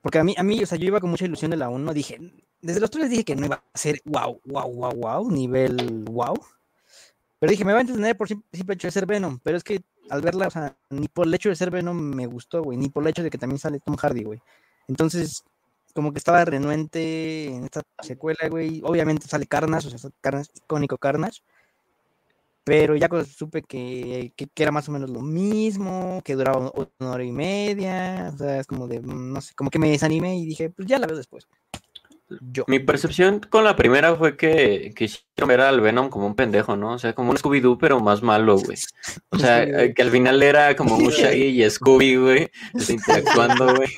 Porque 0.00 0.18
a 0.18 0.24
mí, 0.24 0.34
a 0.38 0.42
mí, 0.42 0.62
o 0.62 0.66
sea, 0.66 0.78
yo 0.78 0.86
iba 0.86 1.00
con 1.00 1.10
mucha 1.10 1.24
ilusión 1.26 1.50
de 1.50 1.56
la 1.56 1.68
1, 1.68 1.92
dije, 1.92 2.18
desde 2.62 2.80
los 2.80 2.90
tres 2.90 3.10
dije 3.10 3.24
que 3.24 3.36
no 3.36 3.46
iba 3.46 3.56
a 3.56 3.78
ser 3.78 4.00
wow, 4.04 4.40
wow, 4.44 4.70
wow, 4.72 4.92
wow, 4.94 5.30
nivel 5.30 6.04
wow. 6.04 6.34
Pero 7.38 7.50
dije, 7.50 7.64
me 7.64 7.72
va 7.72 7.78
a 7.78 7.82
entender 7.82 8.16
por 8.16 8.28
sim- 8.28 8.42
simple 8.52 8.74
hecho 8.74 8.88
de 8.88 8.92
ser 8.92 9.06
Venom, 9.06 9.38
pero 9.42 9.56
es 9.56 9.64
que 9.64 9.82
al 10.10 10.22
verla, 10.22 10.48
o 10.48 10.50
sea, 10.50 10.76
ni 10.90 11.08
por 11.08 11.26
el 11.26 11.34
hecho 11.34 11.48
de 11.48 11.56
ser 11.56 11.70
Venom 11.70 11.96
me 11.98 12.26
gustó, 12.26 12.62
güey, 12.62 12.78
ni 12.78 12.88
por 12.88 13.02
el 13.02 13.10
hecho 13.10 13.22
de 13.22 13.30
que 13.30 13.38
también 13.38 13.58
sale 13.58 13.80
Tom 13.80 13.96
Hardy, 13.96 14.24
güey. 14.24 14.40
Entonces, 14.88 15.44
como 15.94 16.12
que 16.12 16.18
estaba 16.18 16.44
renuente 16.44 17.46
en 17.46 17.64
esta 17.64 17.82
secuela, 18.02 18.48
güey. 18.48 18.80
Obviamente 18.84 19.26
sale 19.28 19.46
Carnage, 19.46 19.88
o 19.88 19.98
sea, 19.98 20.10
Carnage, 20.20 20.50
icónico 20.56 20.98
Carnage. 20.98 21.40
Pero 22.64 22.96
ya 22.96 23.08
cuando 23.08 23.26
supe 23.26 23.62
que, 23.62 24.32
que, 24.36 24.46
era 24.56 24.70
más 24.70 24.88
o 24.88 24.92
menos 24.92 25.08
lo 25.08 25.22
mismo, 25.22 26.20
que 26.22 26.34
duraba 26.34 26.58
un- 26.58 26.88
una 27.00 27.12
hora 27.12 27.24
y 27.24 27.32
media, 27.32 28.30
o 28.34 28.36
sea, 28.38 28.60
es 28.60 28.66
como 28.66 28.86
de, 28.86 29.00
mm, 29.00 29.32
no 29.32 29.40
sé, 29.40 29.54
como 29.54 29.70
que 29.70 29.78
me 29.78 29.88
desanimé 29.90 30.36
y 30.38 30.44
dije, 30.44 30.68
pues 30.70 30.86
ya 30.86 30.98
la 30.98 31.06
veo 31.06 31.16
después. 31.16 31.48
Yo. 32.40 32.64
Mi 32.66 32.78
percepción 32.78 33.40
con 33.40 33.64
la 33.64 33.74
primera 33.74 34.14
fue 34.14 34.36
que, 34.36 34.92
que 34.94 35.04
hicieron 35.04 35.48
ver 35.48 35.62
al 35.62 35.80
Venom 35.80 36.10
como 36.10 36.26
un 36.26 36.34
pendejo, 36.34 36.76
¿no? 36.76 36.92
O 36.92 36.98
sea, 36.98 37.14
como 37.14 37.30
un 37.30 37.38
Scooby-Doo, 37.38 37.78
pero 37.78 38.00
más 38.00 38.22
malo, 38.22 38.58
güey. 38.58 38.76
O 39.30 39.38
sea, 39.38 39.64
Sí, 39.64 39.94
que 39.94 40.02
al 40.02 40.10
final 40.10 40.42
era 40.42 40.76
como 40.76 40.96
un 40.96 41.08
Shaggy 41.08 41.62
y 41.62 41.70
Scooby, 41.70 42.16
güey, 42.16 42.50
este, 42.74 42.92
interactuando, 42.94 43.74
güey, 43.76 43.88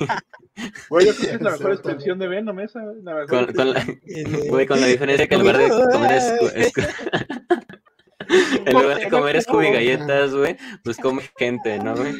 Güey, 0.89 1.07
yo 1.07 1.15
creo 1.15 1.29
que 1.29 1.35
es 1.35 1.41
la 1.41 1.51
mejor 1.51 1.71
Exacto. 1.71 1.89
extensión 1.89 2.19
de 2.19 2.27
Venom 2.27 2.59
esa. 2.59 2.79
La 3.03 3.15
mejor 3.15 3.27
con, 3.27 3.53
con 3.53 3.73
la, 3.73 3.85
güey, 4.49 4.65
con 4.67 4.81
la 4.81 4.87
diferencia 4.87 5.27
que 5.27 5.35
en 5.35 5.41
lugar 5.41 5.57
de 5.57 5.69
comer 5.69 6.21
en 8.65 8.73
lugar 8.73 8.99
de 8.99 9.09
comer 9.09 9.41
Scooby 9.41 9.71
galletas, 9.71 10.33
güey, 10.33 10.57
pues 10.83 10.97
come 10.97 11.21
gente, 11.37 11.79
¿no, 11.79 11.95
güey? 11.95 12.13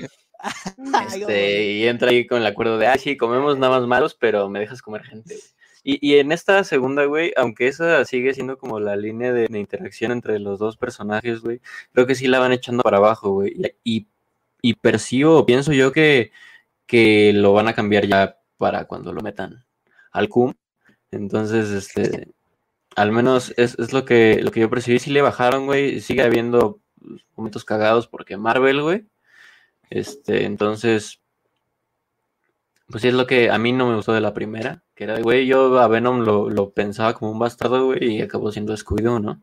Este, 1.16 1.72
y 1.74 1.88
entra 1.88 2.10
ahí 2.10 2.26
con 2.26 2.40
el 2.40 2.48
acuerdo 2.48 2.78
de, 2.78 2.88
ah, 2.88 2.98
sí, 2.98 3.16
comemos 3.16 3.58
nada 3.58 3.80
más 3.80 3.88
malos, 3.88 4.16
pero 4.20 4.50
me 4.50 4.60
dejas 4.60 4.82
comer 4.82 5.04
gente. 5.04 5.36
güey". 5.36 5.61
Y, 5.84 6.18
en 6.18 6.32
esta 6.32 6.64
segunda, 6.64 7.06
güey, 7.06 7.34
aunque 7.36 7.68
esa 7.68 8.06
sigue 8.06 8.34
siendo 8.36 8.58
como 8.58 8.80
la 8.80 8.96
línea 8.96 9.34
de, 9.34 9.48
interacción 9.60 10.12
entre 10.12 10.38
los 10.40 10.60
dos 10.60 10.78
personajes, 10.78 11.42
güey, 11.42 11.60
creo 11.94 12.06
que 12.06 12.14
sí 12.16 12.28
la 12.28 12.40
van 12.40 12.52
echando 12.52 12.84
para 12.84 12.98
abajo, 12.98 13.32
güey. 13.32 13.56
Y, 13.84 14.08
y, 14.62 14.76
percibo, 14.76 15.46
pienso 15.46 15.74
yo 15.74 15.92
que, 15.92 16.32
que 16.86 17.34
lo 17.34 17.54
van 17.54 17.68
a 17.68 17.74
cambiar 17.74 18.06
ya 18.06 18.38
para 18.58 18.86
cuando 18.86 19.14
lo 19.14 19.22
metan 19.22 19.66
al 20.12 20.30
CUM. 20.30 20.54
Entonces, 21.12 21.72
este, 21.72 22.30
al 22.96 23.12
menos 23.12 23.54
es, 23.58 23.78
es 23.80 23.94
lo 23.94 24.06
que 24.06 24.42
lo 24.42 24.52
que 24.52 24.62
yo 24.62 24.70
percibí. 24.70 25.00
Sí 25.00 25.12
le 25.12 25.22
bajaron, 25.22 25.66
güey. 25.66 26.02
Sigue 26.02 26.24
habiendo 26.24 26.80
momentos 27.36 27.66
cagados 27.66 28.08
porque 28.08 28.38
Marvel, 28.38 28.82
güey. 28.82 29.06
Este, 29.90 30.46
entonces, 30.46 31.22
pues 32.88 33.02
sí 33.02 33.10
es 33.10 33.14
lo 33.14 33.28
que 33.28 33.50
a 33.50 33.58
mí 33.58 33.72
no 33.74 33.88
me 33.90 33.96
gustó 33.96 34.14
de 34.14 34.22
la 34.22 34.34
primera, 34.34 34.84
que 35.02 35.06
era, 35.06 35.20
güey, 35.20 35.48
yo 35.48 35.80
a 35.80 35.88
Venom 35.88 36.20
lo, 36.20 36.52
lo 36.52 36.70
pensaba 36.70 37.16
como 37.16 37.32
un 37.32 37.40
bastardo, 37.40 37.86
güey, 37.86 38.18
y 38.18 38.22
acabó 38.22 38.52
siendo 38.52 38.78
Scooby-Doo, 38.78 39.20
¿no? 39.20 39.42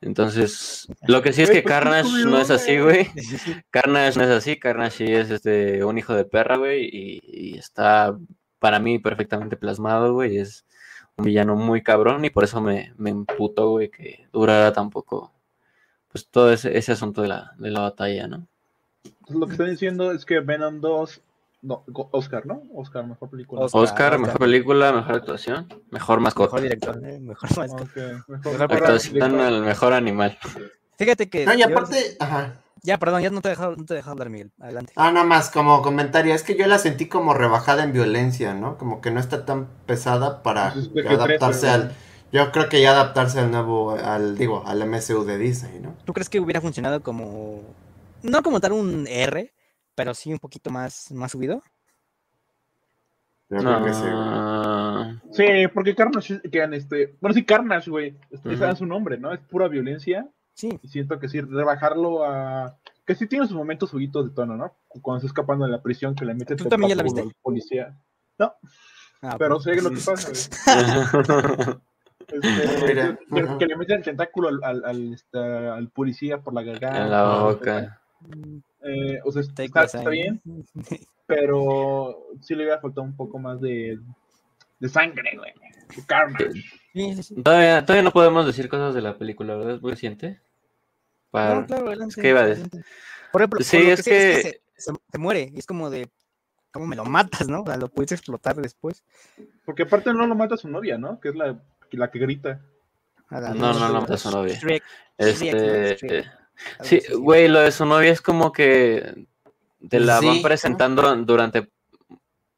Entonces, 0.00 0.86
lo 1.08 1.22
que 1.22 1.32
sí 1.32 1.42
es 1.42 1.50
que 1.50 1.62
pues, 1.62 1.74
Carnage 1.74 2.24
no 2.24 2.38
es 2.38 2.50
así, 2.50 2.78
güey. 2.78 3.08
Carnage 3.70 4.16
no 4.16 4.24
es 4.24 4.30
así, 4.30 4.60
Carnage 4.60 5.06
sí 5.06 5.12
es 5.12 5.30
este, 5.30 5.84
un 5.84 5.98
hijo 5.98 6.14
de 6.14 6.24
perra, 6.24 6.56
güey, 6.56 6.84
y, 6.84 7.20
y 7.24 7.58
está 7.58 8.16
para 8.60 8.78
mí 8.78 9.00
perfectamente 9.00 9.56
plasmado, 9.56 10.14
güey, 10.14 10.36
es 10.36 10.64
un 11.16 11.24
villano 11.24 11.56
muy 11.56 11.82
cabrón 11.82 12.24
y 12.24 12.30
por 12.30 12.44
eso 12.44 12.60
me, 12.60 12.94
me 12.96 13.10
emputó, 13.10 13.70
güey, 13.70 13.90
que 13.90 14.28
durara 14.32 14.72
tan 14.72 14.88
poco, 14.90 15.32
pues 16.12 16.28
todo 16.28 16.52
ese, 16.52 16.78
ese 16.78 16.92
asunto 16.92 17.22
de 17.22 17.28
la, 17.28 17.54
de 17.58 17.72
la 17.72 17.80
batalla, 17.80 18.28
¿no? 18.28 18.46
Lo 19.28 19.46
que 19.46 19.54
están 19.54 19.70
diciendo 19.70 20.12
es 20.12 20.24
que 20.24 20.38
Venom 20.38 20.80
2. 20.80 21.20
No, 21.62 21.84
Oscar, 22.10 22.44
¿no? 22.44 22.64
Oscar, 22.74 23.06
mejor 23.06 23.30
película. 23.30 23.62
Oscar. 23.62 23.82
Oscar, 23.82 24.18
mejor 24.18 24.38
película, 24.38 24.92
mejor 24.92 25.14
actuación, 25.14 25.68
mejor 25.90 26.18
mascota. 26.18 26.56
Mejor 26.56 26.60
director, 26.62 27.00
eh, 27.04 27.20
mejor 27.20 27.56
mascota. 27.56 27.82
Ok, 27.84 28.28
mejor, 28.28 28.62
Actuación 28.62 29.40
al 29.40 29.62
mejor 29.62 29.92
animal. 29.92 30.36
Fíjate 30.98 31.30
que. 31.30 31.46
No, 31.46 31.54
y 31.54 31.60
yo- 31.60 31.66
aparte, 31.68 32.16
ajá. 32.18 32.58
Ya, 32.84 32.98
perdón, 32.98 33.22
ya 33.22 33.30
no 33.30 33.40
te 33.40 33.48
he 33.48 33.50
dejado, 33.50 33.76
no 33.76 33.84
te 33.84 33.94
he 33.94 33.96
dejado 33.96 34.12
hablar, 34.12 34.28
Miguel. 34.28 34.50
Adelante. 34.58 34.92
Ah, 34.96 35.12
nada 35.12 35.24
más 35.24 35.50
como 35.50 35.82
comentario, 35.82 36.34
es 36.34 36.42
que 36.42 36.56
yo 36.56 36.66
la 36.66 36.78
sentí 36.78 37.06
como 37.06 37.32
rebajada 37.32 37.84
en 37.84 37.92
violencia, 37.92 38.54
¿no? 38.54 38.76
Como 38.76 39.00
que 39.00 39.12
no 39.12 39.20
está 39.20 39.44
tan 39.44 39.68
pesada 39.86 40.42
para 40.42 40.70
es 40.70 40.88
que 40.88 41.08
adaptarse 41.08 41.68
al... 41.68 41.92
Yo 42.32 42.50
creo 42.50 42.68
que 42.68 42.80
ya 42.82 42.90
adaptarse 42.90 43.38
al 43.38 43.52
nuevo, 43.52 43.92
al, 43.92 44.36
digo, 44.36 44.64
al 44.66 44.82
MCU 44.84 45.22
de 45.24 45.38
Disney, 45.38 45.78
¿no? 45.78 45.94
¿Tú 46.04 46.12
crees 46.12 46.28
que 46.28 46.40
hubiera 46.40 46.60
funcionado 46.60 47.02
como. 47.02 47.60
No 48.22 48.42
como 48.42 48.58
tal 48.58 48.72
un 48.72 49.06
R, 49.06 49.52
pero 49.94 50.14
sí 50.14 50.32
un 50.32 50.38
poquito 50.38 50.70
más, 50.70 51.10
más 51.12 51.32
subido? 51.32 51.62
Yo 53.50 53.58
creo 53.58 53.84
que 53.84 53.92
sí, 53.92 54.00
güey. 54.02 54.12
No. 54.14 55.20
Sí, 55.32 55.44
porque 55.74 55.94
Carnage, 55.94 56.40
que 56.50 56.62
en 56.62 56.74
este, 56.74 57.16
bueno, 57.20 57.34
sí, 57.34 57.44
Carnage, 57.44 57.90
güey, 57.90 58.16
ese 58.30 58.48
Ujú. 58.48 58.64
es 58.64 58.78
su 58.78 58.86
nombre, 58.86 59.18
¿no? 59.18 59.32
Es 59.32 59.40
pura 59.40 59.68
violencia 59.68 60.26
Sí. 60.54 60.78
y 60.82 60.88
siento 60.88 61.18
que 61.18 61.28
sí, 61.28 61.40
rebajarlo 61.40 62.24
a... 62.24 62.76
Que 63.06 63.14
sí 63.14 63.26
tiene 63.26 63.46
sus 63.46 63.56
momentos 63.56 63.90
subidos 63.90 64.26
de 64.28 64.34
tono, 64.34 64.56
¿no? 64.56 64.74
Cuando 65.02 65.18
está 65.18 65.26
escapando 65.26 65.64
de 65.66 65.70
la 65.72 65.82
prisión 65.82 66.14
que 66.14 66.24
le 66.24 66.34
mete 66.34 66.56
¿Tú 66.56 66.64
también 66.66 66.90
ya 66.90 66.96
la 66.96 67.02
tentáculo 67.02 67.24
viste? 67.24 67.36
al 67.38 67.42
policía. 67.42 67.96
Ah, 69.22 69.36
Pero 69.38 69.56
ok. 69.56 69.62
sé 69.62 69.82
lo 69.82 69.90
que 69.90 70.00
pasa, 70.04 70.30
güey. 70.30 71.80
Este, 72.28 73.18
Mira, 73.30 73.58
que, 73.58 73.66
le 73.66 73.76
mete 73.76 73.94
el 73.94 74.02
tentáculo 74.02 74.48
al, 74.48 74.60
al, 74.64 74.84
al, 74.84 75.12
este, 75.12 75.38
al 75.38 75.90
policía 75.90 76.40
por 76.40 76.54
la 76.54 76.62
garganta. 76.62 77.04
en 77.04 77.10
la 77.10 77.42
boca. 77.42 78.00
Eh, 78.84 79.20
o 79.24 79.30
sea, 79.32 79.42
está, 79.42 79.64
está 79.84 80.08
bien, 80.10 80.40
pero 81.26 82.26
sí 82.40 82.54
le 82.54 82.64
hubiera 82.64 82.80
faltado 82.80 83.02
un 83.02 83.16
poco 83.16 83.38
más 83.38 83.60
de 83.60 83.98
de 84.80 84.88
sangre, 84.88 85.36
güey. 85.36 85.52
De. 86.94 87.42
Todavía, 87.42 87.84
todavía 87.84 88.02
no 88.02 88.12
podemos 88.12 88.46
decir 88.46 88.68
cosas 88.68 88.94
de 88.94 89.02
la 89.02 89.16
película, 89.18 89.54
¿verdad? 89.54 89.76
Es 89.76 89.82
muy 89.82 89.92
reciente. 89.92 90.40
Para... 91.30 91.54
No, 91.60 91.66
claro, 91.66 91.86
adelante, 91.86 92.20
¿qué 92.20 92.28
iba 92.30 92.40
a 92.40 92.46
decir? 92.46 92.68
Por 93.30 93.40
ejemplo, 93.42 93.60
Sí, 93.62 93.76
por 93.78 93.86
es 93.86 94.02
que- 94.02 94.34
se, 94.42 94.42
se- 94.76 94.92
se 95.10 95.18
muere. 95.18 95.50
y 95.54 95.58
es 95.58 95.66
como 95.66 95.88
de. 95.90 96.10
¿Cómo 96.72 96.86
me 96.86 96.96
lo 96.96 97.04
matas, 97.04 97.48
no? 97.48 97.62
O 97.62 97.66
sea, 97.66 97.76
lo 97.76 97.88
pudiste 97.88 98.14
explotar 98.14 98.56
después. 98.56 99.04
Porque 99.64 99.82
aparte 99.84 100.12
no 100.12 100.26
lo 100.26 100.34
mata 100.34 100.56
su 100.56 100.68
novia, 100.68 100.96
¿no? 100.98 101.20
Que 101.20 101.28
es 101.28 101.34
la, 101.34 101.62
la 101.92 102.10
que 102.10 102.18
grita. 102.18 102.60
No, 103.30 103.40
no, 103.54 103.72
no 103.88 104.00
mata 104.00 104.14
a 104.14 104.18
su 104.18 104.30
novia. 104.30 104.54
Shrek, 104.58 104.82
Sí, 106.82 107.02
güey, 107.16 107.48
lo 107.48 107.60
de 107.60 107.72
su 107.72 107.84
novia 107.86 108.10
es 108.10 108.20
como 108.20 108.52
que 108.52 109.26
te 109.88 110.00
la 110.00 110.18
Sí, 110.20 110.26
van 110.26 110.42
presentando 110.42 111.14
durante 111.16 111.68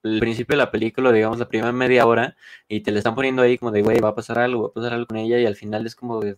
el 0.02 0.20
principio 0.20 0.54
de 0.54 0.58
la 0.58 0.70
película, 0.70 1.12
digamos, 1.12 1.38
la 1.38 1.48
primera 1.48 1.72
media 1.72 2.06
hora, 2.06 2.36
y 2.68 2.80
te 2.80 2.92
le 2.92 2.98
están 2.98 3.14
poniendo 3.14 3.42
ahí 3.42 3.56
como 3.58 3.72
de, 3.72 3.82
güey, 3.82 4.00
va 4.00 4.10
a 4.10 4.14
pasar 4.14 4.38
algo, 4.38 4.64
va 4.64 4.68
a 4.68 4.72
pasar 4.74 4.92
algo 4.92 5.06
con 5.06 5.16
ella, 5.16 5.38
y 5.38 5.46
al 5.46 5.56
final 5.56 5.86
es 5.86 5.96
como 5.96 6.20
de, 6.20 6.36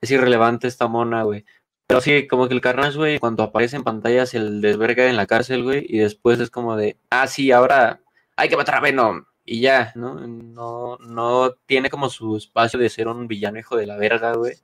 es 0.00 0.10
irrelevante 0.10 0.66
esta 0.66 0.88
mona, 0.88 1.22
güey. 1.22 1.44
Pero 1.86 2.00
sí, 2.00 2.26
como 2.26 2.48
que 2.48 2.54
el 2.54 2.60
Carnage, 2.60 2.96
güey, 2.96 3.18
cuando 3.18 3.42
aparece 3.42 3.76
en 3.76 3.84
pantalla 3.84 4.26
se 4.26 4.38
el 4.38 4.60
desverga 4.60 5.06
en 5.08 5.16
la 5.16 5.26
cárcel, 5.26 5.62
güey, 5.62 5.84
y 5.88 5.98
después 5.98 6.40
es 6.40 6.50
como 6.50 6.76
de, 6.76 6.96
ah, 7.10 7.26
sí, 7.26 7.52
ahora 7.52 8.00
hay 8.36 8.48
que 8.48 8.56
matar 8.56 8.76
a 8.76 8.80
Venom, 8.80 9.24
y 9.44 9.60
ya, 9.60 9.92
¿no? 9.94 10.14
No, 10.26 10.96
no 10.98 11.52
tiene 11.66 11.90
como 11.90 12.08
su 12.08 12.36
espacio 12.36 12.78
de 12.80 12.88
ser 12.88 13.08
un 13.08 13.28
villano 13.28 13.58
hijo 13.58 13.76
de 13.76 13.86
la 13.86 13.96
verga, 13.96 14.32
güey, 14.32 14.54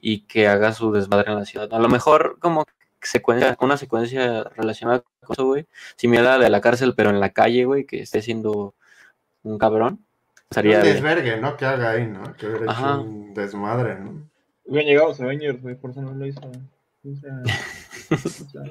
y 0.00 0.20
que 0.22 0.48
haga 0.48 0.72
su 0.72 0.92
desmadre 0.92 1.32
en 1.32 1.38
la 1.38 1.44
ciudad. 1.44 1.72
A 1.72 1.78
lo 1.78 1.88
mejor 1.88 2.38
como 2.40 2.64
secuencia, 3.02 3.56
una 3.60 3.76
secuencia 3.76 4.44
relacionada 4.56 5.00
con 5.00 5.32
eso, 5.32 5.46
güey, 5.46 5.66
similar 5.96 6.26
a 6.34 6.38
la 6.38 6.44
de 6.44 6.50
la 6.50 6.60
cárcel, 6.60 6.94
pero 6.94 7.10
en 7.10 7.20
la 7.20 7.30
calle, 7.30 7.64
güey, 7.64 7.84
que 7.86 8.00
esté 8.02 8.20
siendo 8.22 8.74
un 9.42 9.58
cabrón, 9.58 9.94
Un 9.94 10.04
estaría 10.50 10.80
bien. 10.82 10.94
desvergue, 10.94 11.36
¿no? 11.40 11.56
Que 11.56 11.64
haga 11.64 11.90
ahí, 11.92 12.06
¿no? 12.06 12.34
Que 12.36 12.46
hubiera 12.48 12.70
Ajá. 12.70 12.90
hecho 12.94 13.00
un 13.02 13.34
desmadre, 13.34 13.98
¿no? 14.00 14.28
Hubieran 14.66 14.86
llegado 14.86 15.08
los 15.08 15.20
Avengers, 15.20 15.60
güey, 15.62 15.74
por 15.76 15.90
eso 15.92 16.02
no 16.02 16.12
lo 16.12 16.26
hizo. 16.26 16.40
O 16.40 17.16
sea, 17.16 17.42
o 18.10 18.16
sea, 18.28 18.62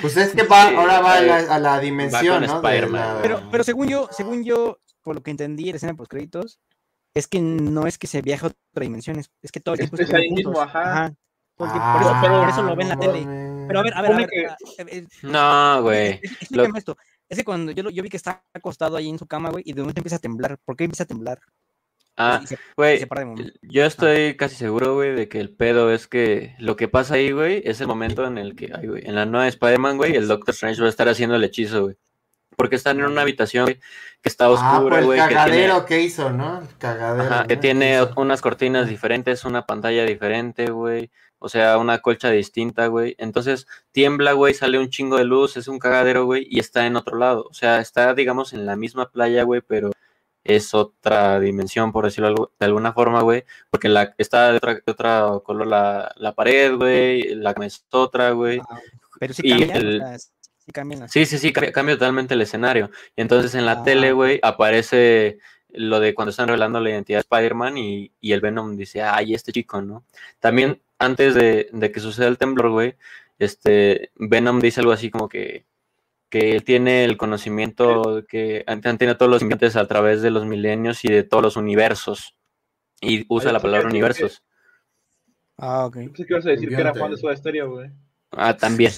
Pues 0.00 0.16
es 0.16 0.32
que 0.34 0.42
va, 0.44 0.68
Sí, 0.70 0.74
ahora 0.76 1.00
va 1.00 1.14
a 1.16 1.20
la, 1.20 1.36
a 1.54 1.58
la 1.58 1.78
dimensión, 1.80 2.42
¿no? 2.46 2.62
La- 2.62 3.18
Pero, 3.22 3.42
pero 3.50 3.62
según 3.64 3.88
yo, 3.88 4.08
según 4.10 4.44
yo, 4.44 4.78
por 5.02 5.14
lo 5.16 5.22
que 5.22 5.30
entendí 5.30 5.64
en 5.64 5.70
la 5.72 5.76
escena 5.76 5.94
post 5.94 6.10
créditos, 6.10 6.58
es 7.14 7.26
que 7.26 7.40
no 7.40 7.86
es 7.86 7.98
que 7.98 8.06
se 8.06 8.22
viaje 8.22 8.46
a 8.46 8.48
otra 8.48 8.82
dimensión, 8.84 9.18
es, 9.18 9.30
es 9.42 9.50
que 9.52 9.60
todo 9.60 9.74
el 9.74 9.80
Es- 9.82 9.90
tiempo 9.90 10.02
es 10.04 10.14
ahí 10.14 10.30
mismo, 10.30 10.60
ajá. 10.60 11.12
por, 11.56 11.68
eso, 11.68 11.76
Ah, 11.78 12.18
pero 12.22 12.40
por 12.40 12.48
eso 12.48 12.62
lo 12.62 12.76
ven 12.76 12.82
en 12.82 12.88
la 12.88 12.94
no 12.96 13.00
tele. 13.00 13.66
Pero 13.68 13.80
a 13.80 13.82
ver, 13.82 13.94
a 13.94 14.02
ver, 14.02 14.12
a 14.12 14.16
ver. 14.16 14.28
que- 14.28 14.46
ah, 14.46 14.56
eh, 14.78 14.84
eh, 14.90 15.06
No, 15.22 15.82
güey. 15.82 16.08
Explícame 16.22 16.78
esto. 16.78 16.96
Es 17.28 17.38
que 17.38 17.44
cuando 17.44 17.70
yo, 17.72 17.82
lo- 17.84 17.90
yo 17.90 18.02
vi 18.02 18.08
que 18.08 18.16
está 18.16 18.42
acostado 18.54 18.96
ahí 18.96 19.08
en 19.08 19.18
su 19.18 19.26
cama, 19.26 19.50
güey, 19.50 19.62
y 19.66 19.72
de 19.72 19.80
momento 19.82 20.00
empieza 20.00 20.16
a 20.16 20.20
temblar. 20.20 20.58
¿Por 20.64 20.76
qué 20.76 20.84
empieza 20.84 21.04
a 21.04 21.06
temblar? 21.06 21.38
Ah, 22.16 22.42
güey, 22.76 23.06
yo 23.62 23.84
estoy 23.86 24.36
casi 24.36 24.54
seguro, 24.56 24.94
güey, 24.94 25.14
de 25.14 25.28
que 25.28 25.40
el 25.40 25.54
pedo 25.54 25.90
es 25.92 26.06
que 26.06 26.54
lo 26.58 26.76
que 26.76 26.86
pasa 26.88 27.14
ahí, 27.14 27.30
güey, 27.30 27.62
es 27.64 27.80
el 27.80 27.86
momento 27.86 28.26
en 28.26 28.36
el 28.36 28.56
que, 28.56 28.70
ay, 28.74 28.88
güey, 28.88 29.06
en 29.06 29.14
la 29.14 29.24
nueva 29.26 29.46
Spider-Man, 29.48 29.96
güey, 29.96 30.16
el 30.16 30.28
Doctor 30.28 30.52
Strange 30.52 30.80
va 30.80 30.86
a 30.88 30.90
estar 30.90 31.08
haciendo 31.08 31.36
el 31.36 31.44
hechizo, 31.44 31.84
güey. 31.84 31.96
Porque 32.56 32.76
están 32.76 32.98
en 32.98 33.06
una 33.06 33.22
habitación, 33.22 33.66
que 33.66 33.78
está 34.24 34.46
Ah, 34.46 34.50
oscura, 34.50 34.88
pues 34.96 34.98
el 35.00 35.04
güey, 35.06 35.18
que 35.20 35.26
tiene... 35.28 35.40
cagadero 35.44 35.84
que 35.86 36.00
hizo, 36.02 36.30
¿no? 36.30 36.60
El 36.60 36.76
cagadero. 36.78 37.32
Ajá, 37.34 37.46
que 37.46 37.56
tiene 37.56 38.02
unas 38.16 38.40
cortinas 38.42 38.88
diferentes, 38.88 39.44
una 39.44 39.64
pantalla 39.66 40.04
diferente, 40.04 40.70
güey. 40.70 41.10
O 41.38 41.48
sea, 41.48 41.78
una 41.78 42.00
colcha 42.00 42.28
distinta, 42.30 42.88
güey. 42.88 43.14
Entonces 43.18 43.66
tiembla, 43.92 44.32
güey, 44.32 44.52
sale 44.52 44.78
un 44.78 44.90
chingo 44.90 45.16
de 45.16 45.24
luz, 45.24 45.56
es 45.56 45.68
un 45.68 45.78
cagadero, 45.78 46.26
güey, 46.26 46.46
y 46.50 46.58
está 46.60 46.84
en 46.86 46.96
otro 46.96 47.16
lado. 47.16 47.46
O 47.48 47.54
sea, 47.54 47.80
está, 47.80 48.12
digamos, 48.12 48.52
en 48.52 48.66
la 48.66 48.76
misma 48.76 49.10
playa, 49.10 49.42
güey, 49.44 49.62
pero 49.62 49.90
es 50.44 50.74
otra 50.74 51.40
dimensión, 51.40 51.92
por 51.92 52.04
decirlo 52.04 52.52
de 52.58 52.66
alguna 52.66 52.92
forma, 52.92 53.22
güey. 53.22 53.44
Porque 53.70 53.88
la, 53.88 54.14
está 54.18 54.50
de 54.50 54.58
otra, 54.58 54.74
de 54.74 54.82
otra 54.86 55.30
color 55.42 55.66
la, 55.66 56.12
la 56.16 56.34
pared, 56.34 56.74
güey, 56.76 57.34
la 57.36 57.52
es 57.62 57.86
otra, 57.90 58.32
güey. 58.32 58.60
Pero 59.18 59.32
sí 59.32 59.50
el- 59.50 60.02
o 60.02 60.06
sea, 60.06 60.18
sí 60.64 60.72
cambian 60.72 61.08
Sí, 61.08 61.26
sí, 61.26 61.38
sí, 61.38 61.52
cambia, 61.52 61.72
cambia 61.72 61.94
totalmente 61.96 62.34
el 62.34 62.42
escenario. 62.42 62.90
Y 63.16 63.22
entonces 63.22 63.54
en 63.54 63.66
la 63.66 63.72
Ah. 63.72 63.82
tele, 63.82 64.12
güey, 64.12 64.38
aparece 64.42 65.38
lo 65.72 66.00
de 66.00 66.14
cuando 66.14 66.30
están 66.30 66.48
revelando 66.48 66.80
la 66.80 66.90
identidad 66.90 67.18
de 67.18 67.20
Spider-Man 67.22 67.78
y, 67.78 68.12
y 68.20 68.32
el 68.32 68.40
Venom 68.40 68.76
dice, 68.76 69.02
ay, 69.02 69.34
este 69.34 69.52
chico, 69.52 69.80
¿no? 69.82 70.04
También 70.40 70.80
antes 70.98 71.34
de, 71.34 71.68
de 71.72 71.92
que 71.92 72.00
suceda 72.00 72.28
el 72.28 72.38
temblor, 72.38 72.70
güey, 72.70 72.96
este, 73.38 74.10
Venom 74.16 74.60
dice 74.60 74.80
algo 74.80 74.92
así 74.92 75.10
como 75.10 75.28
que, 75.28 75.64
que 76.28 76.52
él 76.52 76.62
tiene 76.64 77.04
el 77.04 77.16
conocimiento 77.16 78.24
que 78.28 78.64
han, 78.66 78.80
tenido 78.80 79.16
todos 79.16 79.30
los 79.30 79.38
simbiontes 79.40 79.76
a 79.76 79.86
través 79.86 80.22
de 80.22 80.30
los 80.30 80.44
milenios 80.44 81.04
y 81.04 81.08
de 81.08 81.22
todos 81.22 81.42
los 81.42 81.56
universos. 81.56 82.36
Y 83.00 83.24
usa 83.28 83.50
Ay, 83.50 83.54
la 83.54 83.60
palabra 83.60 83.88
universos. 83.88 84.42
Ah, 85.56 85.86
ok. 85.86 85.96
Yo 85.96 86.04
pensé 86.06 86.26
que 86.26 86.32
ibas 86.34 86.46
a 86.46 86.50
decir 86.50 86.68
que 86.68 86.74
era 86.74 86.94
fan 86.94 87.10
de 87.10 87.16
Soda 87.16 87.36
Stereo, 87.36 87.70
güey. 87.70 87.90
Ah, 88.32 88.56
también. 88.56 88.92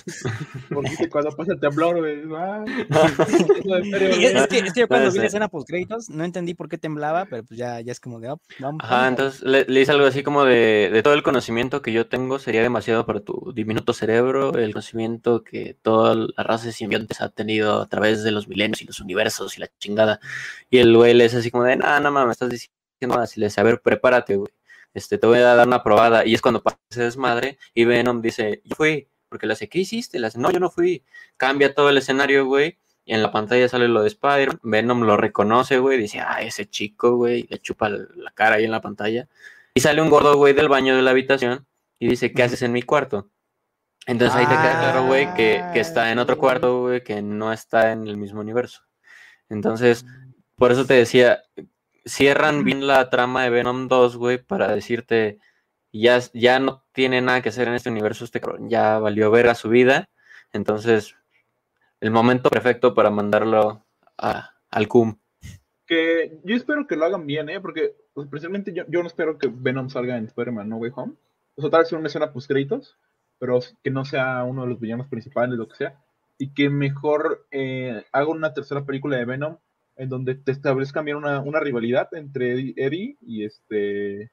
Porque 0.69 1.09
cuando 1.09 1.31
pasa 1.31 1.55
el 1.55 1.61
temblor, 1.61 1.99
güey. 1.99 2.23
Ah, 2.37 2.65
es, 3.29 4.35
es 4.35 4.47
que, 4.47 4.59
es 4.59 4.73
que 4.75 4.81
yo 4.81 4.89
cuando 4.89 5.11
vi 5.11 5.19
la 5.19 5.27
escena 5.27 5.49
post 5.49 5.67
créditos 5.67 6.11
no 6.11 6.25
entendí 6.25 6.53
por 6.53 6.69
qué 6.69 6.77
temblaba, 6.77 7.25
pero 7.25 7.43
pues 7.43 7.59
ya, 7.59 7.81
ya 7.81 7.93
es 7.93 8.01
como 8.01 8.21
de, 8.21 8.29
ah, 8.29 8.37
vamos. 8.59 8.81
Ajá, 8.85 9.09
entonces 9.09 9.43
le, 9.43 9.65
le 9.65 9.81
dice 9.81 9.93
algo 9.93 10.05
así 10.05 10.23
como 10.23 10.45
de, 10.45 10.91
de 10.93 11.03
todo 11.03 11.15
el 11.15 11.23
conocimiento 11.23 11.81
que 11.81 11.93
yo 11.93 12.07
tengo 12.07 12.39
sería 12.39 12.61
demasiado 12.61 13.07
para 13.07 13.21
tu 13.21 13.53
diminuto 13.55 13.95
cerebro, 13.95 14.55
el 14.59 14.73
conocimiento 14.73 15.43
que 15.43 15.79
toda 15.81 16.15
la 16.15 16.43
raza 16.43 16.67
de 16.67 16.73
simbiontes 16.73 17.23
ha 17.23 17.31
tenido 17.31 17.81
a 17.81 17.89
través 17.89 18.23
de 18.23 18.33
los 18.33 18.49
milenios 18.49 18.83
y 18.83 18.87
los 18.87 19.01
universos 19.01 19.57
y 19.57 19.61
la 19.61 19.69
chingada. 19.79 20.21
Y 20.69 20.79
el 20.79 20.95
güey 20.95 21.15
le 21.15 21.25
dice 21.25 21.39
así 21.39 21.51
como 21.51 21.65
de, 21.65 21.77
no, 21.77 22.01
no 22.01 22.11
mames, 22.11 22.27
me 22.27 22.33
estás 22.33 22.51
diciendo 22.51 23.19
así, 23.19 23.41
le 23.41 23.47
dice, 23.47 23.61
a 23.61 23.65
ver, 23.65 23.81
prepárate, 23.81 24.37
güey. 24.37 24.53
Este, 24.95 25.17
te 25.17 25.27
voy 25.27 25.39
a 25.39 25.55
dar 25.55 25.67
una 25.67 25.83
probada. 25.83 26.27
Y 26.27 26.35
es 26.35 26.43
cuando 26.43 26.63
pasa 26.63 26.79
ese 26.91 27.05
desmadre 27.05 27.59
y 27.75 27.85
Venom 27.85 28.21
dice, 28.21 28.61
yo 28.65 28.77
fui, 28.77 29.09
porque 29.33 29.47
le 29.47 29.55
hace, 29.55 29.67
¿qué 29.71 29.79
hiciste? 29.79 30.19
Le 30.19 30.27
hace, 30.27 30.39
no, 30.39 30.51
yo 30.51 30.61
no 30.61 30.69
fui. 30.69 31.03
Cambia 31.39 31.75
todo 31.75 31.89
el 31.89 31.97
escenario, 31.97 32.45
güey. 32.45 32.77
Y 33.07 33.15
en 33.15 33.23
la 33.23 33.33
pantalla 33.33 33.67
sale 33.67 33.89
lo 33.89 34.03
de 34.03 34.09
Spider. 34.09 34.59
Venom 34.63 35.05
lo 35.05 35.17
reconoce, 35.17 35.79
güey. 35.79 35.97
Dice, 35.97 36.21
ah, 36.21 36.43
ese 36.43 36.69
chico, 36.69 37.17
güey. 37.17 37.47
Le 37.49 37.59
chupa 37.59 37.89
la 37.89 38.31
cara 38.35 38.57
ahí 38.57 38.65
en 38.65 38.71
la 38.71 38.83
pantalla. 38.83 39.27
Y 39.73 39.81
sale 39.81 40.03
un 40.03 40.11
gordo, 40.11 40.37
güey, 40.37 40.53
del 40.53 40.69
baño 40.69 40.95
de 40.95 41.01
la 41.01 41.13
habitación. 41.13 41.67
Y 41.99 42.09
dice, 42.09 42.35
¿qué 42.35 42.43
haces 42.43 42.61
en 42.61 42.73
mi 42.73 42.83
cuarto? 42.83 43.31
Entonces 44.07 44.37
ahí 44.37 44.45
te 44.45 44.53
queda 44.53 44.81
claro, 44.81 45.07
güey, 45.07 45.33
que, 45.33 45.65
que 45.73 45.81
está 45.81 46.13
en 46.13 46.19
otro 46.19 46.37
cuarto, 46.37 46.83
güey, 46.83 47.03
que 47.03 47.23
no 47.23 47.55
está 47.55 47.93
en 47.93 48.07
el 48.07 48.19
mismo 48.19 48.41
universo. 48.41 48.83
Entonces, 49.49 50.05
por 50.57 50.73
eso 50.73 50.85
te 50.85 50.93
decía, 50.93 51.43
cierran 52.05 52.65
bien 52.65 52.87
la 52.87 53.09
trama 53.09 53.45
de 53.45 53.51
Venom 53.51 53.89
2, 53.89 54.17
güey, 54.19 54.37
para 54.37 54.75
decirte, 54.75 55.39
ya, 55.93 56.19
ya 56.33 56.59
no 56.59 56.83
tiene 56.93 57.21
nada 57.21 57.43
que 57.43 57.51
hacer 57.51 57.69
en 57.69 57.75
este 57.75 57.91
universo, 57.91 58.25
este 58.25 58.41
cabrón 58.41 58.69
ya 58.69 58.99
valió 58.99 59.31
ver 59.31 59.49
a 59.49 59.55
su 59.55 59.69
vida. 59.69 60.09
Entonces, 60.53 61.17
el 62.01 62.11
momento 62.11 62.51
perfecto 62.51 62.95
para 62.95 63.11
mandarlo 63.11 63.85
a- 64.19 64.51
al 64.71 64.89
CUM. 64.89 65.17
Que 65.87 66.39
yo 66.45 66.57
espero 66.57 66.87
que 66.87 66.97
lo 66.97 67.05
hagan 67.05 67.27
bien, 67.27 67.49
¿eh? 67.49 67.61
Porque, 67.61 67.95
pues, 68.15 68.29
precisamente 68.29 68.73
yo, 68.73 68.85
yo 68.89 69.01
no 69.03 69.07
espero 69.07 69.39
que 69.39 69.49
Venom 69.53 69.91
salga 69.91 70.17
en 70.17 70.25
Spider-Man 70.27 70.69
No 70.69 70.77
Way 70.77 70.93
Home. 70.95 71.15
O 71.57 71.61
sea, 71.61 71.71
tal 71.71 71.83
vez 71.83 71.93
una 71.93 72.07
escena 72.07 72.33
post 72.33 72.49
créditos, 72.49 72.97
pero 73.39 73.59
que 73.83 73.91
no 73.91 74.05
sea 74.05 74.45
uno 74.45 74.63
de 74.63 74.69
los 74.69 74.81
villanos 74.81 75.09
principales, 75.09 75.59
lo 75.59 75.69
que 75.69 75.77
sea. 75.77 76.01
Y 76.39 76.55
que 76.55 76.71
mejor 76.71 77.47
eh, 77.51 78.05
haga 78.13 78.29
una 78.29 78.55
tercera 78.55 78.85
película 78.85 79.17
de 79.17 79.25
Venom 79.25 79.59
en 79.97 80.09
donde 80.09 80.35
te 80.35 80.53
establezcan 80.53 81.05
bien 81.05 81.19
una, 81.19 81.41
una 81.41 81.61
rivalidad 81.61 82.09
entre 82.13 82.73
Eddie, 82.77 83.17
y 83.21 83.45
este 83.45 84.23
y 84.23 84.31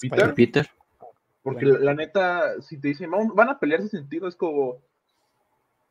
Peter. 0.00 0.34
Peter. 0.34 0.70
Porque 1.42 1.64
Bueno. 1.64 1.78
la, 1.80 1.84
la 1.86 1.94
neta, 1.94 2.60
si 2.62 2.78
te 2.78 2.88
dicen, 2.88 3.10
"Vamos- 3.10 3.34
van 3.34 3.48
a 3.48 3.58
pelear 3.58 3.80
ese 3.80 3.88
sentido, 3.96 4.28
es 4.28 4.36
como. 4.36 4.82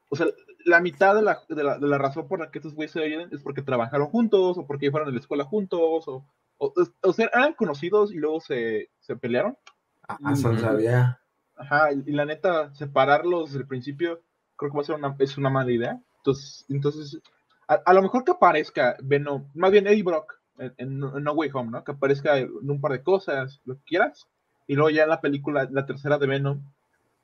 O 0.09 0.15
sea, 0.15 0.27
la 0.65 0.79
mitad 0.81 1.15
de 1.15 1.21
la, 1.21 1.39
de 1.47 1.63
la, 1.63 1.77
de 1.77 1.87
la 1.87 1.97
razón 1.97 2.27
por 2.27 2.39
la 2.39 2.49
que 2.51 2.59
estos 2.59 2.73
güeyes 2.75 2.91
se 2.91 2.99
oyen 3.01 3.29
es 3.31 3.41
porque 3.41 3.61
trabajaron 3.61 4.07
juntos, 4.07 4.57
o 4.57 4.65
porque 4.65 4.89
fueron 4.91 5.09
a 5.09 5.11
la 5.11 5.19
escuela 5.19 5.43
juntos, 5.43 6.07
o, 6.07 6.25
o, 6.57 6.73
o 7.03 7.13
sea, 7.13 7.29
eran 7.33 7.53
conocidos 7.53 8.11
y 8.11 8.15
luego 8.17 8.39
se, 8.41 8.89
se 8.99 9.15
pelearon. 9.15 9.57
Ah, 10.07 10.35
son 10.35 10.53
Ujú. 10.53 10.61
sabía. 10.61 11.19
Ajá, 11.55 11.91
y 11.93 12.11
la 12.11 12.25
neta, 12.25 12.73
separarlos 12.73 13.49
desde 13.49 13.59
el 13.59 13.67
principio, 13.67 14.21
creo 14.55 14.71
que 14.71 14.77
va 14.77 14.81
a 14.81 14.85
ser 14.85 14.95
una, 14.95 15.15
es 15.19 15.37
una 15.37 15.49
mala 15.49 15.71
idea. 15.71 16.01
Entonces, 16.17 16.65
entonces 16.69 17.19
a, 17.67 17.75
a 17.85 17.93
lo 17.93 18.01
mejor 18.01 18.23
que 18.23 18.31
aparezca 18.31 18.95
Venom, 19.03 19.45
más 19.53 19.71
bien 19.71 19.85
Eddie 19.85 20.03
Brock 20.03 20.38
en, 20.59 20.73
en- 20.77 20.99
No 20.99 21.31
Way 21.33 21.49
Home, 21.53 21.71
¿no? 21.71 21.83
Que 21.83 21.91
aparezca 21.93 22.37
en 22.37 22.51
un 22.69 22.79
par 22.81 22.91
de 22.91 23.01
cosas, 23.03 23.61
lo 23.65 23.75
que 23.75 23.83
quieras. 23.85 24.27
Y 24.67 24.75
luego 24.75 24.89
ya 24.91 25.03
en 25.03 25.09
la 25.09 25.21
película, 25.21 25.67
la 25.71 25.85
tercera 25.85 26.17
de 26.17 26.27
Venom, 26.27 26.61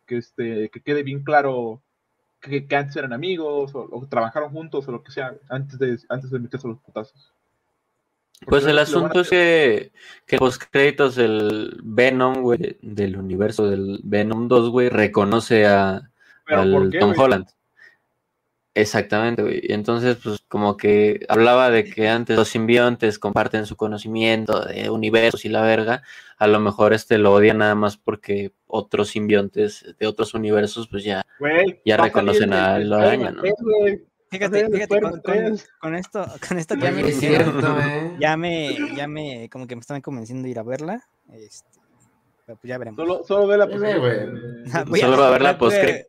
que, 0.07 0.17
este, 0.17 0.69
que 0.69 0.81
quede 0.81 1.03
bien 1.03 1.23
claro 1.23 1.81
que, 2.41 2.67
que 2.67 2.75
antes 2.75 2.95
eran 2.95 3.13
amigos, 3.13 3.73
o, 3.75 3.87
o 3.91 4.07
trabajaron 4.07 4.51
juntos, 4.51 4.87
o 4.87 4.91
lo 4.91 5.03
que 5.03 5.11
sea, 5.11 5.35
antes 5.49 5.77
de, 5.79 5.99
antes 6.09 6.31
de 6.31 6.39
meterse 6.39 6.67
los 6.67 6.79
putazos. 6.79 7.31
Porque 8.39 8.49
Pues 8.49 8.65
el 8.65 8.79
asunto 8.79 9.21
es 9.21 9.29
que, 9.29 9.91
que 10.25 10.37
los 10.37 10.59
créditos 10.59 11.15
del 11.15 11.79
Venom, 11.83 12.41
güey, 12.41 12.77
del 12.81 13.15
universo 13.17 13.69
del 13.69 13.99
Venom 14.03 14.47
2, 14.47 14.69
güey, 14.71 14.89
reconoce 14.89 15.65
a, 15.65 16.09
¿Pero 16.45 16.61
al 16.61 16.91
Tom? 16.99 17.13
Holland. 17.17 17.47
Exactamente, 18.75 19.41
güey. 19.41 19.61
Y 19.63 19.71
entonces, 19.73 20.17
pues, 20.21 20.41
como 20.49 20.75
que 20.75 21.25
hablaba 21.29 21.69
de 21.69 21.85
que 21.85 22.09
antes 22.09 22.35
los 22.37 22.49
simbiontes 22.49 23.17
comparten 23.17 23.65
su 23.65 23.77
conocimiento 23.77 24.65
de 24.65 24.89
universos 24.89 25.45
y 25.45 25.49
la 25.49 25.61
verga. 25.61 26.03
A 26.37 26.47
lo 26.47 26.59
mejor 26.59 26.93
este 26.93 27.17
lo 27.17 27.33
odia 27.33 27.53
nada 27.53 27.73
más 27.75 27.95
porque 27.95 28.51
otros 28.67 29.07
simbiontes 29.09 29.95
de 29.97 30.07
otros 30.07 30.33
universos, 30.33 30.89
pues 30.89 31.05
ya, 31.05 31.23
Güey, 31.39 31.81
Ya 31.85 31.95
reconocen 31.95 32.51
a 32.51 32.75
el 32.75 32.91
araña, 32.91 33.31
¿no? 33.31 33.41
Spider-Man 33.41 33.41
3, 33.41 33.53
güey. 33.61 34.05
Fíjate, 34.31 34.69
fíjate 34.69 34.99
con, 35.01 35.11
con- 35.11 35.21
3. 35.21 35.69
con 35.79 35.95
esto, 35.95 36.25
con 36.49 36.57
esto 36.57 36.75
que 36.75 36.81
ya 36.81 36.91
me 36.91 37.01
Es 37.07 37.21
dijeron, 37.21 37.51
cierto, 37.61 37.79
eh. 37.79 38.15
ya 38.19 38.35
me, 38.35 38.75
ya 38.97 39.07
me, 39.07 39.49
como 39.49 39.65
que 39.67 39.75
me 39.77 39.79
están 39.81 40.01
convenciendo 40.01 40.43
de 40.43 40.49
ir 40.49 40.59
a 40.59 40.63
verla. 40.63 41.07
Este, 41.31 41.79
pero 42.45 42.57
pues 42.59 42.69
ya 42.69 42.77
veremos. 42.77 42.97
Solo, 42.97 43.23
solo 43.23 43.47
ve 43.47 43.57
la 43.57 43.65
Ve, 43.65 43.71
posibilidad 43.73 43.99
güey. 43.99 44.41
de- 44.41 44.71
Ah, 44.73 44.83
voy 44.87 44.99
a- 44.99 45.05
solo 45.05 45.17
va 45.17 45.27
a 45.27 45.31
ver 45.31 45.41
la 45.41 45.57
voy. 45.57 46.05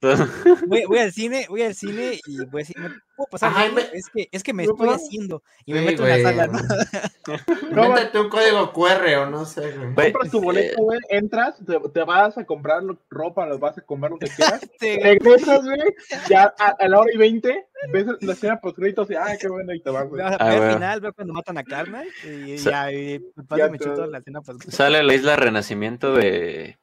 Voy, 0.66 0.84
voy 0.86 0.98
al 0.98 1.12
cine, 1.12 1.46
voy 1.48 1.62
al 1.62 1.74
cine 1.74 2.20
y 2.26 2.36
voy 2.44 2.60
a 2.60 2.64
decir, 2.64 2.76
¿me 2.78 2.88
puedo 3.16 3.28
pasar? 3.30 3.50
Ajá, 3.50 3.66
y 3.66 3.72
me- 3.72 3.80
Es 3.92 4.08
que, 4.12 4.28
es 4.30 4.42
que 4.42 4.52
me 4.52 4.64
¿No 4.64 4.70
estoy 4.72 4.86
puedo? 4.86 4.96
haciendo 4.96 5.42
y 5.64 5.72
me 5.72 5.80
Sí, 5.80 5.86
meto 5.86 6.02
en 6.06 6.08
la 6.08 6.14
güey. 6.14 6.22
sala, 6.24 6.46
¿no? 6.46 6.58
Invéntate 7.70 8.20
un 8.20 8.28
código 8.28 8.72
QR 8.72 9.16
o 9.16 9.26
no 9.30 9.44
sé, 9.44 9.72
güey. 9.72 9.92
Güey, 9.94 10.12
Compras 10.12 10.30
tu 10.32 10.40
boleto, 10.40 10.82
güey, 10.82 11.00
entras, 11.08 11.56
te, 11.66 11.80
te 11.90 12.04
vas 12.04 12.38
a 12.38 12.44
comprar 12.44 12.82
ropa, 13.10 13.46
lo 13.46 13.58
vas 13.58 13.76
a 13.78 13.80
comprar 13.82 14.12
lo 14.12 14.18
que 14.18 14.26
quieras. 14.36 14.60
Sí, 14.80 14.98
Regresas, 15.02 15.64
güey, 15.64 15.80
ya 16.28 16.54
a, 16.58 16.68
a 16.78 16.88
la 16.88 17.00
hora 17.00 17.10
y 17.12 17.16
veinte, 17.16 17.66
ves 17.92 18.06
la 18.20 18.32
escena 18.32 18.60
post 18.60 18.76
créditos 18.76 19.10
y 19.10 19.14
ay, 19.14 19.38
qué 19.40 19.48
bueno, 19.48 19.72
y 19.74 19.80
te 19.80 19.90
vas, 19.90 20.08
güey. 20.08 20.22
Ah, 20.22 20.36
al 20.38 20.58
güey. 20.58 20.72
final, 20.74 21.00
veo 21.00 21.12
cuando 21.12 21.32
matan 21.34 21.58
a 21.58 21.64
Carnal 21.64 22.06
y 22.24 22.58
Sa- 22.58 22.70
ya, 22.70 22.92
y 22.92 23.18
me 23.34 23.44
paso 23.44 23.58
Ya 23.58 23.66
y 23.66 23.70
me 23.70 23.78
chuto 23.78 24.06
la 24.06 24.18
escena 24.18 24.40
pues, 24.42 24.58
Sale 24.68 25.02
la 25.02 25.14
isla 25.14 25.36
Renacimiento 25.36 26.14
de, 26.14 26.78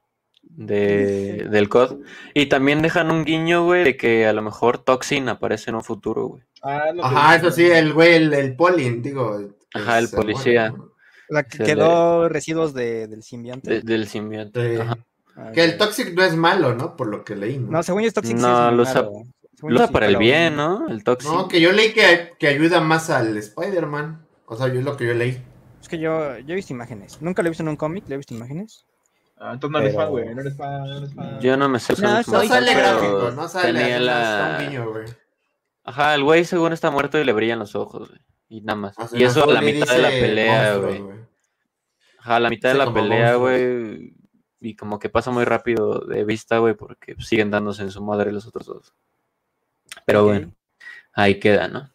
de 0.50 1.46
del 1.50 1.68
COD. 1.68 1.98
Y 2.34 2.46
también 2.46 2.82
dejan 2.82 3.10
un 3.10 3.24
guiño, 3.24 3.64
güey, 3.64 3.84
de 3.84 3.96
que 3.96 4.26
a 4.26 4.32
lo 4.32 4.42
mejor 4.42 4.78
Toxin 4.78 5.28
aparece 5.28 5.70
en 5.70 5.76
un 5.76 5.82
futuro, 5.84 6.26
güey. 6.26 6.42
Ah, 6.62 6.90
no 6.94 7.04
Ajá, 7.04 7.36
eso 7.36 7.50
sí, 7.50 7.64
el 7.66 7.92
güey, 7.92 8.14
el, 8.14 8.32
el 8.34 8.56
Polin, 8.56 9.02
digo. 9.02 9.38
Ajá, 9.74 9.98
el 9.98 10.04
es, 10.06 10.12
eh, 10.12 10.16
policía. 10.16 10.70
bueno, 10.70 10.92
La 11.28 11.42
que 11.44 11.56
Se 11.56 11.62
le- 11.64 11.74
quedó 11.74 12.28
residuos 12.28 12.74
de, 12.74 13.06
del 13.08 13.22
simbionte. 13.22 13.70
de- 13.70 13.80
del 13.82 14.06
simbionte. 14.06 14.74
sí. 14.76 14.80
Ajá. 14.80 14.98
Ah, 15.36 15.50
Que 15.52 15.64
el. 15.64 15.76
Toxic 15.76 16.14
no 16.14 16.22
es 16.22 16.36
malo, 16.36 16.74
¿no? 16.76 16.94
Por 16.94 17.08
lo 17.08 17.24
que 17.24 17.34
leí, 17.34 17.58
¿no? 17.58 17.70
No, 17.72 17.82
según 17.82 18.02
yo 18.02 18.08
es 18.08 18.14
Toxic. 18.14 18.36
sí 18.36 18.42
No, 18.42 18.68
es 18.70 18.76
lo 18.76 18.82
usa- 18.84 18.94
malo. 19.02 19.10
Lo 19.62 19.86
sí, 19.86 19.92
para 19.92 20.06
el 20.06 20.16
bien, 20.16 20.54
¿no? 20.56 20.86
El 20.88 21.02
Toxin. 21.02 21.32
No, 21.32 21.48
que 21.48 21.60
yo 21.60 21.72
leí 21.72 21.92
que, 21.92 22.32
que 22.38 22.46
ayuda 22.48 22.80
más 22.80 23.10
al 23.10 23.36
Spider-Man. 23.36 24.24
O 24.46 24.56
sea, 24.56 24.68
yo 24.68 24.78
es 24.78 24.84
lo 24.84 24.96
que 24.96 25.06
yo 25.06 25.14
leí. 25.14 25.42
Es 25.80 25.88
que 25.88 25.98
yo, 25.98 26.38
yo 26.38 26.52
he 26.52 26.54
visto 26.54 26.72
imágenes. 26.72 27.20
Nunca 27.20 27.42
lo 27.42 27.48
he 27.48 27.50
visto 27.50 27.62
en 27.62 27.68
un 27.70 27.76
cómic, 27.76 28.04
lo 28.08 28.14
he 28.14 28.18
visto 28.18 28.32
en 28.34 28.38
imágenes. 28.38 28.84
Ah, 29.36 29.52
entonces 29.54 29.72
no 29.72 29.78
eres 29.80 29.94
fan, 29.96 30.10
güey, 30.10 30.34
no 30.34 30.40
eres 30.40 30.56
fan, 30.56 30.84
no 30.88 30.96
eres 30.98 31.14
fan. 31.14 31.40
Yo 31.40 31.56
no 31.56 31.68
me 31.68 31.78
sé 31.80 31.96
su 31.96 32.02
No, 32.02 32.16
No 32.16 32.22
Soy 32.22 32.48
sale 32.48 32.72
fan, 32.72 32.76
pero 32.82 32.98
gráfico, 32.98 33.30
no 33.32 33.48
sale. 33.48 33.66
tenía 33.78 33.96
así, 33.96 34.04
la- 34.04 34.22
está 34.22 34.58
un 34.64 34.68
guiño, 34.70 34.90
güey. 34.90 35.04
Ajá, 35.84 36.14
el 36.14 36.22
güey 36.24 36.44
según 36.44 36.72
está 36.72 36.90
muerto 36.90 37.18
y 37.18 37.24
le 37.24 37.32
brillan 37.32 37.58
los 37.58 37.74
ojos, 37.74 38.08
güey. 38.08 38.20
Y 38.48 38.60
nada 38.62 38.76
más. 38.78 38.96
Y 39.12 39.24
eso 39.24 39.44
a 39.44 39.52
la 39.52 39.60
mitad 39.60 39.92
de 39.92 39.98
la 40.02 40.08
pelea, 40.08 40.76
güey. 40.76 41.02
Ajá, 42.18 42.36
a 42.36 42.40
la 42.40 42.48
mitad 42.50 42.68
de 42.70 42.78
la 42.78 42.92
pelea, 42.94 43.34
güey. 43.34 44.14
Y 44.60 44.76
como 44.76 44.98
que 44.98 45.10
pasa 45.10 45.30
muy 45.30 45.44
rápido 45.44 45.98
de 46.06 46.24
vista, 46.24 46.56
güey, 46.58 46.74
porque 46.74 47.16
siguen 47.18 47.50
dándose 47.50 47.82
en 47.82 47.90
su 47.90 48.02
madre 48.02 48.32
los 48.32 48.46
otros 48.46 48.64
dos. 48.66 48.94
Pero 50.06 50.24
bueno, 50.24 50.52
ahí 51.12 51.38
queda, 51.38 51.68
¿no? 51.68 51.90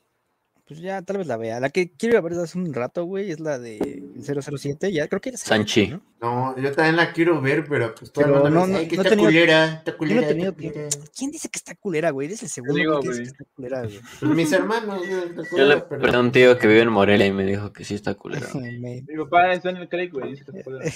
Pues 0.70 0.82
ya, 0.82 1.02
tal 1.02 1.18
vez 1.18 1.26
la 1.26 1.36
vea. 1.36 1.60
La 1.60 1.72
que 1.72 1.92
quiero 1.92 2.14
ir 2.14 2.18
a 2.20 2.22
ver 2.22 2.34
desde 2.34 2.44
hace 2.44 2.60
un 2.60 2.72
rato, 2.72 3.04
güey, 3.06 3.32
es 3.32 3.40
la 3.40 3.58
de 3.58 4.04
007. 4.22 4.92
Ya 4.94 5.08
creo 5.08 5.20
que 5.20 5.30
era 5.30 5.38
Sanchi. 5.40 5.88
¿no? 5.88 6.02
No, 6.22 6.56
yo 6.62 6.72
también 6.74 6.96
la 6.96 7.12
quiero 7.12 7.42
ver, 7.42 7.66
pero 7.68 7.96
pues 7.96 8.12
todo 8.12 8.26
el 8.26 8.32
mundo 8.34 8.50
no, 8.52 8.68
me 8.68 8.68
dice, 8.68 8.72
no- 8.74 8.78
"Ay, 8.78 8.88
que 8.88 8.96
no 8.98 9.02
he 9.02 9.06
está 9.06 9.10
tenido- 9.10 9.30
culera, 9.30 9.66
está 9.74 9.98
culera, 9.98 10.16
no 10.16 10.22
he 10.22 10.24
está 10.26 10.36
tenido 10.36 10.54
culera". 10.54 10.90
¿Quién 11.18 11.32
dice 11.32 11.50
que 11.50 11.58
está 11.58 11.74
culera, 11.74 12.12
güey? 12.12 12.28
Eres 12.28 12.44
el 12.44 12.50
segundo 12.50 12.76
digo, 12.76 13.00
que 13.00 13.08
dice 13.10 13.22
que 13.24 13.28
está 13.30 13.44
culera, 13.56 13.82
güey. 13.82 14.00
Pues 14.20 14.32
mis 14.36 14.52
hermanos, 14.52 15.02
está 15.02 15.18
Yo 15.58 15.66
le 15.66 15.82
culera, 15.82 15.88
pregunté 15.90 16.16
a 16.16 16.20
un 16.20 16.32
tío 16.32 16.58
que 16.60 16.68
vive 16.68 16.82
en 16.82 16.90
Morelia 16.90 17.26
y 17.26 17.32
me 17.32 17.46
dijo 17.46 17.74
que 17.74 17.84
sí 17.84 17.96
está 17.96 18.14
culero. 18.14 18.48
Me- 18.54 19.02
Mi 19.08 19.18
papá 19.24 19.52
está 19.54 19.72
en 19.72 19.78
el 19.78 19.90
Craig, 19.90 20.10
güey, 20.12 20.30
dice 20.34 20.46
que 20.46 20.52
te 20.52 20.64
puede- 20.64 20.94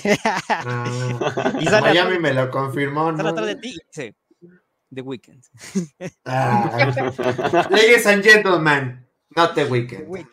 Ah, 0.50 1.54
Y 1.60 1.66
sale 1.66 1.82
Miami 1.90 2.20
me 2.20 2.32
lo 2.32 2.52
confirmó, 2.52 3.10
Está 3.10 3.24
¿no? 3.24 3.30
atrás 3.30 3.48
de 3.48 3.56
ti 3.56 3.76
dice 3.88 4.16
The 4.94 5.02
Weeknd. 5.02 5.42
Ah, 6.26 6.70
Ladies 7.72 8.06
and 8.06 8.24
gentlemen, 8.24 9.03
not 9.36 9.54
the 9.56 9.64
The 9.66 9.70
weekend. 9.72 10.08
Güey, 10.08 10.26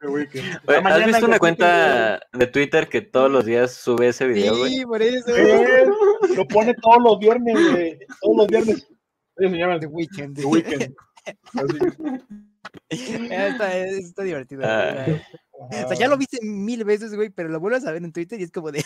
Güey, 0.00 0.26
¿Has 0.84 1.06
visto 1.06 1.26
una 1.26 1.38
cuenta 1.38 2.20
de 2.32 2.46
Twitter 2.46 2.88
que 2.88 3.00
todos 3.02 3.30
los 3.30 3.44
días 3.44 3.72
sube 3.72 4.08
ese 4.08 4.26
video, 4.26 4.56
güey? 4.56 4.72
Sí, 4.78 4.84
por 4.86 5.02
eso. 5.02 5.34
Eh, 5.36 5.86
Lo 6.36 6.46
pone 6.48 6.74
todos 6.74 7.02
los 7.02 7.18
viernes, 7.18 7.54
güey. 7.72 7.98
Todos 8.20 8.36
los 8.36 8.46
viernes. 8.46 8.86
Ellos 9.36 9.52
se 9.52 9.58
llaman 9.58 9.80
The 9.80 9.86
Weeknd. 9.86 10.36
The 10.36 10.44
Weekend. 10.44 10.94
Así. 11.54 11.78
Está, 12.90 13.76
está 13.78 14.22
divertido. 14.22 14.62
Güey. 14.62 15.22
O 15.84 15.88
sea, 15.88 15.96
ya 15.96 16.08
lo 16.08 16.16
viste 16.16 16.38
mil 16.42 16.84
veces, 16.84 17.14
güey, 17.14 17.30
pero 17.30 17.48
lo 17.48 17.60
vuelves 17.60 17.86
a 17.86 17.92
ver 17.92 18.02
en 18.04 18.12
Twitter 18.12 18.38
y 18.40 18.44
es 18.44 18.50
como 18.52 18.70
de. 18.72 18.84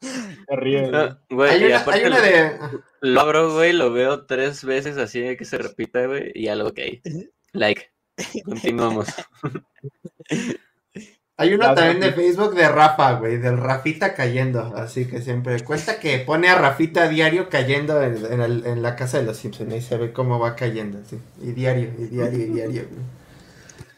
Ríe, 0.48 0.80
güey. 0.80 0.90
No, 0.90 1.18
güey, 1.30 1.50
Hay 1.50 1.64
una, 1.64 1.78
aparte 1.78 2.00
hay 2.00 2.06
una 2.06 2.16
lo- 2.18 2.22
de. 2.24 2.58
lo 3.02 3.20
abro, 3.20 3.54
güey, 3.54 3.72
lo 3.72 3.92
veo 3.92 4.26
tres 4.26 4.64
veces 4.64 4.96
así 4.96 5.36
que 5.36 5.44
se 5.44 5.58
repita, 5.58 6.06
güey, 6.06 6.32
y 6.34 6.48
algo 6.48 6.68
ok. 6.70 6.78
Like. 7.52 7.90
Continuamos. 8.44 9.08
Hay 11.38 11.52
una 11.52 11.68
La 11.68 11.74
también 11.74 12.00
de. 12.00 12.12
Facebook 12.12 12.54
de 12.54 12.66
Rafa, 12.66 13.12
güey, 13.18 13.36
del 13.36 13.58
Rafita 13.58 14.14
cayendo. 14.14 14.74
Así 14.74 15.06
que 15.06 15.20
siempre 15.20 15.62
cuenta 15.64 16.00
que 16.00 16.20
pone 16.20 16.48
a 16.48 16.54
Rafita 16.56 17.02
a 17.02 17.08
diario 17.08 17.50
cayendo 17.50 18.02
en, 18.02 18.24
en 18.32 18.40
el- 18.40 18.64
en 18.64 18.80
la 18.80 18.96
casa 18.96 19.18
de 19.18 19.24
los 19.24 19.36
Simpsons. 19.36 19.74
Y 19.74 19.82
se 19.82 19.98
ve 19.98 20.12
cómo 20.14 20.38
va 20.38 20.56
cayendo, 20.56 20.98
así. 20.98 21.18
Y 21.42 21.52
diario, 21.52 21.90
y 21.98 22.04
diario, 22.06 22.38
y 22.38 22.44
diario, 22.48 22.86
güey. 22.90 23.02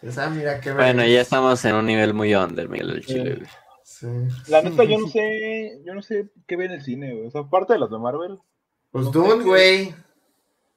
Pues, 0.00 0.18
ah, 0.18 0.30
mira 0.30 0.60
qué 0.60 0.72
Bueno, 0.72 1.04
ya 1.04 1.20
estamos 1.20 1.64
en 1.64 1.76
un 1.76 1.86
nivel 1.86 2.12
muy 2.12 2.34
under, 2.34 2.68
Miguel 2.68 2.88
del 2.88 3.06
Chile, 3.06 3.34
güey. 3.36 3.48
Sí. 3.84 4.06
La 4.48 4.62
neta, 4.62 4.82
yo 4.84 4.98
no 4.98 5.06
sé, 5.08 5.80
yo 5.84 5.94
no 5.94 6.02
sé 6.02 6.30
qué 6.46 6.56
ve 6.56 6.64
en 6.66 6.72
el 6.72 6.82
cine, 6.82 7.12
güey. 7.14 7.26
O 7.28 7.30
sea, 7.30 7.42
aparte 7.42 7.72
de 7.72 7.78
las 7.78 7.90
de 7.90 7.98
Marvel, 7.98 8.38
Pues 8.90 9.10
Dune, 9.12 9.44
güey. 9.44 9.94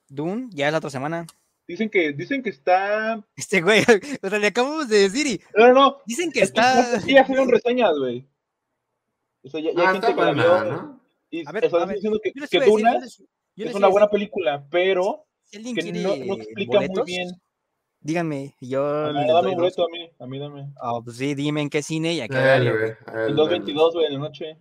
Dune, 0.09 0.47
ya 0.51 0.67
es 0.67 0.71
la 0.73 0.77
otra 0.77 0.89
semana. 0.91 1.25
Dicen 1.67 1.89
que, 1.89 2.11
dicen 2.13 2.41
que 2.43 2.49
está. 2.49 3.23
Este 3.35 3.61
güey, 3.61 3.81
o 4.21 4.29
sea, 4.29 4.39
le 4.39 4.47
acabamos 4.47 4.87
de 4.89 4.99
decir 4.99 5.27
y 5.27 5.41
No, 5.57 5.67
no, 5.67 5.73
no. 5.73 5.97
dicen 6.05 6.31
que 6.31 6.41
es 6.41 6.51
que 6.51 6.59
está. 6.59 6.99
Sí, 7.01 7.13
ya 7.13 7.23
salieron 7.25 7.49
reseñas, 7.49 7.97
güey. 7.97 8.27
O 9.43 9.49
sea, 9.49 9.59
ya, 9.61 9.71
ya 9.73 9.79
hay 9.81 9.85
Ah, 9.87 9.91
gente 9.93 10.07
que 10.15 10.21
la 10.21 10.31
vio. 10.33 10.63
¿no? 10.65 11.01
Y, 11.31 11.47
A 11.47 11.51
ver, 11.51 11.69
ver, 11.71 11.87
diciendo 11.95 12.19
que, 12.21 12.31
que 12.33 12.41
decir, 12.41 12.63
Duna 12.63 12.93
yo 12.95 12.99
les- 12.99 13.17
yo 13.17 13.25
les 13.65 13.69
es 13.69 13.75
una 13.75 13.87
buena 13.87 14.05
decir, 14.07 14.11
película, 14.19 14.65
pero 14.69 15.25
Si 15.43 15.57
alguien 15.57 15.75
que 15.75 15.81
quiere 15.81 16.01
no, 16.01 16.15
no 16.15 16.33
explica 16.35 16.73
boletos, 16.77 16.97
muy 16.97 17.05
bien. 17.05 17.29
díganme. 18.01 18.55
Yo 18.59 18.85
Ah, 18.85 19.11
dame 19.13 19.49
un 19.49 19.55
boleto 19.55 19.85
a 19.85 19.89
mí, 19.89 20.09
a 20.19 20.27
mí 20.27 20.39
dame. 20.39 20.69
Ah, 20.81 20.99
pues 21.03 21.17
sí, 21.17 21.33
dime 21.35 21.61
en 21.61 21.69
qué 21.69 21.81
cine 21.81 22.13
y 22.13 22.21
a 22.21 22.27
qué 22.27 22.35
Dale, 22.35 22.71
güey, 22.71 22.91
El 23.27 23.35
dale. 23.35 23.59
2.22, 23.59 23.93
güey, 23.93 24.05
en 24.07 24.13
la 24.13 24.19
noche. 24.19 24.57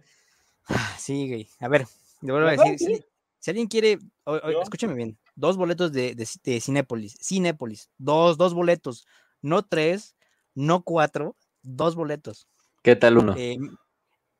Ah, 0.69 0.95
Sí, 0.99 1.29
güey. 1.29 1.49
A 1.59 1.69
ver, 1.69 1.87
le 2.23 2.33
vuelvo 2.33 2.49
a 2.49 2.53
decir. 2.53 2.79
Si, 2.79 3.05
si 3.41 3.51
alguien 3.51 3.67
quiere, 3.67 3.99
o- 4.25 4.37
escúchame 4.63 4.95
bien, 4.95 5.19
dos 5.41 5.57
boletos 5.57 5.91
de, 5.93 6.15
de, 6.15 6.29
de 6.45 6.61
Cinépolis, 6.61 7.17
Cinépolis, 7.21 7.89
dos, 7.99 8.37
dos 8.37 8.55
boletos, 8.55 9.07
no 9.43 9.63
tres, 9.65 10.15
no 10.55 10.83
cuatro, 10.83 11.35
dos 11.63 11.95
boletos. 11.97 12.47
¿Qué 12.83 12.95
tal 12.97 13.19
uno? 13.19 13.35
Eh, 13.37 13.59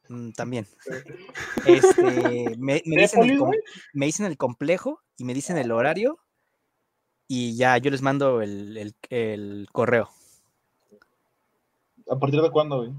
mm, 0.09 0.31
también. 0.33 0.67
Este, 1.65 2.55
me, 2.59 2.83
me 2.85 2.97
dicen 3.03 3.23
el, 3.23 3.39
me 3.93 4.07
dicen 4.07 4.27
el 4.27 4.37
complejo 4.37 5.01
y 5.17 5.25
me 5.25 5.35
dicen 5.35 5.57
el 5.59 5.73
horario 5.73 6.19
y 7.29 7.57
ya 7.57 7.77
yo 7.79 7.91
les 7.91 8.03
mando 8.03 8.43
el, 8.43 8.77
el- 8.77 8.95
el 9.09 9.69
correo. 9.73 10.11
¿A 12.11 12.19
partir 12.19 12.41
de 12.43 12.51
cuándo, 12.51 12.79
güey? 12.79 12.93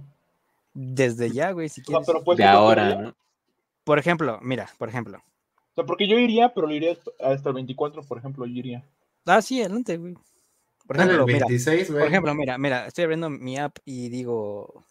Desde 0.73 1.31
ya, 1.31 1.51
güey, 1.51 1.67
si 1.69 1.81
quieres. 1.81 2.07
pero 2.07 2.23
puede 2.23 2.37
de 2.37 2.45
ahora. 2.45 2.95
¿no? 2.95 3.15
Por 3.83 3.99
ejemplo, 3.99 4.39
mira, 4.41 4.69
por 4.77 4.87
ejemplo. 4.89 5.21
O 5.71 5.75
sea, 5.75 5.85
porque 5.85 6.07
yo 6.07 6.19
iría, 6.19 6.53
pero 6.53 6.67
lo 6.67 6.73
iría 6.73 6.97
hasta 7.19 7.49
el 7.49 7.55
24, 7.55 8.03
por 8.03 8.17
ejemplo, 8.17 8.45
yo 8.45 8.53
iría. 8.53 8.83
Ah, 9.25 9.41
sí, 9.41 9.61
adelante, 9.61 9.97
güey. 9.97 10.15
Por 10.85 10.97
ejemplo, 10.97 11.25
mira, 11.25 11.45
26, 11.45 11.89
güey. 11.89 11.99
Por 12.01 12.07
ejemplo, 12.09 12.35
mira, 12.35 12.57
mira, 12.57 12.87
estoy 12.87 13.03
abriendo 13.05 13.29
mi 13.29 13.57
app 13.57 13.77
y 13.85 14.09
digo, 14.09 14.83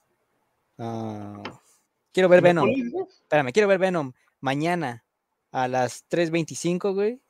ah, 0.78 1.42
quiero 2.12 2.28
ver 2.28 2.40
Venom, 2.42 2.70
espérame, 3.22 3.52
quiero 3.52 3.68
ver 3.68 3.78
Venom 3.78 4.12
mañana 4.40 5.04
a 5.52 5.68
las 5.68 6.04
3.25, 6.08 6.94
güey. 6.94 7.20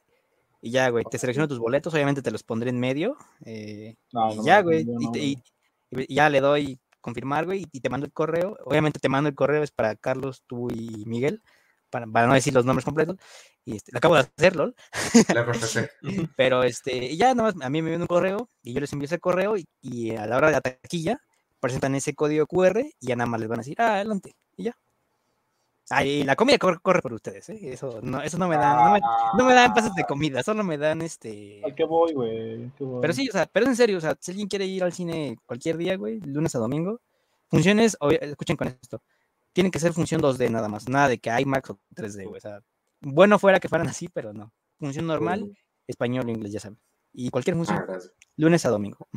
Y 0.63 0.71
ya, 0.73 0.91
güey, 0.91 1.05
te 1.11 1.19
selecciono 1.19 1.49
tus 1.49 1.59
boletos, 1.59 1.93
obviamente 1.95 2.21
te 2.23 2.31
los 2.31 2.43
pondré 2.43 2.69
en 2.71 2.79
medio. 2.79 3.17
eh, 3.45 3.97
No, 4.13 4.33
y 4.33 4.37
no, 4.37 4.45
ya, 4.45 4.59
no, 4.59 4.65
güey, 4.65 4.87
y, 5.01 5.11
te- 5.11 6.07
y 6.07 6.15
ya 6.15 6.29
le 6.29 6.41
doy 6.41 6.79
confirmar, 7.01 7.47
güey, 7.47 7.65
y 7.73 7.81
te 7.81 7.89
mando 7.89 8.05
el 8.07 8.13
correo. 8.13 8.59
Obviamente 8.67 9.01
te 9.01 9.09
mando 9.09 9.29
el 9.31 9.35
correo, 9.35 9.63
es 9.63 9.71
para 9.73 9.97
Carlos, 9.97 10.45
tú 10.47 10.69
y 10.71 11.05
Miguel, 11.07 11.41
para, 11.91 12.07
para 12.07 12.27
no 12.27 12.35
decir 12.35 12.55
los 12.55 12.65
nombres 12.65 12.85
completos. 12.85 13.17
Y 13.65 13.77
este, 13.77 13.93
lo 13.93 13.99
acabo 13.99 14.15
de 14.15 14.21
hacer, 14.21 14.57
LOL. 14.57 14.75
La. 15.35 15.47
Pero 16.37 16.63
este, 16.63 17.17
ya 17.17 17.35
nada 17.35 17.53
más 17.53 17.63
a 17.65 17.71
mí 17.71 17.83
me 17.83 17.91
viene 17.91 18.05
un 18.05 18.09
correo 18.09 18.49
y 18.63 18.73
yo 18.73 18.81
les 18.81 18.93
envío 18.93 19.07
ese 19.07 19.19
correo 19.19 19.57
y, 19.57 19.67
y 19.81 20.17
a 20.17 20.27
la 20.27 20.37
hora 20.37 20.49
de 20.49 20.55
la 20.55 20.61
taquilla 20.61 21.21
presentan 21.61 21.95
ese 21.95 22.15
código 22.15 22.47
QR 22.47 22.81
y 22.81 23.07
ya 23.07 23.17
nada 23.17 23.29
más 23.29 23.41
les 23.41 23.49
van 23.49 23.59
a 23.59 23.63
decir, 23.63 23.77
ah, 23.79 23.97
adelante, 23.97 24.35
y 24.57 24.65
ya. 24.65 24.77
Ay, 25.93 26.23
la 26.23 26.37
comida 26.37 26.57
corre, 26.57 26.79
corre 26.81 27.03
por 27.03 27.13
ustedes, 27.13 27.49
¿eh? 27.49 27.59
Eso 27.73 27.99
no, 28.01 28.23
eso 28.23 28.39
no 28.39 28.47
me 28.47 28.57
dan, 28.57 28.77
no 28.77 28.93
me, 28.93 29.01
no 29.37 29.45
me 29.45 29.55
dan 29.55 29.75
pases 29.75 29.93
de 29.95 30.05
comida, 30.05 30.41
solo 30.45 30.63
me 30.63 30.79
dan 30.79 31.03
este. 31.03 31.61
¿A 31.69 31.75
qué 31.75 31.85
voy, 31.85 32.13
güey? 32.13 32.71
Pero 33.01 33.13
sí, 33.13 33.29
o 33.29 33.33
sea, 33.33 33.47
pero 33.47 33.65
es 33.65 33.71
en 33.71 33.77
serio, 33.77 33.99
o 33.99 34.01
sea, 34.01 34.17
si 34.21 34.31
alguien 34.31 34.47
quiere 34.47 34.67
ir 34.67 34.85
al 34.85 34.93
cine 34.93 35.37
cualquier 35.47 35.77
día, 35.77 35.97
güey, 35.97 36.21
lunes 36.21 36.55
a 36.55 36.61
domingo, 36.61 37.01
funciones, 37.49 37.97
escuchen 38.21 38.57
con 38.57 38.69
esto, 38.69 39.03
tienen 39.53 39.71
que 39.73 39.79
ser 39.81 39.93
función 39.93 40.21
2D 40.21 40.51
nada 40.51 40.69
más, 40.69 40.89
nada 40.89 41.09
de 41.09 41.19
que 41.19 41.31
IMAX 41.31 41.71
o 41.71 41.79
3D, 41.95 42.25
güey, 42.25 42.39
o 42.39 42.41
sea, 42.41 42.61
bueno 43.01 43.39
fuera 43.39 43.61
que 43.61 43.69
fueran 43.69 43.89
así, 43.89 44.09
pero 44.09 44.33
no. 44.33 44.53
Función 44.79 45.07
normal, 45.07 45.53
español 45.87 46.27
o 46.27 46.31
inglés, 46.31 46.53
ya 46.53 46.61
saben. 46.61 46.79
Y 47.13 47.31
cualquier 47.31 47.55
Ah, 47.55 47.59
función, 47.59 47.85
gracias. 47.87 48.13
lunes 48.37 48.65
a 48.67 48.71
domingo. 48.71 49.09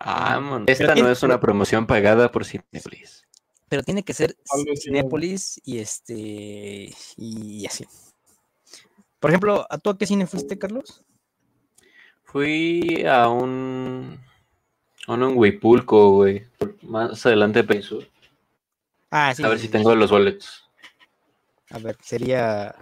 Ah, 0.00 0.38
man, 0.40 0.64
Esta 0.66 0.94
no 0.94 1.10
es 1.10 1.22
una 1.22 1.40
promoción 1.40 1.86
pagada 1.86 2.30
por 2.30 2.44
Cinepolis. 2.44 3.24
Pero 3.68 3.82
tiene 3.82 4.02
que 4.02 4.14
ser 4.14 4.36
Cinépolis 4.82 5.60
y 5.64 5.78
este, 5.78 6.94
y 7.16 7.66
así. 7.66 7.86
Por 9.20 9.30
ejemplo, 9.30 9.66
¿a 9.68 9.78
tú 9.78 9.90
a 9.90 9.98
qué 9.98 10.06
cine 10.06 10.26
fuiste, 10.26 10.58
Carlos? 10.58 11.02
Fui 12.22 13.04
a 13.06 13.28
un. 13.28 14.20
A 15.06 15.14
un 15.14 15.36
Huipulco, 15.36 16.12
güey. 16.12 16.46
Más 16.82 17.24
adelante 17.26 17.60
de 17.62 17.64
Peñasur. 17.68 18.06
Ah, 19.10 19.34
sí. 19.34 19.42
A 19.42 19.48
ver 19.48 19.58
si 19.58 19.68
tengo 19.68 19.94
los 19.94 20.10
boletos. 20.10 20.68
A 21.70 21.78
ver, 21.78 21.96
sería. 22.02 22.74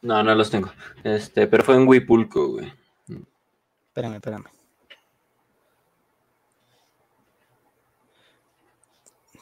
No, 0.00 0.22
no 0.22 0.34
los 0.34 0.50
tengo. 0.50 0.72
Este, 1.04 1.46
pero 1.46 1.62
fue 1.62 1.76
en 1.76 1.86
Huipulco, 1.86 2.48
güey. 2.48 2.72
Espérame, 3.88 4.14
espérame. 4.14 4.44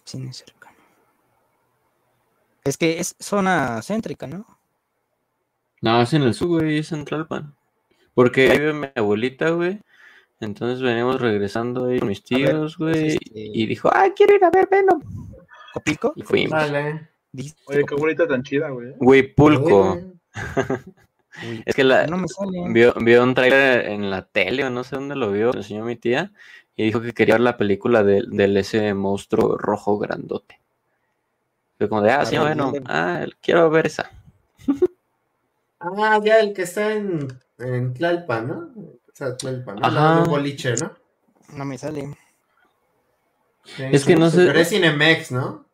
Cine 0.04 0.32
cercano. 0.32 0.76
Es 2.64 2.76
que 2.76 2.98
es 2.98 3.14
zona 3.18 3.80
céntrica, 3.82 4.26
¿no? 4.26 4.44
No, 5.80 6.02
es 6.02 6.12
en 6.12 6.22
el 6.22 6.34
sur, 6.34 6.48
güey, 6.48 6.78
es 6.78 6.92
en 6.92 7.04
Tlalpan. 7.04 7.56
Porque 8.12 8.50
ahí 8.50 8.58
vive 8.58 8.72
mi 8.72 8.88
abuelita, 8.94 9.50
güey. 9.50 9.80
Entonces 10.40 10.80
venimos 10.82 11.20
regresando 11.20 11.86
ahí 11.86 11.98
con 11.98 12.08
mis 12.08 12.22
tíos, 12.24 12.78
güey. 12.78 13.08
este- 13.08 13.30
Y 13.34 13.66
dijo, 13.66 13.90
ah, 13.92 14.08
quiero 14.16 14.34
ir 14.34 14.44
a 14.44 14.50
ver 14.50 14.68
Venom. 14.70 15.00
¿Copilco? 15.74 16.12
Y 16.16 16.22
fuimos. 16.22 16.50
Vale. 16.52 17.08
Oye, 17.66 17.84
qué 17.86 17.94
bonita 17.94 18.26
tan 18.26 18.42
chida, 18.42 18.70
güey. 18.70 18.88
Eh, 18.88 18.96
Uy, 21.48 21.62
Es 21.64 21.74
que 21.76 21.84
la, 21.84 22.06
no 22.06 22.16
me 22.18 22.26
sale. 22.28 22.50
vio, 22.72 22.92
vio 22.94 23.22
un 23.22 23.34
trailer 23.34 23.86
en 23.88 24.10
la 24.10 24.26
tele 24.26 24.64
o 24.64 24.70
no 24.70 24.82
sé 24.82 24.96
dónde 24.96 25.14
lo 25.14 25.30
vio, 25.30 25.52
lo 25.52 25.58
enseñó 25.60 25.84
mi 25.84 25.94
tía 25.96 26.32
y 26.74 26.84
dijo 26.84 27.00
que 27.00 27.12
quería 27.12 27.34
ver 27.34 27.42
la 27.42 27.56
película 27.56 28.02
de, 28.02 28.24
del 28.26 28.56
ese 28.56 28.92
monstruo 28.94 29.56
rojo 29.56 29.96
grandote. 29.98 30.58
Fue 31.78 31.88
como 31.88 32.02
de, 32.02 32.10
ah, 32.10 32.24
sí, 32.26 32.36
bueno, 32.36 32.72
ah, 32.86 33.26
quiero 33.40 33.70
ver 33.70 33.86
esa. 33.86 34.10
Ah, 35.82 36.20
ya 36.22 36.40
el 36.40 36.52
que 36.52 36.60
está 36.62 36.92
en, 36.92 37.26
en 37.58 37.94
Tlalpan, 37.94 38.48
¿no? 38.48 38.68
O 39.20 39.26
sea, 39.26 39.36
Tlalpan, 39.36 39.76
¿no? 39.76 39.86
Al 39.86 39.96
Ajá. 39.96 40.04
lado 40.04 40.16
de 40.16 40.22
un 40.22 40.30
boliche, 40.30 40.74
¿no? 40.76 40.92
No 41.54 41.64
me 41.66 41.76
sale. 41.76 42.08
Sí, 43.64 43.82
Es 43.92 44.04
que 44.06 44.16
no 44.16 44.30
sé- 44.30 44.46
Pero 44.46 44.58
es 44.60 44.68
Cinemex, 44.70 45.30
¿no? 45.32 45.66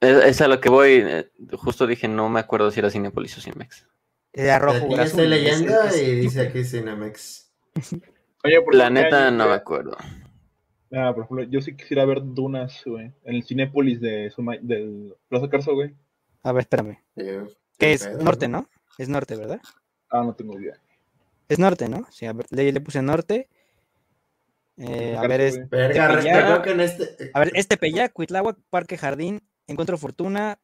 Es, 0.00 0.24
es 0.24 0.40
a 0.40 0.46
lo 0.48 0.60
que 0.60 0.68
voy, 0.68 1.02
eh, 1.04 1.30
justo 1.54 1.86
dije, 1.88 2.06
no 2.06 2.28
me 2.28 2.38
acuerdo 2.38 2.70
si 2.70 2.78
era 2.78 2.90
Cinepolis 2.90 3.36
o 3.38 3.40
Cinemex. 3.40 3.86
Era 4.32 4.58
rojo. 4.60 4.76
Aquí 4.94 5.00
estoy 5.00 5.24
es- 5.24 5.30
leyendo 5.30 5.82
es- 5.82 5.96
y 6.02 6.14
dice 6.16 6.42
aquí 6.42 6.62
Cinemex. 6.64 7.50
Oye, 8.44 8.60
por 8.62 8.74
La 8.76 8.84
ejemplo, 8.84 9.02
¿qué 9.02 9.04
neta 9.04 9.30
no 9.32 9.46
me 9.48 9.54
acuerdo. 9.54 9.96
Ah, 10.92 11.12
por 11.12 11.24
ejemplo, 11.24 11.42
yo 11.44 11.60
sí 11.60 11.74
quisiera 11.76 12.04
ver 12.04 12.20
Dunas, 12.22 12.80
güey. 12.86 13.06
En 13.24 13.34
el 13.34 13.42
Cinépolis 13.44 14.00
de 14.00 14.30
Suma- 14.30 14.58
del 14.60 15.16
Plaza 15.28 15.48
Carso, 15.48 15.74
güey. 15.74 15.92
A 16.44 16.52
ver, 16.52 16.60
espérame. 16.60 16.98
Eh, 17.16 17.44
¿Qué 17.78 17.94
es? 17.94 18.06
pedo, 18.06 18.22
Norte, 18.22 18.46
¿no? 18.46 18.68
Es 18.98 19.08
norte, 19.08 19.34
¿verdad? 19.34 19.60
Ah, 20.10 20.22
no 20.22 20.34
tengo 20.34 20.60
idea. 20.60 20.78
Es 21.48 21.58
norte, 21.58 21.88
¿no? 21.88 22.06
Sí, 22.10 22.26
a 22.26 22.32
ver, 22.32 22.46
le, 22.50 22.72
le 22.72 22.80
puse 22.80 23.02
norte. 23.02 23.48
Eh, 24.76 25.16
a 25.16 25.26
ver, 25.26 25.40
es, 25.40 25.56
güey. 25.56 25.68
Verga, 25.68 26.08
Tepeyac. 26.16 26.44
creo 26.46 26.62
que 26.62 26.70
en 26.72 26.80
este. 26.80 27.30
a 27.32 27.38
ver, 27.40 27.52
este 27.54 27.76
Peyac, 27.76 28.12
Cuitláhuac, 28.12 28.58
Parque 28.70 28.98
Jardín, 28.98 29.40
Encuentro 29.68 29.96
Fortuna, 29.98 30.58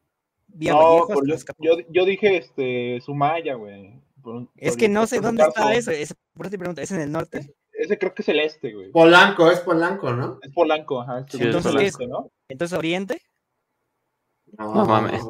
Vía 0.48 0.72
No, 0.72 1.06
pues 1.06 1.44
yo, 1.46 1.54
yo, 1.78 1.86
yo 1.90 2.04
dije 2.04 2.36
este 2.38 3.00
Sumaya, 3.04 3.54
güey. 3.54 4.00
Por- 4.20 4.48
Es 4.56 4.70
por 4.72 4.78
que 4.80 4.88
no 4.88 5.06
sé 5.06 5.20
dónde 5.20 5.44
está 5.44 5.74
eso. 5.74 5.90
Es, 5.92 6.14
por 6.34 6.46
eso 6.46 6.50
te 6.50 6.58
pregunto, 6.58 6.80
¿es 6.82 6.90
en 6.90 7.00
el 7.00 7.12
norte? 7.12 7.54
Ese 7.72 7.98
creo 7.98 8.12
que 8.12 8.22
es 8.22 8.28
el 8.28 8.40
este, 8.40 8.74
güey. 8.74 8.90
Polanco, 8.90 9.50
es 9.50 9.60
Polanco, 9.60 10.12
¿no? 10.12 10.38
Es 10.42 10.52
Polanco, 10.52 11.00
ajá. 11.02 11.20
este 11.20 11.32
Sí, 11.32 11.38
güey 11.38 11.50
es 11.50 11.56
el 11.56 11.62
Polanco. 11.62 11.86
este, 11.86 12.06
¿no? 12.08 12.30
Entonces, 12.48 12.76
¿Oriente? 12.78 13.22
No 14.58 14.84
mames. 14.84 15.22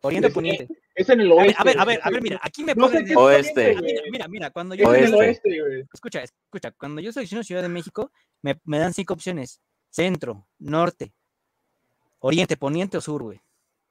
¿Oriente 0.00 0.28
o 0.28 0.32
Poniente? 0.32 0.68
Es 0.94 1.08
en 1.08 1.20
el 1.20 1.32
A 1.32 1.34
ver, 1.34 1.44
oeste. 1.46 1.56
a 1.60 1.64
ver, 1.64 1.78
a 1.80 1.84
ver, 1.84 2.00
a 2.04 2.10
ver, 2.10 2.22
mira, 2.22 2.40
aquí 2.42 2.62
me 2.64 2.74
No 2.74 2.86
sé 2.88 3.00
ponen... 3.00 3.06
qué 3.06 3.12
en- 3.12 3.18
es 3.18 3.24
Oeste. 3.24 3.76
Mira, 4.10 4.28
mira, 4.28 4.50
cuando 4.50 4.74
yo 4.74 4.92
Es 4.92 4.98
en 5.00 5.04
el 5.06 5.14
Oeste. 5.14 5.60
güey. 5.60 5.84
escucha, 5.92 6.22
escucha, 6.22 6.70
cuando 6.72 7.00
yo 7.00 7.12
selecciono 7.12 7.42
Ciudad 7.44 7.62
de 7.62 7.68
México, 7.68 8.10
me, 8.42 8.60
me 8.64 8.78
dan 8.78 8.94
cinco 8.94 9.14
opciones: 9.14 9.60
centro, 9.90 10.46
norte, 10.58 11.12
oriente, 12.20 12.56
poniente 12.56 12.96
o 12.96 13.00
sur, 13.00 13.22
güey. 13.22 13.40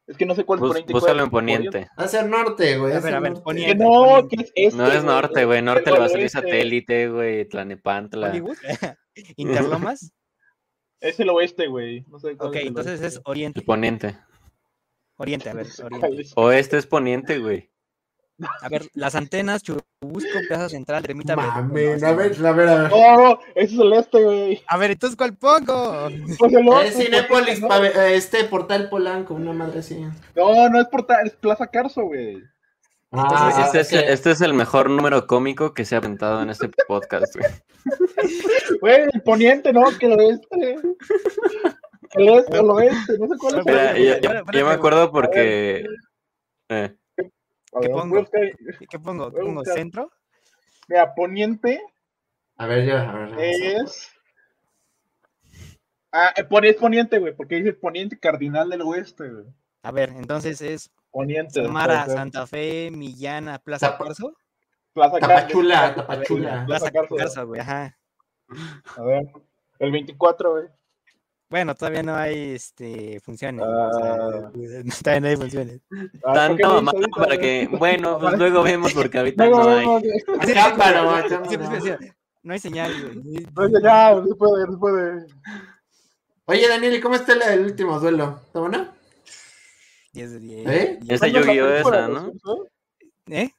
Es 0.08 0.16
que 0.16 0.26
no 0.26 0.36
sé 0.36 0.46
cuál 0.46 0.58
es 0.58 0.62
Bus- 0.62 0.70
Poniente. 0.70 0.94
búscalo 0.94 1.24
en 1.24 1.30
Poniente. 1.30 1.88
Hacia 1.98 2.22
el 2.22 2.30
norte, 2.30 2.78
güey. 2.78 2.94
A 2.94 3.00
ver, 3.02 3.14
a 3.16 3.20
ver. 3.20 3.34
Poniente. 3.44 3.74
Que 3.78 3.84
no, 3.84 4.28
que 4.30 4.36
es 4.42 4.52
este. 4.56 4.78
No 4.78 4.88
es 4.90 5.04
norte, 5.04 5.44
güey. 5.44 5.62
Norte 5.62 5.92
le 5.92 6.00
va 6.00 6.06
a 6.06 6.10
salir 6.10 6.30
satélite, 6.30 7.10
güey. 7.10 7.44
Tlanepantla. 7.50 8.30
Hollywood, 8.30 8.56
Interlomas. 9.36 10.14
Es 11.00 11.20
el 11.20 11.30
oeste, 11.30 11.68
güey. 11.68 12.04
No 12.08 12.18
sé 12.20 12.36
cuál 12.36 12.50
Ok, 12.50 12.56
es 12.56 12.62
el 12.64 12.68
entonces 12.70 12.94
oeste. 13.02 13.08
es 13.20 13.22
oriente. 13.26 13.60
El 13.60 13.66
poniente. 13.68 14.18
Oriente, 15.18 15.50
a 15.50 15.54
ver, 15.54 15.68
¿Cuál 15.76 15.94
oriente. 16.04 16.22
es? 16.22 16.34
Oeste 16.36 16.78
es 16.78 16.86
poniente, 16.88 17.40
güey. 17.40 17.70
A 18.62 18.70
ver, 18.70 18.84
las 18.94 19.16
antenas, 19.16 19.64
Churubusco, 19.64 20.40
Plaza 20.48 20.70
Central, 20.70 21.04
Ermita 21.06 21.36
Veracruz, 21.36 22.04
a 22.04 22.14
ver, 22.14 22.46
a 22.46 22.52
ver, 22.52 22.70
a 22.70 22.76
ver. 22.84 22.92
No, 22.92 23.18
no, 23.18 23.40
ese 23.56 23.74
es 23.74 23.80
el 23.80 23.94
este, 23.94 24.24
güey. 24.24 24.64
A 24.68 24.78
ver, 24.78 24.92
entonces, 24.92 25.18
¿cuál 25.18 25.36
pongo? 25.36 26.08
Pues 26.38 26.54
el. 26.54 26.68
Es 26.86 26.98
Cinépolis, 26.98 27.62
¿no? 27.62 27.84
eh, 27.84 28.16
este 28.16 28.44
portal 28.44 28.90
Polanco, 28.90 29.34
una 29.34 29.54
madre 29.54 29.80
así. 29.80 30.06
No, 30.36 30.70
no 30.70 30.80
es 30.80 30.88
portal, 30.88 31.26
es 31.26 31.34
Plaza 31.34 31.66
Carso, 31.66 32.04
güey. 32.04 32.44
Ah, 33.12 33.64
este, 33.66 33.80
es, 33.80 33.94
ok. 33.94 34.00
este 34.10 34.32
es 34.32 34.42
el 34.42 34.54
mejor 34.54 34.90
número 34.92 35.26
cómico 35.26 35.74
que 35.74 35.86
se 35.86 35.96
ha 35.96 36.00
aventado 36.00 36.44
en 36.44 36.50
este 36.52 36.70
podcast, 36.88 37.36
güey. 37.36 37.50
Güey, 38.82 39.08
el 39.14 39.22
poniente, 39.24 39.72
no, 39.74 39.86
que 39.98 40.08
el 40.08 40.20
oeste. 40.20 40.76
El 42.14 42.30
este, 42.30 42.58
el 42.58 42.70
oeste, 42.70 43.18
no 43.20 43.28
sé 43.28 43.38
cuál 43.40 43.60
es. 43.60 43.66
Mira, 43.66 43.98
yo, 43.98 44.44
yo- 44.52 44.66
me 44.66 44.72
acuerdo 44.72 45.12
porque... 45.12 45.86
eh, 46.70 46.96
¿qué 47.16 47.90
pongo? 47.90 48.26
¿Qué 48.90 49.00
pongo? 49.00 49.66
¿Centro? 49.66 50.12
Mira, 50.88 51.14
poniente 51.14 51.82
A 52.58 52.66
ver, 52.68 52.86
ya, 52.86 53.10
a 53.10 53.26
ver. 53.26 53.40
es. 53.40 54.10
Ah, 56.12 56.34
eh, 56.36 56.48
es 56.64 56.76
poniente, 56.76 57.20
güey, 57.20 57.36
porque 57.36 57.56
dice 57.56 57.74
poniente 57.74 58.18
cardinal 58.18 58.70
del 58.70 58.82
oeste, 58.82 59.30
güey. 59.30 59.46
A 59.84 59.92
ver, 59.92 60.10
entonces 60.10 60.62
es 60.62 60.92
Poniente. 61.12 61.64
Samara. 61.64 62.06
Santa 62.06 62.46
Fe, 62.48 62.90
Millana, 62.92 63.60
Plaza 63.60 63.98
Carso. 63.98 64.36
Plaza 64.94 65.20
Carso. 65.20 65.36
Tapachula, 65.36 65.96
Tapachula. 65.96 66.66
Plaza. 66.66 66.92
Carso, 66.92 67.48
güey, 67.48 67.62
ajá. 67.62 67.98
A 68.96 69.02
ver, 69.02 69.28
el 69.80 69.92
24, 69.92 70.52
güey. 70.52 70.66
Bueno, 71.50 71.76
todavía 71.76 72.04
no 72.04 72.16
hay 72.16 72.56
este, 72.56 73.20
funciones. 73.22 73.64
Ah. 73.66 73.90
o 73.90 74.00
sea, 74.00 74.84
todavía 75.04 75.22
no 75.22 75.28
hay 75.28 75.38
funciones. 75.38 75.82
Ah, 75.92 75.98
¿por 75.98 76.58
qué 76.58 76.64
Tanto 76.64 76.68
no 76.68 76.82
mamá 76.82 77.08
para 77.16 77.38
que... 77.38 77.70
Bueno, 77.72 78.20
pues 78.20 78.34
luego 78.38 78.64
vemos 78.64 78.94
porque 78.94 79.18
ahorita 79.18 79.46
Luego 79.46 79.64
no 79.64 79.70
hay. 79.70 79.86
así, 80.40 81.90
No 82.44 82.54
hay 82.54 82.60
señal. 82.60 83.24
No, 83.56 83.68
ya, 83.70 83.80
ya, 83.82 84.16
no 84.16 84.28
se 84.28 84.36
puede, 84.36 84.66
no 84.66 84.72
se 84.74 84.78
puede. 84.78 85.26
Oye, 86.46 86.68
Daniel, 86.68 86.96
¿y 86.96 87.02
cómo 87.02 87.16
está 87.16 87.34
el 87.34 87.62
último 87.62 88.00
duelo? 88.00 88.42
¿Está 88.46 88.60
buena? 88.60 88.94
10 90.14 90.32
de 90.32 90.40
10. 90.40 90.68
¿Eh? 90.68 91.00
Es 91.08 91.20
de 91.22 91.32
¿Cuándo 91.32 91.40
es 91.40 91.46
la 91.46 91.54
Yu-Gi-Oh 91.54 91.74
esa, 91.74 92.08
¿no? 92.08 92.34
¿Eh? 93.30 93.52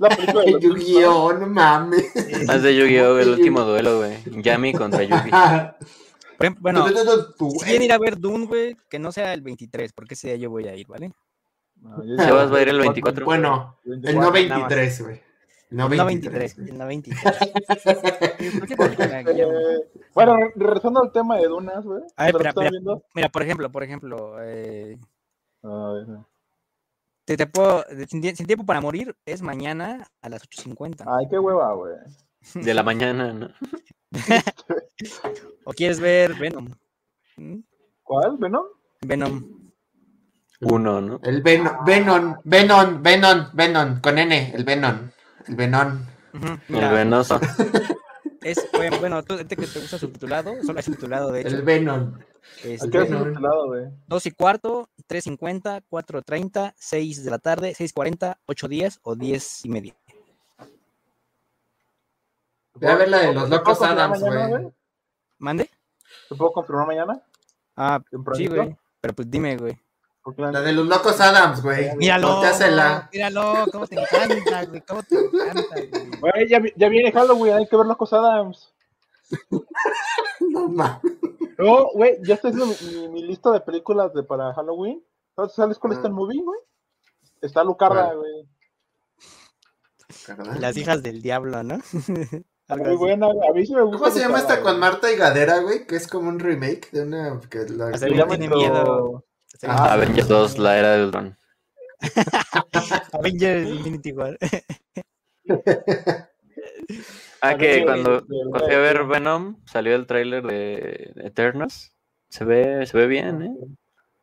La 0.00 0.58
Yu-Gi-Oh, 0.58 1.32
no 1.34 1.46
mames. 1.46 2.16
Es 2.16 2.62
de 2.62 2.76
Yu-Gi-Oh, 2.76 3.18
el 3.18 3.28
último 3.30 3.60
duelo, 3.62 3.98
güey. 3.98 4.16
Yami 4.42 4.72
contra 4.72 5.02
Yugi. 5.04 5.30
Bueno, 6.60 6.86
si 6.88 7.58
quieren 7.64 7.82
ir 7.82 7.92
a 7.92 7.98
ver 7.98 8.18
Dune, 8.18 8.46
güey, 8.46 8.76
que 8.88 8.98
no 8.98 9.12
sea 9.12 9.32
el 9.34 9.40
23, 9.42 9.92
porque 9.92 10.14
ese 10.14 10.28
día 10.28 10.36
yo 10.36 10.50
voy 10.50 10.66
a 10.68 10.74
ir, 10.76 10.86
¿vale? 10.86 11.12
No, 11.80 12.02
yo 12.04 12.16
¿Se 12.16 12.26
ya- 12.26 12.32
vas 12.32 12.50
a 12.52 12.62
ir 12.62 12.68
el 12.68 12.78
24? 12.80 13.24
Bueno, 13.24 13.76
el 13.84 14.00
24. 14.00 14.14
no 14.14 14.20
nada 14.20 14.30
más. 14.60 14.68
23, 14.68 15.02
güey. 15.02 15.22
El 15.70 15.76
no 15.78 15.88
No 15.88 16.06
23. 16.06 16.56
23, 16.56 16.58
el 16.70 16.78
no 16.78 16.86
23. 16.86 17.22
¿Por 18.58 18.68
qué 18.68 18.76
película, 18.76 19.22
Guillermo? 19.22 19.52
Eh, 19.58 19.90
bueno, 20.14 20.36
re- 20.36 20.52
regresando 20.54 21.02
al 21.02 21.10
tema 21.12 21.36
de 21.38 21.48
Dunas, 21.48 21.84
güey. 21.84 22.02
Mira, 23.14 23.28
por 23.28 23.42
ejemplo, 23.42 23.72
por 23.72 23.82
ejemplo, 23.82 24.36
eh, 24.42 24.98
A 25.62 25.92
ver, 25.92 26.06
te, 27.24 27.36
te 27.36 27.46
puedo, 27.46 27.84
sin, 28.08 28.22
sin 28.36 28.46
tiempo 28.46 28.64
para 28.66 28.80
morir 28.80 29.16
es 29.24 29.40
mañana 29.42 30.06
a 30.20 30.28
las 30.28 30.42
8.50. 30.42 31.04
Ay, 31.06 31.26
qué 31.28 31.38
hueva, 31.38 31.72
güey. 31.74 31.94
De 32.54 32.74
la 32.74 32.82
mañana, 32.82 33.32
¿no? 33.32 33.50
¿O 35.64 35.72
quieres 35.72 36.00
ver 36.00 36.34
Venom? 36.34 36.68
¿Cuál? 38.02 38.36
¿Venom? 38.38 38.64
Venom. 39.00 39.64
Uno, 40.60 41.00
¿no? 41.00 41.20
El 41.22 41.42
Venom, 41.42 41.84
Venom, 41.84 42.36
Venom, 42.44 43.02
Venom, 43.02 43.50
Venom, 43.52 44.00
con 44.00 44.18
N, 44.18 44.52
el 44.54 44.64
Venom, 44.64 45.10
el 45.48 45.56
Venom. 45.56 46.06
El 46.68 46.90
venoso. 46.90 47.40
es, 48.42 48.66
bueno, 48.72 48.98
bueno, 48.98 49.22
tú 49.22 49.34
este 49.34 49.56
que 49.56 49.66
te 49.66 49.80
gusta 49.80 49.98
subtitulado, 49.98 50.54
solo 50.64 50.80
es 50.80 50.84
subtitulado 50.84 51.32
de 51.32 51.40
hecho. 51.40 51.56
El 51.56 51.62
Venom. 51.62 52.18
Este, 52.62 52.86
¿A 52.86 52.90
qué 52.90 53.02
es 53.02 53.10
lado, 53.10 53.66
güey? 53.66 53.84
2 54.06 54.26
y 54.26 54.30
cuarto, 54.32 54.90
3.50, 55.08 55.82
4.30, 55.88 56.74
6 56.76 57.24
de 57.24 57.30
la 57.30 57.38
tarde, 57.38 57.72
6.40, 57.72 58.36
8.10 58.46 58.98
o 59.02 59.16
10 59.16 59.64
y 59.64 59.68
media. 59.68 59.96
Ve 62.74 62.88
a 62.88 62.94
ver 62.96 63.08
la 63.08 63.18
de 63.18 63.32
los 63.34 63.44
¿Te 63.44 63.50
locos 63.50 63.82
Adams, 63.82 64.20
güey. 64.20 64.72
¿Mande? 65.38 65.70
¿Te 66.28 66.34
puedo 66.34 66.52
confirmar 66.52 66.86
mañana? 66.86 67.22
Ah, 67.76 68.00
sí, 68.34 68.46
güey. 68.46 68.76
Pero 69.00 69.14
pues 69.14 69.30
dime, 69.30 69.56
güey. 69.56 69.78
La- 70.38 70.62
de 70.62 70.72
los 70.72 70.86
locos 70.86 71.20
Adams, 71.20 71.62
güey. 71.62 71.94
Míralo. 71.96 72.40
Míralo, 73.12 73.66
cómo 73.70 73.86
te 73.86 74.00
encanta, 74.00 74.64
güey. 74.64 74.80
Cómo 74.80 75.02
te 75.02 75.16
encanta, 75.16 75.62
güey. 75.70 76.20
Güey, 76.20 76.48
ya, 76.48 76.58
vi- 76.60 76.72
ya 76.76 76.88
viene 76.88 77.12
Halloween, 77.12 77.54
hay 77.54 77.68
que 77.68 77.76
ver 77.76 77.86
Locos 77.86 78.12
Adams. 78.12 78.72
No 80.40 80.68
mames. 80.68 81.00
No, 81.58 81.88
güey, 81.94 82.18
ya 82.22 82.34
estoy 82.34 82.50
haciendo 82.52 82.66
mi, 82.66 82.90
mi- 83.00 83.08
mi 83.08 83.22
lista 83.22 83.50
de 83.50 83.60
películas 83.60 84.12
de 84.14 84.22
para 84.22 84.52
Halloween. 84.54 85.02
¿Sabes 85.54 85.78
cuál 85.78 85.92
está 85.92 86.04
Ah. 86.06 86.08
el 86.08 86.14
movie, 86.14 86.42
güey? 86.42 86.60
Está 87.40 87.62
Lucarda, 87.64 88.12
güey. 88.14 88.48
Las 90.60 90.76
hijas 90.76 91.02
del 91.02 91.22
diablo, 91.22 91.62
¿no? 91.62 91.78
Muy 92.68 92.80
así. 92.82 92.96
buena, 92.96 93.26
a 93.26 93.52
mí 93.52 93.66
sí 93.66 93.74
me 93.74 93.82
gusta. 93.82 93.98
¿Cómo 93.98 94.10
se 94.10 94.20
llama 94.20 94.38
esta 94.38 94.62
con. 94.62 94.78
Marta 94.80 95.12
y 95.12 95.16
Gadera, 95.16 95.58
güey? 95.58 95.86
Que 95.86 95.96
es 95.96 96.06
como 96.08 96.28
un 96.28 96.38
remake 96.38 96.90
de 96.92 97.02
una. 97.02 97.40
Que 97.50 97.66
la... 97.68 97.92
Tiene 97.92 98.22
esto- 98.22 98.56
miedo. 98.56 99.24
Ah, 99.62 99.92
Avengers 99.92 100.28
2, 100.28 100.58
la 100.58 100.78
era 100.78 100.92
del 100.92 101.10
dron. 101.10 101.38
Avengers 103.12 103.68
Infinity 103.68 104.12
War. 104.12 104.36
Ah, 107.40 107.56
que 107.56 107.84
cuando, 107.84 108.24
cuando 108.26 108.66
fui 108.66 108.74
a 108.74 108.78
ver 108.78 109.04
Venom, 109.04 109.62
salió 109.66 109.94
el 109.94 110.06
tráiler 110.06 110.42
de 110.44 111.12
Eternals. 111.16 111.94
Se 112.28 112.44
ve, 112.44 112.86
se 112.86 112.96
ve 112.96 113.06
bien, 113.06 113.42
¿eh? 113.42 113.54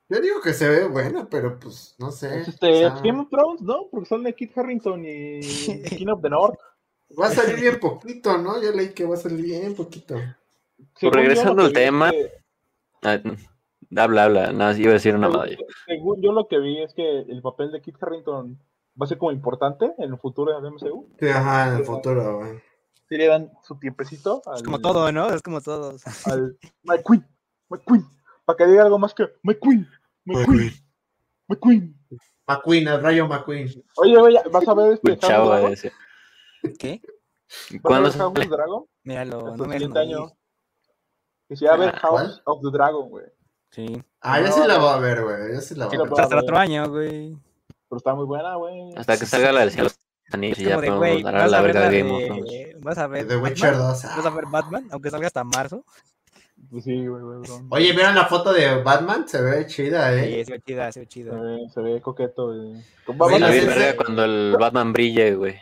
Yo 0.10 0.20
digo 0.20 0.42
que 0.42 0.54
se 0.54 0.68
ve 0.68 0.88
buena, 0.88 1.30
pero 1.30 1.58
pues 1.60 1.96
no 1.98 2.12
sé. 2.12 2.42
Es 2.42 2.48
este, 2.50 2.86
o 2.86 2.92
sea, 2.92 3.02
Game 3.02 3.22
of 3.22 3.30
Thrones, 3.30 3.62
¿no? 3.62 3.88
Porque 3.90 4.10
son 4.10 4.24
de 4.24 4.34
Kit 4.36 4.58
Harrington 4.58 5.06
y 5.06 5.40
King 5.98 6.08
of 6.08 6.22
the 6.22 6.30
North. 6.30 6.60
Va 7.20 7.28
a 7.28 7.32
salir 7.32 7.60
bien 7.60 7.80
poquito, 7.80 8.38
¿no? 8.38 8.62
Yo 8.62 8.72
leí 8.72 8.94
que 8.94 9.06
va 9.06 9.16
a 9.16 9.18
salir 9.18 9.42
bien 9.42 9.76
poquito. 9.76 10.16
Regresando 11.02 11.64
al 11.64 11.74
tema, 11.74 12.12
que- 12.12 12.32
Ah, 13.04 13.20
habla, 13.98 14.26
habla. 14.26 14.52
Nada, 14.54 14.78
iba 14.78 14.92
a 14.92 14.94
decir 14.94 15.16
una 15.16 15.28
madre. 15.30 15.58
Según 15.88 16.22
yo 16.22 16.32
lo 16.32 16.48
que 16.48 16.60
vi 16.60 16.82
es 16.82 16.94
que 16.94 17.22
el 17.22 17.42
papel 17.42 17.72
de 17.72 17.82
Kit 17.82 17.96
Harrington 18.02 18.60
va 19.00 19.06
a 19.06 19.08
ser 19.08 19.18
como 19.18 19.32
importante 19.32 19.92
en 19.98 20.12
el 20.12 20.18
futuro 20.20 20.54
del 20.60 20.72
MCU. 20.72 21.08
Sí, 21.20 21.28
ajá, 21.28 21.70
en 21.70 21.78
el 21.78 21.86
futuro, 21.86 22.38
güey. 22.40 22.60
Si 23.10 23.18
le 23.18 23.28
dan 23.28 23.52
su 23.64 23.76
tiempecito 23.78 24.42
al, 24.46 24.58
Es 24.58 24.64
como 24.64 24.80
todo, 24.80 25.12
¿no? 25.12 25.30
Es 25.34 25.42
como 25.42 25.60
todo. 25.62 25.96
al 26.26 26.58
My 26.84 26.98
Queen, 27.06 27.26
My 27.70 27.80
Queen, 27.86 28.06
para 28.46 28.58
que 28.58 28.68
diga 28.68 28.84
algo 28.84 29.00
más 29.00 29.14
que 29.14 29.28
My 29.44 29.56
Queen, 29.56 29.88
My 30.26 30.36
Queen, 30.46 30.72
My 31.48 31.56
Queen. 31.58 31.98
McQueen, 32.48 32.88
el 32.88 33.02
rayo 33.02 33.28
McQueen. 33.28 33.70
Oye, 33.98 34.18
güey, 34.18 34.36
vas 34.52 34.68
a 34.68 34.74
ver 34.74 34.94
este 34.94 35.18
Chavo 35.18 35.54
¿Qué? 36.80 37.02
¿Vas 37.04 37.76
a 37.76 37.82
¿Cuándo 37.82 38.10
ver 38.10 38.18
House 38.18 38.38
of 38.40 38.50
Dragon? 38.50 38.86
Míralo, 39.04 39.56
no 39.58 39.66
me 39.66 39.76
año. 39.76 39.90
morir. 39.90 40.30
Que 41.50 41.56
se 41.56 41.66
va 41.68 41.74
a 41.74 41.78
ver 41.78 41.90
Ah, 41.96 42.00
House 42.00 42.12
¿cuál? 42.12 42.42
of 42.46 42.62
the 42.62 42.70
Dragon, 42.72 43.10
güey. 43.10 43.26
Sí. 43.72 44.04
Ah, 44.22 44.40
No, 44.40 44.52
sí 44.52 44.62
la 44.68 44.78
voy 44.78 44.90
a 44.90 44.98
ver, 44.98 45.24
güey. 45.24 45.54
Yo 45.56 45.62
sí 45.62 45.76
la 45.76 45.86
voy 45.88 45.96
Sí 45.98 46.02
a 46.02 46.04
ver. 46.04 46.20
Hasta 46.22 46.36
el 46.36 46.44
otro 46.44 46.58
año, 46.58 46.90
güey. 46.90 47.38
Pero 47.90 47.98
está 47.98 48.14
muy 48.16 48.26
buena, 48.26 48.56
güey. 48.56 48.94
Hasta 48.96 49.18
que 49.18 49.26
salga 49.26 49.52
la 49.52 49.66
de 49.66 49.72
Cielo 49.72 49.90
de 49.90 49.96
los 50.26 50.34
Anillos 50.34 50.60
y 50.60 50.64
Es 50.64 50.70
ya 50.70 50.80
de, 50.80 50.88
podemos 50.92 51.24
dar 51.24 51.36
a 51.36 51.40
vas 51.40 51.52
la 51.52 51.58
a 51.58 51.62
ver 51.62 51.74
verga 51.74 51.90
de 51.90 51.98
Game 52.00 52.12
of 52.12 52.24
Thrones. 52.26 52.82
Vas 52.82 52.98
a 52.98 53.08
ver 53.08 53.28
The 53.28 53.38
Witcher 53.38 53.72
Batman? 53.74 53.92
2. 53.94 54.04
Vas 54.04 54.26
a 54.26 54.30
ver 54.30 54.46
Batman, 54.50 54.88
aunque 54.92 55.10
salga 55.10 55.28
hasta 55.28 55.44
marzo. 55.44 55.84
Pues 56.70 56.84
sí, 56.86 57.06
güey, 57.08 57.22
güey. 57.24 57.42
Oye, 57.70 57.92
¿vieron 57.92 58.16
la 58.16 58.28
foto 58.28 58.54
de 58.54 58.82
Batman? 58.84 59.28
Se 59.28 59.42
ve 59.42 59.66
chida, 59.68 60.14
Sí, 60.14 60.20
¿eh? 60.36 60.46
se 60.46 60.52
ve 60.54 60.62
chida, 60.62 60.92
se 60.92 61.00
ve 61.02 61.06
Se 61.06 61.10
chida. 61.10 61.34
ve, 61.42 61.68
se 61.74 61.82
ve 61.82 62.02
coqueto, 62.02 62.48
güey. 62.48 62.82
Con 63.06 63.18
Güey, 63.18 63.34
Está 63.34 63.46
la 63.48 63.52
bien 63.52 63.66
serie- 63.66 63.80
verga 63.86 63.98
cuando 64.04 64.24
el 64.24 64.56
Batman 64.58 64.94
brille, 64.94 65.36
güey. 65.36 65.56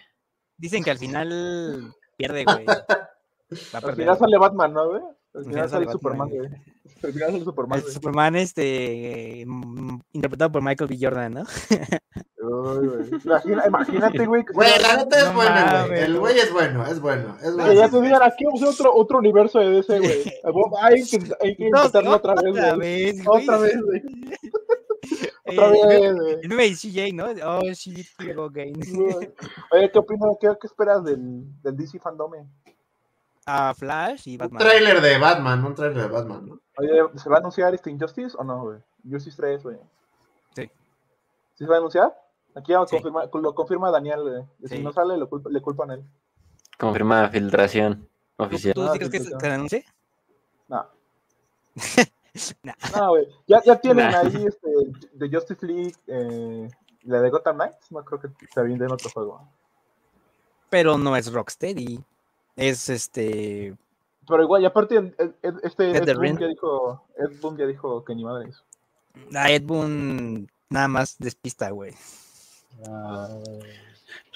Dicen 0.60 0.84
que 0.84 0.92
al 0.92 0.98
final 1.00 1.94
pierde, 2.18 2.44
güey. 2.44 2.66
Va 2.68 2.74
a 2.74 3.78
Al 3.78 3.82
perder. 3.82 3.96
final 3.96 4.18
sale 4.20 4.38
Batman, 4.38 4.74
¿no, 4.74 4.90
güey? 4.90 5.02
Al 5.02 5.42
Al 5.42 5.46
final 5.46 5.70
sale 5.70 5.92
Superman, 5.92 6.30
güey. 6.30 6.50
Al 7.04 7.14
final 7.14 7.32
sale 7.32 7.44
Superman, 7.44 7.82
güey. 7.82 7.94
Superman, 7.94 8.36
este, 8.36 9.44
mm, 9.48 10.00
interpretado 10.14 10.52
por 10.52 10.62
Michael 10.64 10.90
B. 10.90 10.98
Jordan, 11.00 11.34
¿no? 11.34 11.44
Uy, 12.42 12.88
güey. 12.88 13.10
Imagina- 13.26 13.64
Imagínate, 13.68 14.26
güey. 14.26 14.44
que 14.46 14.54
Güey, 14.54 14.72
la 14.82 14.98
neta 14.98 15.18
es 15.20 15.26
No 15.26 15.34
bueno, 15.34 15.88
güey. 15.88 16.00
El 16.02 16.20
güey 16.20 16.40
es 16.40 16.52
bueno, 16.52 16.86
es 16.88 17.00
bueno, 17.00 17.38
es 17.44 17.56
bueno. 17.56 17.74
ya 17.74 17.90
te 17.90 18.02
digan, 18.02 18.22
aquí 18.24 18.44
vamos 18.46 18.64
a 18.64 18.70
hacer 18.70 18.88
otro, 18.88 18.96
otro 19.00 19.18
universo 19.20 19.60
de 19.60 19.70
DC, 19.72 20.00
güey. 20.00 20.24
Hay 20.82 21.04
que, 21.04 21.18
hay 21.42 21.56
que 21.56 21.70
No, 21.70 21.78
intentarlo 21.80 22.16
otra 22.16 22.34
vez, 22.36 22.52
otra 22.52 22.76
vez, 22.76 23.24
güey. 23.26 23.42
Otra 23.44 23.58
vez, 23.60 23.82
güey. 23.84 24.02
Eh, 25.52 25.58
Otra 25.58 25.68
el 25.98 26.56
vez. 26.58 26.84
El 26.84 26.92
CJ, 26.92 27.14
¿no? 27.14 27.26
Oh, 27.48 27.62
shit, 27.74 28.08
go 28.36 28.46
again. 28.46 28.74
Oye, 29.72 29.92
¿qué 29.92 30.00
opinas? 30.00 30.38
¿Qué, 30.40 30.48
qué 30.60 30.68
esperas 30.68 31.04
del, 31.04 31.44
del 31.62 31.76
DC 31.78 32.00
Fandome? 32.00 32.48
A 33.46 33.74
Flash 33.74 34.28
y 34.28 34.34
Un 34.34 34.38
Batman. 34.40 34.60
tráiler 34.60 35.02
de 35.02 35.18
Batman, 35.18 35.66
un 35.66 35.76
tráiler 35.76 36.04
de 36.04 36.08
Batman, 36.10 36.48
¿no? 36.48 36.60
Oye, 36.78 37.02
¿se 37.16 37.30
va 37.30 37.38
a 37.38 37.40
anunciar 37.40 37.74
este 37.74 37.90
Injustice 37.90 38.36
o 38.38 38.44
no, 38.44 38.62
güey? 38.64 38.80
Injustice 39.06 39.36
3, 39.38 39.64
güey. 39.64 39.78
Sí. 40.56 40.64
¿Sí 41.56 41.64
se 41.64 41.66
va 41.66 41.76
a 41.76 41.80
anunciar? 41.80 42.14
Aquí 42.56 42.72
ya 42.72 42.80
lo, 42.80 42.88
Sí. 42.88 42.96
confirma, 42.98 43.26
lo 43.32 43.56
confirma 43.56 43.92
Daniel, 43.92 44.22
güey. 44.22 44.44
Si 44.70 44.78
Sí. 44.78 44.84
no 44.84 44.92
sale, 44.92 45.18
lo 45.18 45.28
culpa- 45.30 45.50
le 45.50 45.62
culpan 45.62 45.92
a 45.92 45.94
él. 45.96 46.04
Confirma 46.78 47.28
filtración 47.30 48.08
¿Tú, 48.38 48.44
oficial. 48.44 48.74
tú 48.74 48.88
sí 48.94 49.00
crees 49.00 49.12
que 49.12 49.20
se 49.20 49.48
anuncie? 49.48 49.86
No. 50.68 50.86
Nah. 52.64 52.74
No, 52.96 53.10
güey. 53.10 53.28
Ya, 53.48 53.62
ya 53.64 53.80
tienen 53.80 54.12
Nah. 54.12 54.20
ahí 54.22 54.46
este, 54.48 54.70
de 55.14 55.30
Justice 55.30 55.66
League, 55.66 55.94
eh, 56.08 56.68
la 57.04 57.22
de 57.22 57.30
Gotham 57.30 57.56
Knights. 57.58 57.92
No 57.92 58.04
creo 58.06 58.20
que 58.20 58.28
se 58.54 58.60
avienten 58.60 58.88
en 58.88 58.94
otro 58.94 59.10
juego. 59.10 59.48
Pero 60.70 60.98
no 60.98 61.16
es 61.16 61.32
Rocksteady. 61.32 62.00
Es 62.56 62.90
este. 62.90 63.76
Pero 64.28 64.44
igual, 64.44 64.62
y 64.62 64.66
aparte, 64.66 65.16
este 65.64 65.90
Ed 65.90 65.96
Ed, 65.96 66.06
the 66.06 66.14
Boon 66.14 66.22
Ring. 66.24 66.40
ya 66.40 66.48
dijo, 66.48 67.04
Ed 67.18 67.40
Boon 67.42 67.58
ya 67.58 67.66
dijo 67.66 68.04
que 68.06 68.14
ni 68.14 68.24
madre 68.24 68.50
eso. 68.50 68.64
A 69.36 69.50
Ed 69.52 69.64
Boon 69.64 70.48
nada 70.70 70.88
más 70.88 71.16
despista, 71.18 71.72
güey. 71.72 71.96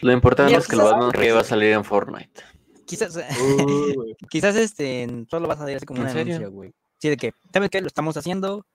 Lo 0.01 0.11
importante 0.11 0.49
Mira, 0.51 0.59
es 0.59 0.67
que 0.67 0.75
el 0.75 0.81
quizás- 0.81 0.91
Batman 0.91 1.11
que 1.11 1.31
va 1.31 1.39
a 1.41 1.43
salir 1.43 1.71
en 1.73 1.83
Fortnite. 1.83 2.41
Quizás, 2.85 3.13
güey. 3.15 3.27
quizás 4.29 4.55
este, 4.55 5.25
solo 5.29 5.47
vas 5.47 5.57
a 5.57 5.61
salir 5.61 5.77
así 5.77 5.85
como 5.85 6.01
¿En 6.01 6.07
un 6.07 6.11
serio? 6.13 6.35
anuncio, 6.35 6.51
güey. 6.55 6.73
Sí, 7.03 7.09
de 7.09 7.17
que, 7.17 7.33
¿sabes 7.51 7.69
qué? 7.69 7.81
Lo 7.81 7.87
estamos 7.87 8.15
haciendo, 8.15 8.65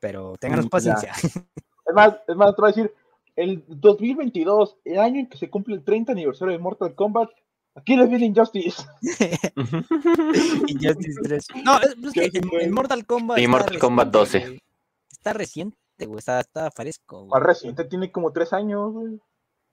pero 0.00 0.36
ténganos 0.40 0.64
Mm, 0.64 0.68
paciencia. 0.70 1.12
Es 1.84 1.94
más, 1.94 2.14
es 2.26 2.34
más, 2.34 2.56
te 2.56 2.62
voy 2.62 2.70
a 2.70 2.72
decir, 2.74 2.94
el 3.36 3.62
2022, 3.68 4.78
el 4.86 4.98
año 4.98 5.20
en 5.20 5.28
que 5.28 5.36
se 5.36 5.50
cumple 5.50 5.74
el 5.74 5.84
30 5.84 6.12
aniversario 6.12 6.52
de 6.52 6.58
Mortal 6.58 6.94
Kombat, 6.94 7.28
aquí 7.74 7.94
les 7.94 8.08
viene 8.08 8.24
Injustice. 8.24 8.82
Injustice 10.66 11.20
3. 11.22 11.46
No, 11.62 11.78
es, 11.80 11.94
es 12.16 12.30
que 12.30 12.40
güey. 12.40 12.64
el 12.64 12.70
Mortal 12.70 13.04
Kombat. 13.04 13.36
Y 13.36 13.42
está 13.42 13.50
Mortal 13.50 13.78
Kombat 13.78 14.14
reciente, 14.14 14.38
12. 14.38 14.46
güey. 14.48 14.62
Está 15.10 15.32
reciente, 15.34 16.06
güey. 16.06 16.18
Está, 16.20 16.40
está 16.40 16.70
fresco. 16.70 17.26
Más 17.26 17.40
güey. 17.40 17.42
reciente, 17.48 17.84
tiene 17.84 18.10
como 18.10 18.32
tres 18.32 18.54
años, 18.54 18.94
güey. 18.94 19.20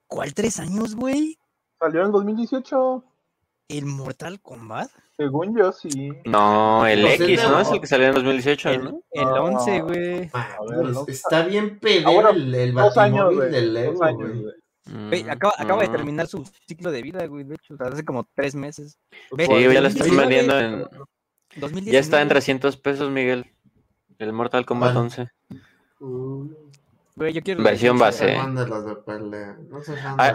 ¿Cuál 0.08 0.34
tres 0.34 0.60
años, 0.60 0.98
güey? 0.98 1.38
Salió 1.80 2.02
en 2.02 2.08
el 2.08 2.12
2018, 2.12 3.06
¿El 3.70 3.86
Mortal 3.86 4.42
Kombat? 4.42 4.90
según 5.16 5.56
yo, 5.58 5.72
sí. 5.72 6.12
No, 6.26 6.88
el 6.88 7.02
Pues 7.02 7.22
X, 7.22 7.44
¿no? 7.44 7.60
Es 7.60 7.70
el 7.70 7.82
que 7.82 7.88
salió 7.88 8.08
en 8.08 8.14
2018, 8.16 8.70
El, 8.70 8.84
¿no? 8.86 9.04
el 9.12 9.24
No. 9.26 9.44
11, 9.46 9.82
güey. 9.82 10.32
No. 10.94 11.06
está 11.08 11.44
bien 11.44 11.78
pedo 11.80 12.08
Ah, 12.08 12.12
bueno, 12.14 12.30
el, 12.30 12.56
el 12.56 12.78
años, 12.80 13.38
del 13.38 13.94
güey. 13.94 14.54
Mm, 14.86 15.30
acaba, 15.30 15.54
acaba 15.58 15.82
de 15.82 15.88
no. 15.90 15.94
terminar 15.94 16.28
su 16.28 16.44
ciclo 16.68 16.92
de 16.92 17.02
vida, 17.04 17.28
güey. 17.28 17.44
De 17.44 17.56
hecho, 17.56 17.76
hace 17.80 18.04
como 18.04 18.28
tres 18.34 18.56
meses. 18.56 18.98
Ve, 19.32 19.46
Sí, 19.46 19.74
ya 19.74 19.82
lo 19.82 19.90
sí, 19.92 20.16
vendiendo 20.16 20.60
en... 20.60 20.86
2019. 21.58 21.92
Ya 21.92 22.00
está 22.00 22.22
en 22.22 22.28
300 22.30 22.78
pesos, 22.78 23.12
Miguel. 23.12 23.46
El 24.18 24.34
Mortal 24.34 24.66
Kombat 24.66 24.94
¿Cuál? 24.94 25.04
11. 25.06 25.28
Güey, 27.20 27.34
yo 27.34 27.42
quiero. 27.44 27.62
Versión 27.62 27.98
No 27.98 28.06
base. 28.06 28.32
¿eh? 28.34 28.38
No 28.38 28.48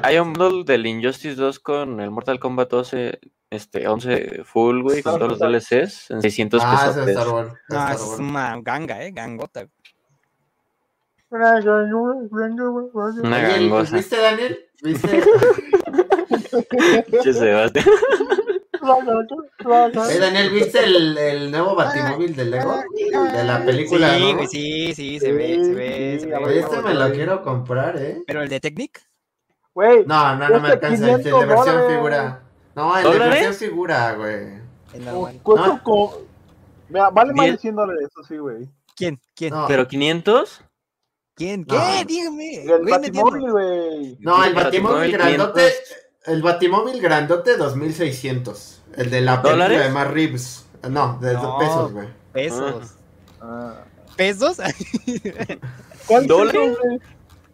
Hay, 0.02 0.18
un 0.18 0.34
bundle 0.34 0.64
del 0.64 0.84
Injustice 0.84 1.34
2 1.34 1.58
con 1.58 1.98
el 1.98 2.10
Mortal 2.10 2.38
Kombat 2.38 2.68
12, 2.70 3.18
este, 3.48 3.88
11 3.88 4.42
full, 4.44 4.82
güey, 4.82 5.02
con 5.02 5.18
todos 5.18 5.40
los 5.40 5.40
está. 5.40 5.48
DLCs 5.78 6.10
en 6.10 6.20
600 6.20 6.62
Ah, 6.62 6.76
pesos. 6.78 6.96
ese 6.98 7.10
estar 7.12 7.26
bueno. 7.28 7.54
No, 7.70 7.78
estar 7.78 7.94
es 7.94 8.04
bueno. 8.04 8.28
una 8.28 8.60
ganga, 8.60 9.02
eh, 9.02 9.12
gangota. 9.12 9.66
Una 11.30 11.54
Oye, 11.56 11.64
¿y- 13.62 13.68
gangosa. 13.68 13.96
¿Viste, 13.96 14.16
Daniel? 14.20 14.58
¿Viste? 14.82 15.22
Che, 17.22 17.32
Sebastián. 17.32 17.86
Eh, 18.84 20.18
Daniel, 20.18 20.50
¿viste 20.50 20.84
el, 20.84 21.16
el 21.16 21.50
nuevo 21.50 21.74
Batimóvil 21.74 22.34
de 22.36 22.44
Lego? 22.44 22.82
De 23.32 23.44
la 23.44 23.64
película, 23.64 24.14
Sí, 24.14 24.20
¿no? 24.20 24.34
güey, 24.36 24.46
sí, 24.46 24.94
sí, 24.94 25.18
se 25.20 25.32
ve, 25.32 25.54
se 25.64 25.72
ve, 25.74 26.18
se 26.20 26.26
ve. 26.26 26.36
Oye, 26.36 26.60
este 26.60 26.82
me 26.82 26.94
lo 26.94 27.10
quiero 27.12 27.42
comprar, 27.42 27.96
¿eh? 27.96 28.22
Pero 28.26 28.42
el 28.42 28.48
de 28.48 28.60
Technic, 28.60 29.00
Güey, 29.74 30.04
No, 30.06 30.36
no, 30.36 30.48
no 30.50 30.60
me 30.60 30.68
alcanza. 30.68 31.10
El 31.10 31.22
de 31.22 31.30
500 31.30 31.48
versión 31.48 31.66
dólares. 31.76 31.96
figura. 31.96 32.42
No, 32.76 32.96
el 32.96 33.04
de 33.04 33.10
¿Dólares? 33.10 33.34
versión 33.46 33.54
figura, 33.70 34.12
güey. 34.14 34.46
No. 35.00 35.30
como. 35.82 36.14
Mira, 36.88 37.10
vale 37.10 37.32
más 37.32 37.44
de 37.46 37.50
Diez. 37.52 37.60
100 37.62 37.74
dólares, 37.76 38.08
eso 38.10 38.22
sí, 38.22 38.36
güey. 38.36 38.68
¿Quién? 38.94 39.20
¿Quién? 39.34 39.52
No, 39.54 39.66
¿Pero 39.66 39.88
500? 39.88 40.62
¿Quién? 41.34 41.64
No. 41.66 41.74
¿Qué? 41.74 42.04
Dígame. 42.06 42.62
El 42.62 42.68
Güey, 42.68 42.82
no 42.84 42.90
Batimóvil, 42.90 43.50
güey. 43.50 44.16
no, 44.20 44.44
el 44.44 44.54
Batimóvil 44.54 45.10
grandote. 45.12 45.60
500. 45.62 45.96
El 46.26 46.42
Batimóvil 46.42 47.00
grandote 47.02 47.56
2600. 47.56 48.73
El 48.96 49.10
de 49.10 49.20
la 49.20 49.42
película 49.42 49.64
¿Dólares? 49.66 49.84
de 49.86 49.90
Mar 49.92 50.12
Reeves. 50.12 50.66
No, 50.90 51.18
de 51.20 51.34
No. 51.34 51.58
pesos, 51.58 51.92
güey. 51.92 52.08
Pesos. 52.32 52.94
Ah. 53.40 53.84
¿Pesos? 54.16 54.58
¿Cuál 56.06 56.26
¿Dólares? 56.26 56.76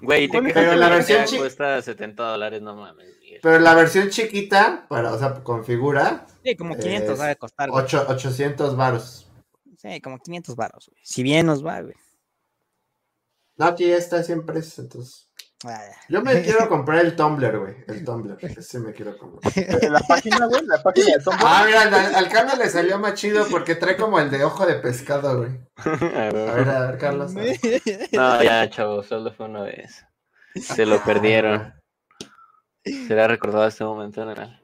Güey, 0.01 0.29
te 0.29 0.41
Pero 0.41 0.55
quejas 0.55 0.77
la 0.77 0.87
de 0.87 0.91
que 0.91 0.97
versión 0.97 1.19
ya 1.21 1.25
chi- 1.27 1.39
cuesta 1.39 1.83
70 1.83 2.23
dólares, 2.23 2.63
no 2.63 2.75
mames. 2.75 3.07
Pero 3.43 3.59
la 3.59 3.75
versión 3.75 4.11
chiquita, 4.11 4.87
para, 4.89 5.13
o 5.15 5.19
sea, 5.19 5.35
con 5.43 5.65
figura, 5.65 6.27
Sí, 6.45 6.57
como 6.57 6.77
500 6.77 7.15
Es 7.15 7.21
va 7.21 7.31
a 7.31 7.35
costar. 7.37 7.71
güey. 7.71 7.85
ocho- 7.85 8.05
800 8.09 8.77
varos. 8.77 9.27
Sí, 9.79 10.01
como 10.03 10.19
500 10.19 10.57
baros, 10.57 10.91
güey. 10.91 11.01
Si 11.05 11.23
bien 11.23 11.47
nos 11.47 11.65
va, 11.65 11.81
güey. 11.81 11.95
No, 13.57 13.67
aquí 13.67 13.87
ya 13.89 13.97
está 13.97 14.23
siempre 14.23 14.59
es, 14.59 14.79
entonces. 14.79 15.30
Yo 16.09 16.23
me 16.23 16.41
quiero 16.43 16.69
comprar 16.69 17.05
el 17.05 17.15
Tumblr, 17.15 17.59
güey. 17.59 17.75
El 17.87 18.05
Tumblr. 18.05 18.39
Ese 18.41 18.79
me 18.81 18.93
quiero 18.93 19.17
comprar. 19.19 19.53
La 19.91 20.01
página, 20.01 20.47
güey, 20.47 20.65
la 20.65 20.83
página 20.83 21.17
de 21.17 21.23
Tom 21.23 21.35
Ah, 21.39 21.65
mira, 21.67 21.83
al, 21.83 22.15
al 22.15 22.29
Carlos 22.29 22.59
le 22.59 22.69
salió 22.69 22.99
más 22.99 23.15
chido 23.15 23.47
porque 23.51 23.75
trae 23.75 23.97
como 23.97 24.19
el 24.19 24.31
de 24.31 24.43
ojo 24.45 24.65
de 24.67 24.77
pescado, 24.77 25.39
güey. 25.39 25.51
A 25.77 26.31
ver, 26.33 26.69
a 26.69 26.87
ver, 26.87 26.99
Carlos. 26.99 27.37
a 27.37 27.41
ver. 27.41 27.59
No, 28.13 28.43
ya, 28.43 28.69
chavos, 28.71 29.07
solo 29.07 29.33
fue 29.33 29.47
una 29.47 29.63
vez. 29.63 30.05
Se 30.55 30.87
lo 30.87 31.03
perdieron. 31.03 31.75
Será 33.07 33.29
recordado 33.29 33.67
este 33.67 33.85
momento 33.85 34.23
en 34.23 34.31
el. 34.31 34.61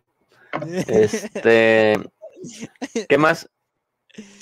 Este. 0.89 1.99
¿Qué 3.09 3.19
más? 3.19 3.49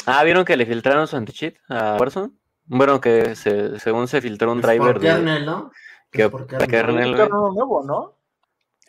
Ah, 0.07 0.23
¿vieron 0.23 0.45
que 0.45 0.57
le 0.57 0.67
filtraron 0.67 1.09
su 1.09 1.17
anti-cheat 1.17 1.57
a 1.69 1.97
Warzone? 1.99 2.31
Bueno, 2.67 3.01
que 3.01 3.35
se, 3.35 3.79
según 3.81 4.09
se 4.09 4.21
filtró 4.21 4.53
un 4.53 4.59
Es 4.61 4.65
driver 4.65 5.01
de. 5.01 5.41
¿no? 5.41 5.71
Que 6.15 6.23
Es 6.25 6.31
por 6.31 6.47
para 6.47 6.67
kernel. 6.67 7.17
carro 7.17 7.53
nuevo, 7.53 7.83
¿no? 7.85 8.15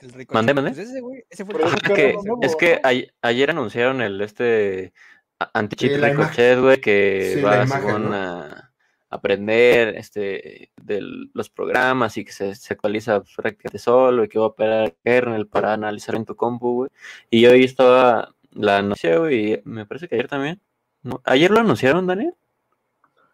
El 0.02 0.11
rico. 0.14 0.34
Mandé, 0.34 0.53
mandé. 0.53 0.72
Pues 0.72 0.89
ese, 0.89 1.02
güey, 1.02 1.23
ese 1.30 1.45
fue 1.45 1.56
Pero 1.56 1.68
el 1.68 1.73
ese 1.76 1.85
Es 1.85 1.93
que, 1.93 2.14
nuevo, 2.14 2.39
es 2.43 2.56
que 2.56 2.73
¿no? 2.76 2.80
ay- 2.84 3.11
ayer 3.22 3.49
anunciaron 3.49 4.02
el 4.02 4.22
este 4.22 4.93
a- 5.39 5.52
anti-cheat 5.60 5.93
Sí, 5.93 5.97
la 5.99 6.10
ricochet, 6.10 6.60
güey, 6.60 6.80
que 6.81 7.31
Sí, 7.35 7.41
va 7.41 7.64
imagen, 7.64 7.81
según 7.81 8.10
¿no? 8.10 8.15
a 8.15 8.72
aprender 9.10 9.95
este 9.95 10.72
de 10.81 10.99
los 11.34 11.49
programas 11.49 12.18
y 12.18 12.26
que 12.26 12.31
se, 12.34 12.53
se 12.56 12.73
actualiza 12.73 13.23
prácticamente 13.35 13.80
solo 13.80 14.23
y 14.26 14.27
que 14.27 14.38
va 14.39 14.45
a 14.45 14.49
operar 14.49 14.93
kernel 15.03 15.47
para 15.47 15.73
analizar 15.73 16.15
en 16.15 16.26
tu 16.26 16.35
compu, 16.35 16.73
güey. 16.76 16.89
Y 17.30 17.45
hoy 17.45 17.64
estaba 17.64 18.35
la 18.52 18.81
noticia, 18.81 19.18
güey, 19.18 19.53
y 19.53 19.61
me 19.64 19.85
parece 19.85 20.07
que 20.07 20.15
ayer 20.15 20.27
también. 20.27 20.61
¿no? 21.03 21.22
¿Ayer 21.23 21.52
lo 21.52 21.60
anunciaron, 21.61 22.06
Daniel? 22.07 22.34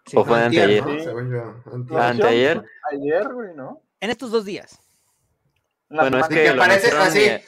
Sí, 0.06 0.18
¿O 0.18 0.26
fue 0.26 0.42
Antier, 0.42 0.64
anteayer? 0.64 0.86
¿no? 0.86 0.94
Sí. 1.00 1.04
Según 1.06 1.32
yo, 1.32 1.74
antier. 1.74 2.00
Anteayer. 2.00 2.64
Ayer, 2.92 3.34
güey, 3.34 3.54
¿no? 3.56 3.82
En 4.00 4.10
estos 4.10 4.32
dos 4.32 4.46
días. 4.46 4.80
La 5.90 6.04
Bueno, 6.04 6.20
es 6.20 6.28
que 6.28 6.36
que 6.36 6.54
lo 6.54 6.62
aparece 6.64 6.88
anunciaron 6.92 7.08
así. 7.38 7.46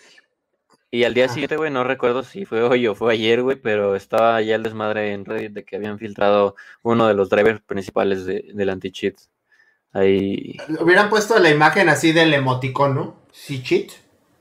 Y, 0.92 1.00
y 1.00 1.04
al 1.06 1.14
día 1.16 1.28
siguiente, 1.30 1.58
güey, 1.58 1.72
no 1.72 1.84
recuerdo 1.84 2.24
si 2.24 2.46
fue 2.46 2.62
hoy 2.62 2.86
o 2.88 2.94
fue 2.94 3.14
ayer, 3.14 3.42
güey, 3.42 3.56
pero 3.56 3.96
estaba 3.96 4.40
ya 4.42 4.56
el 4.56 4.64
desmadre 4.64 5.14
en 5.14 5.26
Reddit 5.26 5.54
de 5.54 5.66
que 5.66 5.78
habían 5.78 5.98
filtrado 5.98 6.56
uno 6.84 7.08
de 7.08 7.16
los 7.16 7.30
drivers 7.30 7.62
principales 7.62 8.26
de, 8.26 8.52
del 8.54 8.70
anti-cheat. 8.70 9.16
Ahí. 9.92 10.58
Hubieran 10.80 11.10
puesto 11.10 11.38
la 11.40 11.50
imagen 11.50 11.90
así 11.90 12.12
del 12.12 12.34
emoticono. 12.34 13.22
Si 13.32 13.64
cheat, 13.64 13.92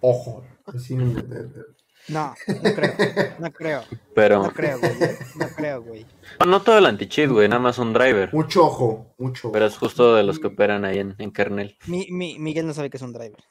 ojo. 0.00 0.44
Así 0.66 0.96
de- 0.96 1.04
de- 1.22 1.42
de- 1.44 1.64
No, 2.08 2.34
no 2.48 2.74
creo. 2.74 2.92
No 3.38 3.52
creo. 3.52 3.82
Pero 4.14 4.42
No 4.42 4.50
creo, 4.52 4.78
güey. 4.78 4.92
No 5.36 5.48
creo, 5.56 5.82
güey. 5.82 6.06
no, 6.40 6.46
no 6.46 6.62
todo 6.62 6.78
el 6.78 6.86
anti-cheat, 6.86 7.30
güey, 7.30 7.48
nada 7.48 7.60
más 7.62 7.78
un 7.78 7.92
driver. 7.92 8.32
Mucho 8.34 8.66
ojo, 8.66 9.14
mucho 9.18 9.48
ojo. 9.48 9.52
Pero 9.52 9.66
es 9.66 9.76
justo 9.78 10.14
de 10.16 10.22
los 10.24 10.38
que 10.40 10.48
operan 10.48 10.84
ahí 10.84 10.98
en, 10.98 11.14
en 11.18 11.30
kernel. 11.32 11.76
Mi, 11.86 12.08
mi, 12.10 12.38
Miguel 12.38 12.66
no 12.66 12.74
sabe 12.74 12.90
que 12.90 12.96
es 12.96 13.02
un 13.02 13.12
driver. 13.12 13.42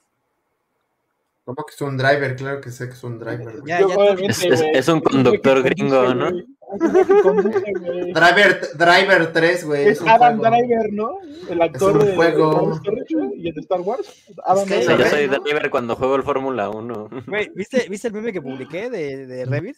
¿Cómo 1.46 1.56
que 1.66 1.74
es 1.74 1.82
un 1.82 1.98
driver? 1.98 2.36
Claro 2.36 2.62
que 2.62 2.70
sé 2.72 2.88
que 2.88 2.94
es 2.94 3.04
un 3.04 3.18
driver. 3.20 3.56
Ya, 3.66 3.80
ya. 3.82 3.88
Es- 4.28 4.44
es- 4.44 4.60
güey, 4.62 4.72
es 4.76 4.88
un 4.88 5.00
conductor 5.02 5.64
gringo, 5.64 6.14
¿no? 6.14 6.30
Es 6.74 7.64
que. 7.64 8.14
Driver, 8.14 8.62
driver 8.76 9.34
3, 9.34 9.66
güey. 9.66 9.88
Es 9.90 10.02
un 10.02 10.10
Adam 10.10 10.38
juego. 10.40 10.56
Driver, 10.56 10.94
¿no? 10.94 11.18
El 11.50 11.62
actor 11.62 11.98
un 11.98 12.06
de 12.06 12.16
juego. 12.16 12.52
Star 12.74 12.94
Wars, 12.94 13.08
güey, 13.12 13.42
y 13.42 13.48
el 13.50 13.56
de 13.56 13.62
Star 13.62 13.82
Wars. 13.82 14.26
Adam 14.46 14.66
que 14.68 14.82
sea, 14.84 14.96
Driver. 14.96 14.98
yo 14.98 15.04
¿ves, 15.04 15.10
soy 15.12 15.28
driver 15.44 15.70
cuando 15.70 15.96
juego 15.96 16.16
el 16.16 16.24
Fórmula 16.24 16.70
1. 16.70 17.10
Güey, 17.28 17.52
¿viste, 17.56 17.88
¿viste 17.90 18.08
el 18.08 18.14
meme 18.14 18.32
que 18.34 18.42
publiqué 18.42 18.90
de, 18.90 19.26
de 19.28 19.46
Revit? 19.46 19.78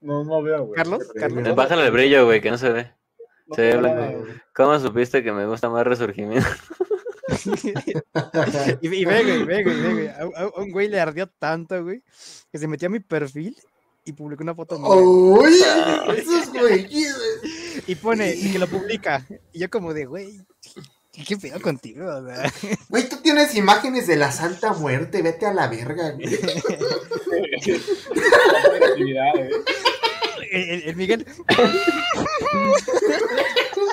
No, 0.00 0.24
no 0.24 0.42
veo, 0.42 0.64
güey. 0.66 0.76
Carlos, 0.76 1.02
Carlos. 1.14 1.54
Bájale 1.54 1.84
el 1.86 1.90
brillo, 1.92 2.24
güey, 2.26 2.40
que 2.40 2.50
no 2.50 2.58
se 2.58 2.70
ve. 2.70 2.90
No 3.48 3.54
Sí, 3.56 3.62
veo 3.62 3.78
blanco. 3.78 4.24
¿Cómo 4.54 4.78
supiste 4.78 5.22
que 5.22 5.32
me 5.32 5.46
gusta 5.46 5.68
más 5.68 5.86
Resurgimiento? 5.86 6.46
y, 8.82 8.86
y 8.98 9.04
ve, 9.04 9.22
güey, 9.22 9.44
ve, 9.44 9.62
güey, 9.64 9.80
ve, 9.82 9.92
güey. 9.92 10.08
A, 10.08 10.20
a- 10.22 10.50
a 10.56 10.60
un 10.60 10.70
güey 10.70 10.88
le 10.88 11.00
ardió 11.00 11.26
tanto, 11.38 11.82
güey, 11.82 12.02
que 12.50 12.58
se 12.58 12.68
metió 12.68 12.88
a 12.88 12.90
mi 12.90 13.00
perfil 13.00 13.56
y 14.06 14.12
publicó 14.12 14.42
una 14.44 14.54
foto 14.54 14.78
mía. 14.78 14.88
Uy, 14.88 15.58
esos 16.16 16.48
güeyes. 16.52 17.14
Y 17.86 17.94
pone, 17.96 18.34
y 18.34 18.52
que 18.52 18.58
lo 18.58 18.66
publica. 18.68 19.26
Y 19.52 19.58
yo 19.58 19.68
como 19.68 19.92
de, 19.92 20.06
güey, 20.06 20.40
¿qué 21.26 21.36
pedo 21.36 21.60
contigo? 21.60 22.04
Güey, 22.88 23.08
tú 23.08 23.16
tienes 23.16 23.54
imágenes 23.56 24.06
de 24.06 24.16
la 24.16 24.30
Santa 24.32 24.72
Muerte. 24.72 25.20
Vete 25.22 25.44
a 25.46 25.52
la 25.52 25.66
verga, 25.68 26.12
güey. 26.12 26.26
El, 30.50 30.70
el- 30.70 30.82
el 30.84 30.96
Miguel, 30.96 31.26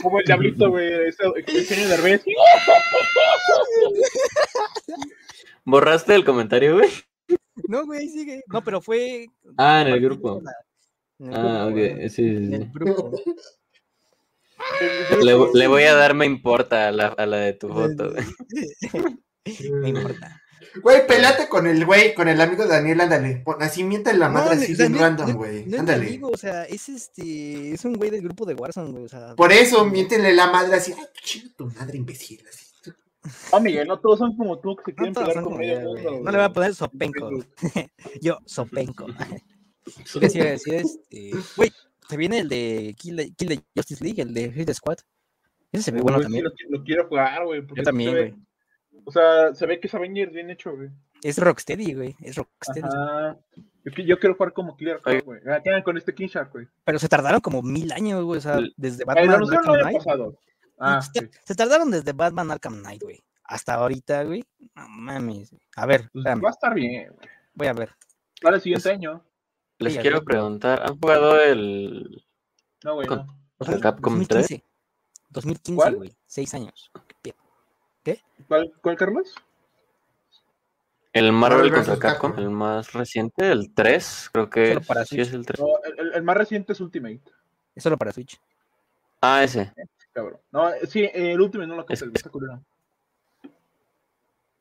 Como 0.02 0.20
el 0.20 0.26
diablito, 0.26 0.70
güey. 0.70 1.08
ese- 1.10 1.24
El 1.48 1.66
genio 1.66 1.86
de 1.86 1.98
Derbez. 1.98 2.22
¿Borraste 5.66 6.14
el 6.16 6.26
comentario, 6.26 6.76
güey? 6.78 6.90
No, 7.68 7.86
güey, 7.86 8.08
sigue. 8.10 8.44
No, 8.48 8.64
pero 8.64 8.82
fue... 8.82 9.28
Ah, 9.58 9.82
en 9.82 9.88
el 9.88 10.02
grupo. 10.02 10.42
En 11.20 11.28
el 11.30 11.36
Ah, 11.36 11.66
grupo, 11.66 11.68
ok, 11.68 11.72
güey, 11.96 12.10
sí, 12.10 12.16
sí, 12.16 12.26
en 12.28 12.48
sí. 12.50 12.54
el 12.56 12.72
grupo. 12.72 13.12
Le, 15.22 15.38
le 15.54 15.68
voy 15.68 15.84
a 15.84 15.94
dar 15.94 16.14
me 16.14 16.26
importa 16.26 16.88
a 16.88 16.92
la, 16.92 17.08
a 17.08 17.26
la 17.26 17.38
de 17.38 17.54
tu 17.54 17.70
foto, 17.70 18.12
güey. 18.12 18.26
Me 19.72 19.90
importa. 19.90 20.40
Güey, 20.82 21.06
pelate 21.06 21.48
con 21.50 21.68
el 21.68 21.86
güey, 21.86 22.16
con 22.16 22.28
el 22.30 22.40
amigo 22.42 22.64
de 22.64 22.70
Daniel, 22.70 23.02
ándale. 23.02 23.44
Así 23.60 23.84
mienta 23.84 24.12
la 24.14 24.30
madre 24.30 24.56
No, 24.56 24.62
así 24.64 24.74
no- 24.90 24.98
random, 25.00 25.30
no- 25.32 25.36
güey. 25.36 25.66
No 25.66 25.80
ándale. 25.80 26.08
amigo, 26.08 26.30
o 26.34 26.38
sea, 26.38 26.64
es 26.64 26.90
este, 26.90 27.74
es 27.74 27.84
un 27.86 27.94
güey 27.94 28.10
del 28.10 28.22
grupo 28.24 28.46
de 28.46 28.54
Warzone, 28.56 28.92
güey, 28.92 29.04
o 29.06 29.10
sea. 29.10 29.36
Por 29.36 29.52
eso, 29.52 29.86
miéntele 29.86 30.34
la 30.34 30.48
madre 30.50 30.78
así. 30.78 30.94
Ay, 30.98 31.04
chinga 31.24 31.50
tu 31.56 31.66
madre, 31.68 31.98
imbécil. 31.98 32.44
Así. 32.50 32.66
No, 33.52 33.60
Miguel, 33.62 33.88
no 33.88 34.00
todos 34.00 34.20
son 34.20 34.36
como 34.36 34.60
tú 34.60 34.76
que 34.76 34.92
se 34.92 35.02
No 35.10 35.14
quieren 35.14 35.44
con 35.44 35.58
medio 35.58 35.80
mundo. 35.82 36.02
güey. 36.12 36.24
No 36.24 36.32
le 36.32 36.38
voy 36.38 36.46
a 36.46 36.50
poner 36.54 36.76
sopenco. 36.76 37.30
Yo, 38.22 38.40
sopenco. 38.46 39.06
¿Qué 40.20 40.30
iba 40.34 40.46
a 40.46 40.50
decir? 40.52 40.74
Este, 40.76 41.32
güey, 41.56 41.72
se 42.10 42.18
viene 42.18 42.40
el 42.40 42.50
de 42.50 42.96
Kill 42.98 43.16
the, 43.18 43.34
Kill 43.34 43.48
the 43.50 43.64
Justice 43.76 44.04
League, 44.04 44.22
el 44.22 44.34
de 44.34 44.52
Hit 44.52 44.72
Squad. 44.74 44.98
Ese 45.72 45.84
se 45.84 45.92
ve 45.92 46.02
bueno 46.02 46.20
también. 46.22 46.44
Lo, 46.44 46.52
lo 46.70 46.84
quiero 46.84 47.08
jugar, 47.08 47.46
güey. 47.46 47.64
Yo 47.76 47.84
también, 47.84 48.12
se 48.12 48.18
güey. 48.20 48.34
O 49.06 49.12
sea, 49.12 49.54
se 49.56 49.66
ve 49.66 49.80
que 49.80 49.88
es 49.88 49.94
Avengers 49.94 50.32
bien 50.32 50.50
hecho, 50.50 50.76
güey. 50.76 50.90
Es 51.24 51.38
Rocksteady, 51.38 51.94
güey. 51.94 52.16
Es 52.22 52.36
Rocksteady. 52.36 52.82
Ajá. 52.88 53.38
Yo, 53.86 53.92
qui- 53.92 54.06
yo 54.06 54.20
quiero 54.20 54.36
jugar 54.36 54.54
como 54.54 54.76
Oye. 55.06 55.22
güey. 55.22 55.40
Ah, 55.48 55.62
con 55.84 55.98
este 55.98 56.14
King 56.14 56.28
Shark, 56.28 56.52
güey. 56.52 56.68
Pero 56.86 57.00
se 57.00 57.10
tardaron 57.10 57.42
como 57.42 57.62
mil 57.62 57.92
años, 57.92 58.24
güey. 58.24 58.38
O 58.38 58.42
sea, 58.42 58.60
desde 58.78 59.04
Eh, 59.04 59.06
Batman 59.06 59.26
el 59.26 59.32
año 59.32 59.82
Knight. 59.82 59.98
pasado. 59.98 60.38
Ah, 60.84 61.02
se, 61.02 61.20
sí. 61.20 61.30
se 61.46 61.56
tardaron 61.56 61.90
desde 61.92 62.12
Batman 62.14 62.52
Arkham 62.52 62.80
Knight, 62.82 63.02
güey. 63.04 63.24
Hasta 63.46 63.76
ahorita, 63.76 64.24
güey. 64.24 64.44
No 64.76 64.88
mames. 64.90 65.56
A 65.76 65.86
ver, 65.86 66.10
Pues 66.12 66.26
va 66.26 66.48
a 66.50 66.52
estar 66.52 66.74
bien, 66.74 67.12
güey. 67.14 67.28
voy 67.54 67.68
a 67.68 67.74
ver. 67.74 67.96
Para 68.42 68.56
el 68.58 68.62
siguiente 68.62 68.84
Pues- 68.90 68.96
año. 68.96 69.24
Les 69.80 69.94
Sí, 69.94 70.00
quiero 70.00 70.24
preguntar, 70.24 70.82
¿han 70.84 70.98
jugado 71.00 71.40
el 71.42 72.24
No, 72.84 72.96
güey, 72.96 73.08
Con- 73.08 73.26
no. 73.26 73.38
contra 73.58 73.80
Capcom 73.80 74.14
3? 74.26 74.30
2015. 74.50 74.64
2015, 75.30 75.76
¿Cuál? 75.76 75.96
güey. 75.96 76.16
Seis 76.26 76.54
años. 76.54 76.92
Qué 78.04 78.22
¿Cuál, 78.48 78.72
¿Cuál, 78.82 78.96
Carlos? 78.98 79.34
El 81.12 81.32
Marvel 81.32 81.72
contra. 81.72 81.98
Capcom, 82.00 82.32
Capcom. 82.32 82.44
el 82.44 82.50
más 82.50 82.94
reciente, 82.94 83.52
el 83.52 83.74
3, 83.74 84.30
creo 84.32 84.50
que 84.50 84.80
para 84.88 85.06
sí 85.06 85.16
Switch. 85.16 85.28
es 85.28 85.34
el 85.34 85.46
3. 85.46 85.60
No, 85.60 85.68
el, 85.84 86.00
el- 86.08 86.14
el 86.16 86.24
más 86.24 86.36
reciente 86.38 86.74
es 86.74 86.80
Ultimate, 86.82 87.22
Es 87.76 87.84
solo 87.84 87.98
para 87.98 88.12
Switch. 88.12 88.40
Ah, 89.22 89.44
ese. 89.44 89.72
Cabrón. 90.14 90.40
No, 90.52 90.70
sí, 90.88 91.10
el 91.14 91.40
Ultimate 91.42 91.68
no 91.68 91.76
lo 91.76 91.82
compré, 91.86 91.94
Es- 91.96 92.02
está 92.14 92.30
culero. 92.30 92.64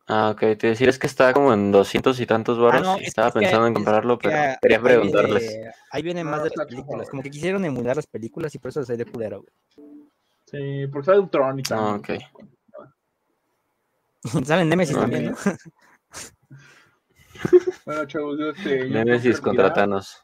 Ah, 0.09 0.31
ok, 0.31 0.41
te 0.59 0.66
decir 0.66 0.89
es 0.89 0.99
que 0.99 1.07
está 1.07 1.33
como 1.33 1.53
en 1.55 1.70
200 1.70 2.19
y 2.20 2.27
tantos 2.27 2.59
baros. 2.59 2.83
Ah, 2.87 2.93
no, 2.95 2.99
y 2.99 3.03
es 3.03 3.09
estaba 3.09 3.31
que- 3.31 3.39
pensando 3.41 3.66
en 3.69 3.74
comprarlo, 3.74 4.19
que 4.19 4.29
pero 4.29 4.41
ahí 4.41 4.57
quería 4.61 4.79
viene- 4.79 4.95
preguntarles. 4.95 5.61
Ahí 5.91 6.03
viene 6.03 6.24
No, 6.24 6.31
más 6.31 6.43
de 6.43 6.49
está 6.49 6.62
las 6.62 6.69
películas. 6.69 7.09
Como 7.09 7.23
que 7.23 7.31
quisieron 7.31 7.65
emular 7.65 7.95
las 7.97 8.07
películas 8.09 8.53
y 8.55 8.59
por 8.59 8.70
eso 8.70 8.85
salió 8.85 9.07
culero, 9.11 9.43
güey. 9.43 9.53
Sí, 10.47 10.87
porque 10.89 11.07
sale 11.07 11.20
un 11.20 11.31
tron 11.31 11.59
y 11.59 11.62
Ah, 11.62 11.69
tal. 11.69 11.97
ok. 12.01 12.09
Salen 14.47 14.69
Nemesis 14.69 14.97
también, 14.97 15.31
¿no? 15.31 15.37
Bueno, 17.87 18.05
chavos, 18.07 18.39
yo 18.39 18.51
este. 18.51 18.89
Nemesis 18.89 19.23
tengo 19.23 19.37
que 19.37 19.43
contra 19.43 19.65
retirar. 19.65 19.89
Thanos. 19.89 20.23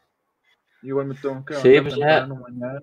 Igual 0.83 1.07
me 1.07 1.15
tengo 1.15 1.43
que 1.43 1.55
Sí, 1.55 1.81
pues 1.81 1.95
ya- 1.95 2.25
mañana. 2.27 2.79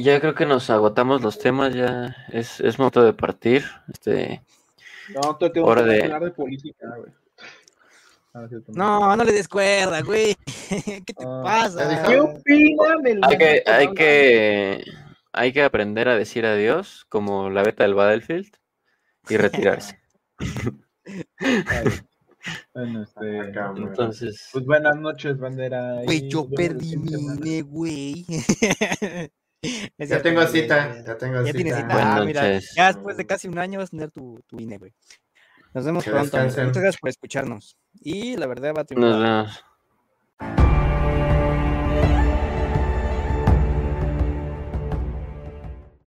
Ya 0.00 0.18
creo 0.20 0.34
que 0.34 0.46
nos 0.46 0.70
agotamos 0.70 1.20
los 1.22 1.38
temas, 1.38 1.74
ya 1.74 2.16
es, 2.32 2.60
es 2.60 2.78
momento 2.78 3.02
de 3.04 3.12
partir. 3.12 3.64
Este, 3.92 4.42
No, 5.14 5.36
te 5.36 5.50
tengo 5.50 5.66
Hora 5.66 5.84
que 5.84 5.88
de- 5.90 6.02
hablar 6.04 6.24
de 6.24 6.30
política, 6.30 6.86
güey. 6.96 7.12
Ah, 8.32 8.46
No, 8.68 9.16
no 9.16 9.24
le 9.24 9.32
des 9.32 9.48
cuerda, 9.48 10.00
güey. 10.02 10.36
¿Qué 11.06 11.12
te 11.14 11.24
Ah, 11.26 11.40
pasa? 11.44 12.02
¿Qué 12.06 12.18
opinan 12.20 13.02
del 13.02 13.20
hay 13.24 13.36
que, 13.38 13.62
hay 13.66 13.94
que, 13.94 14.84
hay 15.32 15.52
que 15.52 15.62
aprender 15.62 16.08
a 16.08 16.16
decir 16.16 16.46
adiós, 16.46 17.04
como 17.08 17.50
la 17.50 17.62
beta 17.62 17.82
del 17.82 17.94
Battlefield, 17.94 18.52
y 19.28 19.36
retirarse. 19.36 19.98
Bueno, 22.72 23.02
este, 23.02 23.40
Acá, 23.40 23.68
güey. 23.72 23.82
Entonces, 23.82 24.48
pues 24.52 24.64
buenas 24.64 24.96
noches, 24.96 25.36
bandera. 25.38 26.02
Güey, 26.04 26.28
yo 26.28 26.48
perdí 26.48 26.96
mi 26.96 27.60
güey. 27.62 28.24
Es 29.62 29.90
Ya 29.98 30.06
cierto, 30.06 30.22
tengo 30.24 30.46
cita, 30.46 31.02
ya 31.04 31.18
tengo 31.18 31.44
Ya 31.44 31.52
tienes 31.52 31.76
cita. 31.76 32.16
Ah, 32.16 32.24
mira, 32.24 32.58
ya 32.74 32.86
después 32.92 33.16
de 33.16 33.26
casi 33.26 33.48
un 33.48 33.58
año 33.58 33.78
vas 33.78 33.88
a 33.88 33.90
tener 33.90 34.10
tu, 34.10 34.40
tu 34.46 34.58
INE, 34.58 34.78
güey. 34.78 34.92
Nos 35.74 35.84
vemos 35.84 36.02
Que 36.02 36.10
pronto. 36.10 36.36
descansen. 36.36 36.66
Muchas 36.66 36.82
gracias 36.82 37.00
por 37.00 37.10
escucharnos. 37.10 37.76
Y 38.00 38.36
la 38.36 38.46
verdad 38.46 38.72
va 38.76 38.80
a 38.82 38.84
triunfar. 38.84 39.10
nos 39.10 39.20
vemos. 39.22 39.64